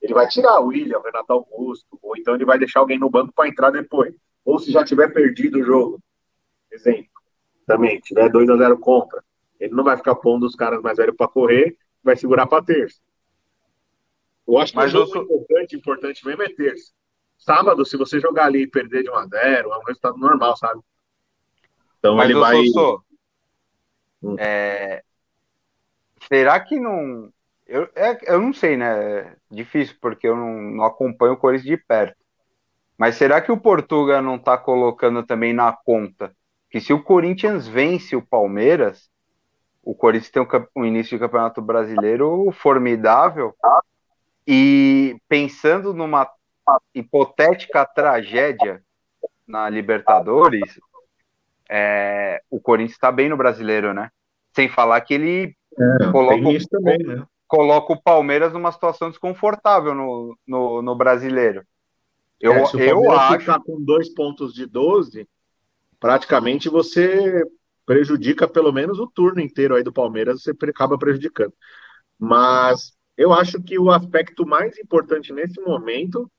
Ele 0.00 0.14
vai 0.14 0.28
tirar 0.28 0.60
o 0.60 0.66
William, 0.66 0.98
o 1.00 1.02
Renato 1.02 1.32
Augusto, 1.32 1.98
ou 2.00 2.16
então 2.16 2.36
ele 2.36 2.44
vai 2.44 2.56
deixar 2.56 2.78
alguém 2.78 3.00
no 3.00 3.10
banco 3.10 3.32
para 3.34 3.48
entrar 3.48 3.72
depois. 3.72 4.14
Ou 4.44 4.60
se 4.60 4.70
já 4.70 4.84
tiver 4.84 5.12
perdido 5.12 5.58
o 5.58 5.64
jogo, 5.64 6.00
exemplo, 6.70 7.10
também, 7.66 7.98
tiver 7.98 8.30
2 8.30 8.48
a 8.48 8.56
0 8.56 8.78
contra, 8.78 9.24
ele 9.58 9.74
não 9.74 9.82
vai 9.82 9.96
ficar 9.96 10.14
pondo 10.14 10.46
os 10.46 10.54
caras 10.54 10.80
mais 10.80 10.96
velhos 10.96 11.16
para 11.16 11.26
correr, 11.26 11.76
vai 12.04 12.14
segurar 12.14 12.46
para 12.46 12.62
terça. 12.62 13.00
Eu 14.46 14.56
acho 14.56 14.70
que 14.70 14.78
Mas 14.78 14.94
o 14.94 15.04
sou- 15.06 15.24
importante, 15.24 15.76
importante 15.76 16.24
mesmo 16.24 16.44
é 16.44 16.48
terça. 16.48 16.92
Sábado, 17.36 17.84
se 17.84 17.96
você 17.96 18.20
jogar 18.20 18.44
ali 18.44 18.62
e 18.62 18.70
perder 18.70 19.02
de 19.02 19.10
1 19.10 19.16
a 19.16 19.26
0 19.26 19.72
é 19.72 19.78
um 19.78 19.84
resultado 19.84 20.16
normal, 20.16 20.56
sabe? 20.56 20.80
Então 22.00 22.16
mas 22.16 22.24
ele 22.24 22.34
eu 22.34 22.40
vai. 22.40 22.66
sou. 22.66 23.02
Hum. 24.22 24.36
É, 24.38 25.02
será 26.26 26.58
que 26.58 26.80
não. 26.80 27.30
Eu, 27.66 27.88
é- 27.94 28.18
eu 28.22 28.40
não 28.40 28.52
sei, 28.52 28.76
né? 28.76 29.20
É 29.20 29.36
difícil, 29.50 29.96
porque 30.00 30.26
eu 30.26 30.34
não, 30.34 30.60
não 30.60 30.84
acompanho 30.84 31.34
o 31.34 31.36
Corinthians 31.36 31.78
de 31.78 31.84
perto. 31.86 32.16
Mas 32.98 33.14
será 33.14 33.40
que 33.40 33.52
o 33.52 33.60
Portuga 33.60 34.20
não 34.20 34.38
tá 34.38 34.58
colocando 34.58 35.22
também 35.22 35.52
na 35.52 35.72
conta 35.72 36.34
que 36.70 36.80
se 36.80 36.92
o 36.92 37.02
Corinthians 37.02 37.66
vence 37.66 38.14
o 38.14 38.22
Palmeiras, 38.22 39.10
o 39.82 39.94
Corinthians 39.94 40.30
tem 40.30 40.42
um, 40.42 40.46
um 40.76 40.84
início 40.84 41.16
de 41.16 41.24
campeonato 41.24 41.60
brasileiro 41.60 42.50
formidável 42.52 43.54
e 44.46 45.16
pensando 45.28 45.92
numa 45.92 46.30
hipotética 46.94 47.84
tragédia 47.84 48.82
na 49.46 49.68
Libertadores, 49.68 50.78
é, 51.70 52.40
o 52.50 52.60
Corinthians 52.60 52.92
está 52.96 53.12
bem 53.12 53.28
no 53.28 53.36
brasileiro, 53.36 53.94
né? 53.94 54.10
Sem 54.54 54.68
falar 54.68 55.00
que 55.02 55.14
ele 55.14 55.54
coloca, 56.12 56.34
Tem 56.36 56.56
isso 56.56 56.68
também, 56.68 56.98
né? 56.98 57.24
coloca 57.46 57.92
o 57.92 58.02
Palmeiras 58.02 58.52
numa 58.52 58.72
situação 58.72 59.10
desconfortável 59.10 59.94
no, 59.94 60.36
no, 60.46 60.82
no 60.82 60.94
brasileiro. 60.96 61.64
Eu, 62.40 62.52
É, 62.54 62.64
se 62.66 62.76
o 62.76 62.80
eu 62.80 63.10
acho. 63.12 63.40
ficar 63.40 63.60
com 63.60 63.80
dois 63.82 64.12
pontos 64.14 64.54
de 64.54 64.66
12, 64.66 65.28
praticamente 65.98 66.68
você 66.68 67.44
prejudica 67.84 68.48
pelo 68.48 68.72
menos 68.72 68.98
o 68.98 69.06
turno 69.06 69.40
inteiro 69.40 69.74
aí 69.74 69.82
do 69.82 69.92
Palmeiras, 69.92 70.42
você 70.42 70.52
acaba 70.68 70.98
prejudicando. 70.98 71.52
Mas 72.18 72.92
eu 73.16 73.32
acho 73.32 73.62
que 73.62 73.78
o 73.78 73.90
aspecto 73.90 74.46
mais 74.46 74.78
importante 74.78 75.32
nesse 75.32 75.60
momento 75.60 76.30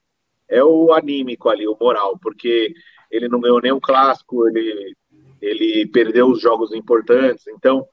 é 0.50 0.64
o 0.64 0.94
anímico 0.94 1.50
ali, 1.50 1.68
o 1.68 1.78
moral, 1.80 2.18
porque 2.20 2.74
ele 3.10 3.28
não 3.28 3.40
ganhou 3.40 3.62
nenhum 3.62 3.80
clássico, 3.80 4.48
ele, 4.48 4.96
ele 5.42 5.88
perdeu 5.88 6.28
os 6.28 6.42
jogos 6.42 6.72
importantes, 6.74 7.48
então 7.48 7.86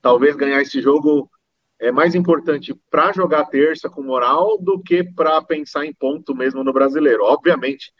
talvez 0.00 0.34
ganhar 0.34 0.62
esse 0.62 0.80
jogo 0.80 1.30
é 1.78 1.92
mais 1.92 2.14
importante 2.14 2.74
para 2.90 3.12
jogar 3.12 3.44
terça 3.46 3.88
com 3.90 4.02
moral 4.02 4.58
do 4.58 4.82
que 4.82 5.04
para 5.04 5.42
pensar 5.42 5.84
em 5.84 5.92
ponto 5.92 6.34
mesmo 6.34 6.64
no 6.64 6.72
brasileiro. 6.72 7.22
Obviamente, 7.24 7.92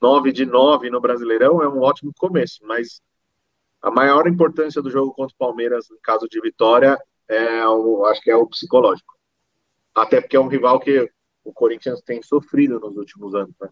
9 0.00 0.32
de 0.32 0.44
9 0.44 0.90
no 0.90 1.00
Brasileirão 1.00 1.62
é 1.62 1.68
um 1.68 1.80
ótimo 1.80 2.12
começo, 2.18 2.58
mas 2.64 3.00
a 3.80 3.90
maior 3.90 4.26
importância 4.26 4.82
do 4.82 4.90
jogo 4.90 5.12
contra 5.12 5.34
o 5.34 5.38
Palmeiras, 5.38 5.90
em 5.90 5.98
caso 6.02 6.26
de 6.28 6.40
vitória, 6.40 6.98
é 7.28 7.66
o, 7.66 8.04
acho 8.06 8.20
que 8.20 8.30
é 8.30 8.36
o 8.36 8.46
psicológico. 8.46 9.14
Até 9.94 10.20
porque 10.20 10.36
é 10.36 10.40
um 10.40 10.48
rival 10.48 10.78
que 10.80 11.10
o 11.44 11.52
Corinthians 11.52 12.02
tem 12.02 12.22
sofrido 12.22 12.78
nos 12.80 12.96
últimos 12.96 13.34
anos. 13.34 13.54
Né? 13.60 13.68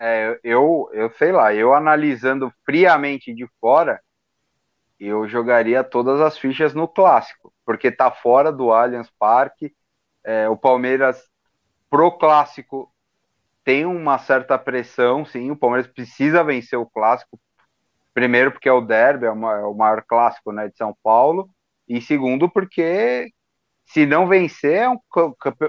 É, 0.00 0.38
eu, 0.42 0.88
eu 0.92 1.10
sei 1.12 1.30
lá, 1.32 1.54
eu 1.54 1.74
analisando 1.74 2.52
friamente 2.64 3.34
de 3.34 3.46
fora, 3.60 4.00
eu 4.98 5.26
jogaria 5.28 5.84
todas 5.84 6.20
as 6.20 6.38
fichas 6.38 6.74
no 6.74 6.88
clássico, 6.88 7.52
porque 7.64 7.90
tá 7.92 8.10
fora 8.10 8.52
do 8.52 8.72
Allianz 8.72 9.10
Parque. 9.18 9.74
é, 10.24 10.48
o 10.48 10.56
Palmeiras 10.56 11.22
pro 11.90 12.12
clássico 12.18 12.92
tem 13.64 13.86
uma 13.86 14.18
certa 14.18 14.58
pressão, 14.58 15.24
sim. 15.26 15.50
O 15.50 15.56
Palmeiras 15.56 15.90
precisa 15.92 16.44
vencer 16.44 16.78
o 16.78 16.86
clássico, 16.90 17.40
primeiro 18.14 18.52
porque 18.52 18.68
é 18.68 18.72
o 18.72 18.80
derby, 18.80 19.26
é 19.26 19.30
o 19.30 19.36
ma- 19.36 19.58
é 19.58 19.64
o 19.64 19.74
maior 19.74 20.02
clássico 20.06 20.52
né, 20.52 20.68
de 20.68 20.76
São 20.76 20.94
Paulo, 21.02 21.48
e 21.88 22.00
segundo 22.00 22.50
porque 22.50 23.30
se 23.86 24.06
não 24.06 24.28
vencer 24.28 24.74
é 24.84 24.90
um, 24.90 24.98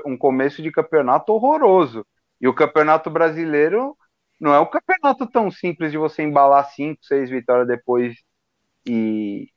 um 0.06 0.18
começo 0.18 0.62
de 0.64 0.72
campeonato 0.72 1.34
horroroso. 1.34 2.06
E 2.42 2.48
o 2.48 2.56
campeonato 2.56 3.10
brasileiro 3.10 3.98
não 4.42 4.54
é 4.54 4.60
um 4.60 4.66
campeonato 4.66 5.28
tão 5.28 5.52
simples 5.52 5.92
de 5.92 5.98
você 6.00 6.24
embalar 6.24 6.66
cinco, 6.72 7.06
seis 7.06 7.30
vitórias 7.30 7.68
depois 7.68 8.16
e 8.86 9.48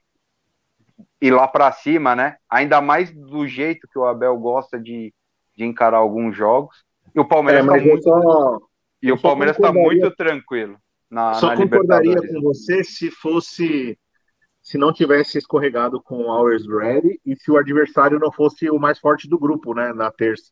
ir 1.21 1.31
lá 1.31 1.49
para 1.49 1.73
cima, 1.73 2.15
né? 2.15 2.37
Ainda 2.49 2.81
mais 2.83 3.11
do 3.11 3.49
jeito 3.49 3.89
que 3.91 3.99
o 3.99 4.05
Abel 4.05 4.37
gosta 4.37 4.79
de, 4.79 5.13
de 5.57 5.65
encarar 5.65 5.97
alguns 5.97 6.37
jogos. 6.37 6.85
E 7.15 7.19
o 7.19 7.25
Palmeiras 7.27 7.65
É, 7.65 7.69
tá 7.69 7.77
muito 7.83 8.03
só, 8.03 8.59
e 9.03 9.11
o 9.11 9.21
Palmeiras 9.21 9.57
está 9.57 9.69
concordaria- 9.69 10.03
muito 10.03 10.17
tranquilo 10.17 10.79
na, 11.11 11.35
só 11.35 11.49
na 11.49 11.57
concordaria 11.57 12.17
com 12.17 12.41
você 12.43 12.85
se 12.85 13.11
fosse 13.11 13.99
se 14.61 14.79
não 14.79 14.93
tivesse 14.93 15.37
escorregado 15.37 16.03
com 16.03 16.17
o 16.23 16.27
Hours 16.31 16.67
Ready 16.67 17.21
e 17.25 17.37
se 17.37 17.51
o 17.51 17.59
adversário 17.59 18.19
não 18.19 18.33
fosse 18.33 18.71
o 18.71 18.79
mais 18.79 18.99
forte 18.99 19.29
do 19.29 19.39
grupo, 19.39 19.75
né, 19.75 19.93
na 19.93 20.11
terça. 20.11 20.51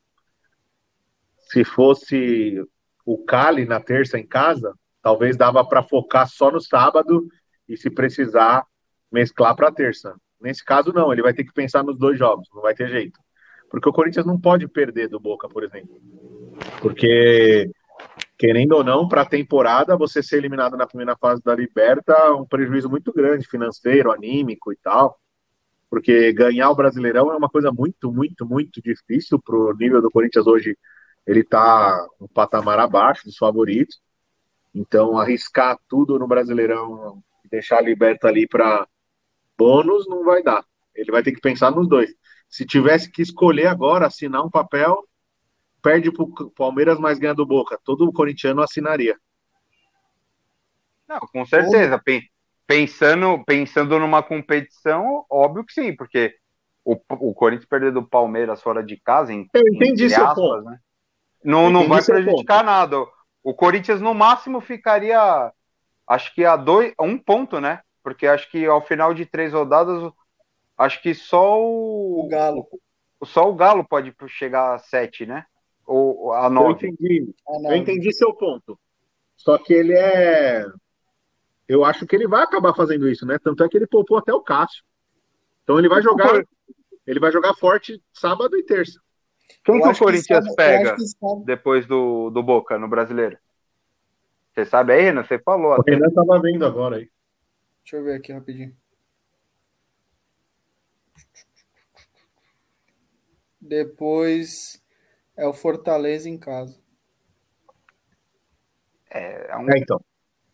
Se 1.51 1.65
fosse 1.65 2.63
o 3.05 3.25
Cali 3.25 3.65
na 3.65 3.81
terça 3.81 4.19
em 4.19 4.27
casa, 4.27 4.75
talvez 5.03 5.37
dava 5.37 5.65
para 5.65 5.83
focar 5.83 6.29
só 6.29 6.51
no 6.51 6.61
sábado 6.61 7.27
e 7.69 7.77
se 7.77 7.91
precisar 7.91 8.65
mesclar 9.11 9.55
para 9.57 9.73
terça. 9.73 10.15
Nesse 10.41 10.65
caso 10.65 10.93
não, 10.93 11.13
ele 11.13 11.23
vai 11.23 11.33
ter 11.33 11.45
que 11.45 11.53
pensar 11.53 11.83
nos 11.83 11.99
dois 11.99 12.19
jogos, 12.19 12.49
não 12.55 12.63
vai 12.63 12.75
ter 12.75 12.89
jeito. 12.89 13.19
Porque 13.71 13.89
o 13.89 13.93
Corinthians 13.93 14.27
não 14.27 14.39
pode 14.39 14.69
perder 14.69 15.09
do 15.09 15.19
Boca, 15.19 15.49
por 15.49 15.65
exemplo. 15.65 16.01
Porque 16.81 17.71
querendo 18.37 18.73
ou 18.73 18.83
não, 18.83 19.07
para 19.07 19.23
a 19.23 19.27
temporada, 19.27 19.97
você 19.97 20.23
ser 20.23 20.39
eliminado 20.39 20.77
na 20.77 20.87
primeira 20.87 21.17
fase 21.17 21.41
da 21.43 21.55
Liberta 21.55 22.13
é 22.13 22.31
um 22.33 22.45
prejuízo 22.45 22.91
muito 22.91 23.13
grande, 23.13 23.47
financeiro, 23.47 24.11
anímico 24.11 24.73
e 24.73 24.77
tal. 24.77 25.17
Porque 25.89 26.33
ganhar 26.33 26.71
o 26.71 26.75
Brasileirão 26.75 27.33
é 27.33 27.37
uma 27.37 27.49
coisa 27.49 27.71
muito, 27.71 28.11
muito, 28.11 28.45
muito 28.45 28.83
difícil 28.83 29.41
para 29.41 29.57
o 29.57 29.73
nível 29.75 30.03
do 30.03 30.11
Corinthians 30.11 30.47
hoje 30.47 30.77
ele 31.27 31.41
está 31.41 32.07
um 32.21 32.27
patamar 32.27 32.79
abaixo 32.79 33.25
dos 33.25 33.37
favoritos. 33.37 34.01
Então, 34.75 35.19
arriscar 35.19 35.79
tudo 35.89 36.19
no 36.19 36.27
Brasileirão 36.27 37.23
e 37.45 37.49
deixar 37.49 37.81
liberto 37.83 38.27
ali 38.27 38.47
para 38.47 38.87
bônus 39.57 40.09
não 40.09 40.25
vai 40.25 40.43
dar. 40.43 40.65
Ele 40.95 41.11
vai 41.11 41.23
ter 41.23 41.33
que 41.33 41.41
pensar 41.41 41.71
nos 41.71 41.89
dois. 41.89 42.15
Se 42.49 42.67
tivesse 42.67 43.11
que 43.11 43.23
escolher 43.23 43.67
agora, 43.67 44.07
assinar 44.07 44.45
um 44.45 44.51
papel, 44.51 45.07
perde 45.83 46.11
para 46.11 46.23
o 46.25 46.51
Palmeiras, 46.51 46.99
mas 46.99 47.19
ganha 47.19 47.35
do 47.35 47.47
Boca. 47.47 47.79
Todo 47.85 48.13
corintiano 48.13 48.63
assinaria. 48.63 49.17
Não, 51.09 51.21
com 51.21 51.45
certeza. 51.45 52.01
Pensando, 52.67 53.45
pensando 53.45 53.99
numa 53.99 54.23
competição, 54.23 55.27
óbvio 55.31 55.65
que 55.65 55.73
sim, 55.73 55.95
porque 55.95 56.35
o, 56.85 56.97
o 57.11 57.35
Corinthians 57.35 57.69
perder 57.69 57.93
do 57.93 58.07
Palmeiras 58.07 58.63
fora 58.63 58.83
de 58.83 58.97
casa, 58.97 59.33
em, 59.33 59.47
Eu 59.53 59.63
entendi 59.75 60.09
seu 60.09 60.25
aspas, 60.25 60.37
ponto. 60.37 60.65
Né? 60.65 60.79
Não, 61.45 61.71
não 61.71 61.89
vai 61.89 62.05
prejudicar 62.05 62.65
nada. 62.65 62.97
O 63.43 63.55
Corinthians, 63.55 64.01
no 64.01 64.15
máximo, 64.15 64.61
ficaria, 64.61 65.53
acho 66.07 66.35
que 66.35 66.45
a 66.45 66.57
dois, 66.57 66.93
um 67.01 67.19
ponto, 67.19 67.61
né? 67.61 67.81
Porque 68.03 68.27
acho 68.27 68.51
que 68.51 68.65
ao 68.67 68.85
final 68.85 69.13
de 69.15 69.27
três 69.27 69.53
rodadas, 69.53 70.13
acho 70.77 71.03
que 71.03 71.15
só 71.15 71.61
o, 71.61 72.25
o 72.25 72.29
Galo. 72.29 72.67
Só 73.25 73.49
o 73.49 73.55
Galo 73.55 73.85
pode 73.85 74.15
chegar 74.29 74.75
a 74.75 74.79
sete, 74.79 75.27
né? 75.27 75.45
Ou 75.87 76.33
a 76.33 76.49
nove. 76.49 76.87
Eu 76.87 76.91
entendi. 76.91 77.35
Eu 77.65 77.77
entendi 77.77 78.13
seu 78.13 78.33
ponto. 78.35 78.79
Só 79.37 79.59
que 79.59 79.73
ele 79.73 79.95
é. 79.95 80.65
Eu 81.69 81.85
acho 81.85 82.07
que 82.07 82.15
ele 82.15 82.29
vai 82.29 82.43
acabar 82.43 82.75
fazendo 82.75 83.09
isso, 83.09 83.27
né? 83.27 83.39
Tanto 83.43 83.65
é 83.65 83.69
que 83.69 83.77
ele 83.77 83.87
poupou 83.87 84.19
até 84.19 84.33
o 84.33 84.43
Cássio. 84.43 84.85
Então 85.63 85.79
ele 85.79 85.89
vai 85.89 86.03
jogar. 86.03 86.43
Ele 87.07 87.19
vai 87.21 87.33
jogar 87.33 87.55
forte 87.55 88.01
sábado 88.13 88.57
e 88.57 88.63
terça. 88.63 89.01
Quem 89.65 89.81
que 89.81 89.89
o 89.89 89.99
Corinthians 89.99 90.55
pega 90.55 90.97
depois 91.45 91.87
do, 91.87 92.31
do 92.31 92.43
Boca 92.43 92.79
no 92.79 92.89
brasileiro? 92.89 93.39
Você 94.53 94.65
sabe 94.65 94.93
aí, 94.93 95.03
Renan? 95.03 95.25
Você 95.25 95.39
falou. 95.39 95.71
O 95.71 95.81
até. 95.81 95.93
Renan 95.93 96.09
estava 96.09 96.41
vendo 96.41 96.67
agora 96.67 96.97
aí. 96.97 97.11
Deixa 97.85 97.97
eu 97.97 98.05
ver 98.05 98.17
aqui 98.17 98.33
rapidinho. 98.33 98.77
Depois 103.61 104.83
é 105.37 105.47
o 105.47 105.53
Fortaleza 105.53 106.29
em 106.29 106.37
casa. 106.37 106.81
É, 109.09 109.51
é 109.51 109.57
um, 109.57 109.71
é, 109.71 109.79
então. 109.79 110.01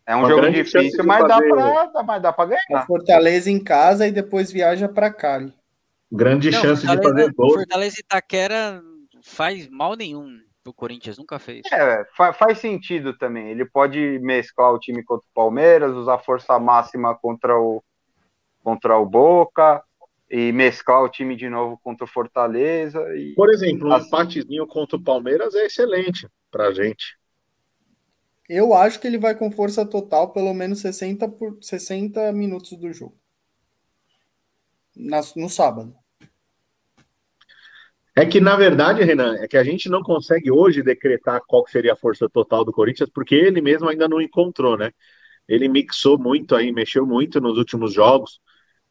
é 0.05 0.15
um 0.15 0.27
jogo 0.27 0.49
difícil, 0.51 1.03
mas, 1.03 1.21
fazer... 1.21 1.49
dá 1.49 1.91
pra, 1.91 2.03
mas 2.03 2.21
dá 2.21 2.33
para 2.33 2.49
ganhar. 2.49 2.83
É 2.83 2.85
Fortaleza 2.85 3.49
em 3.49 3.61
casa 3.61 4.07
e 4.07 4.11
depois 4.11 4.51
viaja 4.51 4.87
para 4.87 5.11
Cali. 5.11 5.53
Grande 6.11 6.51
Não, 6.51 6.61
chance 6.61 6.85
de 6.85 7.01
fazer 7.01 7.33
gol. 7.33 7.53
Fortaleza 7.53 7.95
e 7.97 8.01
Itaquera 8.01 8.83
faz 9.29 9.67
mal 9.69 9.95
nenhum 9.95 10.39
o 10.69 10.73
Corinthians, 10.73 11.17
nunca 11.17 11.39
fez. 11.39 11.63
É, 11.71 12.05
faz, 12.15 12.37
faz 12.37 12.59
sentido 12.59 13.17
também. 13.17 13.49
Ele 13.49 13.65
pode 13.65 14.19
mesclar 14.19 14.73
o 14.73 14.79
time 14.79 15.03
contra 15.03 15.25
o 15.27 15.33
Palmeiras, 15.33 15.95
usar 15.95 16.19
força 16.19 16.57
máxima 16.59 17.15
contra 17.15 17.59
o, 17.59 17.83
contra 18.63 18.97
o 18.97 19.05
Boca 19.05 19.83
e 20.29 20.51
mesclar 20.51 21.03
o 21.03 21.09
time 21.09 21.35
de 21.35 21.49
novo 21.49 21.79
contra 21.83 22.05
o 22.05 22.07
Fortaleza. 22.09 22.99
E... 23.15 23.33
Por 23.33 23.49
exemplo, 23.51 23.89
um 23.89 23.93
assim... 23.93 24.07
empatezinho 24.07 24.67
contra 24.67 24.97
o 24.97 25.03
Palmeiras 25.03 25.55
é 25.55 25.65
excelente 25.65 26.27
pra 26.51 26.71
gente. 26.71 27.17
Eu 28.47 28.73
acho 28.73 28.99
que 28.99 29.07
ele 29.07 29.17
vai 29.17 29.35
com 29.35 29.51
força 29.51 29.85
total, 29.85 30.31
pelo 30.31 30.53
menos 30.53 30.81
60, 30.81 31.27
por, 31.29 31.57
60 31.61 32.31
minutos 32.31 32.77
do 32.77 32.91
jogo. 32.91 33.15
Na, 34.95 35.21
no 35.35 35.49
sábado. 35.49 35.95
É 38.19 38.25
que, 38.25 38.41
na 38.41 38.57
verdade, 38.57 39.01
Renan, 39.01 39.37
é 39.37 39.47
que 39.47 39.55
a 39.55 39.63
gente 39.63 39.87
não 39.87 40.03
consegue 40.03 40.51
hoje 40.51 40.83
decretar 40.83 41.39
qual 41.47 41.65
seria 41.65 41.93
a 41.93 41.95
força 41.95 42.27
total 42.27 42.65
do 42.65 42.73
Corinthians, 42.73 43.09
porque 43.09 43.33
ele 43.33 43.61
mesmo 43.61 43.87
ainda 43.87 44.09
não 44.09 44.19
encontrou, 44.19 44.77
né? 44.77 44.91
Ele 45.47 45.69
mixou 45.69 46.19
muito 46.19 46.53
aí, 46.53 46.69
mexeu 46.69 47.05
muito 47.05 47.39
nos 47.39 47.57
últimos 47.57 47.93
jogos. 47.93 48.41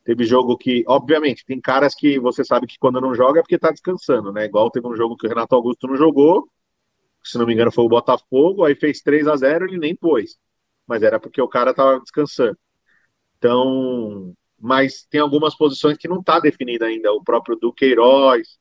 Teve 0.02 0.24
jogo 0.24 0.56
que, 0.56 0.82
obviamente, 0.88 1.44
tem 1.44 1.60
caras 1.60 1.94
que 1.94 2.18
você 2.18 2.42
sabe 2.42 2.66
que 2.66 2.78
quando 2.78 3.02
não 3.02 3.14
joga 3.14 3.40
é 3.40 3.42
porque 3.42 3.58
tá 3.58 3.70
descansando, 3.70 4.32
né? 4.32 4.46
Igual 4.46 4.70
teve 4.70 4.86
um 4.86 4.96
jogo 4.96 5.14
que 5.14 5.26
o 5.26 5.28
Renato 5.28 5.54
Augusto 5.54 5.86
não 5.86 5.96
jogou, 5.96 6.48
se 7.22 7.36
não 7.36 7.44
me 7.44 7.52
engano 7.52 7.70
foi 7.70 7.84
o 7.84 7.88
Botafogo, 7.88 8.64
aí 8.64 8.74
fez 8.74 9.02
3 9.02 9.28
a 9.28 9.36
0 9.36 9.66
ele 9.66 9.76
nem 9.76 9.94
pôs. 9.94 10.38
Mas 10.86 11.02
era 11.02 11.20
porque 11.20 11.42
o 11.42 11.48
cara 11.48 11.74
tava 11.74 12.00
descansando. 12.00 12.56
Então, 13.36 14.34
mas 14.58 15.04
tem 15.10 15.20
algumas 15.20 15.54
posições 15.54 15.98
que 15.98 16.08
não 16.08 16.22
tá 16.22 16.40
definida 16.40 16.86
ainda. 16.86 17.12
O 17.12 17.22
próprio 17.22 17.56
Duqueiroz, 17.56 18.58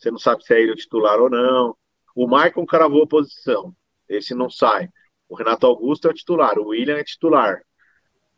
você 0.00 0.10
não 0.10 0.18
sabe 0.18 0.42
se 0.44 0.54
é 0.54 0.60
ele 0.60 0.72
o 0.72 0.76
titular 0.76 1.20
ou 1.20 1.28
não. 1.28 1.76
O 2.16 2.26
Maicon 2.26 2.64
cravou 2.64 3.02
a 3.02 3.06
posição, 3.06 3.74
esse 4.08 4.34
não 4.34 4.48
sai. 4.48 4.88
O 5.28 5.36
Renato 5.36 5.66
Augusto 5.66 6.08
é 6.08 6.10
o 6.10 6.14
titular, 6.14 6.58
o 6.58 6.68
William 6.68 6.96
é 6.96 7.04
titular. 7.04 7.60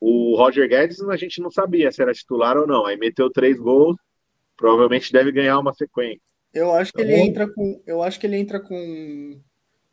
O 0.00 0.36
Roger 0.36 0.68
Guedes 0.68 1.00
a 1.02 1.16
gente 1.16 1.40
não 1.40 1.50
sabia 1.50 1.90
se 1.92 2.02
era 2.02 2.12
titular 2.12 2.56
ou 2.56 2.66
não. 2.66 2.84
Aí 2.84 2.96
meteu 2.96 3.30
três 3.30 3.56
gols, 3.58 3.96
provavelmente 4.56 5.12
deve 5.12 5.30
ganhar 5.30 5.58
uma 5.58 5.72
sequência. 5.72 6.20
Eu 6.52 6.72
acho 6.72 6.92
que 6.92 7.00
ele 7.00 7.14
então, 7.14 7.26
entra 7.26 7.48
com, 7.48 7.82
eu 7.86 8.02
acho 8.02 8.18
que 8.18 8.26
ele 8.26 8.36
entra 8.36 8.60
com 8.60 9.40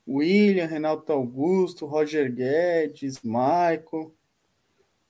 William, 0.07 0.65
Renato 0.65 1.13
Augusto, 1.13 1.85
Roger 1.85 2.33
Guedes, 2.33 3.21
Michael, 3.23 4.13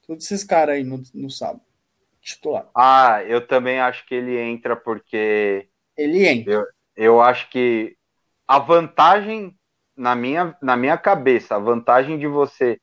todos 0.06 0.26
esses 0.26 0.44
caras 0.44 0.76
aí 0.76 0.84
no, 0.84 1.02
no 1.14 1.30
sábado, 1.30 1.61
titular. 2.22 2.69
Ah, 2.76 3.23
eu 3.26 3.48
também 3.48 3.80
acho 3.80 4.06
que 4.06 4.14
ele 4.14 4.38
entra 4.38 4.76
porque 4.76 5.69
ele 6.00 6.28
entra. 6.28 6.54
Eu, 6.54 6.66
eu 6.96 7.22
acho 7.22 7.50
que 7.50 7.96
a 8.48 8.58
vantagem, 8.58 9.56
na 9.96 10.16
minha, 10.16 10.56
na 10.62 10.76
minha 10.76 10.98
cabeça, 10.98 11.56
a 11.56 11.60
vantagem 11.60 12.18
de 12.18 12.28
você 12.28 12.80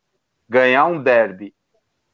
ganhar 0.49 0.87
um 0.87 1.03
derby, 1.03 1.55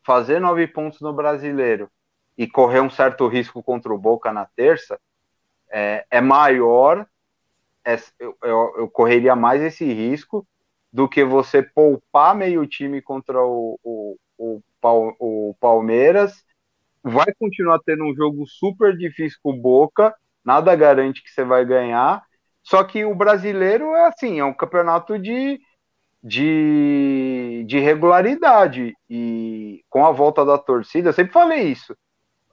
fazer 0.02 0.40
nove 0.40 0.66
pontos 0.66 1.00
no 1.00 1.12
brasileiro 1.12 1.90
e 2.36 2.46
correr 2.46 2.80
um 2.80 2.90
certo 2.90 3.26
risco 3.28 3.62
contra 3.62 3.92
o 3.92 3.98
Boca 3.98 4.32
na 4.32 4.46
terça 4.46 4.98
é, 5.70 6.06
é 6.10 6.20
maior. 6.20 7.06
É, 7.84 7.96
eu, 8.20 8.36
eu, 8.42 8.88
correria 8.88 9.34
mais 9.34 9.60
esse 9.60 9.84
risco 9.84 10.46
do 10.92 11.08
que 11.08 11.24
você 11.24 11.62
poupar 11.62 12.34
meio 12.34 12.66
time 12.66 13.02
contra 13.02 13.42
o, 13.44 13.78
o, 13.82 14.16
o, 14.38 14.62
o 15.18 15.56
Palmeiras. 15.58 16.44
Vai 17.02 17.32
continuar 17.38 17.80
tendo 17.84 18.04
um 18.04 18.14
jogo 18.14 18.46
super 18.46 18.96
difícil 18.96 19.38
com 19.42 19.50
o 19.50 19.60
Boca 19.60 20.14
nada 20.44 20.74
garante 20.74 21.22
que 21.22 21.30
você 21.30 21.44
vai 21.44 21.64
ganhar. 21.64 22.22
Só 22.62 22.84
que 22.84 23.04
o 23.04 23.14
brasileiro 23.14 23.94
é 23.94 24.06
assim, 24.06 24.38
é 24.38 24.44
um 24.44 24.54
campeonato 24.54 25.18
de, 25.18 25.60
de, 26.22 27.64
de 27.66 27.78
regularidade. 27.78 28.94
E 29.10 29.84
com 29.88 30.06
a 30.06 30.12
volta 30.12 30.44
da 30.44 30.56
torcida, 30.56 31.08
eu 31.08 31.12
sempre 31.12 31.32
falei 31.32 31.62
isso. 31.62 31.96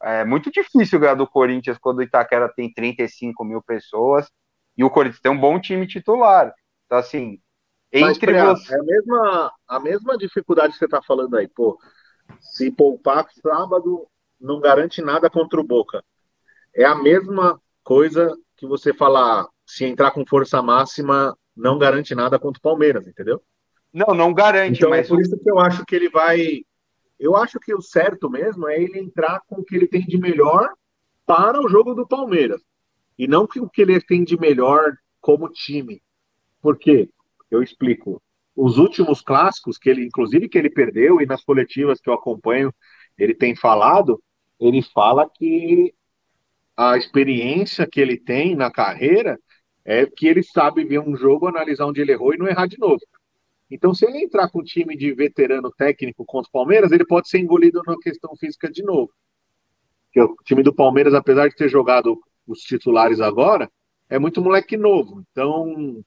É 0.02 0.24
muito 0.24 0.49
difícil 0.52 0.99
ganhar 0.99 1.16
do 1.16 1.28
Corinthians 1.28 1.78
quando 1.78 1.99
o 1.99 2.03
Itaquera 2.03 2.52
tem 2.56 2.74
35 2.74 3.44
mil 3.44 3.61
pessoas 3.61 4.32
e 4.78 4.84
o 4.84 4.90
Corinthians 4.90 5.22
tem 5.22 5.32
um 5.32 5.40
bom 5.40 5.60
time 5.60 5.86
titular. 5.86 6.53
Então, 6.86 6.98
assim, 6.98 7.40
entre 7.91 8.34
Mas, 8.34 8.66
você... 8.66 8.74
É 8.74 8.80
a 8.80 8.84
mesma, 8.84 9.53
a 9.68 9.80
mesma 9.80 10.18
dificuldade 10.18 10.74
que 10.74 10.80
você 10.80 10.86
está 10.86 11.02
falando 11.02 11.36
aí, 11.36 11.48
pô. 11.48 11.78
Se 12.40 12.72
poupar 12.72 13.28
sábado, 13.41 14.07
não 14.40 14.60
garante 14.60 15.02
nada 15.02 15.30
contra 15.30 15.60
o 15.60 15.64
Boca. 15.64 16.03
É 16.74 16.86
a 16.86 16.95
mesma 16.95 17.60
coisa 17.90 18.38
que 18.56 18.68
você 18.68 18.94
falar, 18.94 19.48
se 19.66 19.84
entrar 19.84 20.11
com 20.11 20.24
força 20.24 20.61
máxima, 20.61 21.36
não 21.57 21.80
garante 21.80 22.14
nada 22.14 22.38
contra 22.38 22.60
o 22.60 22.61
Palmeiras, 22.61 23.07
entendeu? 23.07 23.41
Não, 23.91 24.14
não 24.14 24.32
garante, 24.32 24.78
então, 24.78 24.91
mas. 24.91 25.07
É 25.07 25.10
por 25.10 25.20
isso 25.20 25.36
que 25.40 25.49
eu 25.49 25.57
acho 25.57 25.84
que 25.84 25.95
ele 25.95 26.07
vai. 26.07 26.61
Eu 27.20 27.36
acho 27.36 27.60
que 27.60 27.74
o 27.74 27.82
certo 27.82 28.30
mesmo 28.30 28.70
é 28.70 28.80
ele 28.80 28.99
entrar 28.99 29.41
com 29.48 29.61
o 29.61 29.64
que 29.64 29.76
ele 29.76 29.88
tem 29.88 30.06
de 30.06 30.20
melhor 30.20 30.72
para 31.26 31.60
o 31.60 31.68
jogo 31.68 31.95
do 31.95 32.07
Palmeiras. 32.07 32.61
E 33.18 33.28
não 33.28 33.48
com 33.48 33.61
o 33.61 33.70
que 33.70 33.82
ele 33.82 33.99
tem 33.99 34.24
de 34.24 34.40
melhor 34.40 34.95
como 35.20 35.49
time. 35.49 35.99
Por 36.61 36.78
quê? 36.78 37.10
Eu 37.49 37.64
explico. 37.64 38.22
Os 38.56 38.78
últimos 38.78 39.20
clássicos, 39.20 39.80
que 39.80 39.90
ele, 39.90 40.06
inclusive 40.06 40.48
que 40.48 40.60
ele 40.60 40.70
perdeu, 40.70 41.20
e 41.22 41.26
nas 41.26 41.44
coletivas 41.44 41.99
que 41.99 42.07
eu 42.07 42.14
acompanho, 42.14 42.72
ele 43.18 43.34
tem 43.34 43.56
falado, 43.56 44.22
ele 44.60 44.84
fala 44.84 45.28
que 45.28 45.91
a 46.80 46.95
experiência 46.97 47.85
que 47.85 47.99
ele 47.99 48.18
tem 48.18 48.56
na 48.56 48.72
carreira 48.72 49.38
é 49.84 50.06
que 50.06 50.26
ele 50.26 50.41
sabe 50.41 50.85
ver 50.85 50.99
um 50.99 51.14
jogo, 51.14 51.45
analisar 51.45 51.85
onde 51.85 51.99
ele 51.99 52.14
errou 52.14 52.34
e 52.34 52.38
não 52.38 52.47
errar 52.47 52.68
de 52.68 52.80
novo. 52.80 53.01
Então, 53.69 53.93
se 53.93 54.06
ele 54.06 54.23
entrar 54.23 54.49
com 54.49 54.61
um 54.61 54.64
time 54.64 54.95
de 54.95 55.11
veterano 55.14 55.69
técnico 55.77 56.23
contra 56.26 56.47
o 56.47 56.51
Palmeiras, 56.53 56.93
ele 56.93 57.06
pode 57.06 57.27
ser 57.27 57.39
engolido 57.39 57.81
na 57.85 57.97
questão 57.97 58.34
física 58.38 58.72
de 58.72 58.81
novo. 58.81 59.11
Porque 60.06 60.22
o 60.22 60.38
time 60.45 60.64
do 60.64 60.73
Palmeiras, 60.73 61.14
apesar 61.14 61.49
de 61.49 61.56
ter 61.56 61.68
jogado 61.68 62.18
os 62.47 62.60
titulares 62.61 63.19
agora, 63.19 63.69
é 64.10 64.18
muito 64.18 64.41
moleque 64.41 64.77
novo. 64.77 65.22
Então, 65.31 66.01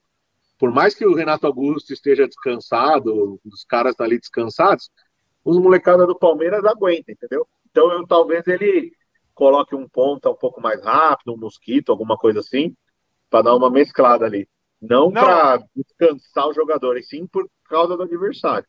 por 0.59 0.73
mais 0.73 0.95
que 0.95 1.05
o 1.05 1.15
Renato 1.15 1.47
Augusto 1.47 1.93
esteja 1.93 2.27
descansado, 2.27 3.39
os 3.45 3.63
caras 3.67 3.95
ali 4.01 4.19
descansados, 4.19 4.89
os 5.45 5.59
molecadas 5.59 6.07
do 6.07 6.19
Palmeiras 6.19 6.65
aguentam, 6.65 7.13
entendeu? 7.13 7.47
Então, 7.71 7.93
eu, 7.93 8.07
talvez 8.07 8.47
ele 8.47 8.91
coloque 9.35 9.75
um 9.75 9.89
ponta 9.89 10.31
um 10.31 10.35
pouco 10.35 10.61
mais 10.61 10.83
rápido, 10.83 11.33
um 11.33 11.39
mosquito, 11.39 11.91
alguma 11.91 12.17
coisa 12.17 12.41
assim, 12.41 12.75
para 13.31 13.43
dar 13.43 13.57
uma 13.57 13.71
mesclada 13.71 14.25
ali. 14.25 14.49
Não, 14.81 15.11
Não. 15.11 15.13
para 15.13 15.63
descansar 15.75 16.49
o 16.49 16.53
jogador, 16.53 16.97
e 16.97 17.03
sim 17.03 17.27
por 17.27 17.49
causa 17.69 17.97
do 17.97 18.03
adversário. 18.03 18.67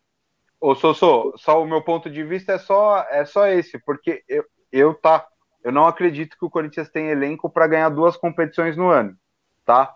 Ô, 0.59 0.75
Sossô, 0.75 1.33
só 1.35 1.61
o 1.61 1.67
meu 1.67 1.81
ponto 1.81 2.09
de 2.09 2.23
vista 2.23 2.53
é 2.53 2.57
só, 2.57 3.05
é 3.09 3.25
só 3.25 3.47
esse, 3.47 3.77
porque 3.79 4.23
eu, 4.27 4.45
eu 4.71 4.93
tá, 4.93 5.27
eu 5.63 5.71
não 5.71 5.85
acredito 5.85 6.37
que 6.37 6.45
o 6.45 6.49
Corinthians 6.49 6.89
tem 6.89 7.09
elenco 7.09 7.49
para 7.49 7.67
ganhar 7.67 7.89
duas 7.89 8.15
competições 8.15 8.77
no 8.77 8.89
ano, 8.89 9.17
tá? 9.65 9.93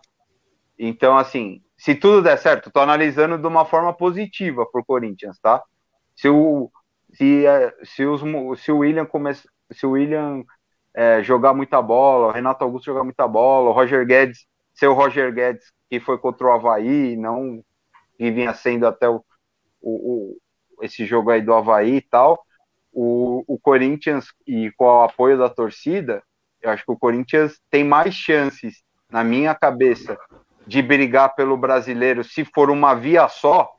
Então, 0.78 1.18
assim, 1.18 1.62
se 1.78 1.96
tudo 1.96 2.22
der 2.22 2.38
certo, 2.38 2.72
tô 2.72 2.80
analisando 2.80 3.38
de 3.38 3.48
uma 3.48 3.66
forma 3.66 3.94
positiva 3.94 4.66
pro 4.66 4.84
Corinthians, 4.84 5.40
tá? 5.40 5.64
Se 6.16 6.28
o 6.28 6.70
se, 7.14 7.46
é, 7.46 7.74
se, 7.84 8.06
os, 8.06 8.22
se 8.62 8.72
o 8.72 8.80
William 8.80 9.06
começa, 9.06 9.48
se 9.72 9.86
o 9.86 9.92
William 9.92 10.44
é, 10.98 11.22
jogar 11.22 11.54
muita 11.54 11.80
bola, 11.80 12.30
o 12.30 12.32
Renato 12.32 12.64
Augusto 12.64 12.88
jogar 12.88 13.04
muita 13.04 13.28
bola, 13.28 13.70
o 13.70 13.74
Roger 13.74 14.04
Guedes 14.06 14.48
ser 14.74 14.88
o 14.88 14.94
Roger 14.96 15.32
Guedes 15.32 15.72
que 15.90 16.00
foi 16.00 16.18
contra 16.18 16.48
o 16.48 16.52
Havaí, 16.52 17.16
não 17.16 17.64
que 18.18 18.32
vinha 18.32 18.54
sendo 18.56 18.88
até 18.88 19.08
o, 19.08 19.24
o, 19.82 20.36
o- 20.36 20.38
esse 20.84 21.06
jogo 21.06 21.30
aí 21.32 21.42
do 21.42 21.54
Havaí 21.54 21.98
e 21.98 22.02
tal, 22.02 22.44
o, 22.92 23.44
o 23.48 23.60
Corinthians, 23.60 24.28
e 24.48 24.72
com 24.76 24.86
o 24.86 25.04
apoio 25.04 25.38
da 25.38 25.50
torcida, 25.50 26.24
eu 26.62 26.72
acho 26.72 26.84
que 26.84 26.92
o 26.92 26.98
Corinthians 26.98 27.62
tem 27.70 27.84
mais 27.84 28.16
chances, 28.16 28.84
na 29.12 29.24
minha 29.24 29.54
cabeça, 29.56 30.18
de 30.66 30.82
brigar 30.82 31.36
pelo 31.36 31.56
brasileiro 31.58 32.24
se 32.24 32.44
for 32.44 32.72
uma 32.72 32.96
via 32.96 33.28
só. 33.30 33.72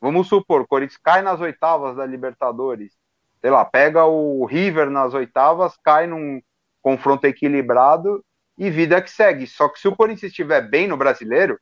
Vamos 0.00 0.28
supor, 0.28 0.62
o 0.62 0.66
Corinthians 0.66 1.00
cai 1.02 1.22
nas 1.22 1.40
oitavas 1.40 1.96
da 1.96 2.04
Libertadores, 2.06 2.92
sei 3.40 3.50
lá, 3.50 3.64
pega 3.64 4.04
o 4.04 4.44
River 4.44 4.90
nas 4.90 5.14
oitavas, 5.14 5.76
cai 5.82 6.06
num 6.06 6.40
confronto 6.82 7.26
equilibrado 7.26 8.24
e 8.56 8.70
vida 8.70 9.00
que 9.00 9.10
segue. 9.10 9.46
Só 9.46 9.68
que 9.68 9.80
se 9.80 9.88
o 9.88 9.96
Corinthians 9.96 10.30
estiver 10.30 10.60
bem 10.60 10.86
no 10.86 10.96
brasileiro, 10.96 11.58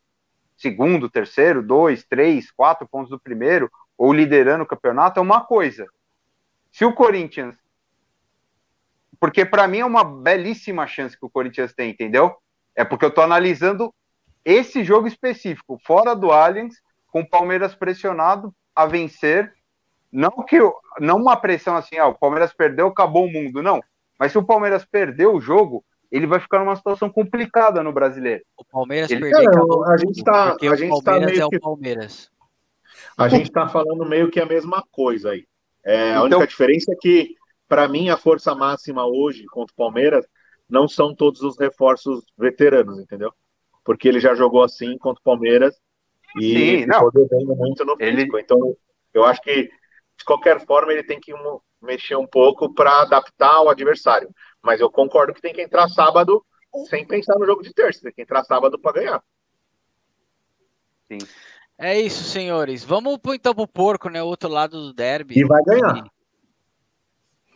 segundo, 0.57 1.09
terceiro, 1.09 1.63
dois, 1.63 2.05
três, 2.05 2.51
quatro 2.51 2.87
pontos 2.89 3.11
do 3.11 3.21
primeiro, 3.21 3.71
ou 3.97 4.13
liderando 4.13 4.65
o 4.65 4.67
campeonato, 4.67 5.21
é 5.21 5.23
uma 5.23 5.45
coisa. 5.45 5.87
Se 6.73 6.85
o 6.85 6.93
Corinthians. 6.93 7.57
Porque 9.21 9.45
para 9.45 9.67
mim 9.67 9.79
é 9.79 9.85
uma 9.85 10.05
belíssima 10.05 10.87
chance 10.87 11.19
que 11.19 11.27
o 11.27 11.31
Corinthians 11.31 11.73
tem, 11.73 11.91
entendeu? 11.91 12.37
É 12.75 12.85
porque 12.85 13.05
eu 13.05 13.11
tô 13.11 13.21
analisando 13.21 13.93
esse 14.45 14.85
jogo 14.85 15.09
específico, 15.09 15.81
fora 15.85 16.15
do 16.15 16.31
Allianz, 16.31 16.77
com 17.09 17.21
o 17.21 17.29
Palmeiras 17.29 17.75
pressionado 17.75 18.55
a 18.75 18.87
vencer. 18.87 19.53
Não 20.11 20.31
que 20.45 20.57
eu- 20.57 20.75
não 21.01 21.17
uma 21.17 21.37
pressão 21.37 21.77
assim, 21.77 21.99
ah, 21.99 22.07
o 22.09 22.15
Palmeiras 22.19 22.53
perdeu, 22.53 22.87
acabou 22.89 23.27
o 23.27 23.33
mundo, 23.33 23.63
não. 23.63 23.81
Mas 24.19 24.33
se 24.33 24.39
o 24.39 24.45
Palmeiras 24.45 24.85
perder 24.85 25.27
o 25.27 25.41
jogo, 25.41 25.85
ele 26.11 26.27
vai 26.27 26.41
ficar 26.41 26.59
numa 26.61 26.75
situação 26.77 27.11
complicada 27.11 27.83
no 27.83 27.93
brasileiro. 27.93 28.43
O 28.57 28.65
Palmeiras 28.65 29.11
Ele- 29.11 29.21
perdeu. 29.31 29.49
Acabou 29.51 29.85
a 29.85 29.97
gente 29.97 30.25
tá- 30.25 30.53
a 30.53 30.57
o 30.73 30.77
gente 30.77 31.03
tá 31.05 31.21
meio 31.21 31.43
é 31.43 31.47
o 31.47 31.51
que- 31.51 31.61
Palmeiras. 31.61 32.31
A 33.17 33.29
gente 33.29 33.49
está 33.49 33.69
falando 33.69 34.05
meio 34.07 34.31
que 34.31 34.41
a 34.41 34.47
mesma 34.47 34.83
coisa 34.91 35.31
aí. 35.33 35.45
É, 35.85 36.09
a 36.09 36.11
Então- 36.11 36.25
única 36.25 36.47
diferença 36.47 36.93
é 36.93 36.97
que, 36.97 37.35
para 37.69 37.87
mim, 37.87 38.09
a 38.09 38.17
força 38.17 38.55
máxima 38.55 39.07
hoje 39.07 39.45
contra 39.47 39.73
o 39.73 39.77
Palmeiras 39.77 40.27
não 40.69 40.89
são 40.89 41.15
todos 41.15 41.43
os 41.43 41.59
reforços 41.59 42.25
veteranos, 42.37 42.99
entendeu? 42.99 43.33
Porque 43.85 44.09
ele 44.09 44.21
já 44.21 44.35
jogou 44.35 44.63
assim 44.63 44.97
contra 44.99 45.21
o 45.21 45.25
Palmeiras 45.25 45.77
e 46.39 46.81
Sim, 46.81 46.87
não. 46.87 47.11
ficou 47.11 47.57
muito 47.57 47.85
no 47.85 47.95
Ele- 47.99 48.17
físico. 48.17 48.39
Então, 48.39 48.77
eu 49.15 49.25
acho 49.25 49.41
que, 49.43 49.71
de 50.19 50.25
qualquer 50.25 50.65
forma, 50.67 50.93
ele 50.93 51.05
tem 51.05 51.21
que 51.21 51.33
mexer 51.81 52.17
um 52.17 52.27
pouco 52.27 52.75
para 52.75 53.03
adaptar 53.03 53.55
ao 53.55 53.69
adversário. 53.71 54.29
Mas 54.61 54.81
eu 54.81 54.91
concordo 54.91 55.33
que 55.33 55.41
tem 55.41 55.55
que 55.55 55.63
entrar 55.63 55.89
sábado 55.89 56.45
sem 56.91 57.07
pensar 57.07 57.39
no 57.39 57.47
jogo 57.47 57.63
de 57.63 57.73
terça. 57.73 58.03
Tem 58.03 58.13
que 58.13 58.23
entrar 58.23 58.45
sábado 58.45 58.79
para 58.79 58.93
ganhar. 58.93 59.23
É 61.79 61.99
isso, 61.99 62.25
senhores. 62.25 62.85
Vamos 62.85 63.17
pro, 63.19 63.35
então 63.35 63.55
pro 63.55 63.67
porco, 63.69 64.11
né? 64.11 64.23
O 64.23 64.27
outro 64.27 64.49
lado 64.49 64.81
do 64.89 64.93
derby. 64.93 65.39
E 65.39 65.45
vai 65.45 65.63
ganhar. 65.63 66.05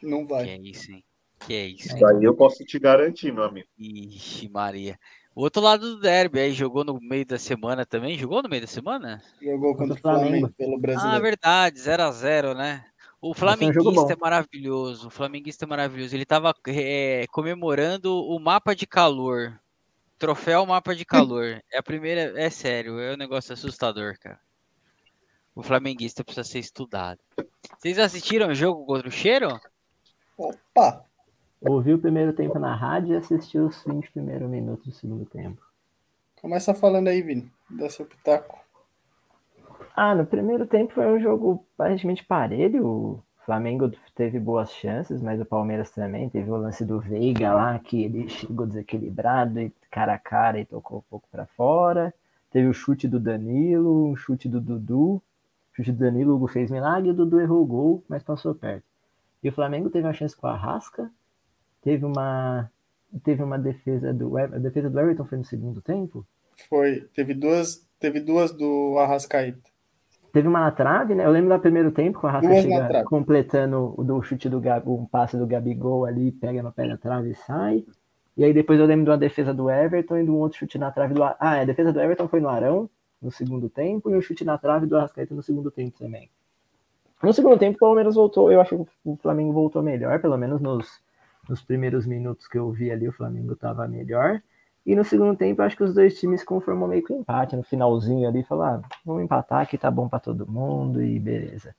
Não 0.03 0.25
Que 0.25 0.33
vai. 0.33 0.49
é 0.49 0.57
isso, 0.57 0.93
hein? 0.93 1.05
Que 1.41 1.55
é 1.55 1.67
isso, 1.67 1.91
hein? 1.91 1.97
Isso 1.97 2.07
aí 2.07 2.25
eu 2.25 2.35
posso 2.37 2.65
te 2.65 2.79
garantir, 2.79 3.33
meu 3.33 3.43
amigo. 3.43 3.69
Ixi, 3.77 4.49
Maria. 4.49 4.99
O 5.35 5.43
outro 5.43 5.63
lado 5.63 5.95
do 5.95 6.01
derby, 6.01 6.41
aí 6.41 6.53
jogou 6.53 6.85
no 6.85 7.01
meio 7.01 7.25
da 7.25 7.39
semana 7.39 7.87
também. 7.87 8.19
Jogou 8.19 8.43
no 8.43 8.49
meio 8.49 8.63
da 8.63 8.69
semana? 8.69 9.23
Jogou 9.41 9.75
Contra 9.75 9.95
o 9.95 10.01
Flamengo 10.01 10.29
Flamengo. 10.29 10.55
pelo 10.57 10.77
Ah, 10.77 10.81
brasileiro. 10.81 11.23
verdade, 11.23 11.81
0 11.81 12.03
a 12.03 12.11
0 12.13 12.55
né? 12.55 12.85
O 13.21 13.31
um 13.31 13.35
flamenguista 13.35 14.13
é 14.13 14.17
maravilhoso. 14.17 15.07
O 15.07 15.11
flamenguista 15.11 15.65
é 15.65 15.69
maravilhoso. 15.69 16.15
Ele 16.15 16.27
tava 16.27 16.53
é, 16.67 17.25
comemorando 17.31 18.15
o 18.15 18.39
mapa 18.39 18.75
de 18.75 18.87
calor. 18.87 19.59
Troféu 20.19 20.67
mapa 20.67 20.95
de 20.95 21.05
calor. 21.05 21.63
É 21.73 21.79
a 21.79 21.83
primeira. 21.83 22.39
É 22.39 22.51
sério, 22.51 22.99
é 22.99 23.15
um 23.15 23.17
negócio 23.17 23.53
assustador, 23.55 24.19
cara. 24.19 24.39
O 25.55 25.63
flamenguista 25.63 26.25
precisa 26.25 26.45
ser 26.45 26.59
estudado. 26.59 27.21
Vocês 27.79 27.99
assistiram 27.99 28.49
o 28.49 28.55
jogo 28.55 28.85
contra 28.85 29.09
o 29.09 29.13
Cheiro? 29.13 29.61
Opa! 30.37 31.05
Ouvi 31.65 31.95
o 31.95 31.99
primeiro 31.99 32.33
tempo 32.33 32.59
na 32.59 32.75
rádio 32.75 33.15
e 33.15 33.17
assisti 33.17 33.59
os 33.59 33.85
20 33.85 34.11
primeiros 34.11 34.51
minutos 34.51 34.87
do 34.87 34.93
segundo 34.93 35.25
tempo. 35.25 35.63
Começa 36.41 36.75
falando 36.75 37.07
aí, 37.07 37.23
Vini. 37.23 37.51
Dá 37.71 37.89
seu 37.89 38.05
pitaco. 38.05 38.59
Ah, 39.95 40.15
no 40.15 40.27
primeiro 40.27 40.67
tempo 40.67 40.93
foi 40.93 41.07
um 41.07 41.21
jogo 41.21 41.65
aparentemente 41.75 42.25
parelho. 42.25 42.87
O 42.87 43.23
Flamengo 43.45 43.93
teve 44.15 44.41
boas 44.41 44.73
chances, 44.73 45.23
mas 45.23 45.41
o 45.41 45.45
Palmeiras 45.45 45.91
também. 45.91 46.29
Teve 46.29 46.51
o 46.51 46.57
lance 46.57 46.85
do 46.85 46.99
Veiga 46.99 47.53
lá, 47.53 47.79
que 47.79 48.03
ele 48.03 48.29
chegou 48.29 48.67
desequilibrado 48.67 49.61
e 49.61 49.73
cara 49.91 50.15
a 50.15 50.19
cara 50.19 50.59
e 50.59 50.65
tocou 50.65 50.99
um 50.99 51.05
pouco 51.09 51.29
para 51.31 51.47
fora. 51.47 52.13
Teve 52.51 52.67
o 52.67 52.75
chute 52.75 53.07
do 53.07 53.21
Danilo, 53.21 54.09
um 54.09 54.17
chute 54.17 54.49
do 54.49 54.61
Dudu. 54.61 55.15
O 55.15 55.23
chute 55.77 55.93
do 55.93 55.99
Danilo, 55.99 56.33
o 56.33 56.37
Hugo 56.37 56.49
fez 56.49 56.71
milagre, 56.71 57.11
o 57.11 57.15
Dudu 57.15 57.41
errou 57.41 57.63
o 57.63 57.67
gol, 57.67 58.05
mas 58.09 58.23
passou 58.23 58.55
perto. 58.55 58.85
E 59.43 59.49
o 59.49 59.53
Flamengo 59.53 59.91
teve 59.91 60.07
uma 60.07 60.13
chance 60.13 60.37
com 60.37 60.47
a 60.47 60.57
Rasca. 60.57 61.11
Teve 61.83 62.05
uma, 62.05 62.71
teve 63.25 63.43
uma 63.43 63.59
defesa 63.59 64.13
do 64.13 64.37
a 64.39 64.47
defesa 64.47 64.89
do 64.89 64.99
Everton 64.99 65.25
foi 65.25 65.39
no 65.39 65.45
segundo 65.45 65.81
tempo. 65.83 66.27
Foi. 66.69 67.09
Teve 67.15 67.35
duas, 67.35 67.87
teve 67.99 68.21
duas 68.21 68.53
do 68.53 68.97
Arrascaeta. 68.99 69.71
Teve 70.33 70.49
uma 70.49 70.61
na 70.61 70.71
trave, 70.71 71.15
né? 71.15 71.27
Eu 71.27 71.31
lembro 71.31 71.55
do 71.55 71.61
primeiro 71.61 71.91
tempo, 71.91 72.21
com 72.21 72.27
a 72.27 72.41
na 72.41 72.41
chega 72.41 72.89
trave. 72.89 73.05
completando 73.05 73.95
o 73.99 74.03
do 74.03 74.23
chute 74.23 74.49
do 74.49 74.61
Gabi, 74.61 74.89
um 74.89 75.05
passe 75.05 75.37
do 75.37 75.47
Gabigol 75.47 76.07
ali, 76.07 76.33
pega 76.33 76.63
no 76.63 76.73
pé 76.73 76.89
da 76.89 76.97
trave 76.97 77.31
e 77.31 77.35
sai. 77.35 77.85
E 78.35 78.43
aí 78.45 78.55
depois 78.55 78.81
eu 78.81 78.87
lembro 78.87 79.05
de 79.05 79.11
uma 79.11 79.19
defesa 79.19 79.53
do 79.53 79.69
Everton 79.69 80.17
e 80.19 80.25
de 80.25 80.31
um 80.31 80.37
outro 80.37 80.59
chute 80.59 80.79
na 80.79 80.91
trave 80.91 81.13
do. 81.13 81.23
Ah, 81.23 81.37
a 81.39 81.65
defesa 81.65 81.93
do 81.93 82.01
Everton 82.01 82.29
foi 82.29 82.41
no 82.41 82.49
Arão, 82.49 82.89
no 83.21 83.31
segundo 83.31 83.69
tempo, 83.69 84.09
e 84.09 84.17
um 84.17 84.23
chute 84.23 84.43
na 84.43 84.57
trave 84.57 84.87
do 84.87 84.97
Arrascaeta 84.97 85.35
no 85.35 85.43
segundo 85.43 85.71
tempo 85.71 85.99
também. 85.99 86.31
No 87.23 87.33
segundo 87.35 87.59
tempo, 87.59 87.77
o 87.77 87.81
Palmeiras 87.81 88.15
voltou. 88.15 88.51
Eu 88.51 88.61
acho 88.61 88.75
que 88.75 88.91
o 89.05 89.17
Flamengo 89.17 89.53
voltou 89.53 89.83
melhor, 89.83 90.19
pelo 90.19 90.39
menos 90.39 90.63
nos, 90.63 91.02
nos 91.48 91.62
primeiros 91.62 92.06
minutos 92.06 92.47
que 92.47 92.59
eu 92.59 92.70
vi 92.70 92.90
ali, 92.90 93.09
o 93.09 93.12
Flamengo 93.12 93.52
estava 93.52 93.86
melhor. 93.89 94.43
E 94.85 94.97
no 94.97 95.05
segundo 95.05 95.36
tempo, 95.36 95.62
acho 95.62 95.77
que 95.77 95.85
os 95.85 95.94
dois 95.94 96.19
times 96.19 96.43
conformou 96.43 96.89
meio 96.89 97.05
que 97.05 97.12
um 97.12 97.20
empate. 97.20 97.55
No 97.55 97.62
finalzinho 97.62 98.28
ali, 98.28 98.43
falaram, 98.43 98.82
ah, 98.85 98.97
vamos 99.05 99.23
empatar 99.23 99.69
que 99.69 99.78
tá 99.78 99.90
bom 99.90 100.09
para 100.09 100.19
todo 100.19 100.51
mundo 100.51 101.02
e 101.02 101.19
beleza. 101.19 101.74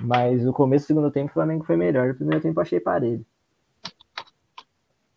Mas 0.00 0.46
o 0.46 0.52
começo 0.52 0.84
do 0.84 0.88
segundo 0.88 1.10
tempo, 1.10 1.30
o 1.30 1.34
Flamengo 1.34 1.64
foi 1.64 1.76
melhor. 1.76 2.08
No 2.08 2.14
primeiro 2.14 2.42
tempo, 2.42 2.58
eu 2.58 2.62
achei 2.62 2.80
parelho. 2.80 3.24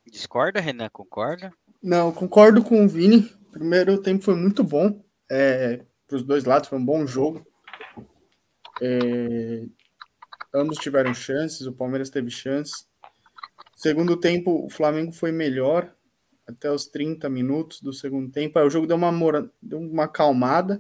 Discorda, 0.05 0.59
Renan? 0.59 0.89
Concorda? 0.89 1.51
Não, 1.81 2.11
concordo 2.11 2.63
com 2.63 2.83
o 2.83 2.87
Vini. 2.87 3.31
Primeiro 3.51 3.97
tempo 3.99 4.23
foi 4.23 4.35
muito 4.35 4.63
bom. 4.63 5.03
É, 5.29 5.83
para 6.07 6.17
os 6.17 6.23
dois 6.23 6.45
lados, 6.45 6.69
foi 6.69 6.77
um 6.77 6.85
bom 6.85 7.07
jogo. 7.07 7.45
É, 8.81 9.65
ambos 10.53 10.77
tiveram 10.77 11.13
chances, 11.13 11.65
o 11.65 11.73
Palmeiras 11.73 12.09
teve 12.09 12.29
chance. 12.29 12.85
Segundo 13.81 14.15
tempo, 14.15 14.63
o 14.63 14.69
Flamengo 14.69 15.11
foi 15.11 15.31
melhor 15.31 15.91
até 16.47 16.71
os 16.71 16.85
30 16.85 17.27
minutos 17.29 17.81
do 17.81 17.91
segundo 17.91 18.31
tempo. 18.31 18.59
Aí 18.59 18.65
o 18.65 18.69
jogo 18.69 18.85
deu 18.85 18.95
uma, 18.95 19.11
mora- 19.11 19.49
deu 19.59 19.79
uma 19.79 20.03
acalmada. 20.03 20.79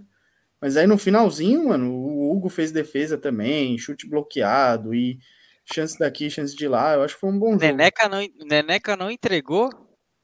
Mas 0.61 0.77
aí 0.77 0.85
no 0.85 0.99
finalzinho, 0.99 1.69
mano, 1.69 1.91
o 1.91 2.31
Hugo 2.31 2.47
fez 2.47 2.71
defesa 2.71 3.17
também, 3.17 3.75
chute 3.79 4.07
bloqueado 4.07 4.93
e 4.93 5.17
chance 5.65 5.97
daqui, 5.97 6.29
chance 6.29 6.55
de 6.55 6.67
lá. 6.67 6.93
Eu 6.93 7.01
acho 7.01 7.15
que 7.15 7.21
foi 7.21 7.31
um 7.31 7.39
bom 7.39 7.53
jogo. 7.53 7.63
Neneca 7.63 8.07
não, 8.07 8.19
Neneca 8.45 8.95
não 8.95 9.09
entregou. 9.09 9.69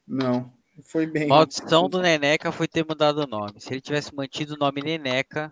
Não, 0.07 0.53
foi 0.83 1.07
bem. 1.07 1.27
Maldição 1.27 1.89
do 1.89 1.99
Neneca 1.99 2.51
foi 2.51 2.67
ter 2.67 2.85
mudado 2.87 3.23
o 3.23 3.27
nome. 3.27 3.59
Se 3.59 3.73
ele 3.73 3.81
tivesse 3.81 4.13
mantido 4.13 4.53
o 4.53 4.57
nome 4.57 4.83
Neneca, 4.83 5.49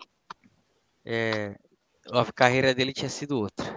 é, 1.03 1.55
a 2.11 2.31
carreira 2.31 2.75
dele 2.75 2.93
tinha 2.93 3.09
sido 3.09 3.39
outra. 3.39 3.74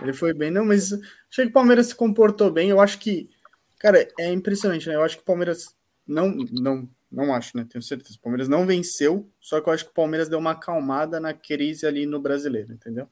Ele 0.00 0.12
foi 0.12 0.34
bem, 0.34 0.50
não, 0.50 0.64
mas 0.64 0.92
achei 1.30 1.44
que 1.44 1.50
o 1.50 1.52
Palmeiras 1.52 1.86
se 1.86 1.94
comportou 1.94 2.50
bem. 2.50 2.70
Eu 2.70 2.80
acho 2.80 2.98
que, 2.98 3.30
cara, 3.78 4.08
é 4.18 4.32
impressionante, 4.32 4.88
né? 4.88 4.94
Eu 4.94 5.02
acho 5.02 5.16
que 5.16 5.22
o 5.22 5.26
Palmeiras 5.26 5.74
não, 6.06 6.34
não, 6.52 6.88
não 7.10 7.34
acho, 7.34 7.56
né? 7.56 7.66
Tenho 7.68 7.82
certeza. 7.82 8.16
O 8.18 8.22
Palmeiras 8.22 8.48
não 8.48 8.66
venceu, 8.66 9.28
só 9.40 9.60
que 9.60 9.68
eu 9.68 9.72
acho 9.72 9.84
que 9.84 9.90
o 9.90 9.94
Palmeiras 9.94 10.28
deu 10.28 10.38
uma 10.38 10.52
acalmada 10.52 11.20
na 11.20 11.32
crise 11.32 11.86
ali 11.86 12.06
no 12.06 12.20
brasileiro, 12.20 12.72
entendeu? 12.72 13.08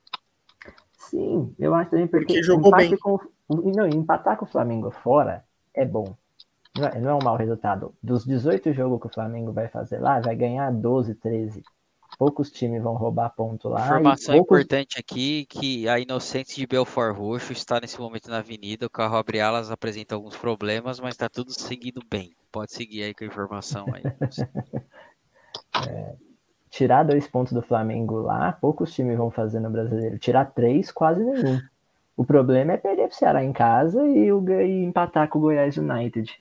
Sim, 0.99 1.55
eu 1.59 1.75
acho 1.75 1.91
também 1.91 2.07
porque, 2.07 2.27
Porque 2.27 2.43
jogou 2.43 2.75
bem. 2.77 2.97
Com, 2.97 3.19
não, 3.49 3.87
empatar 3.87 4.37
com 4.37 4.45
o 4.45 4.49
Flamengo 4.49 4.91
fora 4.91 5.45
é 5.75 5.85
bom. 5.85 6.17
Não 6.77 6.87
é, 6.87 7.01
não 7.01 7.11
é 7.11 7.15
um 7.15 7.25
mau 7.25 7.37
resultado. 7.37 7.95
Dos 8.03 8.25
18 8.25 8.73
jogos 8.73 9.01
que 9.01 9.07
o 9.07 9.13
Flamengo 9.13 9.53
vai 9.53 9.69
fazer 9.69 9.99
lá, 9.99 10.21
vai 10.21 10.35
ganhar 10.35 10.71
12, 10.73 11.15
13. 11.17 11.63
Poucos 12.19 12.51
times 12.51 12.83
vão 12.83 12.95
roubar 12.95 13.31
ponto 13.31 13.69
lá. 13.69 13.85
Informação 13.85 14.37
poucos... 14.37 14.61
importante 14.61 14.99
aqui 14.99 15.47
que 15.47 15.89
a 15.89 15.99
Inocentes 15.99 16.55
de 16.55 16.67
Belfort 16.67 17.17
Roxo 17.17 17.53
está 17.53 17.81
nesse 17.81 18.01
momento 18.01 18.31
na 18.31 18.39
avenida. 18.39 18.87
O 18.87 18.91
carro 18.91 19.17
abre 19.17 19.41
alas, 19.41 19.71
apresenta 19.71 20.15
alguns 20.15 20.37
problemas, 20.37 21.01
mas 21.01 21.15
está 21.15 21.29
tudo 21.29 21.53
seguindo 21.53 22.01
bem. 22.09 22.35
Pode 22.51 22.73
seguir 22.73 23.05
aí 23.05 23.15
com 23.15 23.25
a 23.25 23.27
informação 23.27 23.87
aí. 23.93 24.03
Tirar 26.71 27.03
dois 27.03 27.27
pontos 27.27 27.53
do 27.53 27.61
Flamengo 27.61 28.21
lá, 28.21 28.53
poucos 28.53 28.95
times 28.95 29.17
vão 29.17 29.31
fazer 29.31 29.61
no 29.61 29.71
brasileiro. 29.71 30.19
Tirar 30.19 30.47
três, 30.47 30.91
quase 30.91 31.23
nenhum. 31.23 31.61
O 32.17 32.25
problema 32.25 32.73
é 32.73 32.77
perder 32.77 33.09
pro 33.09 33.17
Ceará 33.17 33.45
em 33.45 33.53
casa 33.53 34.07
e, 34.07 34.33
o, 34.33 34.43
e 34.49 34.85
empatar 34.85 35.29
com 35.29 35.39
o 35.39 35.43
Goiás 35.43 35.77
United. 35.77 36.33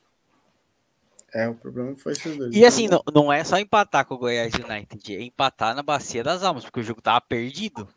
É, 1.34 1.48
o 1.48 1.56
problema 1.56 1.96
foi 1.98 2.12
esses 2.12 2.36
dois. 2.38 2.54
E 2.56 2.66
assim, 2.66 2.88
não, 2.88 3.02
não 3.14 3.32
é 3.32 3.44
só 3.44 3.58
empatar 3.58 4.06
com 4.06 4.16
o 4.16 4.18
Goiás 4.18 4.54
United, 4.54 5.16
é 5.16 5.22
empatar 5.22 5.74
na 5.76 5.82
Bacia 5.82 6.24
das 6.24 6.44
Almas, 6.44 6.64
porque 6.66 6.82
o 6.82 6.84
jogo 6.84 7.02
tava 7.02 7.22
perdido. 7.22 7.88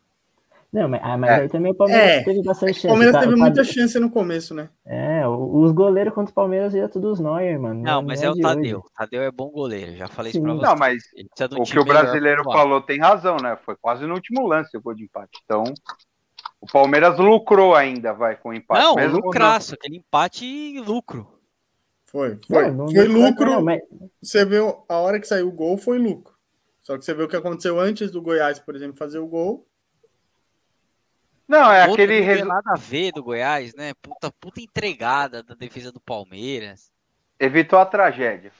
Não, 0.71 0.89
mas, 0.89 0.99
ah, 1.03 1.17
mas 1.17 1.29
É. 1.31 1.35
aí 1.41 1.49
também 1.49 1.71
o 1.71 1.75
Palmeiras 1.75 2.11
É, 2.11 2.23
teve 2.23 2.43
bastante 2.43 2.71
O 2.71 2.73
chance. 2.75 2.87
Palmeiras 2.87 3.13
tá? 3.13 3.19
teve 3.21 3.33
O 3.33 3.37
muita 3.37 3.63
chance 3.63 3.97
no 3.99 4.09
começo, 4.09 4.53
né? 4.53 4.69
É, 4.85 5.25
o- 5.25 5.61
os 5.63 5.71
goleiros 5.71 6.13
contra 6.13 6.31
o 6.31 6.35
Palmeiras 6.35 6.73
ia 6.73 6.89
todos 6.89 7.13
os 7.13 7.19
Neuer, 7.19 7.57
mano. 7.59 7.81
Não, 7.81 8.01
mas 8.01 8.21
é 8.21 8.29
o 8.29 8.33
de 8.33 8.41
Tadeu. 8.41 8.79
hoje. 8.79 8.87
O 8.87 8.91
Tadeu 8.97 9.21
é 9.21 9.31
bom 9.31 9.49
goleiro, 9.51 9.95
já 9.95 10.07
falei 10.07 10.33
Sim. 10.33 10.39
isso 10.39 10.45
pra 10.45 10.53
você. 10.53 10.65
Não, 10.65 10.75
mas 10.75 11.03
um 11.57 11.61
o 11.61 11.63
que 11.63 11.79
o 11.79 11.85
brasileiro 11.85 12.43
falou 12.43 12.81
tem 12.81 12.99
razão, 12.99 13.37
né? 13.37 13.57
Foi 13.63 13.75
quase 13.77 14.05
no 14.05 14.15
último 14.15 14.45
lance 14.45 14.75
o 14.75 14.81
gol 14.81 14.93
de 14.93 15.05
empate. 15.05 15.39
Então, 15.45 15.63
o 16.59 16.65
Palmeiras 16.69 17.17
lucrou 17.19 17.73
ainda, 17.73 18.11
vai, 18.13 18.35
com 18.35 18.49
o 18.49 18.53
empate. 18.53 18.83
Não, 18.83 19.07
lucraço, 19.07 19.75
aquele 19.75 19.97
empate 19.97 20.43
e 20.45 20.79
lucro. 20.81 21.34
Foi, 22.15 22.39
foi. 22.47 22.67
Não, 22.71 22.85
não- 22.85 22.87
foi 22.87 23.07
lucro. 23.09 23.45
não, 23.45 23.61
mas- 23.61 23.81
Você 24.23 24.45
viu, 24.45 24.85
a 24.87 24.95
hora 24.99 25.19
que 25.19 25.27
saiu 25.27 25.49
o 25.49 25.51
gol 25.51 25.77
foi 25.77 25.97
lucro. 25.99 26.33
Só 26.81 26.97
que 26.97 27.03
você 27.03 27.13
viu 27.13 27.25
o 27.25 27.27
que 27.27 27.35
aconteceu 27.35 27.77
antes 27.77 28.09
do 28.09 28.21
Goiás, 28.21 28.57
por 28.57 28.73
exemplo, 28.73 28.95
fazer 28.95 29.19
o 29.19 29.27
gol. 29.27 29.67
Não, 31.45 31.69
é 31.69 31.85
Outro 31.89 32.03
aquele 32.05 32.35
não 32.39 32.47
nada 32.47 32.71
a 32.73 32.77
ver 32.79 33.11
do 33.11 33.21
Goiás, 33.21 33.75
né? 33.75 33.93
Puta, 34.01 34.31
puta 34.39 34.61
entregada 34.61 35.43
da 35.43 35.55
defesa 35.55 35.91
do 35.91 35.99
Palmeiras. 35.99 36.89
evitou 37.37 37.77
a 37.79 37.85
tragédia. 37.85 38.53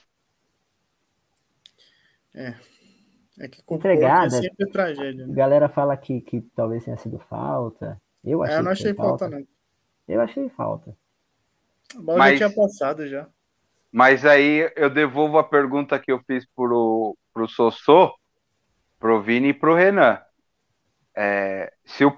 É 3.40 3.48
que 3.48 3.64
com 3.64 3.76
Entregada. 3.76 4.28
é 4.38 4.42
sempre 4.42 4.70
tragédia, 4.70 5.24
A 5.24 5.28
né? 5.28 5.34
galera 5.34 5.70
fala 5.70 5.96
que, 5.96 6.20
que 6.20 6.42
talvez 6.54 6.84
tenha 6.84 6.98
sido 6.98 7.20
falta. 7.20 8.02
Eu 8.22 8.44
achei, 8.44 8.56
É, 8.56 8.60
eu 8.60 8.64
não 8.64 8.72
que 8.74 8.80
achei 8.82 8.94
falta, 8.94 9.30
não. 9.30 9.48
Eu 10.10 10.20
achei 10.22 10.50
falta. 10.50 10.96
A 11.96 12.02
bola 12.02 12.18
Mas- 12.18 12.38
já 12.40 12.48
tinha 12.50 12.56
passado 12.64 13.08
já. 13.08 13.30
Mas 13.92 14.26
aí 14.26 14.72
eu 14.76 14.90
devolvo 14.90 15.38
a 15.38 15.44
pergunta 15.44 16.00
que 16.00 16.12
eu 16.12 16.22
fiz 16.28 16.46
pro, 16.56 17.18
pro 17.34 17.48
Sossô, 17.48 18.14
pro 19.00 19.22
Vini 19.22 19.50
e 19.50 19.54
pro 19.54 19.76
Renan. 19.76 20.20
É, 21.16 21.72
se 21.86 22.04
o, 22.04 22.12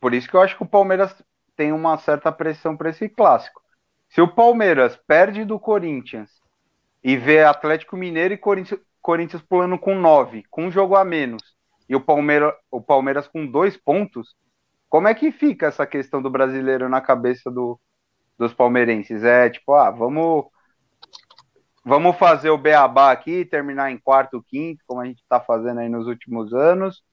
por 0.00 0.14
isso 0.14 0.28
que 0.28 0.34
eu 0.34 0.40
acho 0.40 0.56
que 0.56 0.62
o 0.62 0.68
Palmeiras 0.68 1.14
tem 1.56 1.72
uma 1.72 1.96
certa 1.98 2.30
pressão 2.30 2.76
para 2.76 2.90
esse 2.90 3.08
clássico. 3.08 3.60
Se 4.08 4.20
o 4.20 4.28
Palmeiras 4.28 4.96
perde 5.06 5.44
do 5.44 5.58
Corinthians 5.58 6.30
e 7.02 7.16
vê 7.16 7.42
Atlético 7.42 7.96
Mineiro 7.96 8.34
e 8.34 8.38
Corinthians, 8.38 8.80
Corinthians 9.00 9.42
pulando 9.42 9.78
com 9.78 9.94
nove, 9.94 10.44
com 10.50 10.66
um 10.66 10.70
jogo 10.70 10.96
a 10.96 11.04
menos, 11.04 11.42
e 11.88 11.94
o, 11.94 12.00
Palmeira, 12.00 12.54
o 12.70 12.80
Palmeiras 12.80 13.28
com 13.28 13.46
dois 13.46 13.76
pontos, 13.76 14.34
como 14.88 15.08
é 15.08 15.14
que 15.14 15.30
fica 15.32 15.66
essa 15.66 15.86
questão 15.86 16.20
do 16.20 16.30
brasileiro 16.30 16.88
na 16.88 17.00
cabeça 17.00 17.50
do, 17.50 17.78
dos 18.38 18.52
palmeirenses? 18.52 19.22
É 19.22 19.48
tipo, 19.50 19.74
ah, 19.74 19.90
vamos 19.90 20.46
vamos 21.86 22.16
fazer 22.16 22.50
o 22.50 22.58
beabá 22.58 23.12
aqui, 23.12 23.44
terminar 23.44 23.92
em 23.92 23.96
quarto, 23.96 24.44
quinto, 24.48 24.82
como 24.88 25.00
a 25.00 25.06
gente 25.06 25.20
está 25.20 25.40
fazendo 25.40 25.78
aí 25.78 25.88
nos 25.88 26.08
últimos 26.08 26.52
anos, 26.52 27.04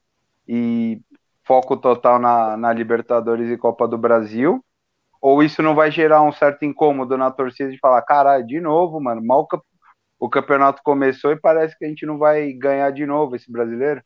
e 0.47 0.99
foco 1.43 1.77
total 1.77 2.17
na, 2.17 2.57
na 2.57 2.73
Libertadores 2.73 3.51
e 3.51 3.57
Copa 3.57 3.87
do 3.87 3.99
Brasil, 3.99 4.65
ou 5.21 5.43
isso 5.43 5.61
não 5.61 5.75
vai 5.75 5.91
gerar 5.91 6.23
um 6.23 6.31
certo 6.31 6.65
incômodo 6.65 7.15
na 7.15 7.29
torcida 7.29 7.69
de 7.69 7.77
falar, 7.77 8.01
caralho, 8.01 8.45
de 8.45 8.59
novo, 8.59 8.99
mano, 8.99 9.23
mal 9.23 9.47
o 10.19 10.29
campeonato 10.29 10.81
começou 10.83 11.31
e 11.31 11.39
parece 11.39 11.77
que 11.77 11.85
a 11.85 11.87
gente 11.87 12.05
não 12.05 12.17
vai 12.17 12.51
ganhar 12.53 12.89
de 12.91 13.05
novo 13.05 13.35
esse 13.35 13.51
brasileiro? 13.51 14.01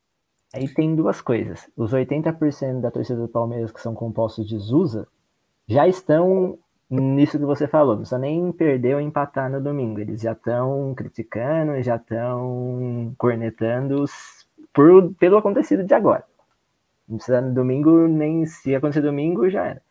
Aí 0.54 0.68
tem 0.68 0.96
duas 0.96 1.22
coisas. 1.22 1.70
Os 1.78 1.94
80% 1.94 2.82
da 2.82 2.92
torcida 2.92 3.22
do 3.22 3.28
Palmeiras 3.28 3.72
que 3.72 3.80
são 3.80 3.94
compostos 3.94 4.48
de 4.48 4.58
Zusa 4.58 5.08
já 5.68 5.88
estão 5.88 6.58
nisso 6.90 7.38
que 7.40 7.46
você 7.46 7.68
falou. 7.68 7.92
Não 7.94 8.00
precisa 8.02 8.18
nem 8.20 8.52
perder 8.52 8.96
ou 8.96 9.02
empatar 9.02 9.50
no 9.52 9.62
domingo. 9.62 10.00
Eles 10.00 10.22
já 10.22 10.34
estão 10.34 10.94
criticando, 10.96 11.82
já 11.82 11.96
estão 11.98 13.14
cornetando 13.18 14.06
por, 14.74 15.14
pelo 15.16 15.38
acontecido 15.38 15.84
de 15.84 15.94
agora. 15.94 16.24
Não 17.08 17.18
precisa 17.18 17.42
no 17.42 17.54
domingo, 17.54 18.08
nem 18.08 18.46
se 18.46 18.76
acontecer 18.76 19.02
domingo, 19.02 19.50
já 19.50 19.66
era. 19.66 19.82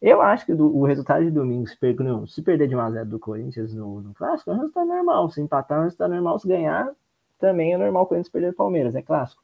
Eu 0.00 0.20
acho 0.22 0.46
que 0.46 0.54
do- 0.54 0.76
o 0.76 0.84
resultado 0.84 1.24
de 1.24 1.30
domingo, 1.30 1.66
se, 1.66 1.76
per- 1.78 1.96
não, 2.02 2.26
se 2.26 2.42
perder 2.42 2.68
de 2.68 2.76
1x0 2.76 3.04
do 3.08 3.18
Corinthians 3.18 3.74
no, 3.74 4.00
no 4.02 4.14
clássico, 4.14 4.50
é 4.50 4.54
um 4.54 4.58
resultado 4.58 4.86
normal. 4.86 5.30
Se 5.30 5.40
empatar, 5.40 5.78
é 5.78 5.80
um 5.82 5.84
resultado 5.84 6.12
normal. 6.12 6.38
Se 6.38 6.46
ganhar, 6.48 6.90
também 7.38 7.72
é 7.72 7.78
normal 7.78 8.04
o 8.04 8.06
Corinthians 8.06 8.30
perder 8.30 8.50
do 8.52 8.56
Palmeiras, 8.56 8.94
é 8.94 9.02
clássico. 9.02 9.42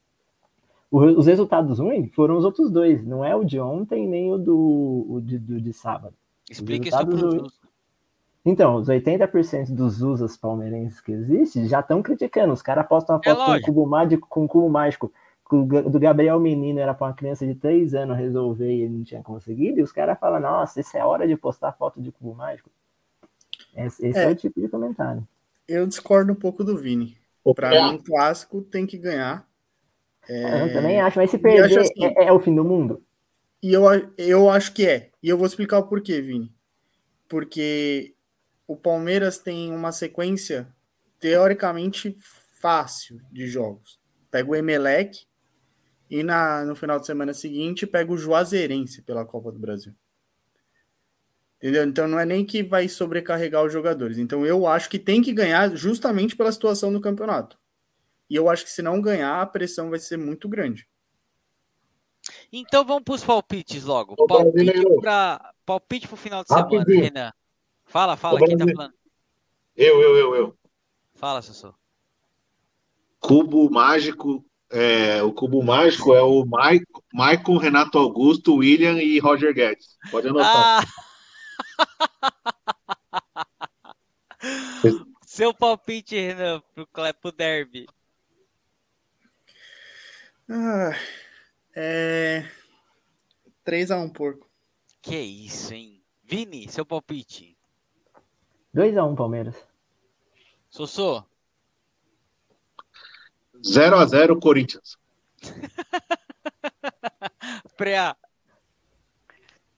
O 0.91 0.99
os 0.99 1.25
resultados 1.25 1.79
ruins 1.79 2.13
foram 2.13 2.37
os 2.37 2.45
outros 2.45 2.69
dois, 2.71 3.05
não 3.05 3.23
é 3.25 3.35
o 3.35 3.43
de 3.45 3.59
ontem 3.59 4.07
nem 4.07 4.31
o 4.31 4.37
do, 4.37 5.05
o 5.09 5.21
de, 5.21 5.37
do- 5.39 5.61
de 5.61 5.73
sábado. 5.73 6.13
Explica 6.51 6.87
isso 6.89 7.03
do- 7.05 7.17
Jus. 7.39 7.61
Então, 8.43 8.75
os 8.75 8.89
80% 8.89 9.71
dos 9.71 10.01
usas 10.01 10.35
palmeirenses 10.35 10.99
que 10.99 11.11
existem 11.11 11.67
já 11.67 11.79
estão 11.79 12.01
criticando. 12.01 12.51
Os 12.53 12.61
caras 12.61 12.87
postam 12.87 13.15
uma 13.15 13.21
É 13.23 13.29
foto 13.29 13.37
com 13.37 13.43
um 13.43 13.47
lógico. 13.53 13.67
cubo 13.73 13.85
mágico, 13.87 14.27
com 14.27 14.43
um 14.43 14.47
cubo 14.47 14.69
mágico 14.69 15.13
do 15.51 15.99
Gabriel 15.99 16.39
Menino 16.39 16.79
era 16.79 16.93
para 16.93 17.07
uma 17.07 17.13
criança 17.13 17.45
de 17.45 17.53
3 17.53 17.93
anos 17.93 18.17
resolver 18.17 18.71
e 18.73 18.81
ele 18.83 18.97
não 18.97 19.03
tinha 19.03 19.21
conseguido. 19.21 19.79
E 19.79 19.83
os 19.83 19.91
caras 19.91 20.17
falam, 20.17 20.39
nossa, 20.39 20.79
isso 20.79 20.95
é 20.97 21.03
hora 21.05 21.27
de 21.27 21.35
postar 21.35 21.73
foto 21.73 22.01
de 22.01 22.11
cubo 22.11 22.33
mágico. 22.33 22.69
Esse, 23.75 24.07
esse 24.07 24.17
é. 24.19 24.23
É. 24.23 24.27
o 24.29 24.35
tipo 24.35 24.59
de 24.59 24.67
comentário. 24.69 25.27
Eu 25.67 25.85
discordo 25.85 26.31
um 26.31 26.35
pouco 26.35 26.63
do 26.63 26.77
Vini. 26.77 27.17
Pé, 27.55 27.91
mim, 27.91 27.97
clássico 27.99 28.61
tem 28.61 28.85
que 28.87 28.97
ganhar. 28.97 29.45
É, 30.29 30.63
Eu 30.63 30.73
também 30.73 30.99
acho, 31.01 31.17
mas 31.19 31.29
se 31.31 31.37
perder 31.37 31.63
acho 31.63 31.79
assim- 31.79 32.05
é, 32.05 32.25
é 32.25 32.31
o 32.31 32.39
fim 32.39 32.55
do 32.55 32.63
mundo. 32.63 33.01
E 33.61 33.73
eu, 33.73 33.83
eu 34.17 34.49
acho 34.49 34.73
que 34.73 34.87
é. 34.87 35.11
E 35.21 35.29
eu 35.29 35.37
vou 35.37 35.45
explicar 35.45 35.77
o 35.77 35.87
porquê, 35.87 36.19
Vini. 36.19 36.53
Porque 37.29 38.15
o 38.67 38.75
Palmeiras 38.75 39.37
tem 39.37 39.71
uma 39.71 39.91
sequência 39.91 40.67
teoricamente 41.19 42.17
fácil 42.59 43.21
de 43.31 43.47
jogos. 43.47 43.99
Pega 44.29 44.49
o 44.49 44.55
Emelec 44.55 45.25
e 46.09 46.23
na, 46.23 46.65
no 46.65 46.75
final 46.75 46.99
de 46.99 47.05
semana 47.05 47.33
seguinte 47.33 47.85
pega 47.85 48.11
o 48.11 48.17
Juazeirense 48.17 49.01
pela 49.01 49.25
Copa 49.25 49.51
do 49.51 49.59
Brasil. 49.59 49.93
Entendeu? 51.57 51.83
Então 51.83 52.07
não 52.07 52.19
é 52.19 52.25
nem 52.25 52.43
que 52.43 52.63
vai 52.63 52.89
sobrecarregar 52.89 53.63
os 53.63 53.71
jogadores. 53.71 54.17
Então 54.17 54.45
eu 54.45 54.65
acho 54.65 54.89
que 54.89 54.97
tem 54.97 55.21
que 55.21 55.31
ganhar 55.31 55.75
justamente 55.75 56.35
pela 56.35 56.51
situação 56.51 56.91
do 56.91 56.99
campeonato. 56.99 57.59
E 58.29 58.35
eu 58.35 58.49
acho 58.49 58.63
que 58.63 58.71
se 58.71 58.81
não 58.81 58.99
ganhar, 58.99 59.41
a 59.41 59.45
pressão 59.45 59.89
vai 59.89 59.99
ser 59.99 60.17
muito 60.17 60.49
grande. 60.49 60.87
Então 62.51 62.85
vamos 62.85 63.03
pros 63.03 63.23
palpites 63.23 63.83
logo. 63.83 64.15
Ô, 64.17 64.27
Palpite, 64.27 64.99
pra, 64.99 65.53
palpite 65.65 66.07
pro 66.07 66.17
final 66.17 66.43
de 66.43 66.49
semana, 66.49 66.67
Rapidinho. 66.67 67.03
Renan. 67.03 67.33
Fala, 67.85 68.15
fala, 68.15 68.39
Ô, 68.39 68.45
quem 68.45 68.57
tá 68.57 68.65
falando? 68.65 68.93
Eu, 69.75 70.01
eu, 70.01 70.17
eu, 70.17 70.35
eu. 70.35 70.57
Fala, 71.15 71.41
Sussu. 71.41 71.73
Cubo 73.19 73.69
mágico. 73.69 74.43
é, 74.71 75.21
o 75.21 75.31
cubo 75.33 75.61
mágico 75.61 76.13
é 76.15 76.21
o 76.21 76.45
Maico, 76.45 77.03
Maicon, 77.13 77.57
Renato 77.57 77.97
Augusto, 77.97 78.55
William 78.55 79.01
e 79.01 79.19
Roger 79.19 79.53
Guedes. 79.53 79.97
Pode 80.09 80.27
anotar. 80.29 80.83
Ah! 80.83 81.01
Seu 85.25 85.53
palpite, 85.53 86.15
Renan, 86.15 86.61
pro, 86.73 86.87
pro 87.21 87.31
derby. 87.31 87.85
Ah, 90.49 90.91
é... 91.75 92.45
3x1 93.65 94.13
porco. 94.13 94.47
Que 95.01 95.17
isso, 95.17 95.73
hein? 95.73 96.03
Vini, 96.23 96.69
seu 96.69 96.85
palpite. 96.85 97.57
2x1 98.75 99.15
Palmeiras. 99.15 99.67
Sossô, 100.69 101.25
0x0 103.61 104.39
Corinthians. 104.39 104.97
Preá. 107.77 108.15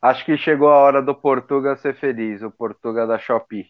Acho 0.01 0.25
que 0.25 0.37
chegou 0.37 0.69
a 0.69 0.77
hora 0.77 1.01
do 1.01 1.15
Portuga 1.15 1.77
ser 1.77 1.95
feliz, 1.95 2.41
o 2.41 2.51
Portuga 2.51 3.05
da 3.05 3.17
Shopee. 3.17 3.69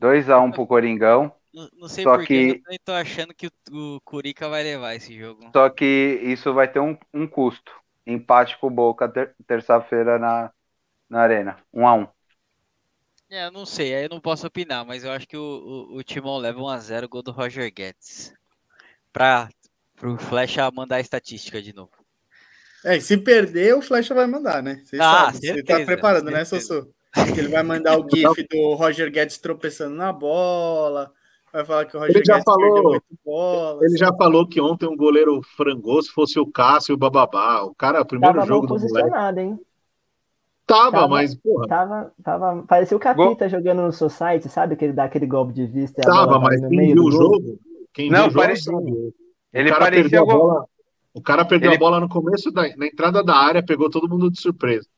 2x1 0.00 0.54
pro 0.54 0.66
Coringão, 0.66 1.32
Não, 1.54 1.70
não 1.74 1.88
sei 1.88 2.06
Só 2.06 2.18
porquê, 2.18 2.34
que- 2.34 2.50
eu 2.50 2.62
também 2.62 2.78
tô 2.84 2.92
achando 2.92 3.34
que 3.34 3.46
o, 3.46 3.96
o 3.96 4.00
Curica 4.02 4.46
vai 4.48 4.62
levar 4.62 4.94
esse 4.94 5.16
jogo. 5.18 5.54
só 5.54 5.70
que 5.70 5.84
isso 6.22 6.52
vai 6.54 6.70
ter 6.70 6.80
um, 6.80 6.96
um 7.12 7.26
custo. 7.26 7.72
Empate 8.06 8.58
com 8.58 8.66
o 8.66 8.70
Boca 8.70 9.08
ter- 9.08 9.34
terça-feira 9.46 10.18
na, 10.18 10.52
na 11.10 11.20
Arena. 11.22 11.58
1x1. 11.72 12.08
É, 13.30 13.46
eu 13.46 13.50
não 13.52 13.66
sei, 13.66 13.94
aí 13.94 14.04
eu 14.04 14.08
não 14.08 14.20
posso 14.20 14.46
opinar, 14.46 14.84
mas 14.84 15.04
eu 15.04 15.10
acho 15.10 15.26
que 15.26 15.36
o, 15.36 15.40
o, 15.42 15.96
o 15.98 16.02
Timão 16.04 16.36
leva 16.38 16.60
1x0 16.60 17.08
gol 17.08 17.22
do 17.22 17.32
Roger 17.32 17.72
Guedes. 17.72 18.32
Pra 19.12 19.48
pro 19.96 20.18
Flecha 20.18 20.70
mandar 20.72 20.96
a 20.96 21.00
estatística 21.00 21.62
de 21.62 21.72
novo. 21.74 21.92
É, 22.84 22.96
e 22.96 23.00
se 23.00 23.16
perder, 23.16 23.74
o 23.74 23.82
Flecha 23.82 24.14
vai 24.14 24.26
mandar, 24.26 24.62
né? 24.62 24.82
Ah, 24.98 25.32
Você 25.32 25.32
certeza, 25.32 25.64
tá 25.64 25.80
preparando, 25.80 26.30
né, 26.30 26.44
certeza. 26.44 26.44
Sossô? 26.44 26.86
Que 27.32 27.40
ele 27.40 27.48
vai 27.48 27.62
mandar 27.62 27.98
o 27.98 28.08
gif 28.10 28.46
do 28.50 28.74
Roger 28.74 29.10
Guedes 29.10 29.38
tropeçando 29.38 29.96
na 29.96 30.12
bola, 30.12 31.12
vai 31.54 31.64
falar 31.64 31.84
que 31.86 31.96
o 31.96 32.00
Roger 32.00 32.16
Ele 32.16 32.24
já 32.24 32.32
Guedes 32.34 32.44
falou- 32.44 33.00
bolas. 33.24 33.82
Ele 33.82 33.96
já 33.96 34.12
falou 34.14 34.46
que 34.46 34.60
ontem 34.60 34.86
um 34.86 34.96
goleiro 34.96 35.40
frangoso 35.56 36.12
fosse 36.12 36.38
o 36.38 36.46
Cássio 36.46 36.96
Bababá. 36.96 37.62
O 37.62 37.74
cara, 37.74 38.02
o 38.02 38.04
primeiro 38.06 38.34
Tava 38.34 38.46
jogo 38.46 38.66
do 38.66 38.74
moleque. 38.74 38.92
posicionado, 38.92 39.40
hein? 39.40 39.58
Tava, 40.66 40.90
Tava- 40.92 41.08
mas, 41.08 41.34
porra, 41.34 41.66
Tava, 41.68 42.12
tava, 42.22 42.64
parecia 42.66 42.96
o 42.96 43.00
Capita 43.00 43.48
jogando 43.48 43.82
no 43.82 43.92
Society, 43.92 44.48
sabe? 44.48 44.76
Que 44.76 44.86
ele 44.86 44.92
dá 44.94 45.04
aquele 45.04 45.26
golpe 45.26 45.52
de 45.52 45.66
vista 45.66 46.00
e 46.00 46.04
a 46.04 46.10
tava, 46.10 46.26
bola 46.26 46.38
vai 46.40 46.48
mas 46.52 46.62
no 46.62 46.68
quem 46.70 46.78
meio 46.78 46.94
viu 46.94 47.02
do 47.02 47.08
o 47.08 47.12
jogo, 47.12 47.58
quem 47.92 48.10
Não, 48.10 48.20
viu 48.20 48.28
o 48.28 48.30
jogo 48.30 48.40
parecia- 48.44 48.72
sabe. 48.72 48.90
O 48.92 49.12
Ele 49.52 49.68
cara 49.68 49.84
parecia 49.84 50.02
perdeu 50.04 50.22
a 50.22 50.26
bola. 50.26 50.64
O 51.12 51.20
cara 51.22 51.44
perdeu 51.44 51.68
Ele- 51.70 51.76
a 51.76 51.78
bola 51.78 52.00
no 52.00 52.08
começo 52.08 52.50
da 52.50 52.62
na 52.76 52.86
entrada 52.86 53.22
da 53.22 53.36
área, 53.36 53.62
pegou 53.64 53.88
todo 53.90 54.08
mundo 54.08 54.30
de 54.30 54.40
surpresa. 54.40 54.88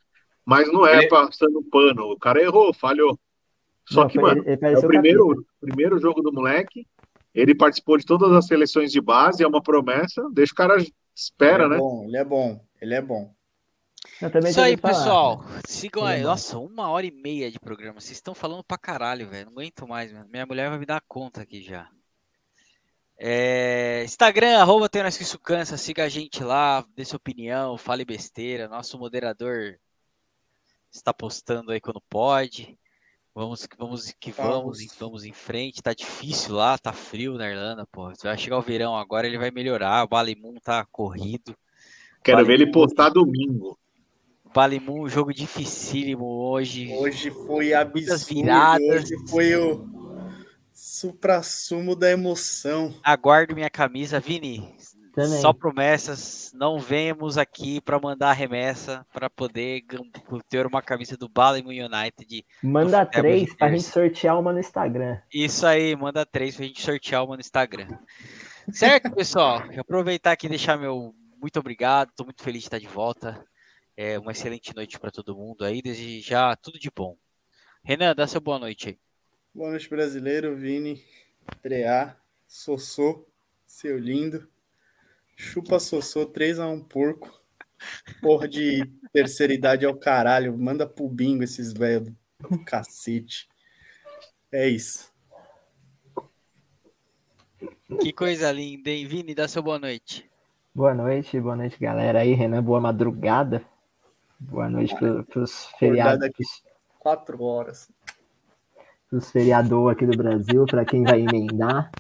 Mas 0.45 0.73
não 0.73 0.87
é 0.87 0.99
Ele- 0.99 1.09
passando 1.09 1.61
pano. 1.65 2.13
O 2.13 2.19
cara 2.19 2.41
errou, 2.41 2.73
falhou. 2.73 3.19
Só 3.89 4.03
Não, 4.03 4.09
que, 4.09 4.19
mano, 4.19 4.43
ele, 4.47 4.59
ele 4.61 4.75
é 4.75 4.79
o 4.79 4.87
primeiro, 4.87 5.47
primeiro 5.61 5.99
jogo 5.99 6.21
do 6.21 6.33
moleque. 6.33 6.87
Ele 7.35 7.55
participou 7.55 7.99
de 7.99 8.07
todas 8.07 8.33
as 8.33 8.47
seleções 8.47 8.91
de 8.91 9.01
base, 9.01 9.43
é 9.43 9.47
uma 9.47 9.63
promessa. 9.63 10.29
Deixa 10.33 10.53
o 10.53 10.57
cara 10.57 10.77
espera, 11.15 11.65
ele 11.65 11.75
é 11.75 11.77
né? 11.77 11.79
bom, 11.79 12.05
ele 12.05 12.17
é 12.17 12.25
bom, 12.25 12.65
ele 12.81 12.95
é 12.95 13.03
bom. 13.03 13.37
Isso 14.49 14.61
aí, 14.61 14.77
pessoal. 14.77 15.45
Sigam 15.67 16.09
é 16.09 16.15
aí. 16.15 16.23
Nossa, 16.23 16.59
uma 16.59 16.89
hora 16.89 17.07
e 17.07 17.11
meia 17.11 17.51
de 17.51 17.59
programa. 17.59 18.01
Vocês 18.01 18.17
estão 18.17 18.35
falando 18.35 18.65
pra 18.65 18.79
caralho, 18.79 19.29
velho. 19.29 19.47
Não 19.47 19.53
aguento 19.53 19.87
mais, 19.87 20.13
mano. 20.13 20.27
Minha 20.31 20.47
mulher 20.47 20.71
vai 20.71 20.79
me 20.79 20.87
dar 20.87 21.03
conta 21.07 21.43
aqui 21.43 21.63
já. 21.63 21.89
É, 23.19 24.03
Instagram, 24.05 24.59
arroba 24.59 24.89
tem 24.89 25.03
que 25.03 25.23
isso 25.23 25.39
cansa. 25.39 25.77
Siga 25.77 26.05
a 26.05 26.09
gente 26.09 26.43
lá, 26.43 26.85
dê 26.95 27.05
sua 27.05 27.17
opinião, 27.17 27.77
fale 27.77 28.05
besteira. 28.05 28.69
Nosso 28.69 28.99
moderador 28.99 29.79
está 30.91 31.13
postando 31.13 31.73
aí 31.73 31.81
quando 31.81 32.01
pode. 32.09 32.79
Vamos, 33.37 33.69
vamos 33.77 34.15
que 34.19 34.33
vamos, 34.33 34.79
Vamos. 34.79 34.97
vamos 34.99 35.25
em 35.27 35.33
frente. 35.33 35.83
Tá 35.83 35.93
difícil 35.93 36.55
lá, 36.55 36.79
tá 36.79 36.91
frio 36.91 37.35
na 37.35 37.47
Irlanda, 37.47 37.87
pô. 37.93 38.11
Vai 38.23 38.39
chegar 38.39 38.57
o 38.57 38.63
verão 38.63 38.97
agora, 38.97 39.27
ele 39.27 39.37
vai 39.37 39.51
melhorar. 39.51 40.05
O 40.05 40.09
Balimun 40.09 40.55
tá 40.55 40.87
corrido. 40.91 41.55
Quero 42.25 42.47
ver 42.47 42.55
ele 42.55 42.73
postar 42.73 43.11
domingo. 43.11 43.79
Balimun, 44.55 45.07
jogo 45.07 45.35
dificílimo 45.35 46.25
hoje. 46.25 46.91
Hoje 46.95 47.31
foi 47.31 47.75
absurdo, 47.75 48.25
viradas. 48.25 49.05
hoje 49.05 49.29
foi 49.29 49.55
o 49.55 49.87
supra-sumo 50.73 51.95
da 51.95 52.11
emoção. 52.11 52.95
Aguardo 53.03 53.55
minha 53.55 53.69
camisa, 53.69 54.19
Vini. 54.19 54.75
Também. 55.17 55.41
Só 55.41 55.51
promessas. 55.51 56.53
Não 56.55 56.79
vemos 56.79 57.39
aqui 57.39 57.81
para 57.81 57.99
mandar 57.99 58.35
remessa 58.35 59.07
para 59.15 59.31
poder 59.31 59.83
ter 60.47 60.67
uma 60.67 60.83
camisa 60.83 61.17
do 61.17 61.27
Balimun 61.27 61.71
United. 61.71 62.45
Manda 62.63 63.07
três 63.07 63.55
pra 63.55 63.69
Juniors. 63.69 63.85
gente 63.85 63.95
sortear 63.95 64.39
uma 64.39 64.53
no 64.53 64.61
Instagram. 64.61 65.19
Isso 65.33 65.67
aí, 65.67 65.97
manda 65.97 66.27
três 66.27 66.55
pra 66.55 66.67
gente 66.67 66.83
sortear 66.83 67.25
uma 67.25 67.35
no 67.35 67.41
Instagram. 67.41 67.89
Certo, 68.71 69.11
pessoal? 69.11 69.63
Aproveitar 69.79 70.33
aqui 70.33 70.45
e 70.49 70.51
deixar 70.51 70.77
meu 70.77 71.15
muito 71.41 71.59
obrigado. 71.59 72.13
Tô 72.15 72.23
muito 72.23 72.43
feliz 72.43 72.61
de 72.61 72.67
estar 72.67 72.79
de 72.79 72.87
volta. 72.87 73.43
É 73.97 74.19
uma 74.19 74.33
excelente 74.33 74.77
noite 74.77 75.01
para 75.01 75.11
todo 75.11 75.35
mundo 75.35 75.65
aí. 75.65 75.81
Desde 75.81 76.21
já 76.21 76.55
tudo 76.57 76.79
de 76.79 76.91
bom. 76.95 77.17
Renan, 77.83 78.15
dá 78.15 78.27
seu 78.27 78.41
boa 78.43 78.59
noite 78.59 78.91
aí. 78.91 78.99
Boa 79.55 79.71
noite, 79.71 79.89
brasileiro, 79.89 80.55
Vini, 80.55 81.03
Preá, 81.63 82.15
Sossô, 82.47 83.27
seu 83.67 83.99
lindo. 83.99 84.47
Chupa 85.37 85.79
Sossô, 85.79 86.27
3x1 86.27 86.83
porco. 86.89 87.31
Porra 88.23 88.49
de 88.49 88.91
terceira 89.13 89.53
idade 89.53 89.85
ao 89.85 89.95
caralho. 89.95 90.57
Manda 90.59 90.87
pro 90.87 91.09
bingo 91.09 91.45
esses 91.45 91.75
velhos 91.75 92.11
do 92.41 92.65
cacete. 92.65 93.47
É 94.51 94.67
isso. 94.67 95.13
Que 98.01 98.13
coisa 98.13 98.51
linda, 98.51 98.91
hein? 98.91 99.07
Vini, 99.07 99.35
dá 99.35 99.47
seu 99.47 99.63
boa 99.63 99.79
noite. 99.79 100.29
Boa 100.75 100.95
noite, 100.95 101.39
boa 101.39 101.55
noite, 101.55 101.79
galera. 101.79 102.21
Aí, 102.21 102.33
Renan, 102.33 102.63
boa 102.63 102.81
madrugada. 102.81 103.63
Boa 104.39 104.69
noite 104.69 104.95
pro, 104.97 105.25
pros 105.25 105.67
feriados, 105.79 106.23
aqui. 106.23 106.43
Quatro 106.99 107.43
horas. 107.43 107.91
pros 109.09 109.31
feriador 109.31 109.93
aqui 109.93 110.07
do 110.07 110.17
Brasil, 110.17 110.65
pra 110.67 110.85
quem 110.85 111.05
vai 111.05 111.21
emendar. 111.21 111.91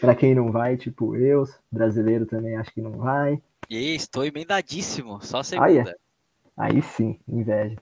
Pra 0.00 0.14
quem 0.14 0.34
não 0.34 0.52
vai, 0.52 0.76
tipo 0.76 1.16
eu, 1.16 1.44
brasileiro 1.70 2.26
também 2.26 2.56
acho 2.56 2.72
que 2.72 2.82
não 2.82 2.92
vai. 2.92 3.40
E 3.68 3.94
estou 3.94 4.24
emendadíssimo, 4.24 5.20
só 5.22 5.42
segunda. 5.42 5.96
Aí 6.56 6.82
sim, 6.82 7.18
inveja. 7.26 7.76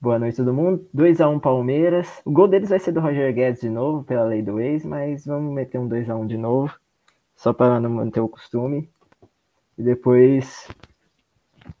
Boa 0.00 0.18
noite, 0.18 0.36
todo 0.36 0.52
mundo. 0.52 0.86
2x1 0.94 1.40
Palmeiras. 1.40 2.20
O 2.26 2.30
gol 2.30 2.46
deles 2.46 2.68
vai 2.68 2.78
ser 2.78 2.92
do 2.92 3.00
Roger 3.00 3.32
Guedes 3.32 3.62
de 3.62 3.70
novo, 3.70 4.04
pela 4.04 4.24
lei 4.24 4.42
do 4.42 4.60
ex, 4.60 4.84
mas 4.84 5.24
vamos 5.24 5.54
meter 5.54 5.78
um 5.78 5.88
2x1 5.88 6.26
de 6.26 6.36
novo, 6.36 6.78
só 7.34 7.54
para 7.54 7.80
não 7.80 7.88
manter 7.88 8.20
o 8.20 8.28
costume. 8.28 8.90
E 9.78 9.82
depois 9.82 10.68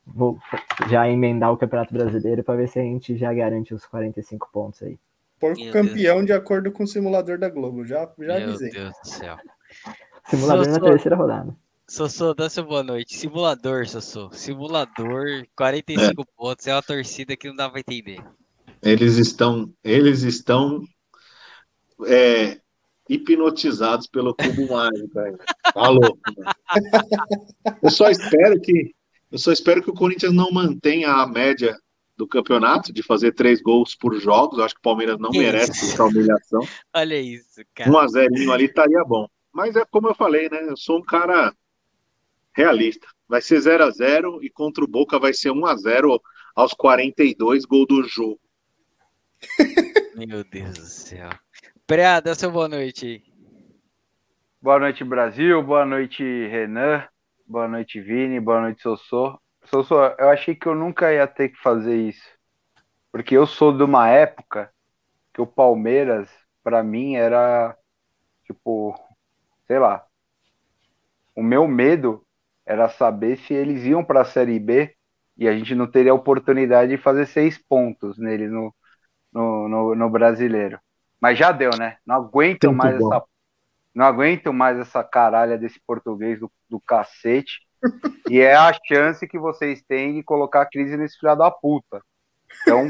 vou 0.06 0.38
já 0.88 1.06
emendar 1.08 1.52
o 1.52 1.58
Campeonato 1.58 1.92
Brasileiro 1.92 2.42
para 2.42 2.56
ver 2.56 2.68
se 2.68 2.78
a 2.78 2.82
gente 2.82 3.16
já 3.16 3.34
garante 3.34 3.74
os 3.74 3.84
45 3.84 4.48
pontos 4.50 4.82
aí. 4.82 4.98
Porco 5.44 5.60
Meu 5.60 5.72
campeão 5.74 6.24
de 6.24 6.32
acordo 6.32 6.72
com 6.72 6.84
o 6.84 6.86
simulador 6.86 7.38
da 7.38 7.50
Globo. 7.50 7.84
Já, 7.84 8.10
já 8.18 8.38
Meu 8.38 8.48
avisei. 8.48 8.70
Deus 8.70 8.94
do 9.02 9.08
céu. 9.10 9.36
Simulador 10.30 10.66
na 10.66 10.72
Sossô. 10.72 10.86
terceira 10.86 11.16
rodada. 11.16 11.56
Sossô, 11.86 12.32
dá 12.32 12.48
seu 12.48 12.64
boa 12.64 12.82
noite. 12.82 13.14
Simulador, 13.14 13.86
Sossô. 13.86 14.30
Simulador, 14.32 15.46
45 15.54 16.24
pontos. 16.34 16.66
É 16.66 16.72
uma 16.74 16.80
torcida 16.80 17.36
que 17.36 17.46
não 17.46 17.54
dá 17.54 17.68
pra 17.68 17.80
entender. 17.80 18.24
Eles 18.80 19.18
estão, 19.18 19.70
eles 19.84 20.22
estão 20.22 20.82
é, 22.06 22.58
hipnotizados 23.06 24.06
pelo 24.06 24.34
cubo 24.34 24.66
mágico. 24.72 25.18
aí. 25.18 25.36
Tá 25.74 25.88
louco. 25.90 26.18
mano. 26.38 27.76
Eu 27.82 27.90
só 27.90 28.08
espero 28.08 28.58
que, 28.62 28.94
eu 29.30 29.36
só 29.36 29.52
espero 29.52 29.82
que 29.82 29.90
o 29.90 29.94
Corinthians 29.94 30.32
não 30.32 30.50
mantenha 30.50 31.10
a 31.10 31.26
média 31.26 31.78
do 32.16 32.26
campeonato 32.28 32.92
de 32.92 33.02
fazer 33.02 33.32
três 33.32 33.60
gols 33.60 33.94
por 33.94 34.14
jogos. 34.18 34.58
Eu 34.58 34.64
acho 34.64 34.74
que 34.74 34.80
o 34.80 34.82
Palmeiras 34.82 35.18
não 35.18 35.30
Que 35.30 35.38
merece 35.38 35.72
isso? 35.72 35.92
essa 35.94 36.04
humilhação. 36.04 36.60
Olha 36.94 37.20
isso, 37.20 37.60
cara. 37.74 37.90
Um 37.90 37.98
a 37.98 38.06
zerinho 38.06 38.52
ali 38.52 38.66
estaria 38.66 39.02
bom. 39.04 39.28
Mas 39.52 39.76
é 39.76 39.84
como 39.84 40.08
eu 40.08 40.14
falei, 40.14 40.48
né? 40.48 40.68
Eu 40.68 40.76
sou 40.76 40.98
um 40.98 41.02
cara 41.02 41.54
realista. 42.52 43.06
Vai 43.28 43.40
ser 43.40 43.60
0 43.60 43.84
a 43.84 43.90
0 43.90 44.42
e 44.42 44.50
contra 44.50 44.84
o 44.84 44.88
Boca 44.88 45.18
vai 45.18 45.32
ser 45.32 45.50
1 45.50 45.66
a 45.66 45.76
0 45.76 46.20
aos 46.54 46.72
42 46.72 47.64
gol 47.64 47.86
do 47.86 48.02
jogo. 48.04 48.40
Meu 50.14 50.44
Deus 50.44 50.74
do 50.74 50.86
céu. 50.86 51.30
Preá, 51.86 52.20
dá 52.20 52.34
seu 52.34 52.50
boa 52.50 52.68
noite. 52.68 53.24
Boa 54.62 54.78
noite, 54.78 55.04
Brasil. 55.04 55.62
Boa 55.62 55.84
noite, 55.84 56.22
Renan. 56.22 57.06
Boa 57.46 57.68
noite, 57.68 58.00
Vini. 58.00 58.40
Boa 58.40 58.60
noite, 58.62 58.82
Sossô. 58.82 59.38
Sossô, 59.66 59.96
eu 60.18 60.28
achei 60.28 60.54
que 60.54 60.66
eu 60.66 60.74
nunca 60.74 61.12
ia 61.12 61.26
ter 61.26 61.48
que 61.50 61.56
fazer 61.60 61.96
isso. 61.96 62.28
Porque 63.10 63.36
eu 63.36 63.46
sou 63.46 63.76
de 63.76 63.82
uma 63.82 64.08
época 64.08 64.72
que 65.32 65.40
o 65.40 65.46
Palmeiras, 65.46 66.28
pra 66.62 66.82
mim, 66.82 67.16
era 67.16 67.76
tipo, 68.44 68.94
sei 69.66 69.78
lá. 69.78 70.04
O 71.34 71.42
meu 71.42 71.66
medo 71.66 72.24
era 72.66 72.88
saber 72.88 73.38
se 73.38 73.54
eles 73.54 73.84
iam 73.84 74.04
pra 74.04 74.24
Série 74.24 74.58
B 74.58 74.94
e 75.36 75.48
a 75.48 75.56
gente 75.56 75.74
não 75.74 75.90
teria 75.90 76.12
a 76.12 76.14
oportunidade 76.14 76.90
de 76.90 77.02
fazer 77.02 77.26
seis 77.26 77.58
pontos 77.58 78.18
neles 78.18 78.50
no, 78.50 78.74
no, 79.32 79.68
no, 79.68 79.94
no 79.94 80.10
brasileiro. 80.10 80.78
Mas 81.20 81.38
já 81.38 81.52
deu, 81.52 81.76
né? 81.76 81.98
Não 82.06 82.16
aguento 82.16 82.66
Muito 82.66 82.76
mais 82.76 82.98
bom. 82.98 83.12
essa 83.12 83.24
não 83.94 84.04
aguento 84.06 84.52
mais 84.52 84.76
essa 84.78 85.04
caralha 85.04 85.56
desse 85.56 85.80
português 85.86 86.40
do, 86.40 86.50
do 86.68 86.80
cacete. 86.80 87.60
E 88.30 88.40
é 88.40 88.54
a 88.54 88.72
chance 88.86 89.26
que 89.26 89.38
vocês 89.38 89.82
têm 89.86 90.14
de 90.14 90.22
colocar 90.22 90.62
a 90.62 90.66
crise 90.68 90.96
nesse 90.96 91.18
filho 91.18 91.34
da 91.36 91.50
puta. 91.50 92.00
Então, 92.62 92.88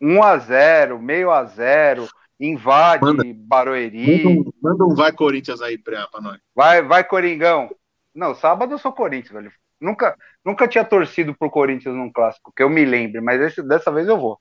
1 0.00 0.22
a 0.22 0.38
0 0.38 0.98
meio 1.00 1.30
a 1.30 1.44
0 1.44 2.06
invade 2.40 3.04
Manda. 3.04 3.24
Barueri, 3.34 4.24
Manda 4.24 4.28
um, 4.28 4.52
manda 4.62 4.84
um 4.86 4.94
vai 4.94 5.10
Corinthians 5.12 5.60
aí 5.60 5.76
pra, 5.76 6.06
pra 6.06 6.20
nós. 6.20 6.38
vai, 6.54 6.82
vai 6.82 7.02
Coringão. 7.04 7.68
Não, 8.14 8.34
sábado 8.34 8.72
eu 8.72 8.78
sou 8.78 8.92
Corinthians, 8.92 9.32
velho. 9.32 9.52
Nunca, 9.80 10.16
nunca 10.44 10.66
tinha 10.68 10.84
torcido 10.84 11.34
pro 11.36 11.50
Corinthians 11.50 11.94
num 11.94 12.10
clássico, 12.12 12.52
que 12.56 12.62
eu 12.62 12.70
me 12.70 12.84
lembre, 12.84 13.20
mas 13.20 13.40
esse- 13.40 13.62
dessa 13.62 13.90
vez 13.92 14.08
eu 14.08 14.18
vou. 14.18 14.38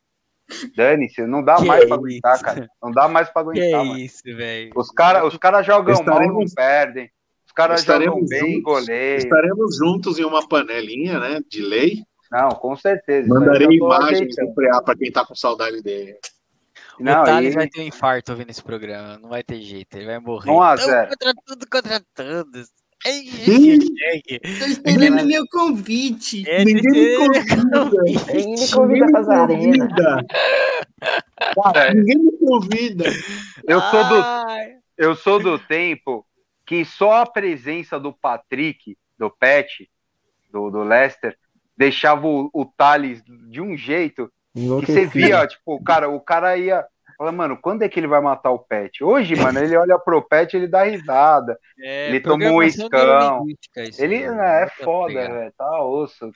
Dane-se, 0.75 1.21
não 1.27 1.43
dá 1.43 1.57
Que 1.57 1.65
mais 1.65 1.85
pra 1.85 1.95
aguentar, 1.95 2.35
isso? 2.35 2.43
cara. 2.43 2.67
Não 2.81 2.91
dá 2.91 3.07
mais 3.07 3.29
pra 3.29 3.43
Que 3.43 3.49
aguentar, 3.49 3.83
mano. 3.85 3.99
isso, 3.99 4.21
velho. 4.23 4.71
Os 4.75 4.89
caras 4.91 5.23
os 5.25 5.37
cara 5.37 5.61
jogam 5.61 5.93
mal, 5.95 6.03
não 6.05 6.13
Estaremos- 6.13 6.53
perdem. 6.53 7.11
Caras 7.57 7.83
jogam 7.83 8.01
estaremos 8.05 8.29
bem, 8.29 8.39
juntos. 8.53 8.63
goleiam. 8.63 9.17
Estaremos 9.17 9.77
juntos 9.77 10.19
em 10.19 10.23
uma 10.23 10.47
panelinha, 10.47 11.19
né? 11.19 11.39
De 11.49 11.61
lei. 11.61 12.03
Não, 12.31 12.49
com 12.49 12.75
certeza. 12.75 13.27
Mandarei 13.27 13.67
imagens 13.77 14.35
do 14.35 14.53
Preá 14.53 14.79
pra 14.81 14.95
quem 14.95 15.11
tá 15.11 15.25
com 15.25 15.33
saudade 15.33 15.81
dele. 15.81 16.15
Não, 16.99 17.21
o 17.21 17.25
Thales 17.25 17.53
e- 17.53 17.55
vai 17.55 17.67
ter 17.67 17.81
um 17.81 17.85
infarto 17.85 18.31
ouvindo 18.31 18.49
esse 18.51 18.61
programa. 18.61 19.17
Não 19.19 19.29
vai 19.29 19.41
ter 19.43 19.59
jeito. 19.61 19.95
Ele 19.97 20.05
vai 20.05 20.19
morrer. 20.19 20.51
1 20.51 20.61
a 20.61 20.75
Tamo 20.75 20.87
0. 20.87 21.09
Contra 21.09 21.33
tudo, 21.45 21.67
contra 21.69 22.01
todos. 22.13 22.67
É. 23.05 23.21
Tô 24.59 24.65
esperando 24.65 25.25
meu 25.25 25.43
convite. 25.51 26.43
É 26.49 26.63
Ninguém 26.65 26.91
me 26.91 27.17
convida. 27.17 28.31
Ele 28.31 28.47
me 28.47 28.71
convida 28.71 29.05
pras 29.11 29.29
arenas. 29.29 29.89
Cara, 31.63 31.93
Ninguém 31.93 32.17
me 32.17 32.31
convida. 32.39 33.05
eu 33.67 33.81
sou 33.81 34.03
do 34.03 34.23
eu 34.97 35.15
sou 35.15 35.39
do 35.39 35.59
tempo 35.59 36.25
que 36.67 36.83
só 36.83 37.21
a 37.21 37.25
presença 37.25 37.97
do 37.97 38.11
Patrick, 38.11 38.97
do 39.17 39.31
Pet, 39.31 39.89
do, 40.51 40.69
do 40.69 40.83
Leicester, 40.83 41.35
deixava 41.77 42.27
o, 42.27 42.49
o 42.53 42.65
Thales 42.65 43.23
de 43.23 43.61
um 43.61 43.75
jeito 43.77 44.29
que 44.53 44.91
você 44.91 45.05
via, 45.05 45.47
tipo, 45.47 45.75
o 45.75 45.83
cara, 45.83 46.09
o 46.09 46.19
cara 46.19 46.57
ia. 46.57 46.85
Fala, 47.17 47.31
mano, 47.31 47.57
quando 47.59 47.81
é 47.81 47.89
que 47.89 47.99
ele 47.99 48.05
vai 48.05 48.21
matar 48.21 48.51
o 48.51 48.59
Pet? 48.59 49.03
Hoje, 49.03 49.35
mano, 49.35 49.57
ele 49.59 49.75
olha 49.75 49.97
pro 49.97 50.21
Pet 50.21 50.55
ele 50.55 50.67
dá 50.67 50.83
risada. 50.83 51.57
é, 51.79 52.09
Ele 52.09 52.19
tomou 52.19 52.37
um 52.37 52.59
neurolinguística 52.59 53.83
isso 53.83 54.03
Ele 54.03 54.29
né, 54.29 54.63
é 54.63 54.65
pra 54.65 54.85
foda, 54.85 55.13
velho. 55.13 55.53
Tá 55.57 55.81
osso. 55.83 56.31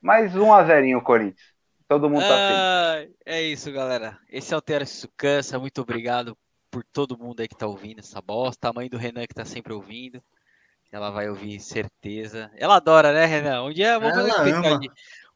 Mais 0.00 0.36
um 0.36 0.52
a 0.52 0.62
zerinho, 0.62 1.02
Corinthians. 1.02 1.56
Todo 1.88 2.08
mundo 2.08 2.22
tá 2.22 2.36
feliz. 2.98 3.16
É 3.24 3.42
isso, 3.42 3.72
galera. 3.72 4.18
Esse 4.30 4.54
é 4.54 4.56
o 4.56 4.62
Isso 4.62 5.08
Cansa. 5.16 5.58
Muito 5.58 5.80
obrigado 5.80 6.36
por 6.76 6.84
todo 6.92 7.16
mundo 7.16 7.40
aí 7.40 7.48
que 7.48 7.56
tá 7.56 7.66
ouvindo 7.66 8.00
essa 8.00 8.20
bosta. 8.20 8.68
A 8.68 8.72
mãe 8.72 8.86
do 8.86 8.98
Renan 8.98 9.26
que 9.26 9.34
tá 9.34 9.46
sempre 9.46 9.72
ouvindo. 9.72 10.22
Ela 10.92 11.10
vai 11.10 11.26
ouvir, 11.30 11.58
certeza. 11.58 12.50
Ela 12.54 12.76
adora, 12.76 13.14
né, 13.14 13.24
Renan? 13.24 13.62
Um 13.64 13.72
dia 13.72 13.98
vamos 13.98 14.14
fazer, 14.14 14.30
um 14.30 14.36
especial 14.36 14.78
de, 14.78 14.88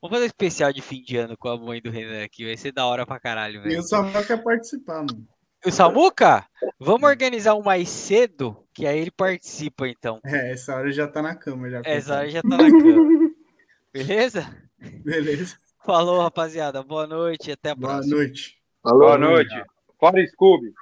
vamos 0.03 0.11
fazer 0.17 0.23
um 0.23 0.27
especial 0.27 0.73
de 0.75 0.83
fim 0.83 1.03
de 1.03 1.17
ano 1.17 1.39
com 1.39 1.49
a 1.49 1.57
mãe 1.59 1.81
do 1.81 1.91
Renan 1.91 2.23
aqui. 2.23 2.45
Vai 2.45 2.59
ser 2.59 2.73
da 2.73 2.85
hora 2.85 3.07
pra 3.07 3.19
caralho, 3.19 3.61
E 3.61 3.62
velho. 3.62 3.81
o 3.81 3.83
Samuel 3.83 4.27
quer 4.27 4.43
participar, 4.43 4.97
mano. 4.99 5.27
O 5.65 5.71
Samuca? 5.71 6.47
Vamos 6.79 7.09
organizar 7.09 7.55
um 7.55 7.62
mais 7.62 7.89
cedo, 7.89 8.62
que 8.75 8.87
aí 8.87 8.99
ele 8.99 9.11
participa, 9.11 9.89
então. 9.89 10.21
É, 10.25 10.53
essa 10.53 10.75
hora 10.75 10.93
já 10.93 11.09
tá 11.09 11.23
na 11.23 11.35
cama. 11.35 11.71
Já, 11.71 11.81
Essa 11.87 12.15
coitado. 12.15 12.19
hora 12.19 12.29
já 12.31 12.43
tá 12.43 12.49
na 12.49 12.71
cama. 12.71 13.31
Beleza? 13.95 14.57
Beleza. 14.79 15.57
Falou, 15.87 16.21
rapaziada. 16.21 16.83
Boa 16.83 17.07
noite 17.07 17.49
e 17.49 17.53
até 17.53 17.71
a 17.71 17.75
Boa 17.75 17.95
próxima. 17.95 18.17
noite. 18.17 18.59
Boa 18.85 19.17
noite. 19.19 19.55
Fora 19.99 20.27
Scooby. 20.29 20.73